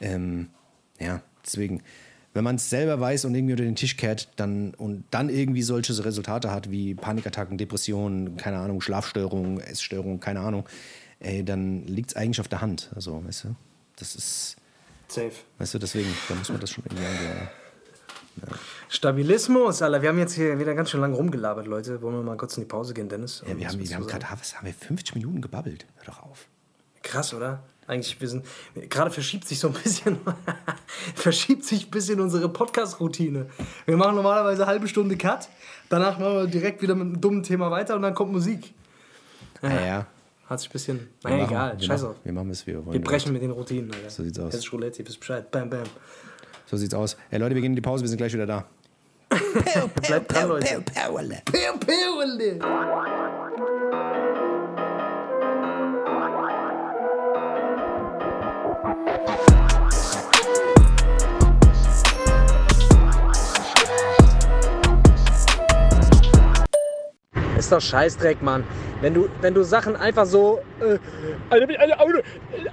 Ähm, 0.00 0.48
ja, 0.98 1.22
deswegen, 1.44 1.82
wenn 2.34 2.44
man 2.44 2.56
es 2.56 2.68
selber 2.68 3.00
weiß 3.00 3.24
und 3.24 3.34
irgendwie 3.34 3.54
unter 3.54 3.64
den 3.64 3.76
Tisch 3.76 3.96
kehrt 3.96 4.28
dann, 4.36 4.74
und 4.74 5.04
dann 5.12 5.28
irgendwie 5.28 5.62
solche 5.62 6.04
Resultate 6.04 6.50
hat 6.50 6.70
wie 6.70 6.94
Panikattacken, 6.94 7.56
Depressionen, 7.56 8.36
keine 8.36 8.58
Ahnung, 8.58 8.80
Schlafstörungen, 8.80 9.60
Essstörungen, 9.60 10.20
keine 10.20 10.40
Ahnung, 10.40 10.68
ey, 11.20 11.44
dann 11.44 11.86
liegt 11.86 12.10
es 12.10 12.16
eigentlich 12.16 12.40
auf 12.40 12.48
der 12.48 12.60
Hand. 12.60 12.90
Also, 12.94 13.24
weißt 13.24 13.44
du, 13.44 13.56
das 13.96 14.16
ist, 14.16 14.56
Safe. 15.08 15.32
weißt 15.58 15.74
du, 15.74 15.78
deswegen, 15.78 16.12
da 16.28 16.34
muss 16.34 16.48
man 16.48 16.60
das 16.60 16.70
schon 16.70 16.84
irgendwie 16.84 17.06
angehen. 17.06 17.48
Ja. 18.42 18.48
Stabilismus, 18.88 19.80
Alter. 19.80 20.02
Wir 20.02 20.08
haben 20.08 20.18
jetzt 20.18 20.34
hier 20.34 20.58
wieder 20.58 20.74
ganz 20.74 20.90
schön 20.90 21.00
lange 21.00 21.14
rumgelabert, 21.14 21.68
Leute. 21.68 22.02
Wollen 22.02 22.16
wir 22.16 22.22
mal 22.24 22.36
kurz 22.36 22.56
in 22.56 22.64
die 22.64 22.68
Pause 22.68 22.92
gehen, 22.92 23.08
Dennis? 23.08 23.44
Ja, 23.46 23.56
wir 23.56 23.68
haben, 23.68 23.78
wir 23.78 23.94
haben 23.94 24.06
gerade, 24.08 24.26
was 24.28 24.56
haben 24.56 24.66
wir, 24.66 24.74
50 24.74 25.14
Minuten 25.14 25.40
gebabbelt. 25.40 25.86
Hör 25.98 26.06
doch 26.06 26.22
auf. 26.24 26.48
Krass, 27.04 27.32
oder? 27.32 27.62
Eigentlich, 27.86 28.18
wir 28.20 28.28
sind. 28.28 28.44
Gerade 28.88 29.10
verschiebt 29.10 29.46
sich 29.46 29.58
so 29.58 29.68
ein 29.68 29.74
bisschen. 29.74 30.18
verschiebt 31.14 31.64
sich 31.64 31.86
ein 31.86 31.90
bisschen 31.90 32.20
unsere 32.20 32.48
Podcast-Routine. 32.48 33.46
Wir 33.86 33.96
machen 33.96 34.14
normalerweise 34.16 34.62
eine 34.62 34.70
halbe 34.70 34.88
Stunde 34.88 35.16
Cut. 35.16 35.48
Danach 35.90 36.18
machen 36.18 36.34
wir 36.34 36.46
direkt 36.46 36.80
wieder 36.82 36.94
mit 36.94 37.06
einem 37.06 37.20
dummen 37.20 37.42
Thema 37.42 37.70
weiter 37.70 37.94
und 37.96 38.02
dann 38.02 38.14
kommt 38.14 38.32
Musik. 38.32 38.72
Ja, 39.62 39.80
ja. 39.84 40.06
Hat 40.46 40.60
sich 40.60 40.68
ein 40.68 40.72
bisschen. 40.72 41.08
Naja, 41.22 41.36
machen- 41.36 41.48
egal. 41.50 41.74
wir 41.78 41.86
Scheiß 41.86 42.02
machen- 42.02 42.10
auf. 42.12 42.24
Wir 42.24 42.32
machen 42.32 42.50
es, 42.50 42.66
wie 42.66 42.72
wir 42.72 42.84
wollen. 42.86 42.92
Wir 42.94 43.00
brechen 43.02 43.32
mit 43.32 43.42
den 43.42 43.50
Routinen, 43.50 43.92
Alter. 43.92 44.10
So 44.10 44.22
sieht's 44.22 44.38
aus. 44.38 44.52
Das 44.52 44.60
ist 44.64 44.72
Roulette, 44.72 45.02
ihr 45.02 45.08
wisst 45.08 45.20
Bescheid. 45.20 45.50
Bam, 45.50 45.68
bam. 45.70 45.82
So 46.66 46.76
sieht's 46.76 46.94
aus. 46.94 47.16
Hey 47.30 47.38
Leute, 47.38 47.54
wir 47.54 47.62
gehen 47.62 47.72
in 47.72 47.76
die 47.76 47.82
Pause, 47.82 48.02
wir 48.02 48.08
sind 48.08 48.18
gleich 48.18 48.32
wieder 48.32 48.46
da. 48.46 48.64
Bleibt 50.06 50.32
dran, 50.32 50.48
Leute. 50.48 50.82
Powerle. 50.94 51.42
Pew, 51.44 51.78
pew, 51.80 52.20
doch 67.74 67.80
Scheißdreck, 67.80 68.42
Mann. 68.42 68.64
Wenn 69.00 69.14
du, 69.14 69.28
wenn 69.40 69.54
du 69.54 69.62
Sachen 69.62 69.96
einfach 69.96 70.26
so. 70.26 70.60
Äh, 70.80 70.98
also 71.50 71.66
Auto, 71.98 72.18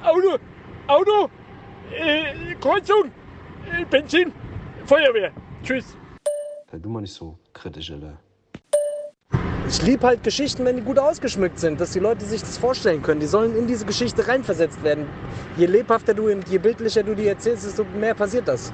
Auto, 0.03 0.37
Auto, 0.87 1.29
äh, 1.91 2.55
Kreuzung, 2.55 3.05
äh, 3.65 3.85
Benzin, 3.85 4.31
Feuerwehr. 4.85 5.31
Tschüss. 5.63 5.97
Sei 6.71 6.77
du 6.79 6.89
mal 6.89 7.01
nicht 7.01 7.13
so 7.13 7.37
kritisch, 7.53 7.91
Alter. 7.91 8.17
Ich 9.67 9.81
liebe 9.83 10.05
halt 10.05 10.23
Geschichten, 10.23 10.65
wenn 10.65 10.75
die 10.75 10.81
gut 10.81 10.99
ausgeschmückt 10.99 11.59
sind, 11.59 11.79
dass 11.79 11.91
die 11.91 11.99
Leute 11.99 12.25
sich 12.25 12.41
das 12.41 12.57
vorstellen 12.57 13.01
können. 13.01 13.21
Die 13.21 13.27
sollen 13.27 13.55
in 13.55 13.67
diese 13.67 13.85
Geschichte 13.85 14.27
reinversetzt 14.27 14.83
werden. 14.83 15.07
Je 15.55 15.65
lebhafter 15.65 16.13
du 16.13 16.29
und 16.29 16.47
je 16.49 16.57
bildlicher 16.57 17.03
du 17.03 17.15
die 17.15 17.27
erzählst, 17.27 17.65
desto 17.65 17.85
mehr 17.85 18.13
passiert 18.13 18.47
das. 18.47 18.73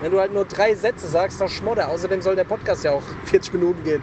Wenn 0.00 0.12
du 0.12 0.20
halt 0.20 0.32
nur 0.32 0.44
drei 0.44 0.74
Sätze 0.74 1.08
sagst, 1.08 1.40
dann 1.40 1.48
Schmodder. 1.48 1.88
Außerdem 1.88 2.22
soll 2.22 2.36
der 2.36 2.44
Podcast 2.44 2.84
ja 2.84 2.92
auch 2.92 3.02
40 3.24 3.54
Minuten 3.54 3.82
gehen. 3.82 4.02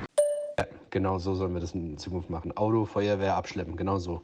Genau 0.94 1.18
so 1.18 1.34
sollen 1.34 1.56
wir 1.56 1.60
das 1.60 1.74
in 1.74 1.98
Zukunft 1.98 2.30
machen. 2.30 2.56
Auto, 2.56 2.86
Feuerwehr, 2.86 3.36
abschleppen, 3.36 3.76
genau 3.76 3.98
so. 3.98 4.22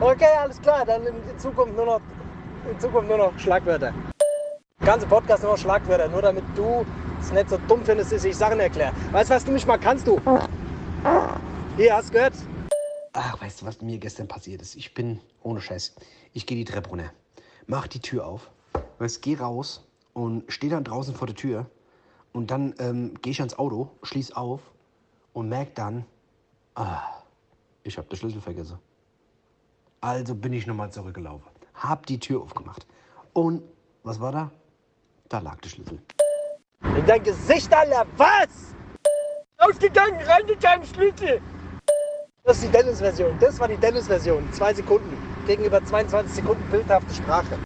Okay, 0.01 0.29
alles 0.39 0.61
klar, 0.61 0.85
dann 0.85 1.07
in 1.07 1.39
Zukunft 1.39 1.75
nur 1.77 1.87
noch, 1.87 2.01
in 2.71 2.79
Zukunft 2.79 3.09
nur 3.09 3.16
noch 3.16 3.39
Schlagwörter. 3.39 3.95
Ganze 4.81 5.07
Podcast 5.07 5.43
nur 5.43 5.53
noch 5.53 5.59
Schlagwörter, 5.59 6.09
nur 6.09 6.21
damit 6.21 6.45
du 6.55 6.85
es 7.21 7.33
nicht 7.33 7.49
so 7.49 7.57
dumm 7.68 7.83
findest, 7.85 8.12
dass 8.12 8.25
ich 8.25 8.37
Sachen 8.37 8.61
erkläre. 8.61 8.93
Weißt 9.12 9.31
du, 9.31 9.35
was 9.35 9.45
du 9.47 9.53
mich 9.53 9.66
mal 9.66 9.79
kannst, 9.79 10.07
du? 10.07 10.21
Hier, 11.79 11.97
hast 11.97 12.11
du 12.11 12.12
gehört? 12.12 12.35
Ach, 13.14 13.41
weißt 13.41 13.62
du, 13.62 13.66
was 13.66 13.81
mir 13.81 13.97
gestern 13.97 14.29
passiert 14.29 14.61
ist? 14.61 14.75
Ich 14.77 14.93
bin, 14.93 15.21
ohne 15.43 15.62
Scheiß, 15.62 15.95
ich 16.35 16.47
gehe 16.47 16.59
die 16.59 16.71
Treppe 16.71 16.91
runter, 16.91 17.12
mach 17.66 17.87
die 17.87 18.01
Tür 18.01 18.27
auf, 18.27 18.51
weißt, 18.99 19.23
geh 19.23 19.37
raus 19.37 19.87
und 20.12 20.45
stehe 20.53 20.71
dann 20.71 20.85
draußen 20.85 21.14
vor 21.14 21.27
der 21.27 21.37
Tür 21.37 21.66
und 22.33 22.51
dann 22.51 22.74
ähm, 22.78 23.14
gehe 23.22 23.33
ich 23.33 23.41
ans 23.41 23.59
Auto, 23.59 23.91
schließ 24.03 24.33
auf 24.33 24.61
und 25.33 25.49
merk 25.49 25.74
dann, 25.74 26.05
ah, 26.74 27.03
ich 27.83 27.99
habe 27.99 28.09
den 28.09 28.16
Schlüssel 28.16 28.41
vergessen. 28.41 28.78
Also 30.01 30.35
bin 30.35 30.53
ich 30.53 30.66
nochmal 30.66 30.91
zurückgelaufen, 30.91 31.51
hab 31.74 32.07
die 32.07 32.18
Tür 32.18 32.43
aufgemacht 32.43 32.87
und 33.33 33.62
was 34.03 34.20
war 34.20 34.33
da? 34.33 34.51
Da 35.28 35.39
lag 35.39 35.61
der 35.61 35.68
Schlüssel. 35.68 36.01
In 36.83 37.07
dein 37.07 37.22
Gesicht, 37.22 37.72
Alter, 37.72 38.07
was? 38.16 38.74
Ausgegangen, 39.59 40.18
reingegangen, 40.22 40.87
Schlüssel. 40.87 41.41
Das 42.45 42.57
ist 42.57 42.64
die 42.64 42.72
Dennis-Version. 42.72 43.39
Das 43.39 43.61
war 43.61 43.68
die 43.68 43.76
Dennis-Version. 43.76 44.51
Zwei 44.53 44.72
Sekunden. 44.72 45.16
Gegenüber 45.47 45.85
22 45.85 46.37
Sekunden 46.37 46.68
bildhafte 46.70 47.14
Sprache. 47.14 47.59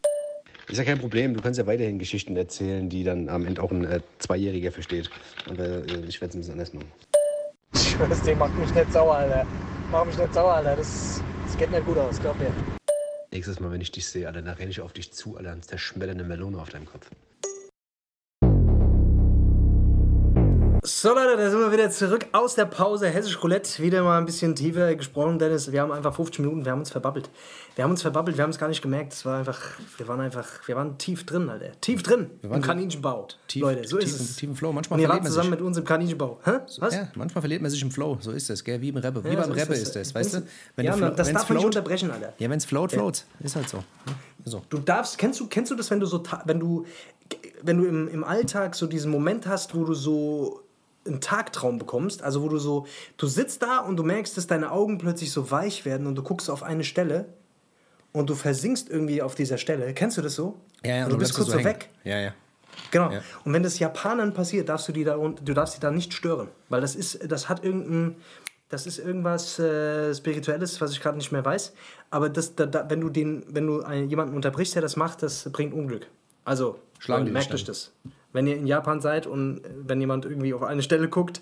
Ist 0.69 0.79
ja 0.79 0.85
kein 0.85 0.99
Problem, 0.99 1.35
du 1.35 1.43
kannst 1.43 1.59
ja 1.59 1.67
weiterhin 1.67 1.99
Geschichten 1.99 2.37
erzählen, 2.37 2.89
die 2.89 3.05
dann 3.05 3.29
am 3.29 3.45
Ende 3.45 3.63
auch 3.63 3.71
ein 3.71 3.85
äh, 3.85 4.01
Zweijähriger 4.19 4.73
versteht. 4.73 5.11
Aber 5.49 5.63
äh, 5.63 6.05
ich 6.09 6.21
werde 6.21 6.31
es 6.31 6.35
ein 6.35 6.39
bisschen 6.39 6.53
anders 6.53 6.73
machen. 6.73 6.91
Ich 7.75 7.91
schwör's 7.91 8.23
dir, 8.23 8.35
macht 8.37 8.57
mich 8.59 8.73
nicht 8.75 8.93
sauer, 8.93 9.17
Alter. 9.17 9.47
Mach 9.91 10.07
mich 10.07 10.17
nicht 10.17 10.33
sauer, 10.33 10.55
Alter. 10.55 10.77
Das, 10.77 11.23
das 11.45 11.59
geht 11.59 11.71
nicht 11.71 11.85
gut 11.85 11.99
aus, 11.99 12.19
glaub 12.19 12.39
mir. 12.39 12.51
Nächstes 13.31 13.61
Mal, 13.61 13.71
wenn 13.73 13.81
ich 13.81 13.93
dich 13.93 14.07
sehe, 14.07 14.27
Alter, 14.27 14.41
dann 14.41 14.55
renne 14.55 14.71
ich 14.71 14.81
auf 14.81 14.93
dich 14.93 15.13
zu, 15.13 15.37
Alter, 15.37 15.53
und 15.53 15.65
zerschmetter 15.65 16.13
eine 16.13 16.25
Melone 16.25 16.59
auf 16.59 16.71
deinem 16.71 16.87
Kopf. 16.87 17.11
So 20.87 21.15
Leute, 21.15 21.39
da 21.39 21.49
sind 21.49 21.61
wir 21.61 21.73
wieder 21.73 21.91
zurück 21.91 22.27
aus 22.33 22.57
der 22.57 22.67
Pause. 22.67 23.09
Hessisch 23.09 23.43
Roulette, 23.43 23.83
wieder 23.83 24.03
mal 24.03 24.19
ein 24.19 24.27
bisschen 24.27 24.55
tiefer 24.55 24.95
gesprochen, 24.95 25.39
Dennis. 25.39 25.73
Wir 25.73 25.81
haben 25.81 25.91
einfach 25.91 26.15
50 26.15 26.41
Minuten, 26.41 26.63
wir 26.67 26.73
haben 26.73 26.81
uns 26.81 26.91
verbabbelt. 26.91 27.31
Wir 27.75 27.85
haben 27.85 27.93
uns 27.93 28.03
verbabbelt, 28.03 28.37
wir 28.37 28.45
haben 28.45 28.51
es 28.51 28.59
gar 28.59 28.69
nicht 28.69 28.83
gemerkt. 28.83 29.15
Es 29.15 29.25
war 29.25 29.39
einfach, 29.39 29.59
wir 29.97 30.07
waren 30.09 30.21
einfach, 30.21 30.47
wir 30.67 30.77
waren 30.77 30.99
tief 30.99 31.25
drin, 31.25 31.49
Alter. 31.49 31.71
Tief 31.81 32.03
drin 32.03 32.29
im 32.43 32.51
waren 32.51 32.61
so 32.61 32.67
Kaninchenbau. 32.69 33.29
Tief, 33.49 33.63
Leute, 33.63 33.89
so 33.89 33.97
tief, 33.97 34.09
ist 34.11 34.21
es. 34.21 34.37
Tiefen 34.37 34.55
Flow. 34.55 34.75
Manchmal 34.75 35.01
Und 35.01 35.09
wart 35.09 35.23
man 35.23 35.27
zusammen 35.27 35.45
sich. 35.53 35.59
mit 35.59 35.61
uns 35.63 35.79
im 35.79 35.85
Kaninchenbau. 35.85 36.39
Hä? 36.45 36.51
Was? 36.77 36.95
Ja, 36.95 37.09
manchmal 37.15 37.41
verliert 37.41 37.63
man 37.63 37.71
sich 37.71 37.81
im 37.81 37.91
Flow. 37.91 38.19
So 38.21 38.33
ist 38.33 38.51
das, 38.51 38.63
gell? 38.63 38.79
Wie 38.83 38.93
beim 38.93 39.03
Rapper. 39.03 39.25
Wie 39.25 39.29
Ja, 39.29 39.37
beim 39.41 39.49
so 39.49 39.55
das. 39.55 39.69
ist 39.79 39.97
das, 39.97 40.15
weißt 40.15 40.35
du? 40.35 40.43
Wenn 40.77 40.85
ja, 40.85 40.95
du 40.97 41.11
das 41.13 41.33
darf 41.33 41.49
man 41.49 41.57
nicht 41.57 41.65
unterbrechen, 41.67 42.11
Alter. 42.11 42.35
Ja, 42.39 42.51
wenn 42.51 42.59
es 42.59 42.67
float, 42.67 42.93
float. 42.93 43.25
Ist 43.41 43.57
halt 43.57 43.71
so. 43.71 43.79
Ja, 43.79 44.13
so. 44.45 44.61
Du 44.69 44.77
darfst, 44.81 45.17
kennst 45.17 45.41
du, 45.41 45.47
kennst 45.47 45.71
du 45.71 45.77
das, 45.77 45.91
wenn 45.91 46.01
du 46.01 46.05
so, 46.05 46.23
wenn 46.45 46.61
du, 46.61 46.85
wenn 47.63 47.79
du 47.79 47.87
im, 47.87 48.09
im 48.09 48.23
Alltag 48.23 48.75
so 48.75 48.87
diesen 48.87 49.11
Moment 49.11 49.47
hast, 49.47 49.75
wo 49.75 49.85
du 49.85 49.95
so 49.95 50.61
einen 51.07 51.21
Tagtraum 51.21 51.79
bekommst, 51.79 52.23
also 52.23 52.43
wo 52.43 52.49
du 52.49 52.59
so, 52.59 52.87
du 53.17 53.27
sitzt 53.27 53.63
da 53.63 53.81
und 53.81 53.97
du 53.97 54.03
merkst, 54.03 54.37
dass 54.37 54.47
deine 54.47 54.71
Augen 54.71 54.99
plötzlich 54.99 55.31
so 55.31 55.51
weich 55.51 55.85
werden 55.85 56.07
und 56.07 56.15
du 56.15 56.23
guckst 56.23 56.51
auf 56.51 56.63
eine 56.63 56.85
Stelle 56.85 57.27
und 58.13 58.31
du 58.31 58.35
versinkst 58.35 58.89
irgendwie 58.89 59.23
auf 59.23 59.35
dieser 59.35 59.59
Stelle. 59.59 59.93
Kennst 59.93 60.17
du 60.17 60.23
das 60.23 60.35
so? 60.35 60.57
Ja, 60.85 60.97
ja, 60.97 61.05
und 61.05 61.13
du 61.13 61.19
bist 61.19 61.35
kurz 61.35 61.51
so 61.51 61.63
weg. 61.63 61.91
Ja, 62.05 62.19
ja. 62.19 62.33
Genau. 62.91 63.11
Ja. 63.11 63.21
Und 63.45 63.53
wenn 63.53 63.63
das 63.63 63.79
Japanern 63.79 64.35
passiert, 64.35 64.69
darfst 64.69 64.89
du 64.89 64.93
die 64.93 65.05
da 65.05 65.17
und 65.17 65.47
du 65.47 65.55
darfst 65.55 65.77
die 65.77 65.81
da 65.81 65.91
nicht 65.91 66.13
stören, 66.13 66.49
weil 66.69 66.81
das 66.81 66.95
ist, 66.95 67.31
das 67.31 67.49
hat 67.49 67.65
irgendein, 67.65 68.17
das 68.69 68.87
ist 68.87 68.99
irgendwas 68.99 69.59
äh, 69.59 70.15
Spirituelles, 70.15 70.81
was 70.81 70.93
ich 70.93 71.01
gerade 71.01 71.17
nicht 71.17 71.33
mehr 71.33 71.45
weiß. 71.45 71.73
Aber 72.11 72.29
das, 72.29 72.55
da, 72.57 72.67
da, 72.67 72.89
wenn 72.89 73.01
du 73.01 73.11
den, 73.11 73.45
wenn 73.49 73.67
du 73.67 73.83
einen, 73.83 74.09
jemanden 74.09 74.35
unterbrichst, 74.35 74.75
der 74.75 74.83
das 74.83 74.97
macht, 74.97 75.23
das 75.23 75.51
bringt 75.53 75.75
Unglück. 75.75 76.07
Also 76.45 76.79
Schlagen 76.99 77.33
merkt 77.33 77.53
euch 77.55 77.65
das. 77.65 77.93
Wenn 78.35 78.47
ihr 78.47 78.57
in 78.57 78.67
Japan 78.67 79.01
seid 79.01 79.27
und 79.27 79.65
äh, 79.65 79.71
wenn 79.87 80.01
jemand 80.01 80.27
irgendwie 80.27 80.53
auf 80.53 80.63
eine 80.63 80.83
Stelle 80.83 81.09
guckt, 81.09 81.41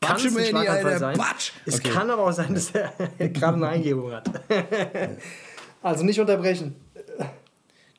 kann 0.00 0.16
es 0.16 0.26
ein 0.26 0.34
Batsch, 0.34 0.48
Schlaganfall 0.48 0.84
Alter, 0.86 0.98
sein. 0.98 1.16
Batsch. 1.16 1.52
Es 1.64 1.76
Okay. 1.76 1.90
kann 1.90 2.10
aber 2.10 2.22
auch 2.26 2.32
sein, 2.32 2.54
dass 2.54 2.70
er 2.70 2.92
gerade 3.30 3.56
eine 3.56 3.68
Eingebung 3.68 4.12
hat. 4.12 4.30
also 5.82 6.04
nicht 6.04 6.20
unterbrechen. 6.20 6.76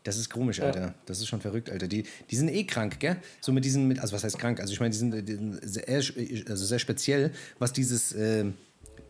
Das 0.03 0.17
ist 0.17 0.29
komisch, 0.29 0.61
Alter. 0.61 0.93
Das 1.07 1.19
ist 1.19 1.27
schon 1.27 1.41
verrückt, 1.41 1.71
Alter. 1.71 1.87
Die, 1.87 2.03
die 2.29 2.35
sind 2.35 2.49
eh 2.49 2.63
krank, 2.65 2.99
gell? 2.99 3.17
So 3.41 3.51
mit 3.51 3.65
diesen, 3.65 3.87
mit, 3.87 3.99
also 3.99 4.13
was 4.13 4.23
heißt 4.23 4.37
krank? 4.37 4.59
Also 4.59 4.71
ich 4.71 4.79
meine, 4.79 4.91
die 4.91 4.97
sind, 4.97 5.27
die 5.27 5.33
sind 5.33 5.59
sehr, 5.63 5.87
also 5.87 6.65
sehr 6.65 6.77
speziell, 6.77 7.31
was 7.57 7.73
dieses, 7.73 8.13
ähm, 8.13 8.53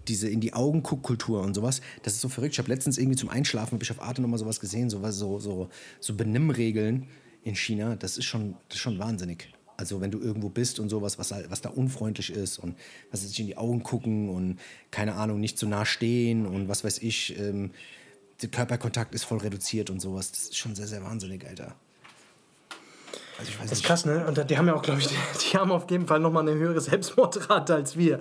diese 0.07 0.29
in 0.29 0.39
die 0.39 0.53
Augen 0.53 0.81
guck 0.81 1.03
Kultur 1.03 1.41
und 1.41 1.53
sowas. 1.53 1.81
Das 2.03 2.13
ist 2.13 2.21
so 2.21 2.29
verrückt. 2.29 2.53
Ich 2.53 2.59
habe 2.59 2.69
letztens 2.69 2.97
irgendwie 2.97 3.17
zum 3.17 3.27
Einschlafen, 3.27 3.73
habe 3.73 3.83
ich 3.83 3.91
auf 3.91 4.01
Arte 4.01 4.21
nochmal 4.21 4.39
sowas 4.39 4.61
gesehen, 4.61 4.89
so, 4.89 5.01
was, 5.01 5.17
so, 5.17 5.39
so, 5.39 5.69
so 5.99 6.13
Benimmregeln 6.13 7.07
in 7.45 7.55
China. 7.55 7.95
Das 7.95 8.17
ist 8.17 8.25
schon, 8.25 8.55
das 8.67 8.75
ist 8.75 8.81
schon 8.81 8.99
wahnsinnig. 8.99 9.49
Also 9.77 10.01
wenn 10.01 10.11
du 10.11 10.19
irgendwo 10.19 10.49
bist 10.49 10.79
und 10.79 10.89
sowas, 10.89 11.17
was, 11.19 11.31
halt- 11.31 11.49
was 11.49 11.61
da 11.61 11.69
unfreundlich 11.69 12.31
ist 12.31 12.57
und 12.59 12.75
was 13.11 13.21
sich 13.21 13.39
in 13.39 13.47
die 13.47 13.57
Augen 13.57 13.83
gucken 13.83 14.29
und 14.29 14.59
keine 14.91 15.15
Ahnung, 15.15 15.39
nicht 15.39 15.57
zu 15.57 15.67
nah 15.67 15.85
stehen 15.85 16.45
und 16.45 16.67
was 16.67 16.83
weiß 16.83 16.99
ich, 16.99 17.37
ähm, 17.39 17.71
der 18.41 18.49
Körperkontakt 18.49 19.13
ist 19.15 19.23
voll 19.23 19.37
reduziert 19.39 19.89
und 19.89 20.01
sowas. 20.01 20.31
Das 20.31 20.43
ist 20.43 20.57
schon 20.57 20.75
sehr, 20.75 20.87
sehr 20.87 21.03
wahnsinnig, 21.03 21.45
Alter. 21.47 21.75
Also 23.37 23.51
ich 23.51 23.59
weiß 23.59 23.69
Das 23.69 23.71
ist 23.73 23.77
nicht. 23.79 23.85
krass, 23.85 24.05
ne? 24.05 24.25
Und 24.27 24.49
die 24.49 24.57
haben 24.57 24.67
ja 24.67 24.75
auch, 24.75 24.81
glaube 24.81 24.99
ich, 24.99 25.07
die, 25.07 25.15
die 25.51 25.57
haben 25.57 25.71
auf 25.71 25.89
jeden 25.91 26.07
Fall 26.07 26.19
nochmal 26.19 26.47
eine 26.47 26.57
höhere 26.57 26.79
Selbstmordrate 26.79 27.75
als 27.75 27.97
wir. 27.97 28.19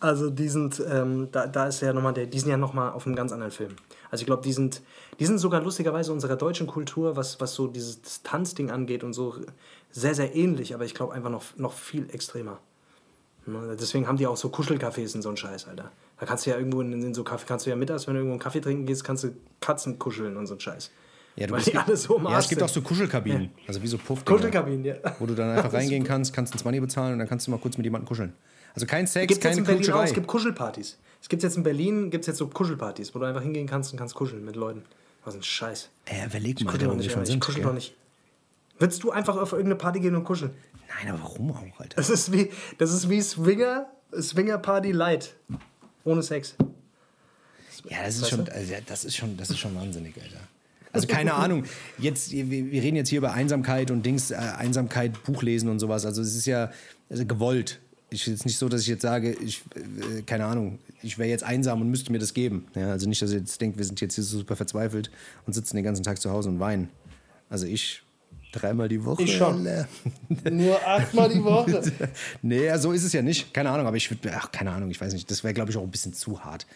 Also 0.00 0.30
die 0.30 0.48
sind, 0.48 0.82
ähm, 0.88 1.28
da, 1.32 1.46
da 1.46 1.66
ist 1.66 1.80
ja 1.80 1.92
noch 1.92 2.02
mal 2.02 2.12
der, 2.12 2.26
die 2.26 2.38
sind 2.40 2.50
ja 2.50 2.56
nochmal 2.56 2.92
auf 2.92 3.06
einem 3.06 3.16
ganz 3.16 3.32
anderen 3.32 3.52
Film. 3.52 3.76
Also 4.10 4.22
ich 4.22 4.26
glaube, 4.26 4.42
die 4.42 4.52
sind, 4.52 4.82
die 5.18 5.26
sind 5.26 5.38
sogar 5.38 5.60
lustigerweise 5.62 6.12
unserer 6.12 6.36
deutschen 6.36 6.66
Kultur, 6.66 7.16
was, 7.16 7.40
was 7.40 7.54
so 7.54 7.66
dieses 7.66 8.22
Tanzding 8.22 8.70
angeht 8.70 9.04
und 9.04 9.12
so, 9.12 9.36
sehr, 9.90 10.14
sehr 10.14 10.34
ähnlich, 10.34 10.74
aber 10.74 10.84
ich 10.84 10.94
glaube 10.94 11.14
einfach 11.14 11.30
noch, 11.30 11.44
noch 11.56 11.72
viel 11.72 12.08
extremer. 12.10 12.58
Ne? 13.46 13.76
Deswegen 13.78 14.08
haben 14.08 14.16
die 14.16 14.26
auch 14.26 14.36
so 14.36 14.48
Kuschelcafés 14.48 15.14
und 15.14 15.22
so 15.22 15.28
einen 15.28 15.36
Scheiß, 15.36 15.68
Alter. 15.68 15.92
Da 16.18 16.26
kannst 16.26 16.46
du 16.46 16.50
ja 16.50 16.56
irgendwo 16.56 16.80
in, 16.80 16.92
in 16.92 17.14
so 17.14 17.22
Kaffee, 17.22 17.44
kannst 17.46 17.66
du 17.66 17.70
ja 17.70 17.76
mittags, 17.76 18.06
wenn 18.06 18.14
du 18.14 18.20
irgendwo 18.20 18.34
einen 18.34 18.40
Kaffee 18.40 18.60
trinken 18.60 18.86
gehst, 18.86 19.04
kannst 19.04 19.24
du 19.24 19.34
Katzen 19.60 19.98
kuscheln 19.98 20.36
und 20.36 20.46
so 20.46 20.54
einen 20.54 20.60
Scheiß. 20.60 20.90
Ja, 21.36 21.46
du 21.46 21.52
Weil 21.52 21.58
bist, 21.58 21.72
die 21.72 21.76
alle 21.76 21.96
so 21.96 22.16
am 22.18 22.24
ja, 22.24 22.38
es 22.38 22.48
gibt 22.48 22.62
auch 22.62 22.68
so 22.68 22.80
Kuschelkabinen. 22.80 23.50
Also 23.66 23.82
wie 23.82 23.86
so 23.88 23.98
puff 23.98 24.24
Kuschelkabinen, 24.24 24.84
ja. 24.84 24.94
Wo 25.18 25.26
du 25.26 25.34
dann 25.34 25.56
einfach 25.56 25.72
reingehen 25.72 26.04
kannst, 26.04 26.32
kannst 26.32 26.52
ins 26.52 26.64
Money 26.64 26.80
bezahlen 26.80 27.14
und 27.14 27.18
dann 27.18 27.28
kannst 27.28 27.46
du 27.46 27.50
mal 27.50 27.58
kurz 27.58 27.76
mit 27.76 27.84
jemandem 27.84 28.06
kuscheln. 28.06 28.32
Also 28.74 28.86
kein 28.86 29.06
Sex, 29.06 29.28
Gibt 29.28 29.44
es 29.44 29.44
jetzt 29.44 29.66
keine 29.66 29.78
in 29.78 29.84
Berlin 29.84 29.92
auch, 29.92 30.04
es 30.04 30.14
gibt 30.14 30.26
Kuschelpartys. 30.26 30.98
Es 31.20 31.28
gibt 31.28 31.42
jetzt 31.42 31.56
in 31.56 31.62
Berlin 31.62 32.10
gibt's 32.10 32.26
jetzt 32.26 32.38
so 32.38 32.48
Kuschelpartys, 32.48 33.14
wo 33.14 33.18
du 33.18 33.24
einfach 33.24 33.42
hingehen 33.42 33.66
kannst 33.66 33.92
und 33.92 33.98
kannst 33.98 34.14
kuscheln 34.14 34.44
mit 34.44 34.56
Leuten. 34.56 34.82
Was 35.24 35.34
ein 35.34 35.42
Scheiß. 35.42 35.88
Ja, 36.12 36.26
überleg 36.26 36.62
mal, 36.62 36.74
wo 36.74 36.78
wir 36.78 36.94
nicht, 36.96 37.16
ich 37.28 37.40
kuschel 37.40 37.62
doch 37.62 37.72
nicht. 37.72 37.94
Würdest 38.78 39.02
du 39.02 39.10
einfach 39.10 39.36
auf 39.36 39.52
irgendeine 39.52 39.76
Party 39.76 40.00
gehen 40.00 40.14
und 40.14 40.24
kuscheln? 40.24 40.50
Nein, 40.88 41.14
aber 41.14 41.22
warum 41.22 41.52
auch, 41.52 41.80
Alter? 41.80 41.96
Das 41.96 42.10
ist 42.10 42.30
wie, 42.32 42.50
das 42.78 42.92
ist 42.92 43.08
wie 43.08 43.20
Swinger, 43.22 43.86
Swinger 44.20 44.58
Party 44.58 44.92
Light. 44.92 45.34
Ohne 46.04 46.22
Sex. 46.22 46.56
Ja, 47.88 48.04
das 48.04 48.16
ist 48.16 48.28
schon, 48.28 48.48
also, 48.48 48.72
ja, 48.72 48.78
das 48.84 49.04
ist 49.04 49.16
schon, 49.16 49.36
das 49.36 49.50
ist 49.50 49.58
schon 49.58 49.74
wahnsinnig, 49.74 50.14
Alter. 50.20 50.40
Also 50.94 51.06
keine 51.08 51.34
Ahnung. 51.34 51.64
Jetzt, 51.98 52.32
wir, 52.32 52.46
reden 52.46 52.96
jetzt 52.96 53.08
hier 53.08 53.18
über 53.18 53.32
Einsamkeit 53.32 53.90
und 53.90 54.06
Dings, 54.06 54.30
äh, 54.30 54.36
Einsamkeit, 54.36 55.22
Buchlesen 55.24 55.68
und 55.68 55.80
sowas. 55.80 56.06
Also 56.06 56.22
es 56.22 56.34
ist 56.34 56.46
ja 56.46 56.70
also 57.10 57.26
gewollt. 57.26 57.80
Ich 58.10 58.26
jetzt 58.26 58.46
nicht 58.46 58.58
so, 58.58 58.68
dass 58.68 58.82
ich 58.82 58.86
jetzt 58.86 59.02
sage, 59.02 59.32
ich, 59.32 59.62
äh, 59.74 60.22
keine 60.22 60.46
Ahnung, 60.46 60.78
ich 61.02 61.18
wäre 61.18 61.28
jetzt 61.28 61.42
einsam 61.42 61.80
und 61.80 61.90
müsste 61.90 62.12
mir 62.12 62.20
das 62.20 62.32
geben. 62.32 62.66
Ja, 62.76 62.92
also 62.92 63.08
nicht, 63.08 63.20
dass 63.20 63.32
ihr 63.32 63.38
jetzt 63.38 63.60
denkt, 63.60 63.76
wir 63.76 63.84
sind 63.84 64.00
jetzt 64.00 64.14
hier 64.14 64.24
so 64.24 64.38
super 64.38 64.56
verzweifelt 64.56 65.10
und 65.46 65.52
sitzen 65.52 65.76
den 65.76 65.84
ganzen 65.84 66.04
Tag 66.04 66.20
zu 66.20 66.30
Hause 66.30 66.48
und 66.48 66.60
weinen. 66.60 66.88
Also 67.50 67.66
ich 67.66 68.02
dreimal 68.52 68.88
die 68.88 69.04
Woche. 69.04 69.22
Ich 69.22 69.36
schon. 69.36 69.64
Nur 70.50 70.86
achtmal 70.86 71.28
die 71.28 71.42
Woche. 71.42 71.82
nee, 72.42 72.76
so 72.76 72.92
ist 72.92 73.02
es 73.04 73.12
ja 73.12 73.22
nicht. 73.22 73.52
Keine 73.52 73.70
Ahnung, 73.70 73.86
aber 73.86 73.96
ich 73.96 74.08
würde, 74.10 74.30
keine 74.52 74.70
Ahnung, 74.70 74.90
ich 74.90 75.00
weiß 75.00 75.12
nicht. 75.12 75.28
Das 75.30 75.42
wäre, 75.42 75.54
glaube 75.54 75.70
ich, 75.70 75.76
auch 75.76 75.82
ein 75.82 75.90
bisschen 75.90 76.14
zu 76.14 76.44
hart. 76.44 76.66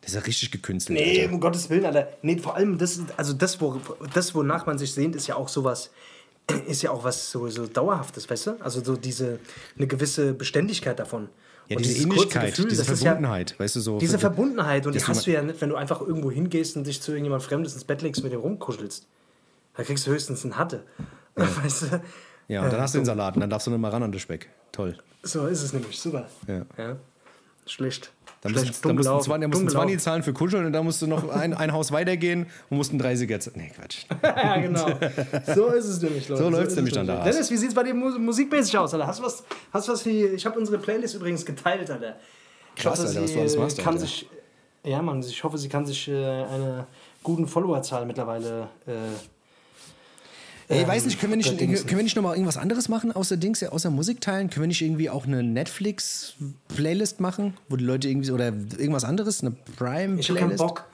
Das 0.00 0.10
ist 0.10 0.14
ja 0.14 0.20
richtig 0.22 0.50
gekünstelt. 0.50 0.98
Nee, 0.98 1.22
Alter. 1.22 1.34
um 1.34 1.40
Gottes 1.40 1.68
Willen, 1.68 1.84
Alter. 1.84 2.08
Nee, 2.22 2.38
vor 2.38 2.56
allem, 2.56 2.78
das, 2.78 3.00
also 3.16 3.32
das, 3.32 3.60
wo, 3.60 3.80
das, 4.14 4.34
wonach 4.34 4.66
man 4.66 4.78
sich 4.78 4.92
sehnt, 4.92 5.14
ist 5.14 5.26
ja 5.26 5.36
auch 5.36 5.48
sowas. 5.48 5.90
ist 6.66 6.82
ja 6.82 6.90
auch 6.90 7.04
was 7.04 7.30
so, 7.30 7.48
so 7.48 7.66
Dauerhaftes, 7.66 8.28
weißt 8.28 8.46
du? 8.46 8.56
Also 8.60 8.82
so 8.82 8.96
diese, 8.96 9.38
eine 9.76 9.86
gewisse 9.86 10.32
Beständigkeit 10.32 10.98
davon. 10.98 11.28
Ja, 11.68 11.76
Und 11.76 11.84
diese 11.84 12.02
Innigkeit, 12.02 12.50
Gefühl, 12.50 12.68
diese 12.68 12.82
ist 12.82 12.88
ja- 12.88 12.96
Verbundenheit, 13.12 13.54
weißt 13.58 13.76
du 13.76 13.80
so. 13.80 13.98
Diese 13.98 14.18
Verbundenheit 14.18 14.86
und 14.86 14.94
die 14.94 15.04
hast 15.04 15.26
du 15.26 15.30
ja 15.30 15.42
nicht, 15.42 15.60
wenn 15.60 15.68
du 15.68 15.76
einfach 15.76 16.00
irgendwo 16.00 16.30
hingehst 16.30 16.76
und 16.76 16.86
dich 16.86 17.00
zu 17.00 17.12
irgendjemand 17.12 17.42
Fremdes 17.44 17.74
ins 17.74 17.84
Bett 17.84 18.02
legst, 18.02 18.24
mit 18.24 18.32
dem 18.32 18.40
rumkuschelst. 18.40 19.06
Da 19.76 19.84
kriegst 19.84 20.06
du 20.06 20.10
höchstens 20.10 20.44
einen 20.44 20.56
Hatte. 20.56 20.82
Weißt 21.36 21.82
du? 21.82 22.02
Ja, 22.48 22.64
und 22.64 22.72
dann 22.72 22.80
hast 22.80 22.94
du 22.94 22.98
den 22.98 23.04
Salat 23.04 23.36
und 23.36 23.40
dann 23.40 23.50
darfst 23.50 23.68
du 23.68 23.70
nicht 23.70 23.78
mal 23.80 23.90
ran 23.90 24.02
an 24.02 24.10
den 24.10 24.18
Speck. 24.18 24.48
Toll. 24.72 24.98
So 25.22 25.46
ist 25.46 25.62
es 25.62 25.72
nämlich, 25.72 26.00
super. 26.00 26.28
Ja. 26.48 26.66
Dann 26.76 26.98
Schlecht, 27.66 28.10
musst, 28.42 28.56
dann 28.56 28.64
musst 28.64 28.84
du 28.84 28.88
dunkel 28.88 29.04
zwar, 29.22 29.38
dann 29.38 29.50
musst 29.50 29.60
du 29.60 29.66
dunkel 29.66 29.72
20 29.72 29.96
auf. 29.96 30.02
zahlen 30.02 30.22
für 30.22 30.32
Kuscheln 30.32 30.64
und 30.66 30.72
dann 30.72 30.84
musst 30.84 31.02
du 31.02 31.06
noch 31.06 31.28
ein, 31.28 31.52
ein 31.52 31.72
Haus 31.72 31.92
weitergehen 31.92 32.46
und 32.70 32.76
musst 32.78 32.90
einen 32.90 33.00
30er 33.00 33.38
zahlen. 33.38 33.56
Nee, 33.56 33.72
Quatsch. 33.76 34.04
ja, 34.22 34.56
genau. 34.56 34.86
So 35.54 35.66
ist 35.66 35.84
es 35.84 36.00
nämlich, 36.00 36.28
Leute. 36.28 36.42
So 36.44 36.48
ist 36.58 36.76
nämlich 36.76 36.92
es 36.92 36.98
dann 36.98 37.06
da. 37.06 37.22
Dennis, 37.22 37.50
wie 37.50 37.56
sieht's 37.56 37.74
bei 37.74 37.82
dir 37.82 37.92
mu 37.92 38.18
musikmäßig 38.18 38.78
aus, 38.78 38.94
Alter? 38.94 39.06
Hast 39.06 39.20
du 39.20 39.24
was, 39.24 39.44
hast 39.72 39.88
was 39.88 40.06
wie. 40.06 40.24
Ich 40.26 40.46
habe 40.46 40.58
unsere 40.58 40.78
Playlist 40.78 41.14
übrigens 41.14 41.44
geteilt, 41.44 41.90
Alter. 41.90 42.16
Ich 42.76 42.82
Krass, 42.82 42.98
hoffe, 42.98 43.08
Alter, 43.08 43.22
was 43.22 43.32
du 43.32 43.40
alles 43.40 43.56
machst, 43.56 43.78
kann 43.78 43.94
Alter. 43.94 44.00
sich. 44.00 44.28
Ja, 44.84 45.02
Mann, 45.02 45.20
ich 45.20 45.44
hoffe, 45.44 45.58
sie 45.58 45.68
kann 45.68 45.84
sich 45.84 46.08
äh, 46.08 46.14
eine 46.14 46.86
guten 47.22 47.46
Followerzahl 47.46 48.06
mittlerweile. 48.06 48.68
Äh, 48.86 48.92
Ey, 50.70 50.86
weiß 50.86 51.04
nicht, 51.04 51.18
können 51.20 51.32
wir 51.32 51.36
nicht, 51.36 51.58
können 51.58 51.96
wir 51.96 52.02
nicht 52.02 52.14
noch 52.16 52.22
mal 52.22 52.34
irgendwas 52.34 52.56
anderes 52.56 52.88
machen, 52.88 53.10
außer 53.12 53.36
Dings, 53.36 53.62
außer 53.62 53.90
Musik 53.90 54.20
teilen? 54.20 54.50
Können 54.50 54.62
wir 54.62 54.68
nicht 54.68 54.82
irgendwie 54.82 55.10
auch 55.10 55.26
eine 55.26 55.42
Netflix-Playlist 55.42 57.20
machen, 57.20 57.54
wo 57.68 57.76
die 57.76 57.84
Leute 57.84 58.08
irgendwie, 58.08 58.30
oder 58.30 58.46
irgendwas 58.46 59.04
anderes, 59.04 59.42
eine 59.42 59.50
ich 59.50 59.76
habe 59.76 59.84
keinen 59.84 60.16
Prime-Playlist? 60.16 60.58
Bock. 60.58 60.84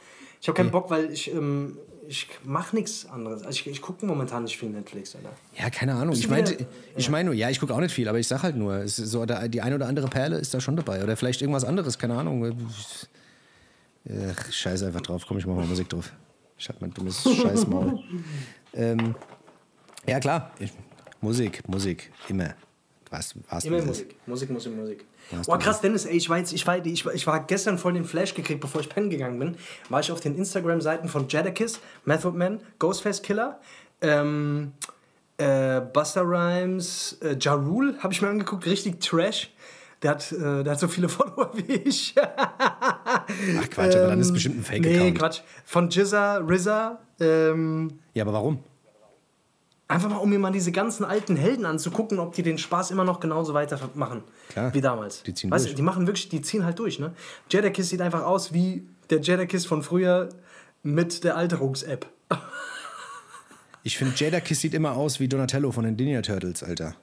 Ich 0.40 0.48
habe 0.48 0.56
keinen 0.56 0.70
Bock, 0.70 0.90
weil 0.90 1.10
ich. 1.12 1.32
Ähm, 1.32 1.76
ich 2.08 2.28
mache 2.44 2.76
nichts 2.76 3.04
anderes. 3.06 3.42
Also 3.42 3.50
ich, 3.50 3.66
ich 3.66 3.82
gucke 3.82 4.06
momentan 4.06 4.44
nicht 4.44 4.56
viel 4.56 4.70
Netflix, 4.70 5.16
Alter. 5.16 5.32
Ja, 5.58 5.70
keine 5.70 5.94
Ahnung. 5.94 6.14
Ich 6.14 6.28
meinte, 6.28 6.52
wieder- 6.52 6.68
ich 6.96 7.10
meine 7.10 7.26
nur, 7.26 7.34
ja, 7.34 7.50
ich 7.50 7.58
gucke 7.58 7.74
auch 7.74 7.80
nicht 7.80 7.92
viel, 7.92 8.08
aber 8.08 8.18
ich 8.20 8.28
sag 8.28 8.44
halt 8.44 8.56
nur, 8.56 8.86
so, 8.86 9.26
die 9.26 9.60
eine 9.60 9.74
oder 9.74 9.88
andere 9.88 10.06
Perle 10.06 10.36
ist 10.38 10.54
da 10.54 10.60
schon 10.60 10.76
dabei. 10.76 11.02
Oder 11.02 11.16
vielleicht 11.16 11.42
irgendwas 11.42 11.64
anderes, 11.64 11.98
keine 11.98 12.14
Ahnung. 12.14 12.56
Ach, 14.08 14.52
scheiß 14.52 14.84
einfach 14.84 15.00
drauf, 15.00 15.24
komm, 15.26 15.38
ich 15.38 15.46
mach 15.46 15.56
mal 15.56 15.66
Musik 15.66 15.88
drauf. 15.88 16.12
Ich 16.56 16.68
hab 16.68 16.80
mein 16.80 16.92
dummes 16.94 17.22
Scheißmaul. 17.22 17.98
ähm, 18.74 19.14
ja, 20.06 20.20
klar. 20.20 20.50
Ich, 20.58 20.72
Musik, 21.20 21.68
Musik, 21.68 22.12
immer. 22.28 22.54
Was, 23.10 23.34
was 23.48 23.64
Immer 23.64 23.82
Musik. 23.82 24.16
Musik, 24.26 24.50
Musik, 24.50 24.76
Musik. 24.76 25.04
hast 25.36 25.48
Oh, 25.48 25.56
krass, 25.58 25.80
Dennis, 25.80 26.04
ey, 26.06 26.16
ich 26.16 26.28
war, 26.28 26.38
jetzt, 26.38 26.52
ich, 26.52 26.66
war, 26.66 26.84
ich, 26.84 27.06
war, 27.06 27.14
ich 27.14 27.26
war 27.26 27.46
gestern 27.46 27.78
voll 27.78 27.92
den 27.92 28.04
Flash 28.04 28.34
gekriegt, 28.34 28.60
bevor 28.60 28.80
ich 28.80 28.88
pennen 28.88 29.10
gegangen 29.10 29.38
bin. 29.38 29.56
War 29.88 30.00
ich 30.00 30.10
auf 30.10 30.20
den 30.20 30.36
Instagram-Seiten 30.36 31.08
von 31.08 31.28
Jadakiss, 31.28 31.80
Method 32.04 32.36
Man, 32.36 32.60
Ghostface 32.78 33.22
Killer, 33.22 33.60
ähm, 34.00 34.72
äh, 35.38 35.80
Buster 35.80 36.22
Rhymes, 36.22 37.18
äh, 37.22 37.36
Ja 37.40 37.54
Rule, 37.54 37.96
habe 38.02 38.12
ich 38.12 38.22
mir 38.22 38.28
angeguckt, 38.28 38.66
richtig 38.66 39.00
Trash. 39.00 39.52
Der 40.02 40.10
hat, 40.10 40.30
äh, 40.32 40.64
der 40.64 40.72
hat 40.72 40.80
so 40.80 40.88
viele 40.88 41.08
Follower 41.08 41.52
wie 41.54 41.72
ich. 41.72 42.14
Ach 42.18 43.70
Quatsch, 43.70 43.96
aber 43.96 44.08
dann 44.08 44.20
ist 44.20 44.26
es 44.26 44.32
bestimmt 44.32 44.58
ein 44.58 44.64
Fake-Account. 44.64 45.04
Nee, 45.04 45.12
Quatsch. 45.12 45.40
Von 45.64 45.90
Jizza, 45.90 46.38
RZA, 46.38 46.98
ähm, 47.20 48.00
Ja, 48.14 48.24
aber 48.24 48.32
warum? 48.34 48.58
Einfach 49.88 50.10
mal, 50.10 50.16
um 50.16 50.28
mir 50.28 50.38
mal 50.38 50.50
diese 50.50 50.72
ganzen 50.72 51.04
alten 51.04 51.36
Helden 51.36 51.64
anzugucken, 51.64 52.18
ob 52.18 52.34
die 52.34 52.42
den 52.42 52.58
Spaß 52.58 52.90
immer 52.90 53.04
noch 53.04 53.20
genauso 53.20 53.54
weitermachen 53.54 54.24
Klar. 54.48 54.74
wie 54.74 54.80
damals. 54.80 55.22
Die 55.22 55.32
ziehen 55.32 55.50
weißt, 55.50 55.66
durch. 55.66 55.74
Du, 55.74 55.76
die 55.76 55.82
machen 55.82 56.06
wirklich, 56.06 56.28
die 56.28 56.42
ziehen 56.42 56.64
halt 56.64 56.78
durch, 56.80 56.98
ne? 56.98 57.12
Jadakiss 57.50 57.90
sieht 57.90 58.00
einfach 58.00 58.24
aus 58.24 58.52
wie 58.52 58.88
der 59.10 59.20
Jadakiss 59.20 59.64
von 59.64 59.84
früher 59.84 60.28
mit 60.82 61.22
der 61.24 61.36
Alterungs-App. 61.36 62.06
Ich 63.86 63.98
finde, 63.98 64.14
Jada 64.16 64.40
Kiss 64.40 64.60
sieht 64.60 64.74
immer 64.74 64.96
aus 64.96 65.20
wie 65.20 65.28
Donatello 65.28 65.70
von 65.70 65.84
den 65.84 65.94
Ninja 65.94 66.20
Turtles, 66.20 66.64
Alter. 66.64 66.96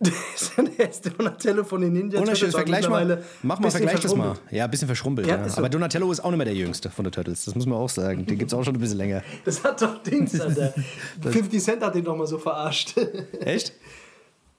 Der 0.00 0.12
ist 0.90 1.06
Donatello 1.18 1.64
von 1.64 1.80
den 1.80 1.92
Ninja 1.92 2.20
Ohne 2.20 2.30
aber 2.30 2.50
vergleich 2.50 2.88
mal. 2.88 3.22
Mach 3.42 3.58
mal, 3.58 3.70
vergleich 3.70 4.00
das 4.00 4.14
mal. 4.14 4.36
Ja, 4.50 4.64
ein 4.64 4.70
bisschen 4.70 4.86
verschrumpelt. 4.86 5.26
Ja, 5.26 5.38
Ja, 5.38 5.48
so. 5.48 5.58
Aber 5.58 5.68
Donatello 5.68 6.10
ist 6.12 6.20
auch 6.20 6.30
nicht 6.30 6.38
mehr 6.38 6.44
der 6.44 6.54
jüngste 6.54 6.88
von 6.88 7.04
den 7.04 7.12
Turtles. 7.12 7.44
Das 7.44 7.54
muss 7.54 7.66
man 7.66 7.78
auch 7.78 7.88
sagen. 7.88 8.24
Den 8.24 8.38
gibt 8.38 8.52
es 8.52 8.56
auch 8.56 8.62
schon 8.62 8.74
ein 8.74 8.80
bisschen 8.80 8.98
länger. 8.98 9.22
Das 9.44 9.64
hat 9.64 9.80
doch 9.82 10.02
Dings, 10.02 10.40
Alter. 10.40 10.74
50 11.20 11.62
Cent 11.62 11.82
hat 11.82 11.94
den 11.94 12.04
doch 12.04 12.16
mal 12.16 12.26
so 12.26 12.38
verarscht. 12.38 12.94
Echt? 13.40 13.72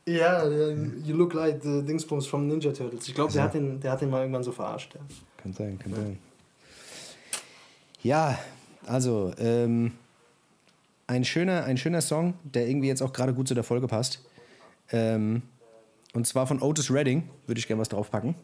ja, 0.05 0.43
you 1.03 1.15
look 1.15 1.33
like 1.33 1.61
the 1.61 1.83
Dingsbums 1.83 2.25
from 2.25 2.47
Ninja 2.47 2.71
Turtles. 2.71 3.07
Ich 3.07 3.13
glaube, 3.13 3.31
der, 3.31 3.43
hat 3.43 3.53
den, 3.53 3.79
der 3.79 3.91
hat 3.91 4.01
den 4.01 4.09
mal 4.09 4.21
irgendwann 4.21 4.43
so 4.43 4.51
verarscht. 4.51 4.95
Ja. 4.95 5.01
Kann 5.37 5.53
sein, 5.53 5.77
kann 5.77 5.93
sein. 5.93 6.17
Ja, 8.01 8.39
also, 8.85 9.31
ähm, 9.37 9.91
ein, 11.05 11.23
schöner, 11.23 11.63
ein 11.65 11.77
schöner 11.77 12.01
Song, 12.01 12.33
der 12.43 12.67
irgendwie 12.67 12.87
jetzt 12.87 13.01
auch 13.01 13.13
gerade 13.13 13.33
gut 13.33 13.47
zu 13.47 13.53
der 13.53 13.63
Folge 13.63 13.87
passt. 13.87 14.19
Ähm, 14.91 15.43
und 16.13 16.25
zwar 16.27 16.47
von 16.47 16.61
Otis 16.61 16.91
Redding, 16.91 17.29
würde 17.47 17.59
ich 17.59 17.67
gerne 17.67 17.81
was 17.81 17.89
draufpacken. 17.89 18.35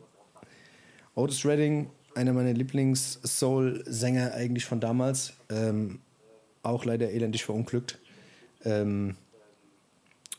Otis 1.16 1.46
Redding, 1.46 1.90
einer 2.14 2.34
meiner 2.34 2.54
Lieblings-Soul-Sänger 2.54 4.34
eigentlich 4.34 4.66
von 4.66 4.80
damals. 4.80 5.34
Ähm, 5.50 6.00
auch 6.64 6.86
leider 6.86 7.12
elendig 7.12 7.46
verunglückt. 7.46 8.00
Ähm, 8.64 9.16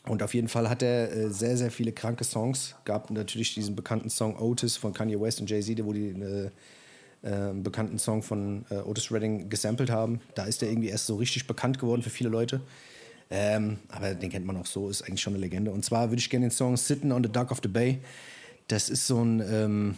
und 0.07 0.23
auf 0.23 0.33
jeden 0.33 0.47
Fall 0.47 0.69
hat 0.69 0.81
er 0.81 1.11
äh, 1.11 1.29
sehr, 1.29 1.57
sehr 1.57 1.71
viele 1.71 1.91
kranke 1.91 2.23
Songs. 2.23 2.75
Gab 2.85 3.11
natürlich 3.11 3.53
diesen 3.53 3.75
bekannten 3.75 4.09
Song 4.09 4.37
Otis 4.37 4.77
von 4.77 4.93
Kanye 4.93 5.19
West 5.19 5.41
und 5.41 5.49
Jay-Z, 5.49 5.83
wo 5.83 5.93
die 5.93 6.09
äh, 6.09 6.49
äh, 7.23 7.53
bekannten 7.53 7.99
Song 7.99 8.21
von 8.21 8.65
äh, 8.69 8.75
Otis 8.75 9.11
Redding 9.11 9.49
gesampelt 9.49 9.89
haben. 9.89 10.21
Da 10.35 10.45
ist 10.45 10.61
er 10.63 10.69
irgendwie 10.69 10.89
erst 10.89 11.07
so 11.07 11.15
richtig 11.15 11.47
bekannt 11.47 11.79
geworden 11.79 12.01
für 12.01 12.09
viele 12.09 12.29
Leute. 12.29 12.61
Ähm, 13.29 13.79
aber 13.89 14.15
den 14.15 14.29
kennt 14.29 14.45
man 14.45 14.57
auch 14.57 14.65
so, 14.65 14.89
ist 14.89 15.01
eigentlich 15.03 15.21
schon 15.21 15.33
eine 15.33 15.41
Legende. 15.41 15.71
Und 15.71 15.83
zwar 15.83 16.09
würde 16.09 16.19
ich 16.19 16.29
gerne 16.29 16.47
den 16.47 16.51
Song 16.51 16.77
Sitting 16.77 17.11
on 17.11 17.23
the 17.23 17.31
Dock 17.31 17.51
of 17.51 17.59
the 17.61 17.67
Bay. 17.67 17.99
Das 18.67 18.89
ist 18.89 19.07
so 19.07 19.21
ein, 19.23 19.41
ähm, 19.41 19.97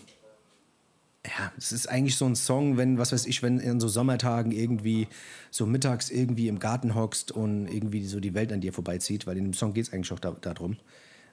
ja, 1.25 1.51
es 1.57 1.71
ist 1.71 1.87
eigentlich 1.87 2.15
so 2.15 2.25
ein 2.25 2.35
Song, 2.35 2.77
wenn, 2.77 2.97
was 2.97 3.11
weiß 3.11 3.25
ich, 3.25 3.43
wenn 3.43 3.59
in 3.59 3.79
so 3.79 3.87
Sommertagen 3.87 4.51
irgendwie 4.51 5.07
so 5.51 5.65
mittags 5.65 6.09
irgendwie 6.09 6.47
im 6.47 6.59
Garten 6.59 6.95
hockst 6.95 7.31
und 7.31 7.67
irgendwie 7.67 8.05
so 8.05 8.19
die 8.19 8.33
Welt 8.33 8.51
an 8.51 8.61
dir 8.61 8.73
vorbeizieht, 8.73 9.27
weil 9.27 9.37
in 9.37 9.43
dem 9.43 9.53
Song 9.53 9.73
geht 9.73 9.87
es 9.87 9.93
eigentlich 9.93 10.11
auch 10.11 10.19
da, 10.19 10.31
darum, 10.31 10.77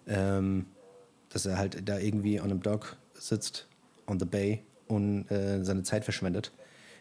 ähm, 0.07 0.66
dass 1.30 1.47
er 1.47 1.57
halt 1.57 1.88
da 1.88 1.99
irgendwie 1.99 2.40
on 2.40 2.51
einem 2.51 2.62
Dock 2.62 2.97
sitzt, 3.14 3.68
on 4.07 4.18
the 4.18 4.26
bay 4.26 4.62
und 4.86 5.30
äh, 5.30 5.64
seine 5.64 5.82
Zeit 5.82 6.05
verschwendet, 6.05 6.53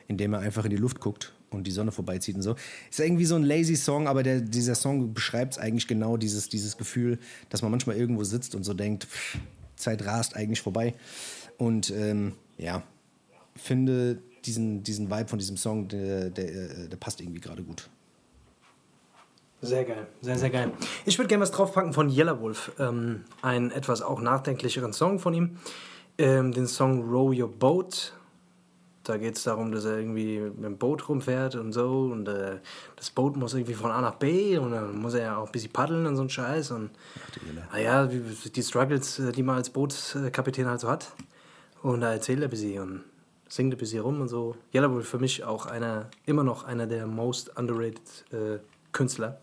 indem 0.07 0.33
er 0.33 0.39
einfach 0.39 0.63
in 0.63 0.71
die 0.71 0.77
Luft 0.77 0.99
guckt 0.99 1.33
und 1.55 1.65
die 1.65 1.71
Sonne 1.71 1.91
vorbeizieht 1.91 2.35
und 2.35 2.41
so. 2.41 2.55
Ist 2.89 2.99
irgendwie 2.99 3.25
so 3.25 3.35
ein 3.35 3.43
lazy 3.43 3.75
Song, 3.75 4.07
aber 4.07 4.23
der, 4.23 4.41
dieser 4.41 4.75
Song 4.75 5.13
beschreibt 5.13 5.53
es 5.53 5.59
eigentlich 5.59 5.87
genau 5.87 6.17
dieses, 6.17 6.49
dieses 6.49 6.77
Gefühl, 6.77 7.19
dass 7.49 7.61
man 7.61 7.71
manchmal 7.71 7.95
irgendwo 7.97 8.23
sitzt 8.23 8.55
und 8.55 8.63
so 8.63 8.73
denkt, 8.73 9.05
pff, 9.05 9.37
Zeit 9.75 10.05
rast 10.05 10.35
eigentlich 10.35 10.61
vorbei. 10.61 10.93
Und 11.57 11.89
ähm, 11.91 12.33
ja, 12.57 12.83
finde 13.55 14.19
diesen, 14.45 14.83
diesen 14.83 15.09
Vibe 15.09 15.27
von 15.27 15.39
diesem 15.39 15.57
Song, 15.57 15.87
der, 15.87 16.29
der, 16.29 16.47
äh, 16.47 16.89
der 16.89 16.97
passt 16.97 17.21
irgendwie 17.21 17.41
gerade 17.41 17.63
gut. 17.63 17.89
Sehr 19.61 19.85
geil, 19.85 20.07
sehr, 20.21 20.37
sehr 20.37 20.49
geil. 20.49 20.71
Ich 21.05 21.17
würde 21.17 21.27
gerne 21.27 21.41
was 21.41 21.51
draufpacken 21.51 21.93
von 21.93 22.09
Yellow 22.09 22.39
Wolf. 22.41 22.71
Ähm, 22.77 23.23
einen 23.41 23.71
etwas 23.71 24.01
auch 24.01 24.21
nachdenklicheren 24.21 24.93
Song 24.93 25.19
von 25.19 25.33
ihm. 25.33 25.57
Ähm, 26.17 26.51
den 26.51 26.67
Song 26.67 27.09
Row 27.09 27.33
Your 27.35 27.49
Boat. 27.51 28.13
Da 29.05 29.17
geht 29.17 29.37
es 29.37 29.43
darum, 29.43 29.71
dass 29.71 29.85
er 29.85 29.99
irgendwie 29.99 30.39
mit 30.39 30.63
dem 30.63 30.77
Boot 30.77 31.07
rumfährt 31.07 31.55
und 31.55 31.71
so. 31.71 32.09
Und 32.11 32.27
äh, 32.27 32.57
das 32.95 33.11
Boot 33.11 33.37
muss 33.37 33.53
irgendwie 33.53 33.75
von 33.75 33.91
A 33.91 34.01
nach 34.01 34.15
B 34.15 34.57
und 34.57 34.71
dann 34.71 34.97
muss 34.97 35.13
er 35.13 35.21
ja 35.21 35.37
auch 35.37 35.45
ein 35.45 35.51
bisschen 35.51 35.71
paddeln 35.71 36.05
und 36.07 36.15
so 36.15 36.23
ein 36.23 36.29
Scheiß. 36.29 36.71
Und 36.71 36.89
naja, 37.71 38.07
die 38.07 38.63
Struggles, 38.63 39.19
äh, 39.19 39.31
die 39.31 39.43
man 39.43 39.57
als 39.57 39.69
Bootskapitän 39.69 40.67
halt 40.67 40.79
so 40.79 40.89
hat. 40.89 41.11
Und 41.81 42.01
da 42.01 42.11
erzählt 42.11 42.39
er 42.39 42.45
ein 42.45 42.49
bisschen 42.49 42.81
und 42.81 43.03
singt 43.47 43.73
ein 43.73 43.77
bisschen 43.77 44.01
rum 44.01 44.21
und 44.21 44.27
so. 44.27 44.55
Yellow 44.73 44.91
Wolf 44.91 45.07
für 45.07 45.19
mich 45.19 45.43
auch 45.43 45.65
einer, 45.67 46.09
immer 46.25 46.43
noch 46.43 46.63
einer 46.63 46.87
der 46.87 47.05
most 47.07 47.57
underrated 47.57 48.01
äh, 48.31 48.59
Künstler. 48.91 49.39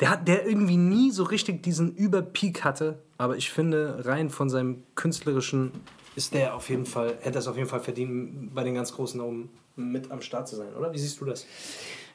Der, 0.00 0.10
hat, 0.10 0.26
der 0.26 0.46
irgendwie 0.46 0.76
nie 0.76 1.10
so 1.10 1.22
richtig 1.24 1.62
diesen 1.62 1.94
Überpeak 1.94 2.64
hatte, 2.64 2.98
aber 3.18 3.36
ich 3.36 3.50
finde, 3.50 4.04
rein 4.04 4.30
von 4.30 4.50
seinem 4.50 4.82
künstlerischen 4.94 5.72
ist 6.16 6.34
der 6.34 6.54
auf 6.54 6.68
jeden 6.68 6.86
Fall, 6.86 7.16
hätte 7.20 7.38
es 7.38 7.46
auf 7.46 7.56
jeden 7.56 7.68
Fall 7.68 7.80
verdient, 7.80 8.54
bei 8.54 8.64
den 8.64 8.74
ganz 8.74 8.92
Großen 8.92 9.20
oben 9.20 9.50
mit 9.76 10.10
am 10.10 10.20
Start 10.20 10.48
zu 10.48 10.56
sein, 10.56 10.74
oder? 10.78 10.92
Wie 10.92 10.98
siehst 10.98 11.20
du 11.20 11.24
das? 11.24 11.46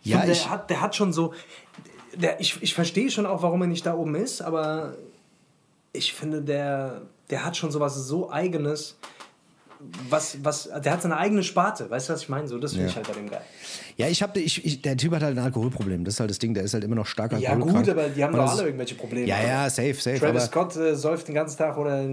Ja, 0.03 0.19
finde, 0.19 0.33
ich- 0.33 0.41
der, 0.43 0.49
hat, 0.51 0.69
der 0.69 0.81
hat 0.81 0.95
schon 0.95 1.11
so, 1.13 1.33
der, 2.15 2.39
ich, 2.39 2.61
ich 2.61 2.73
verstehe 2.73 3.09
schon 3.09 3.25
auch, 3.25 3.41
warum 3.41 3.61
er 3.61 3.67
nicht 3.67 3.85
da 3.85 3.95
oben 3.95 4.15
ist, 4.15 4.41
aber 4.41 4.95
ich 5.93 6.13
finde, 6.13 6.41
der, 6.41 7.01
der 7.29 7.43
hat 7.43 7.57
schon 7.57 7.71
sowas 7.71 7.95
so 7.95 8.31
Eigenes, 8.31 8.97
was, 10.09 10.43
was, 10.43 10.69
der 10.83 10.91
hat 10.91 11.01
seine 11.03 11.17
eigene 11.17 11.43
Sparte, 11.43 11.89
weißt 11.89 12.09
du, 12.09 12.13
was 12.13 12.21
ich 12.23 12.29
meine? 12.29 12.47
So, 12.47 12.57
das 12.57 12.71
finde 12.71 12.85
Ja. 12.85 12.89
ich 12.91 12.95
halt 12.95 13.07
bei 13.07 13.13
dem 13.13 13.29
geil. 13.29 13.41
Ja, 13.95 14.07
ich 14.07 14.23
habe, 14.23 14.39
ich, 14.39 14.65
ich, 14.65 14.81
der 14.81 14.97
Typ 14.97 15.13
hat 15.13 15.21
halt 15.23 15.37
ein 15.37 15.43
Alkoholproblem. 15.43 16.03
Das 16.03 16.15
ist 16.15 16.19
halt 16.19 16.29
das 16.31 16.39
Ding. 16.39 16.53
Der 16.55 16.63
ist 16.63 16.73
halt 16.73 16.83
immer 16.83 16.95
noch 16.95 17.05
stark 17.05 17.31
Ja 17.33 17.51
alkoholkrank. 17.51 17.85
gut, 17.85 17.89
aber 17.93 18.09
die 18.09 18.23
haben 18.23 18.35
doch 18.35 18.49
alle 18.51 18.63
irgendwelche 18.63 18.95
Probleme. 18.95 19.27
Ja, 19.27 19.39
ja, 19.41 19.69
safe, 19.69 19.93
safe. 19.95 20.17
Travis 20.19 20.43
aber, 20.49 20.69
Scott 20.71 20.75
äh, 20.77 20.95
säuft 20.95 21.27
den 21.27 21.35
ganzen 21.35 21.57
Tag 21.59 21.77
oder 21.77 22.03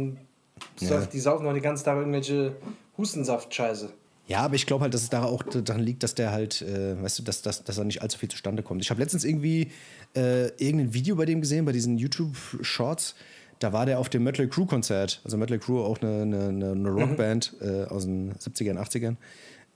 Ja. 0.80 1.04
die 1.06 1.20
saufen 1.20 1.44
noch 1.44 1.52
den 1.52 1.62
ganzen 1.62 1.84
Tag 1.84 1.98
irgendwelche 1.98 2.56
Hustensaft-Scheiße. 2.96 3.90
Ja, 4.26 4.38
aber 4.40 4.54
ich 4.54 4.64
glaube 4.64 4.82
halt, 4.82 4.94
dass 4.94 5.02
es 5.02 5.10
da 5.10 5.24
auch 5.24 5.42
daran 5.42 5.82
liegt, 5.82 6.02
dass 6.02 6.14
der 6.14 6.32
halt, 6.32 6.62
äh, 6.62 7.00
weißt 7.02 7.18
du, 7.18 7.22
dass, 7.22 7.42
dass, 7.42 7.62
dass 7.62 7.76
da 7.76 7.84
nicht 7.84 8.00
allzu 8.00 8.18
viel 8.18 8.30
zustande 8.30 8.62
kommt. 8.62 8.82
Ich 8.82 8.90
habe 8.90 9.00
letztens 9.00 9.24
irgendwie 9.24 9.70
äh, 10.16 10.46
irgendein 10.56 10.94
Video 10.94 11.16
bei 11.16 11.26
dem 11.26 11.42
gesehen, 11.42 11.66
bei 11.66 11.72
diesen 11.72 11.98
YouTube-Shorts. 11.98 13.16
Da 13.58 13.72
war 13.72 13.84
der 13.84 13.98
auf 13.98 14.08
dem 14.08 14.24
Mötley 14.24 14.48
Crew 14.48 14.64
Konzert. 14.64 15.20
Also 15.24 15.36
Mötley 15.36 15.58
Crew 15.58 15.80
auch 15.80 16.00
eine, 16.00 16.22
eine, 16.22 16.72
eine 16.72 16.90
Rockband 16.90 17.54
äh, 17.60 17.84
aus 17.84 18.04
den 18.04 18.32
70ern, 18.34 18.78
80ern. 18.78 19.16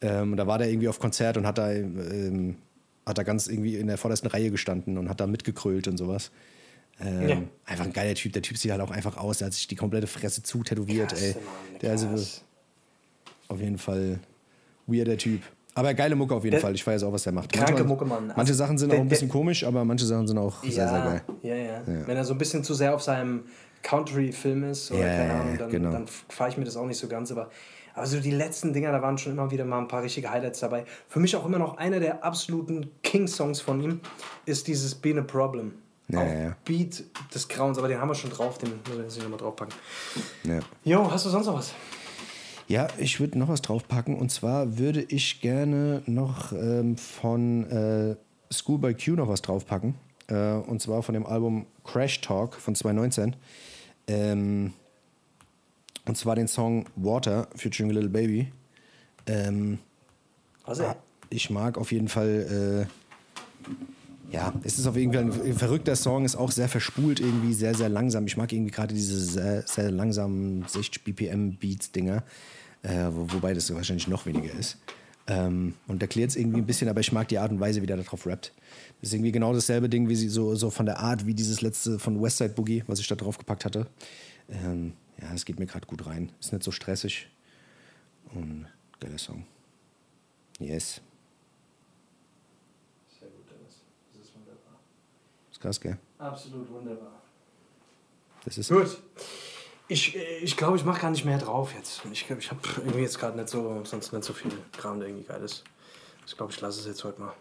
Ähm, 0.01 0.37
da 0.37 0.47
war 0.47 0.59
der 0.59 0.70
irgendwie 0.70 0.89
auf 0.89 0.99
Konzert 0.99 1.37
und 1.37 1.47
hat 1.47 1.59
da, 1.59 1.70
ähm, 1.70 2.57
hat 3.05 3.18
da 3.18 3.24
ganz 3.24 3.49
irgendwie 3.49 3.76
in 3.76 3.87
der 3.87 3.99
vordersten 3.99 4.31
Reihe 4.31 4.51
gestanden 4.51 4.97
und 4.97 5.11
hat 5.11 5.20
da 5.20 5.26
mitgekrölt 5.26 5.89
und 5.89 5.99
sowas. 5.99 6.31
Ähm, 7.01 7.29
Ja. 7.29 7.37
Einfach 7.67 7.85
ein 7.85 7.93
geiler 7.93 8.15
Typ. 8.15 8.33
Der 8.33 8.43
Typ 8.43 8.57
sieht 8.59 8.71
halt 8.73 8.81
auch 8.81 8.91
einfach 8.91 9.17
aus. 9.17 9.39
Der 9.39 9.47
hat 9.47 9.55
sich 9.55 9.67
die 9.67 9.77
komplette 9.77 10.07
Fresse 10.07 10.43
zu 10.43 10.63
tätowiert, 10.63 11.11
Krass, 11.11 11.23
ey. 11.23 11.35
Mann, 11.35 11.79
Der 11.83 11.95
ist 11.95 12.09
krass. 12.09 12.43
auf 13.49 13.61
jeden 13.61 13.79
Fall 13.79 14.19
weirder 14.87 15.17
Typ. 15.17 15.43
Aber 15.75 15.95
geile 15.95 16.17
Mucke 16.17 16.35
auf 16.35 16.43
jeden 16.43 16.53
Der- 16.53 16.61
Fall. 16.61 16.75
Ich 16.75 16.85
weiß 16.85 17.05
auch, 17.05 17.13
was 17.13 17.23
der 17.23 17.33
macht. 17.33 17.53
Kranke 17.53 17.73
Manchmal- 17.73 17.89
Mucke, 17.89 18.05
Mann. 18.05 18.27
Manche 18.29 18.41
Also, 18.41 18.55
Sachen 18.55 18.79
sind 18.79 18.91
der- 18.91 18.99
auch 18.99 19.03
ein 19.03 19.09
bisschen 19.09 19.29
der- 19.29 19.33
komisch, 19.33 19.63
aber 19.65 19.85
manche 19.85 20.07
Sachen 20.07 20.27
sind 20.27 20.39
auch 20.39 20.63
sehr, 20.65 20.73
sehr 20.73 20.87
geil. 20.89 21.23
Ja, 21.43 21.55
ja, 21.55 21.83
Wenn 22.07 22.17
er 22.17 22.25
so 22.25 22.33
ein 22.35 22.39
bisschen 22.39 22.65
zu 22.65 22.75
sehr 22.75 22.95
auf 22.95 23.03
seinem 23.03 23.45
Country-Film 23.83 24.65
ist 24.65 24.91
oder 24.91 25.01
Ja, 25.01 25.07
keine 25.17 25.29
ja, 25.35 25.41
Ahnung, 25.41 25.59
dann, 25.59 25.71
genau. 25.71 25.93
dann 25.93 26.07
fahre 26.29 26.51
ich 26.51 26.57
mir 26.57 26.65
das 26.65 26.77
auch 26.77 26.87
nicht 26.87 26.99
so 26.99 27.07
ganz. 27.07 27.31
Aber, 27.31 27.49
aber 27.95 28.07
so 28.07 28.19
die 28.19 28.33
letzten 28.33 28.73
Dinger, 28.73 28.91
da 28.91 29.01
waren 29.03 29.19
schon 29.19 29.33
immer 29.33 29.53
wieder 29.53 29.65
mal 29.65 29.79
ein 29.79 29.87
paar 29.87 30.03
richtige 30.03 30.31
Highlights 30.33 30.59
dabei. 30.61 30.85
Für 31.07 31.21
mich 31.21 31.37
auch 31.37 31.47
immer 31.47 31.59
noch 31.59 31.77
einer 31.77 32.01
der 32.01 32.25
absoluten 32.25 32.91
King-Songs 33.05 33.61
von 33.61 33.81
ihm 33.81 34.01
ist 34.47 34.67
dieses 34.67 34.97
Been 34.97 35.19
a 35.21 35.23
Problem. 35.23 35.75
Ja, 36.09 36.21
Auch 36.21 36.27
ja. 36.27 36.57
Beat 36.65 37.05
des 37.35 37.49
Grauens, 37.49 37.79
aber 37.79 37.89
den 37.89 38.01
haben 38.01 38.09
wir 38.09 38.15
schon 38.15 38.31
drauf, 38.31 38.59
den 38.59 38.71
müssen 38.71 38.97
wir 38.97 39.05
jetzt 39.05 39.21
nochmal 39.23 39.39
draufpacken. 39.39 39.75
Ja. 40.45 40.61
Jo, 40.85 41.11
hast 41.11 41.27
du 41.27 41.31
sonst 41.31 41.47
noch 41.47 41.59
was? 41.59 41.75
Ja, 42.67 42.89
ich 42.99 43.19
würde 43.21 43.39
noch 43.39 43.49
was 43.49 43.63
draufpacken. 43.63 44.17
Und 44.19 44.31
zwar 44.31 44.79
würde 44.79 45.03
ich 45.03 45.41
gerne 45.41 46.03
noch 46.07 46.53
ähm, 46.53 46.97
von 46.97 47.71
äh, 47.71 48.17
School 48.53 48.79
by 48.79 48.95
Q 48.95 49.13
noch 49.17 49.29
was 49.29 49.43
draufpacken. 49.43 49.95
Äh, 50.29 50.53
und 50.53 50.81
zwar 50.81 51.03
von 51.03 51.15
dem 51.15 51.27
Album 51.27 51.67
Crash 51.85 52.21
Talk 52.21 52.55
von 52.55 52.75
2019. 52.75 53.37
Ähm, 54.07 54.73
und 56.07 56.17
zwar 56.17 56.37
den 56.37 56.49
Song 56.49 56.87
Water 56.97 57.49
featuring 57.55 57.91
Little 57.91 58.09
Baby. 58.11 58.51
Ähm, 59.27 59.79
Also, 60.65 60.95
ich 61.31 61.51
mag 61.51 61.77
auf 61.77 61.93
jeden 61.93 62.09
Fall. 62.09 62.87
Äh, 63.67 63.69
ja, 64.31 64.53
es 64.62 64.79
ist 64.79 64.87
auf 64.87 64.97
jeden 64.97 65.12
Fall 65.12 65.24
ein 65.24 65.55
verrückter 65.55 65.97
Song, 65.97 66.24
ist 66.24 66.37
auch 66.37 66.51
sehr 66.51 66.68
verspult 66.68 67.20
irgendwie, 67.20 67.55
sehr, 67.55 67.74
sehr 67.74 67.89
langsam. 67.89 68.26
Ich 68.26 68.37
mag 68.37 68.53
irgendwie 68.53 68.70
gerade 68.70 68.95
diese 68.95 69.18
sehr, 69.20 69.62
sehr 69.66 69.91
langsamen 69.91 70.64
60 70.66 71.05
BPM 71.05 71.57
Beats-Dinger, 71.57 72.22
äh, 72.83 73.07
wo, 73.11 73.33
wobei 73.33 73.55
das 73.55 73.72
wahrscheinlich 73.74 74.09
noch 74.09 74.26
weniger 74.26 74.53
ist. 74.53 74.79
Ähm, 75.26 75.74
und 75.87 76.01
erklärt 76.03 76.31
es 76.31 76.37
irgendwie 76.37 76.59
ein 76.59 76.66
bisschen, 76.66 76.89
aber 76.89 77.01
ich 77.01 77.12
mag 77.12 77.29
die 77.29 77.39
Art 77.39 77.51
und 77.51 77.61
Weise, 77.61 77.83
wie 77.83 77.87
der 77.87 77.99
darauf 77.99 78.26
rappt. 78.26 78.53
Das 79.01 79.11
ist 79.11 79.14
irgendwie 79.14 79.33
genau 79.33 79.53
dasselbe 79.53 79.89
Ding, 79.89 80.09
wie 80.09 80.16
sie 80.16 80.29
so, 80.29 80.55
so 80.55 80.70
von 80.70 80.87
der 80.87 81.01
Art 81.01 81.26
wie 81.26 81.35
dieses 81.35 81.61
letzte 81.61 81.99
von 81.99 82.22
Westside 82.22 82.55
Boogie, 82.55 82.83
was 82.87 82.99
ich 82.99 83.09
da 83.09 83.14
drauf 83.14 83.37
gepackt 83.37 83.64
hatte. 83.66 83.87
Ähm, 84.51 84.95
ja, 85.20 85.33
es 85.35 85.45
geht 85.45 85.59
mir 85.59 85.66
gerade 85.66 85.87
gut 85.87 86.07
rein. 86.07 86.33
Ist 86.41 86.53
nicht 86.53 86.64
so 86.64 86.70
stressig. 86.70 87.29
Und 88.35 88.66
geiler 89.01 89.18
Song. 89.18 89.45
Yes. 90.59 91.01
Sehr 93.20 93.29
gut, 93.29 93.45
Dennis. 93.51 93.83
Das 94.12 94.22
ist 94.22 94.35
wunderbar. 94.35 94.81
Ist 95.59 95.63
krass, 95.63 95.81
gell? 95.81 95.99
Absolut 96.19 96.71
wunderbar. 96.71 97.13
Das 98.45 98.59
ist. 98.59 98.69
Gut. 98.71 98.97
Ich 99.91 100.13
glaube, 100.13 100.27
ich, 100.43 100.57
glaub, 100.57 100.77
ich 100.77 100.85
mache 100.85 101.01
gar 101.01 101.11
nicht 101.11 101.25
mehr 101.25 101.39
drauf 101.39 101.73
jetzt. 101.75 102.03
Ich, 102.13 102.29
ich 102.31 102.51
habe 102.51 102.61
irgendwie 102.77 103.01
jetzt 103.01 103.19
gerade 103.19 103.37
nicht 103.37 103.49
so, 103.49 103.83
sonst 103.85 104.13
nicht 104.13 104.23
so 104.25 104.33
viel 104.35 104.53
Kram, 104.73 105.01
der 105.01 105.09
irgendwie 105.09 105.27
geil 105.27 105.43
ist. 105.43 105.65
Ich 106.27 106.37
glaube, 106.37 106.53
ich 106.53 106.61
lasse 106.61 106.81
es 106.81 106.87
jetzt 106.87 107.03
heute 107.05 107.21
mal. 107.21 107.33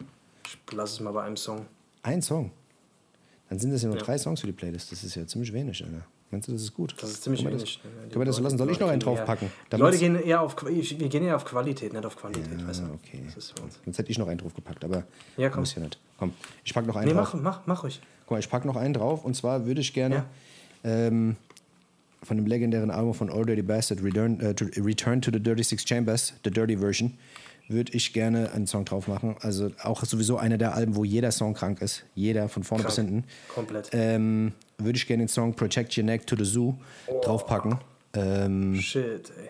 Ich 0.45 0.57
lasse 0.73 0.93
es 0.95 0.99
mal 1.01 1.11
bei 1.11 1.23
einem 1.23 1.35
Song. 1.37 1.65
Ein 2.03 2.21
Song. 2.21 2.51
Dann 3.49 3.59
sind 3.59 3.71
das 3.71 3.81
ja 3.81 3.89
nur 3.89 3.97
Ja. 3.97 4.03
drei 4.03 4.17
Songs 4.17 4.39
für 4.41 4.47
die 4.47 4.53
Playlist. 4.53 4.91
Das 4.91 5.03
ist 5.03 5.13
ja 5.15 5.27
ziemlich 5.27 5.51
wenig, 5.53 5.83
Alter. 5.83 6.05
Meinst 6.29 6.47
du, 6.49 6.51
das 6.51 6.61
ist 6.61 6.73
gut? 6.73 6.93
Das 6.99 7.09
ist 7.09 7.23
ziemlich 7.23 7.41
Können 7.41 7.53
wir 7.53 7.59
wenig. 7.59 7.79
Das, 7.81 7.91
können 8.11 8.21
wir 8.21 8.25
das 8.25 8.35
so 8.35 8.43
lassen? 8.43 8.57
Soll 8.57 8.69
ich 8.71 8.79
noch 8.79 8.89
einen 8.89 8.99
draufpacken? 8.99 9.49
Die 9.71 9.75
Leute 9.77 9.97
gehen 9.97 10.21
eher 10.21 10.41
auf, 10.41 10.55
wir 10.65 11.07
gehen 11.09 11.23
eher 11.23 11.35
auf 11.37 11.45
Qualität, 11.45 11.93
nicht 11.93 12.05
auf 12.05 12.17
Qualität. 12.17 12.59
Ja, 12.59 12.67
weißt 12.67 12.81
du? 12.81 12.93
okay. 12.93 13.23
Sonst 13.85 13.97
hätte 13.97 14.11
ich 14.11 14.17
noch 14.17 14.27
einen 14.27 14.37
draufgepackt, 14.37 14.83
aber 14.83 15.03
Ja, 15.37 15.49
komm. 15.49 15.61
muss 15.61 15.73
ja 15.75 15.81
nicht. 15.83 15.97
Komm, 16.17 16.33
ich 16.65 16.73
pack 16.73 16.85
noch 16.85 16.95
einen 16.97 17.07
Nee, 17.07 17.13
drauf. 17.13 17.33
mach, 17.33 17.41
mach, 17.41 17.61
mach 17.65 17.83
ruhig. 17.83 18.01
Guck 18.25 18.31
mal, 18.31 18.39
ich 18.39 18.49
pack 18.49 18.65
noch 18.65 18.75
einen 18.75 18.93
drauf. 18.93 19.23
Und 19.23 19.35
zwar 19.35 19.65
würde 19.65 19.79
ich 19.79 19.93
gerne 19.93 20.25
ähm, 20.83 21.37
von 22.23 22.35
dem 22.35 22.45
legendären 22.45 22.91
Album 22.91 23.13
von 23.13 23.29
Old 23.29 23.47
Dirty 23.47 23.61
Bastard, 23.61 24.03
Return, 24.03 24.39
äh, 24.41 24.53
to, 24.53 24.65
Return 24.83 25.21
to 25.21 25.31
the 25.31 25.39
Dirty 25.39 25.63
Six 25.63 25.87
Chambers, 25.87 26.33
the 26.43 26.51
Dirty 26.51 26.75
Version, 26.77 27.17
würde 27.69 27.93
ich 27.93 28.13
gerne 28.13 28.51
einen 28.53 28.65
Song 28.67 28.85
drauf 28.85 29.07
machen. 29.07 29.35
Also 29.41 29.71
auch 29.83 30.03
sowieso 30.05 30.37
einer 30.37 30.57
der 30.57 30.73
Alben, 30.73 30.95
wo 30.95 31.03
jeder 31.03 31.31
Song 31.31 31.53
krank 31.53 31.81
ist. 31.81 32.03
Jeder, 32.15 32.47
von 32.49 32.63
vorne 32.63 32.83
bis 32.83 32.95
Krank. 32.95 33.09
hinten. 33.09 33.27
Komplett. 33.53 33.89
Ähm, 33.91 34.53
würde 34.77 34.97
ich 34.97 35.05
gerne 35.07 35.23
den 35.23 35.27
Song 35.27 35.53
Protect 35.53 35.97
Your 35.97 36.03
Neck 36.05 36.25
to 36.27 36.35
the 36.37 36.45
Zoo 36.45 36.75
draufpacken. 37.23 37.77
Ähm, 38.13 38.75
Shit, 38.75 39.31
ey. 39.37 39.49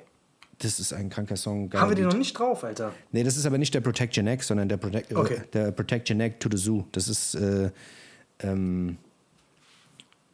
das 0.60 0.80
ist 0.80 0.94
ein 0.94 1.10
kranker 1.10 1.36
Song. 1.38 1.72
Haben 1.74 1.90
wir 1.92 1.96
den 1.96 2.06
noch 2.08 2.18
nicht 2.18 2.34
drauf, 2.38 2.64
Alter? 2.64 2.92
Nee, 3.12 3.24
das 3.24 3.38
ist 3.38 3.46
aber 3.46 3.58
nicht 3.58 3.74
der 3.74 3.82
Protect 3.82 4.18
Your 4.18 4.24
Neck, 4.24 4.42
sondern 4.44 4.68
der 4.68 4.78
Protect, 4.78 5.14
Okay. 5.16 5.36
äh, 5.36 5.42
der 5.54 5.72
Protect 5.72 6.10
Your 6.10 6.18
Neck 6.18 6.40
to 6.40 6.50
the 6.52 6.58
Zoo. 6.58 6.86
Das 6.92 7.08
ist, 7.08 7.36
äh, 7.36 7.70
ähm, 8.40 8.98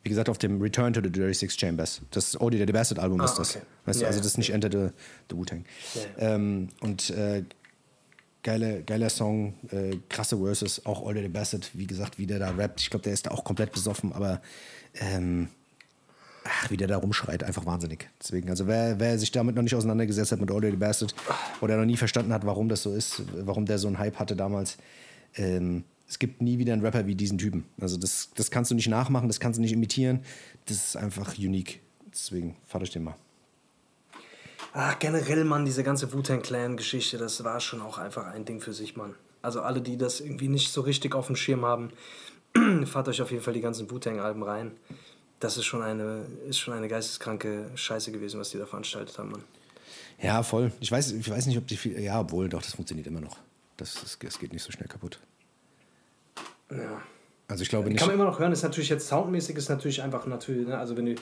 wie 0.04 0.10
gesagt, 0.10 0.30
auf 0.30 0.38
dem 0.38 0.62
Return 0.62 0.94
to 0.94 1.02
the 1.04 1.10
Dirty 1.10 1.34
Six 1.34 1.56
Chambers. 1.58 2.02
Das 2.12 2.40
Odie 2.40 2.58
the 2.60 2.66
Bastard 2.72 3.00
Album 3.00 3.20
Ah, 3.22 3.26
ist 3.26 3.36
das. 3.36 3.56
okay. 3.56 3.66
Weißt 3.86 4.00
du, 4.00 4.04
Ja, 4.04 4.08
also 4.08 4.18
ja. 4.20 4.24
das 4.24 4.32
ist 4.32 4.38
nicht 4.38 4.50
Enter 4.52 4.70
the, 4.72 4.94
the 5.30 5.36
Wu-Tang. 5.38 5.66
Ähm, 6.18 6.70
und 6.82 7.10
äh, 7.12 7.44
geile, 8.44 8.84
geiler 8.84 9.10
Song, 9.10 9.54
äh, 9.72 9.98
krasse 10.10 10.38
Verses, 10.38 10.86
auch 10.86 11.02
Odie 11.02 11.22
the 11.22 11.30
Bastard, 11.30 11.72
wie 11.74 11.88
gesagt, 11.88 12.20
wie 12.20 12.28
der 12.28 12.40
da 12.40 12.52
rappt. 12.52 12.82
Ich 12.82 12.90
glaube, 12.90 13.04
der 13.04 13.14
ist 13.14 13.26
da 13.26 13.32
auch 13.32 13.44
komplett 13.44 13.72
besoffen, 13.72 14.14
aber 14.14 14.42
ähm, 14.96 15.48
ach, 16.44 16.70
wie 16.70 16.78
der 16.78 16.88
da 16.88 16.98
rumschreit, 16.98 17.44
einfach 17.44 17.66
wahnsinnig. 17.66 18.10
Deswegen, 18.22 18.50
also 18.50 18.68
wer, 18.68 19.00
wer 19.00 19.18
sich 19.18 19.32
damit 19.32 19.56
noch 19.56 19.64
nicht 19.64 19.76
auseinandergesetzt 19.76 20.32
hat 20.32 20.42
mit 20.42 20.52
All 20.52 20.62
the 20.62 20.72
Bastard 20.72 21.16
oder 21.62 21.78
noch 21.78 21.86
nie 21.86 21.98
verstanden 21.98 22.34
hat, 22.34 22.46
warum 22.46 22.70
das 22.70 22.84
so 22.84 22.94
ist, 22.94 23.24
warum 23.34 23.66
der 23.66 23.80
so 23.80 23.88
einen 23.88 23.98
Hype 23.98 24.20
hatte 24.20 24.36
damals, 24.36 24.78
ähm, 25.36 25.84
es 26.08 26.20
gibt 26.20 26.42
nie 26.42 26.60
wieder 26.60 26.74
einen 26.74 26.84
Rapper 26.84 27.08
wie 27.08 27.16
diesen 27.16 27.38
Typen. 27.38 27.66
Also 27.80 27.98
das, 27.98 28.30
das 28.36 28.52
kannst 28.52 28.70
du 28.70 28.76
nicht 28.76 28.88
nachmachen, 28.88 29.28
das 29.28 29.40
kannst 29.40 29.58
du 29.58 29.62
nicht 29.62 29.74
imitieren. 29.74 30.20
Das 30.66 30.78
ist 30.78 30.96
einfach 30.96 31.38
unique. 31.38 31.80
Deswegen 32.12 32.56
fahrt 32.68 32.84
euch 32.84 32.92
den 32.92 33.04
mal. 33.04 33.16
Ach, 34.76 34.98
generell, 34.98 35.44
Mann, 35.44 35.66
diese 35.66 35.84
ganze 35.84 36.12
Wu-Tang-Clan-Geschichte, 36.12 37.20
das 37.20 37.44
war 37.44 37.60
schon 37.60 37.82
auch 37.82 38.00
einfach 38.00 38.26
ein 38.26 38.44
Ding 38.44 38.60
für 38.60 38.74
sich, 38.74 38.96
Mann. 38.98 39.14
Also 39.44 39.62
alle, 39.62 39.82
die 39.82 39.98
das 39.98 40.20
irgendwie 40.20 40.48
nicht 40.48 40.72
so 40.72 40.82
richtig 40.82 41.14
auf 41.14 41.28
dem 41.28 41.36
Schirm 41.36 41.64
haben, 41.64 41.92
fahrt 42.86 43.08
euch 43.08 43.22
auf 43.22 43.30
jeden 43.30 43.44
Fall 43.44 43.54
die 43.54 43.62
ganzen 43.62 43.90
Wu-Tang-Alben 43.90 44.42
rein. 44.42 44.72
Das 45.40 45.58
ist 45.58 45.66
schon 45.66 45.84
eine, 45.84 46.26
ist 46.48 46.58
schon 46.58 46.74
eine 46.74 46.88
geisteskranke 46.88 47.70
Scheiße 47.76 48.12
gewesen, 48.12 48.40
was 48.40 48.50
die 48.50 48.58
da 48.58 48.66
veranstaltet 48.66 49.18
haben, 49.20 49.32
Mann. 49.32 49.44
Ja, 50.20 50.42
voll. 50.42 50.72
Ich 50.80 50.92
weiß, 50.92 51.12
ich 51.12 51.30
weiß 51.30 51.46
nicht, 51.48 51.58
ob 51.58 51.68
die 51.68 51.78
viel. 51.78 52.00
Ja, 52.00 52.22
obwohl, 52.22 52.50
doch, 52.50 52.62
das 52.62 52.74
funktioniert 52.74 53.06
immer 53.08 53.22
noch. 53.22 53.38
Das, 53.78 53.96
das, 53.96 54.18
das 54.18 54.40
geht 54.40 54.54
nicht 54.54 54.64
so 54.64 54.72
schnell 54.72 54.88
kaputt. 54.88 55.20
Ja. 56.72 57.02
Also 57.48 57.62
ich 57.62 57.70
glaube 57.70 57.90
nicht. 57.90 58.00
kann 58.00 58.08
man 58.08 58.16
immer 58.16 58.26
noch 58.26 58.40
hören, 58.40 58.52
ist 58.52 58.64
natürlich 58.64 58.90
jetzt 58.90 59.08
soundmäßig, 59.08 59.58
ist 59.58 59.70
natürlich 59.70 60.02
einfach 60.02 60.26
natürlich, 60.26 60.68
ne? 60.68 60.78
also 60.78 60.96
wenn 60.96 61.06
du 61.06 61.16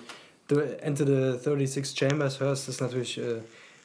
The 0.55 0.61
Enter 0.81 1.05
the 1.05 1.39
36 1.43 1.97
Chambers 1.97 2.39
hörst, 2.39 2.67
ist 2.69 2.81
natürlich 2.81 3.17
äh, 3.17 3.37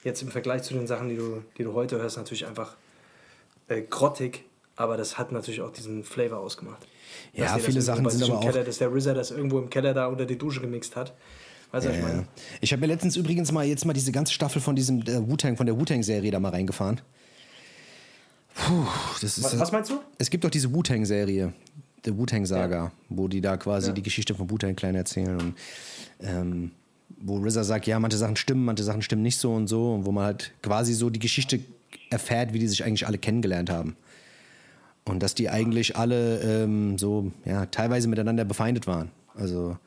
jetzt 0.04 0.22
im 0.22 0.28
Vergleich 0.28 0.62
zu 0.62 0.74
den 0.74 0.86
Sachen, 0.86 1.08
die 1.08 1.16
du, 1.16 1.42
die 1.58 1.62
du 1.64 1.72
heute 1.74 1.98
hörst, 1.98 2.16
natürlich 2.16 2.46
einfach 2.46 2.76
äh, 3.68 3.82
grottig, 3.82 4.44
aber 4.76 4.96
das 4.96 5.16
hat 5.18 5.32
natürlich 5.32 5.60
auch 5.60 5.72
diesen 5.72 6.02
Flavor 6.04 6.38
ausgemacht. 6.38 6.86
Ja, 7.32 7.56
viele 7.58 7.80
Sachen 7.82 8.08
sind 8.10 8.22
aber 8.24 8.38
auch- 8.38 8.44
Keller, 8.44 8.64
dass 8.64 8.78
der 8.78 8.88
RZA 8.92 9.14
das 9.14 9.30
irgendwo 9.30 9.58
im 9.58 9.70
Keller 9.70 9.94
da 9.94 10.06
unter 10.06 10.24
die 10.26 10.36
Dusche 10.38 10.60
gemixt 10.60 10.96
hat. 10.96 11.14
Weißt 11.72 11.86
du, 11.86 11.90
was 11.90 11.96
ich 11.96 12.02
meine? 12.02 12.26
Ich 12.60 12.72
habe 12.72 12.80
mir 12.80 12.86
letztens 12.86 13.16
übrigens 13.16 13.50
mal 13.52 13.64
jetzt 13.66 13.84
mal 13.84 13.92
diese 13.92 14.12
ganze 14.12 14.32
Staffel 14.32 14.60
von 14.62 14.76
diesem 14.76 15.00
äh, 15.02 15.28
Wu-Tang, 15.28 15.56
von 15.56 15.66
der 15.66 15.78
Wu-Tang-Serie 15.78 16.30
da 16.30 16.38
mal 16.40 16.50
reingefahren. 16.50 17.00
Puh, 18.54 18.86
das 19.20 19.38
ist, 19.38 19.44
Was, 19.44 19.58
was 19.58 19.72
meinst 19.72 19.90
du? 19.90 20.00
Es 20.18 20.30
gibt 20.30 20.44
doch 20.44 20.50
diese 20.50 20.72
Wu-Tang-Serie, 20.72 21.52
die 22.06 22.16
Wu-Tang-Saga, 22.16 22.92
wo 23.08 23.28
die 23.28 23.40
da 23.40 23.56
quasi 23.56 23.88
Ja. 23.88 23.92
die 23.92 24.02
Geschichte 24.02 24.34
von 24.34 24.50
Wu-Tang 24.50 24.76
Clan 24.76 24.94
erzählen 24.94 25.38
und 25.40 25.54
ähm, 26.20 26.70
wo 27.20 27.38
RZA 27.38 27.64
sagt, 27.64 27.86
ja, 27.86 27.98
manche 27.98 28.16
Sachen 28.18 28.36
stimmen, 28.36 28.64
manche 28.64 28.84
Sachen 28.84 29.02
stimmen 29.02 29.22
nicht 29.22 29.38
so 29.38 29.52
und 29.54 29.68
so 29.68 29.94
und 29.94 30.06
wo 30.06 30.12
man 30.12 30.24
halt 30.24 30.52
quasi 30.62 30.92
so 30.94 31.08
die 31.10 31.18
Geschichte 31.18 31.60
erfährt, 32.10 32.52
wie 32.52 32.58
die 32.58 32.68
sich 32.68 32.84
eigentlich 32.84 33.06
alle 33.06 33.18
kennengelernt 33.18 33.70
haben. 33.70 33.96
Und 35.04 35.22
dass 35.22 35.34
die 35.34 35.48
eigentlich 35.48 35.96
alle 35.96 36.40
ähm, 36.40 36.98
so, 36.98 37.30
ja, 37.44 37.66
teilweise 37.66 38.08
miteinander 38.08 38.44
befeindet 38.44 38.86
waren. 38.86 39.10
Also 39.34 39.78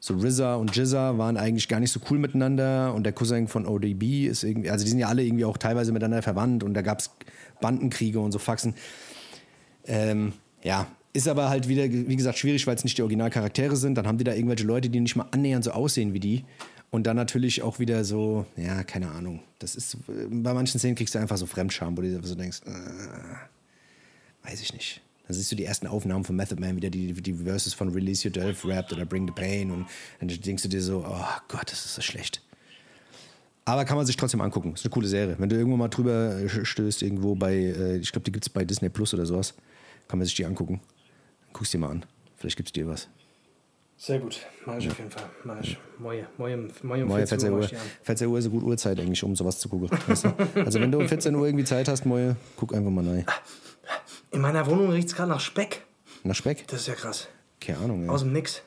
so 0.00 0.14
RZA 0.14 0.56
und 0.56 0.74
Jizza 0.76 1.16
waren 1.16 1.36
eigentlich 1.36 1.68
gar 1.68 1.80
nicht 1.80 1.92
so 1.92 2.00
cool 2.10 2.18
miteinander 2.18 2.92
und 2.94 3.04
der 3.04 3.12
Cousin 3.12 3.48
von 3.48 3.66
ODB 3.66 4.26
ist 4.26 4.42
irgendwie, 4.44 4.70
also 4.70 4.84
die 4.84 4.90
sind 4.90 4.98
ja 4.98 5.08
alle 5.08 5.24
irgendwie 5.24 5.44
auch 5.44 5.56
teilweise 5.56 5.92
miteinander 5.92 6.22
verwandt 6.22 6.64
und 6.64 6.74
da 6.74 6.82
gab 6.82 6.98
es 7.00 7.10
Bandenkriege 7.60 8.20
und 8.20 8.32
so 8.32 8.38
Faxen. 8.38 8.74
Ähm, 9.86 10.32
ja, 10.62 10.86
ist 11.16 11.28
aber 11.28 11.48
halt 11.48 11.66
wieder, 11.68 11.90
wie 11.90 12.16
gesagt, 12.16 12.38
schwierig, 12.38 12.66
weil 12.66 12.76
es 12.76 12.84
nicht 12.84 12.98
die 12.98 13.02
Originalcharaktere 13.02 13.76
sind. 13.76 13.96
Dann 13.96 14.06
haben 14.06 14.18
die 14.18 14.24
da 14.24 14.34
irgendwelche 14.34 14.64
Leute, 14.64 14.90
die 14.90 15.00
nicht 15.00 15.16
mal 15.16 15.26
annähernd 15.30 15.64
so 15.64 15.72
aussehen 15.72 16.12
wie 16.12 16.20
die. 16.20 16.44
Und 16.90 17.06
dann 17.06 17.16
natürlich 17.16 17.62
auch 17.62 17.78
wieder 17.78 18.04
so, 18.04 18.46
ja, 18.56 18.84
keine 18.84 19.10
Ahnung. 19.10 19.40
Das 19.58 19.74
ist, 19.74 19.94
äh, 20.08 20.26
bei 20.30 20.54
manchen 20.54 20.78
Szenen 20.78 20.94
kriegst 20.94 21.14
du 21.14 21.18
einfach 21.18 21.36
so 21.36 21.46
Fremdscham, 21.46 21.96
wo 21.96 22.02
du 22.02 22.22
so 22.22 22.34
denkst, 22.34 22.60
äh, 22.66 24.48
weiß 24.48 24.60
ich 24.60 24.72
nicht. 24.72 25.00
Dann 25.26 25.34
siehst 25.34 25.50
du 25.50 25.56
die 25.56 25.64
ersten 25.64 25.88
Aufnahmen 25.88 26.24
von 26.24 26.36
Method 26.36 26.60
Man, 26.60 26.76
wieder 26.76 26.90
die, 26.90 27.12
die 27.12 27.34
Verses 27.34 27.74
von 27.74 27.88
Release 27.88 28.26
Your 28.26 28.32
Delf 28.32 28.64
rappt 28.64 28.92
oder 28.92 29.04
Bring 29.04 29.26
the 29.26 29.32
Pain 29.32 29.72
und 29.72 29.86
dann 30.20 30.28
denkst 30.28 30.62
du 30.62 30.68
dir 30.68 30.80
so, 30.80 31.04
oh 31.06 31.40
Gott, 31.48 31.72
das 31.72 31.84
ist 31.84 31.96
so 31.96 32.02
schlecht. 32.02 32.42
Aber 33.64 33.84
kann 33.84 33.96
man 33.96 34.06
sich 34.06 34.16
trotzdem 34.16 34.40
angucken. 34.40 34.74
Ist 34.74 34.84
eine 34.84 34.92
coole 34.92 35.08
Serie. 35.08 35.34
Wenn 35.38 35.48
du 35.48 35.56
irgendwo 35.56 35.76
mal 35.76 35.88
drüber 35.88 36.38
äh, 36.38 36.64
stößt, 36.64 37.02
irgendwo 37.02 37.34
bei, 37.34 37.54
äh, 37.54 37.96
ich 37.96 38.12
glaube, 38.12 38.24
die 38.24 38.30
gibt 38.30 38.44
es 38.44 38.48
bei 38.48 38.64
Disney 38.64 38.88
Plus 38.88 39.12
oder 39.12 39.26
sowas, 39.26 39.54
kann 40.06 40.20
man 40.20 40.26
sich 40.26 40.36
die 40.36 40.46
angucken. 40.46 40.80
Guck's 41.56 41.70
dir 41.70 41.78
mal 41.78 41.88
an. 41.88 42.04
Vielleicht 42.36 42.58
gibt 42.58 42.68
es 42.68 42.72
dir 42.74 42.86
was. 42.86 43.08
Sehr 43.96 44.18
gut, 44.18 44.46
mach 44.66 44.76
ich 44.76 44.90
auf 44.90 44.98
jeden 44.98 45.10
Fall. 45.10 45.24
Mach 45.42 45.58
ich. 45.58 45.78
Moje, 45.98 46.26
moje, 46.36 46.68
moje 46.82 47.06
Moje, 47.06 47.26
14 47.26 47.40
14 47.40 47.48
Uhr. 47.48 47.54
Uhr. 47.54 47.58
mach 47.60 47.64
ich 47.64 47.70
die 47.70 47.76
an. 47.76 47.90
14 48.02 48.28
Uhr 48.28 48.38
ist 48.38 48.44
eine 48.44 48.52
gute 48.52 48.66
Uhrzeit 48.66 49.00
eigentlich, 49.00 49.24
um 49.24 49.34
sowas 49.34 49.58
zu 49.58 49.70
gucken. 49.70 49.88
Weißt 50.06 50.24
du? 50.24 50.34
Also 50.66 50.80
wenn 50.82 50.92
du 50.92 50.98
um 50.98 51.08
14 51.08 51.34
Uhr 51.34 51.46
irgendwie 51.46 51.64
Zeit 51.64 51.88
hast, 51.88 52.04
Moje, 52.04 52.36
guck 52.56 52.74
einfach 52.74 52.90
mal 52.90 53.08
rein. 53.08 53.24
In 54.32 54.42
meiner 54.42 54.66
Wohnung 54.66 54.90
riecht 54.90 55.08
es 55.08 55.14
gerade 55.14 55.30
nach 55.30 55.40
Speck. 55.40 55.86
Nach 56.24 56.34
Speck? 56.34 56.68
Das 56.68 56.82
ist 56.82 56.88
ja 56.88 56.94
krass. 56.94 57.26
Keine 57.58 57.78
Ahnung, 57.78 58.02
ey. 58.02 58.10
Aus 58.10 58.20
dem 58.20 58.34
Nix. 58.34 58.60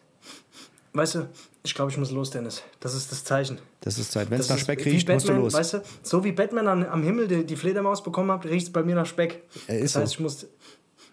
Weißt 0.94 1.14
du, 1.14 1.30
ich 1.62 1.76
glaube, 1.76 1.92
ich 1.92 1.98
muss 1.98 2.10
los, 2.10 2.32
Dennis. 2.32 2.64
Das 2.80 2.96
ist 2.96 3.12
das 3.12 3.24
Zeichen. 3.24 3.60
Das 3.82 4.00
ist 4.00 4.12
Zeit. 4.12 4.32
Wenn 4.32 4.40
es 4.40 4.50
nach 4.50 4.58
Speck 4.58 4.84
riecht, 4.84 5.08
musst 5.08 5.26
du 5.26 5.34
Batman, 5.34 5.44
los. 5.44 5.54
Weißt 5.54 5.74
du, 5.76 5.84
so 6.02 6.24
wie 6.24 6.32
Batman 6.32 6.68
an, 6.68 6.86
am 6.86 7.04
Himmel 7.04 7.28
die, 7.28 7.46
die 7.46 7.56
Fledermaus 7.56 8.02
bekommen 8.02 8.32
hat, 8.32 8.46
riecht 8.46 8.68
es 8.68 8.74
bei 8.74 8.82
mir 8.82 8.96
nach 8.96 9.06
Speck. 9.06 9.44
Ja, 9.68 9.76
ist 9.76 9.96
das 9.96 10.02
heißt, 10.02 10.14
so. 10.14 10.16
ich 10.16 10.20
muss. 10.22 10.48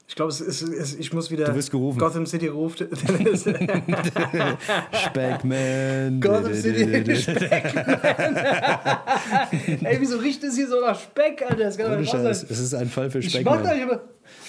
Ich 0.09 0.15
glaube, 0.15 0.31
es 0.31 0.41
ist, 0.41 0.63
es, 0.63 0.95
ich 0.95 1.13
muss 1.13 1.31
wieder. 1.33 1.47
Du 1.47 1.55
wirst 1.57 1.71
gerufen. 1.71 1.99
Gotham 1.99 2.27
City 2.27 2.47
ruft. 2.47 2.79
Speckman. 4.93 6.21
Gotham 6.21 6.55
City. 6.55 7.17
Speckman. 7.23 7.97
Ey, 9.83 9.97
wieso 10.01 10.19
riecht 10.19 10.43
es 10.45 10.55
hier 10.57 10.69
so 10.69 10.81
nach 10.81 10.99
Speck, 10.99 11.43
Alter? 11.43 11.65
Das 11.65 11.77
kann 11.77 11.91
doch 11.91 11.99
nicht 11.99 12.11
sein. 12.13 12.25
Es 12.27 12.43
ist 12.45 12.75
ein 12.75 12.89
Fall 12.89 13.11
für 13.11 13.19
Ich 13.19 13.27
mach 13.45 13.59
Speckman. 13.59 13.65
da 13.65 13.83
aber. 13.83 14.01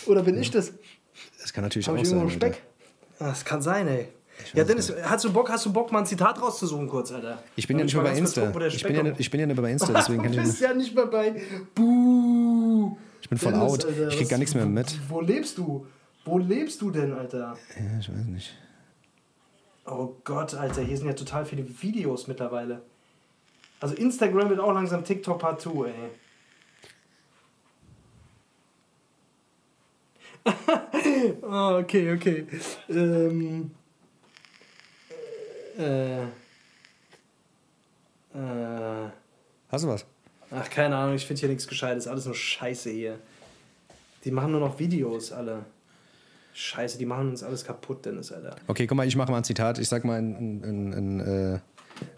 Oder 0.05 0.23
bin 0.23 0.37
ich 0.39 0.51
das? 0.51 0.73
Das 1.41 1.51
kann 1.53 1.63
natürlich 1.63 1.87
Habe 1.87 1.97
auch 1.97 2.01
ich 2.03 2.09
sein. 2.09 2.17
noch 2.19 2.25
Alter. 2.25 2.35
Speck? 2.35 2.61
Ah, 3.19 3.29
Das 3.29 3.43
kann 3.45 3.61
sein, 3.61 3.87
ey. 3.87 4.07
Ja, 4.53 4.63
Dennis, 4.63 4.93
hast 5.03 5.25
du 5.25 5.33
Bock, 5.33 5.49
hast 5.49 5.65
du 5.65 5.73
Bock, 5.73 5.91
mal 5.91 5.97
ein 5.99 6.05
Zitat 6.05 6.39
rauszusuchen 6.39 6.87
kurz, 6.87 7.11
Alter? 7.11 7.41
Ich 7.55 7.67
bin 7.67 7.79
ja 7.79 7.83
nicht 7.85 7.95
mehr 7.95 8.03
bei 8.03 8.15
Insta. 8.15 8.43
Ich 8.47 8.53
bin, 8.53 8.69
Speck 8.71 8.95
ja, 8.95 9.13
ich 9.17 9.31
bin 9.31 9.39
ja 9.39 9.47
nicht 9.47 9.55
mehr 9.55 9.63
bei 9.63 9.71
Insta, 9.71 9.91
deswegen 9.95 10.21
kann 10.21 10.31
du 10.31 10.37
ich 10.37 10.43
bist 10.43 10.61
nicht. 10.61 10.69
ja 10.69 10.75
nicht 10.75 10.93
mehr 10.93 11.07
bei. 11.07 11.41
Buh. 11.73 12.95
Ich 13.27 13.29
bin 13.31 13.39
voll 13.39 13.51
Dennis, 13.51 13.73
out. 13.73 13.85
Alter, 13.85 14.07
Ich 14.07 14.17
krieg 14.17 14.29
gar 14.29 14.37
nichts 14.37 14.55
mehr 14.55 14.65
mit. 14.65 14.97
Wo 15.09 15.19
lebst 15.19 15.57
du? 15.57 15.85
Wo 16.23 16.37
lebst 16.37 16.81
du 16.81 16.91
denn, 16.91 17.11
Alter? 17.11 17.57
Ja, 17.77 17.99
ich 17.99 18.07
weiß 18.07 18.25
nicht. 18.25 18.55
Oh 19.85 20.15
Gott, 20.23 20.53
Alter, 20.53 20.81
hier 20.81 20.97
sind 20.97 21.07
ja 21.07 21.13
total 21.13 21.45
viele 21.45 21.65
Videos 21.81 22.27
mittlerweile. 22.27 22.83
Also 23.81 23.95
Instagram 23.95 24.49
wird 24.49 24.61
auch 24.61 24.71
langsam 24.71 25.03
TikTok 25.03 25.39
Part 25.39 25.59
2, 25.59 25.89
ey. 25.89 25.93
oh, 31.41 31.79
okay, 31.81 32.13
okay. 32.13 32.47
Ähm, 32.87 33.71
äh, 35.77 36.23
äh, 38.33 39.09
Hast 39.69 39.83
du 39.83 39.89
was? 39.89 40.05
Ach, 40.51 40.69
keine 40.69 40.95
Ahnung, 40.95 41.15
ich 41.15 41.25
finde 41.25 41.39
hier 41.41 41.49
nichts 41.49 41.67
Gescheites. 41.67 42.07
Alles 42.07 42.25
nur 42.25 42.35
Scheiße 42.35 42.89
hier. 42.89 43.17
Die 44.23 44.31
machen 44.31 44.51
nur 44.51 44.59
noch 44.59 44.79
Videos, 44.79 45.31
alle. 45.31 45.65
Scheiße, 46.53 46.97
die 46.97 47.05
machen 47.05 47.29
uns 47.29 47.43
alles 47.43 47.63
kaputt, 47.63 48.05
Dennis, 48.05 48.31
Alter. 48.31 48.55
Okay, 48.67 48.87
guck 48.87 48.97
mal, 48.97 49.05
ich 49.07 49.15
mache 49.15 49.31
mal 49.31 49.37
ein 49.37 49.43
Zitat. 49.43 49.77
Ich 49.77 49.87
sag 49.87 50.03
mal 50.03 50.17
ein, 50.17 50.31
ein, 50.35 50.63
ein, 50.63 50.93
ein, 50.93 51.19
äh, 51.55 51.59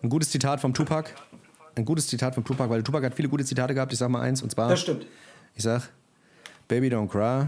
ein 0.01 0.09
gutes 0.09 0.31
Zitat 0.31 0.61
vom 0.61 0.73
Tupac. 0.73 1.09
Ein 1.75 1.85
gutes 1.85 2.07
Zitat 2.07 2.35
vom 2.35 2.43
Tupac, 2.45 2.69
weil 2.69 2.81
Tupac 2.83 3.05
hat 3.05 3.13
viele 3.15 3.29
gute 3.29 3.43
Zitate 3.45 3.73
gehabt. 3.73 3.91
Ich 3.93 3.99
sag 3.99 4.09
mal 4.09 4.21
eins 4.21 4.41
und 4.41 4.49
zwar: 4.51 4.69
Das 4.69 4.79
stimmt. 4.79 5.05
Ich 5.55 5.63
sag, 5.63 5.89
Baby 6.67 6.87
don't 6.87 7.07
cry, 7.09 7.47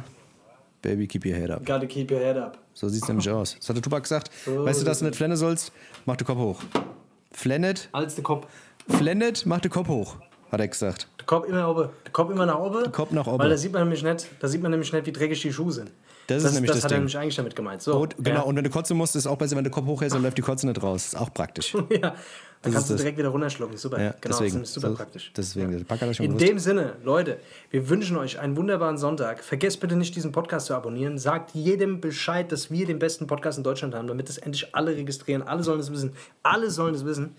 Baby 0.81 1.07
keep 1.07 1.25
your 1.25 1.33
head 1.35 1.49
up. 1.49 1.65
Gotta 1.65 1.85
keep 1.85 2.11
your 2.11 2.19
head 2.19 2.37
up. 2.37 2.57
So 2.73 2.87
sieht's 2.89 3.07
nämlich 3.07 3.29
aus. 3.29 3.55
Das 3.57 3.69
hat 3.69 3.75
der 3.77 3.83
Tupac 3.83 4.01
gesagt. 4.03 4.29
So 4.45 4.65
weißt 4.65 4.81
du, 4.81 4.85
dass 4.85 4.99
du 4.99 5.05
nicht 5.05 5.15
flennen 5.15 5.37
sollst? 5.37 5.71
Mach 6.05 6.15
den 6.17 6.25
Kopf 6.27 6.39
hoch. 6.39 6.61
Flennet, 7.31 7.89
Als 7.93 8.15
der 8.15 8.23
Kopf. 8.23 8.47
flennet, 8.89 9.45
mach 9.45 9.59
den 9.61 9.71
Kopf 9.71 9.87
hoch, 9.87 10.17
hat 10.51 10.59
er 10.59 10.67
gesagt. 10.67 11.07
Der 11.19 11.25
Kopf 11.25 11.47
immer 11.47 11.69
oben. 11.69 11.89
Der 12.05 12.11
Kopf 12.11 12.29
immer 12.31 12.45
nach 12.45 12.59
oben. 12.59 12.83
Der 12.83 12.91
Kopf 12.91 13.11
nach 13.11 13.27
oben. 13.27 13.39
Weil 13.39 13.49
da 13.49 13.57
sieht 13.57 13.71
man 13.71 13.83
nämlich 13.83 14.03
nicht, 14.03 14.27
da 14.39 14.47
sieht 14.47 14.61
man 14.61 14.71
nämlich 14.71 14.91
nicht, 14.91 15.05
wie 15.05 15.11
dreckig 15.11 15.41
die 15.41 15.53
Schuhe 15.53 15.71
sind. 15.71 15.91
Das 16.27 16.43
ist 16.43 16.53
nämlich 16.53 16.69
das 16.71 16.77
das 16.77 16.85
hat 16.85 16.91
er 16.91 16.95
Ding. 16.95 16.99
nämlich 17.01 17.17
eigentlich 17.17 17.35
damit 17.35 17.55
gemeint. 17.55 17.81
So, 17.81 17.97
Und, 17.97 18.15
genau, 18.19 18.45
und 18.45 18.55
wenn 18.55 18.63
du 18.63 18.69
kotzen 18.69 18.95
musst, 18.95 19.15
ist 19.15 19.27
auch 19.27 19.37
besser, 19.37 19.55
wenn 19.57 19.63
du 19.63 19.69
Kopf 19.69 19.85
hochhältst, 19.85 20.15
dann 20.15 20.23
läuft 20.23 20.37
die 20.37 20.41
Kotze 20.41 20.67
nicht 20.67 20.81
raus. 20.81 21.07
Ist 21.07 21.17
auch 21.17 21.33
praktisch. 21.33 21.75
ja, 21.89 22.15
dann 22.63 22.73
kannst 22.73 22.89
du 22.89 22.93
das. 22.93 23.01
direkt 23.01 23.17
wieder 23.17 23.29
runterschlucken. 23.29 23.75
Super. 23.77 23.99
Ja, 24.01 24.15
genau, 24.21 24.37
deswegen. 24.37 24.59
das 24.59 24.69
ist 24.69 24.73
super 24.75 24.89
So- 24.89 24.95
praktisch. 24.95 25.31
Deswegen, 25.35 25.85
hat 25.89 26.01
das 26.01 26.15
schon 26.17 26.25
In 26.25 26.31
gewusst. 26.33 26.47
dem 26.47 26.59
Sinne, 26.59 26.93
Leute, 27.03 27.37
wir 27.71 27.89
wünschen 27.89 28.17
euch 28.17 28.39
einen 28.39 28.55
wunderbaren 28.55 28.97
Sonntag. 28.97 29.43
Vergesst 29.43 29.79
bitte 29.79 29.95
nicht, 29.95 30.15
diesen 30.15 30.31
Podcast 30.31 30.67
zu 30.67 30.75
abonnieren. 30.75 31.17
Sagt 31.17 31.55
jedem 31.55 32.01
Bescheid, 32.01 32.51
dass 32.51 32.69
wir 32.69 32.85
den 32.85 32.99
besten 32.99 33.25
Podcast 33.27 33.57
in 33.57 33.63
Deutschland 33.63 33.95
haben, 33.95 34.07
damit 34.07 34.29
es 34.29 34.37
endlich 34.37 34.75
alle 34.75 34.95
registrieren. 34.95 35.41
Alle 35.41 35.63
sollen 35.63 35.79
es 35.79 35.91
wissen. 35.91 36.13
Alle 36.43 36.69
sollen 36.69 36.93
es 36.93 37.03
wissen. 37.05 37.35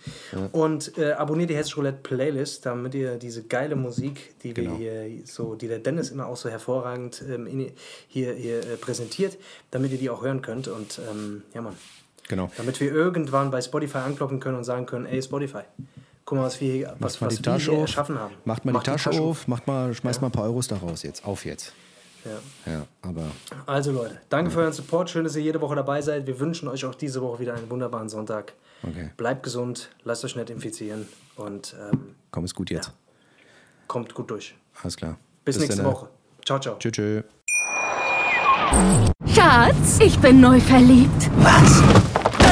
Und 0.51 0.99
äh, 0.99 1.13
abonniert 1.13 1.51
die 1.51 1.57
Hessische 1.57 1.77
Roulette 1.77 1.99
Playlist, 2.03 2.67
damit 2.67 2.95
ihr 2.95 3.17
diese 3.17 3.45
geile 3.45 3.77
Musik, 3.77 4.35
die 4.43 4.53
Genau. 4.55 4.79
wir 4.79 5.03
hier 5.03 5.23
so, 5.25 5.55
die 5.55 5.69
der 5.69 5.79
Dennis 5.79 6.11
immer 6.11 6.27
auch 6.27 6.37
so 6.37 6.49
hervorragend 6.49 7.23
ähm, 7.29 7.47
in, 7.47 7.71
hier, 8.09 8.33
hier 8.35 8.59
äh, 8.59 8.77
präsentiert, 8.77 9.39
damit 9.71 9.93
ihr 9.93 9.99
die 9.99 10.11
auch 10.11 10.23
hören 10.23 10.43
könnt. 10.43 10.69
Und 10.69 11.01
ähm, 11.11 11.43
ja, 11.55 11.63
Mann. 11.63 11.75
Genau. 12.33 12.51
Damit 12.57 12.81
wir 12.81 12.91
irgendwann 12.91 13.51
bei 13.51 13.61
Spotify 13.61 13.99
ankloppen 13.99 14.41
können 14.41 14.57
und 14.57 14.65
sagen 14.65 14.87
können, 14.87 15.05
ey 15.05 15.21
Spotify, 15.23 15.65
guck 16.25 16.39
mal, 16.39 16.45
was 16.45 16.59
wir 16.63 16.73
hier, 16.73 16.97
was, 16.99 17.21
was 17.21 17.35
die 17.35 17.45
wir 17.45 17.53
Tasche 17.53 17.71
hier 17.73 17.81
auf. 17.81 17.81
erschaffen 17.83 18.19
haben. 18.19 18.35
Macht 18.47 18.65
mal 18.65 18.73
Macht 18.73 18.87
die 18.87 18.91
Tasche 18.91 19.11
auf, 19.11 19.47
macht 19.49 19.67
mal, 19.67 19.93
schmeißt 19.93 20.23
mal 20.23 20.29
ein 20.29 20.33
paar 20.33 20.45
Euros 20.45 20.67
da 20.67 20.77
raus 20.77 21.03
jetzt. 21.03 21.27
Auf 21.27 21.45
jetzt. 21.45 21.75
Ja. 22.25 22.73
Ja, 22.73 22.87
aber 23.03 23.27
Also 23.67 23.93
Leute, 23.93 24.19
danke 24.31 24.51
für 24.51 24.61
euren 24.61 24.73
Support. 24.73 25.11
Schön, 25.11 25.25
dass 25.25 25.37
ihr 25.37 25.43
jede 25.43 25.61
Woche 25.61 25.77
dabei 25.77 26.01
seid. 26.01 26.27
Wir 26.27 26.41
wünschen 26.41 26.69
euch 26.69 26.87
auch 26.87 26.95
diese 26.95 27.21
Woche 27.21 27.39
wieder 27.41 27.53
einen 27.53 27.69
wunderbaren 27.69 28.09
Sonntag. 28.09 28.55
Okay. 28.83 29.11
Bleibt 29.19 29.43
gesund, 29.43 29.91
lasst 30.05 30.25
euch 30.25 30.35
nicht 30.35 30.49
infizieren 30.49 31.07
und 31.37 31.77
ähm, 31.79 32.15
komm, 32.31 32.47
ist 32.47 32.55
gut 32.55 32.71
jetzt. 32.71 32.93
kommt 33.89 34.15
gut 34.15 34.31
durch. 34.31 34.55
Alles 34.83 34.97
klar. 34.97 35.19
Bis, 35.45 35.59
nächste 35.59 35.83
dann, 35.83 35.93
Woche. 35.93 36.09
Ciao, 36.47 36.59
ciao. 36.59 36.77
Tschüss. 36.79 36.93
tschüss. 36.93 37.25
Schatz, 39.35 39.99
ich 40.01 40.19
bin 40.19 40.41
neu 40.41 40.59
verliebt. 40.61 41.31
Was? 41.43 41.83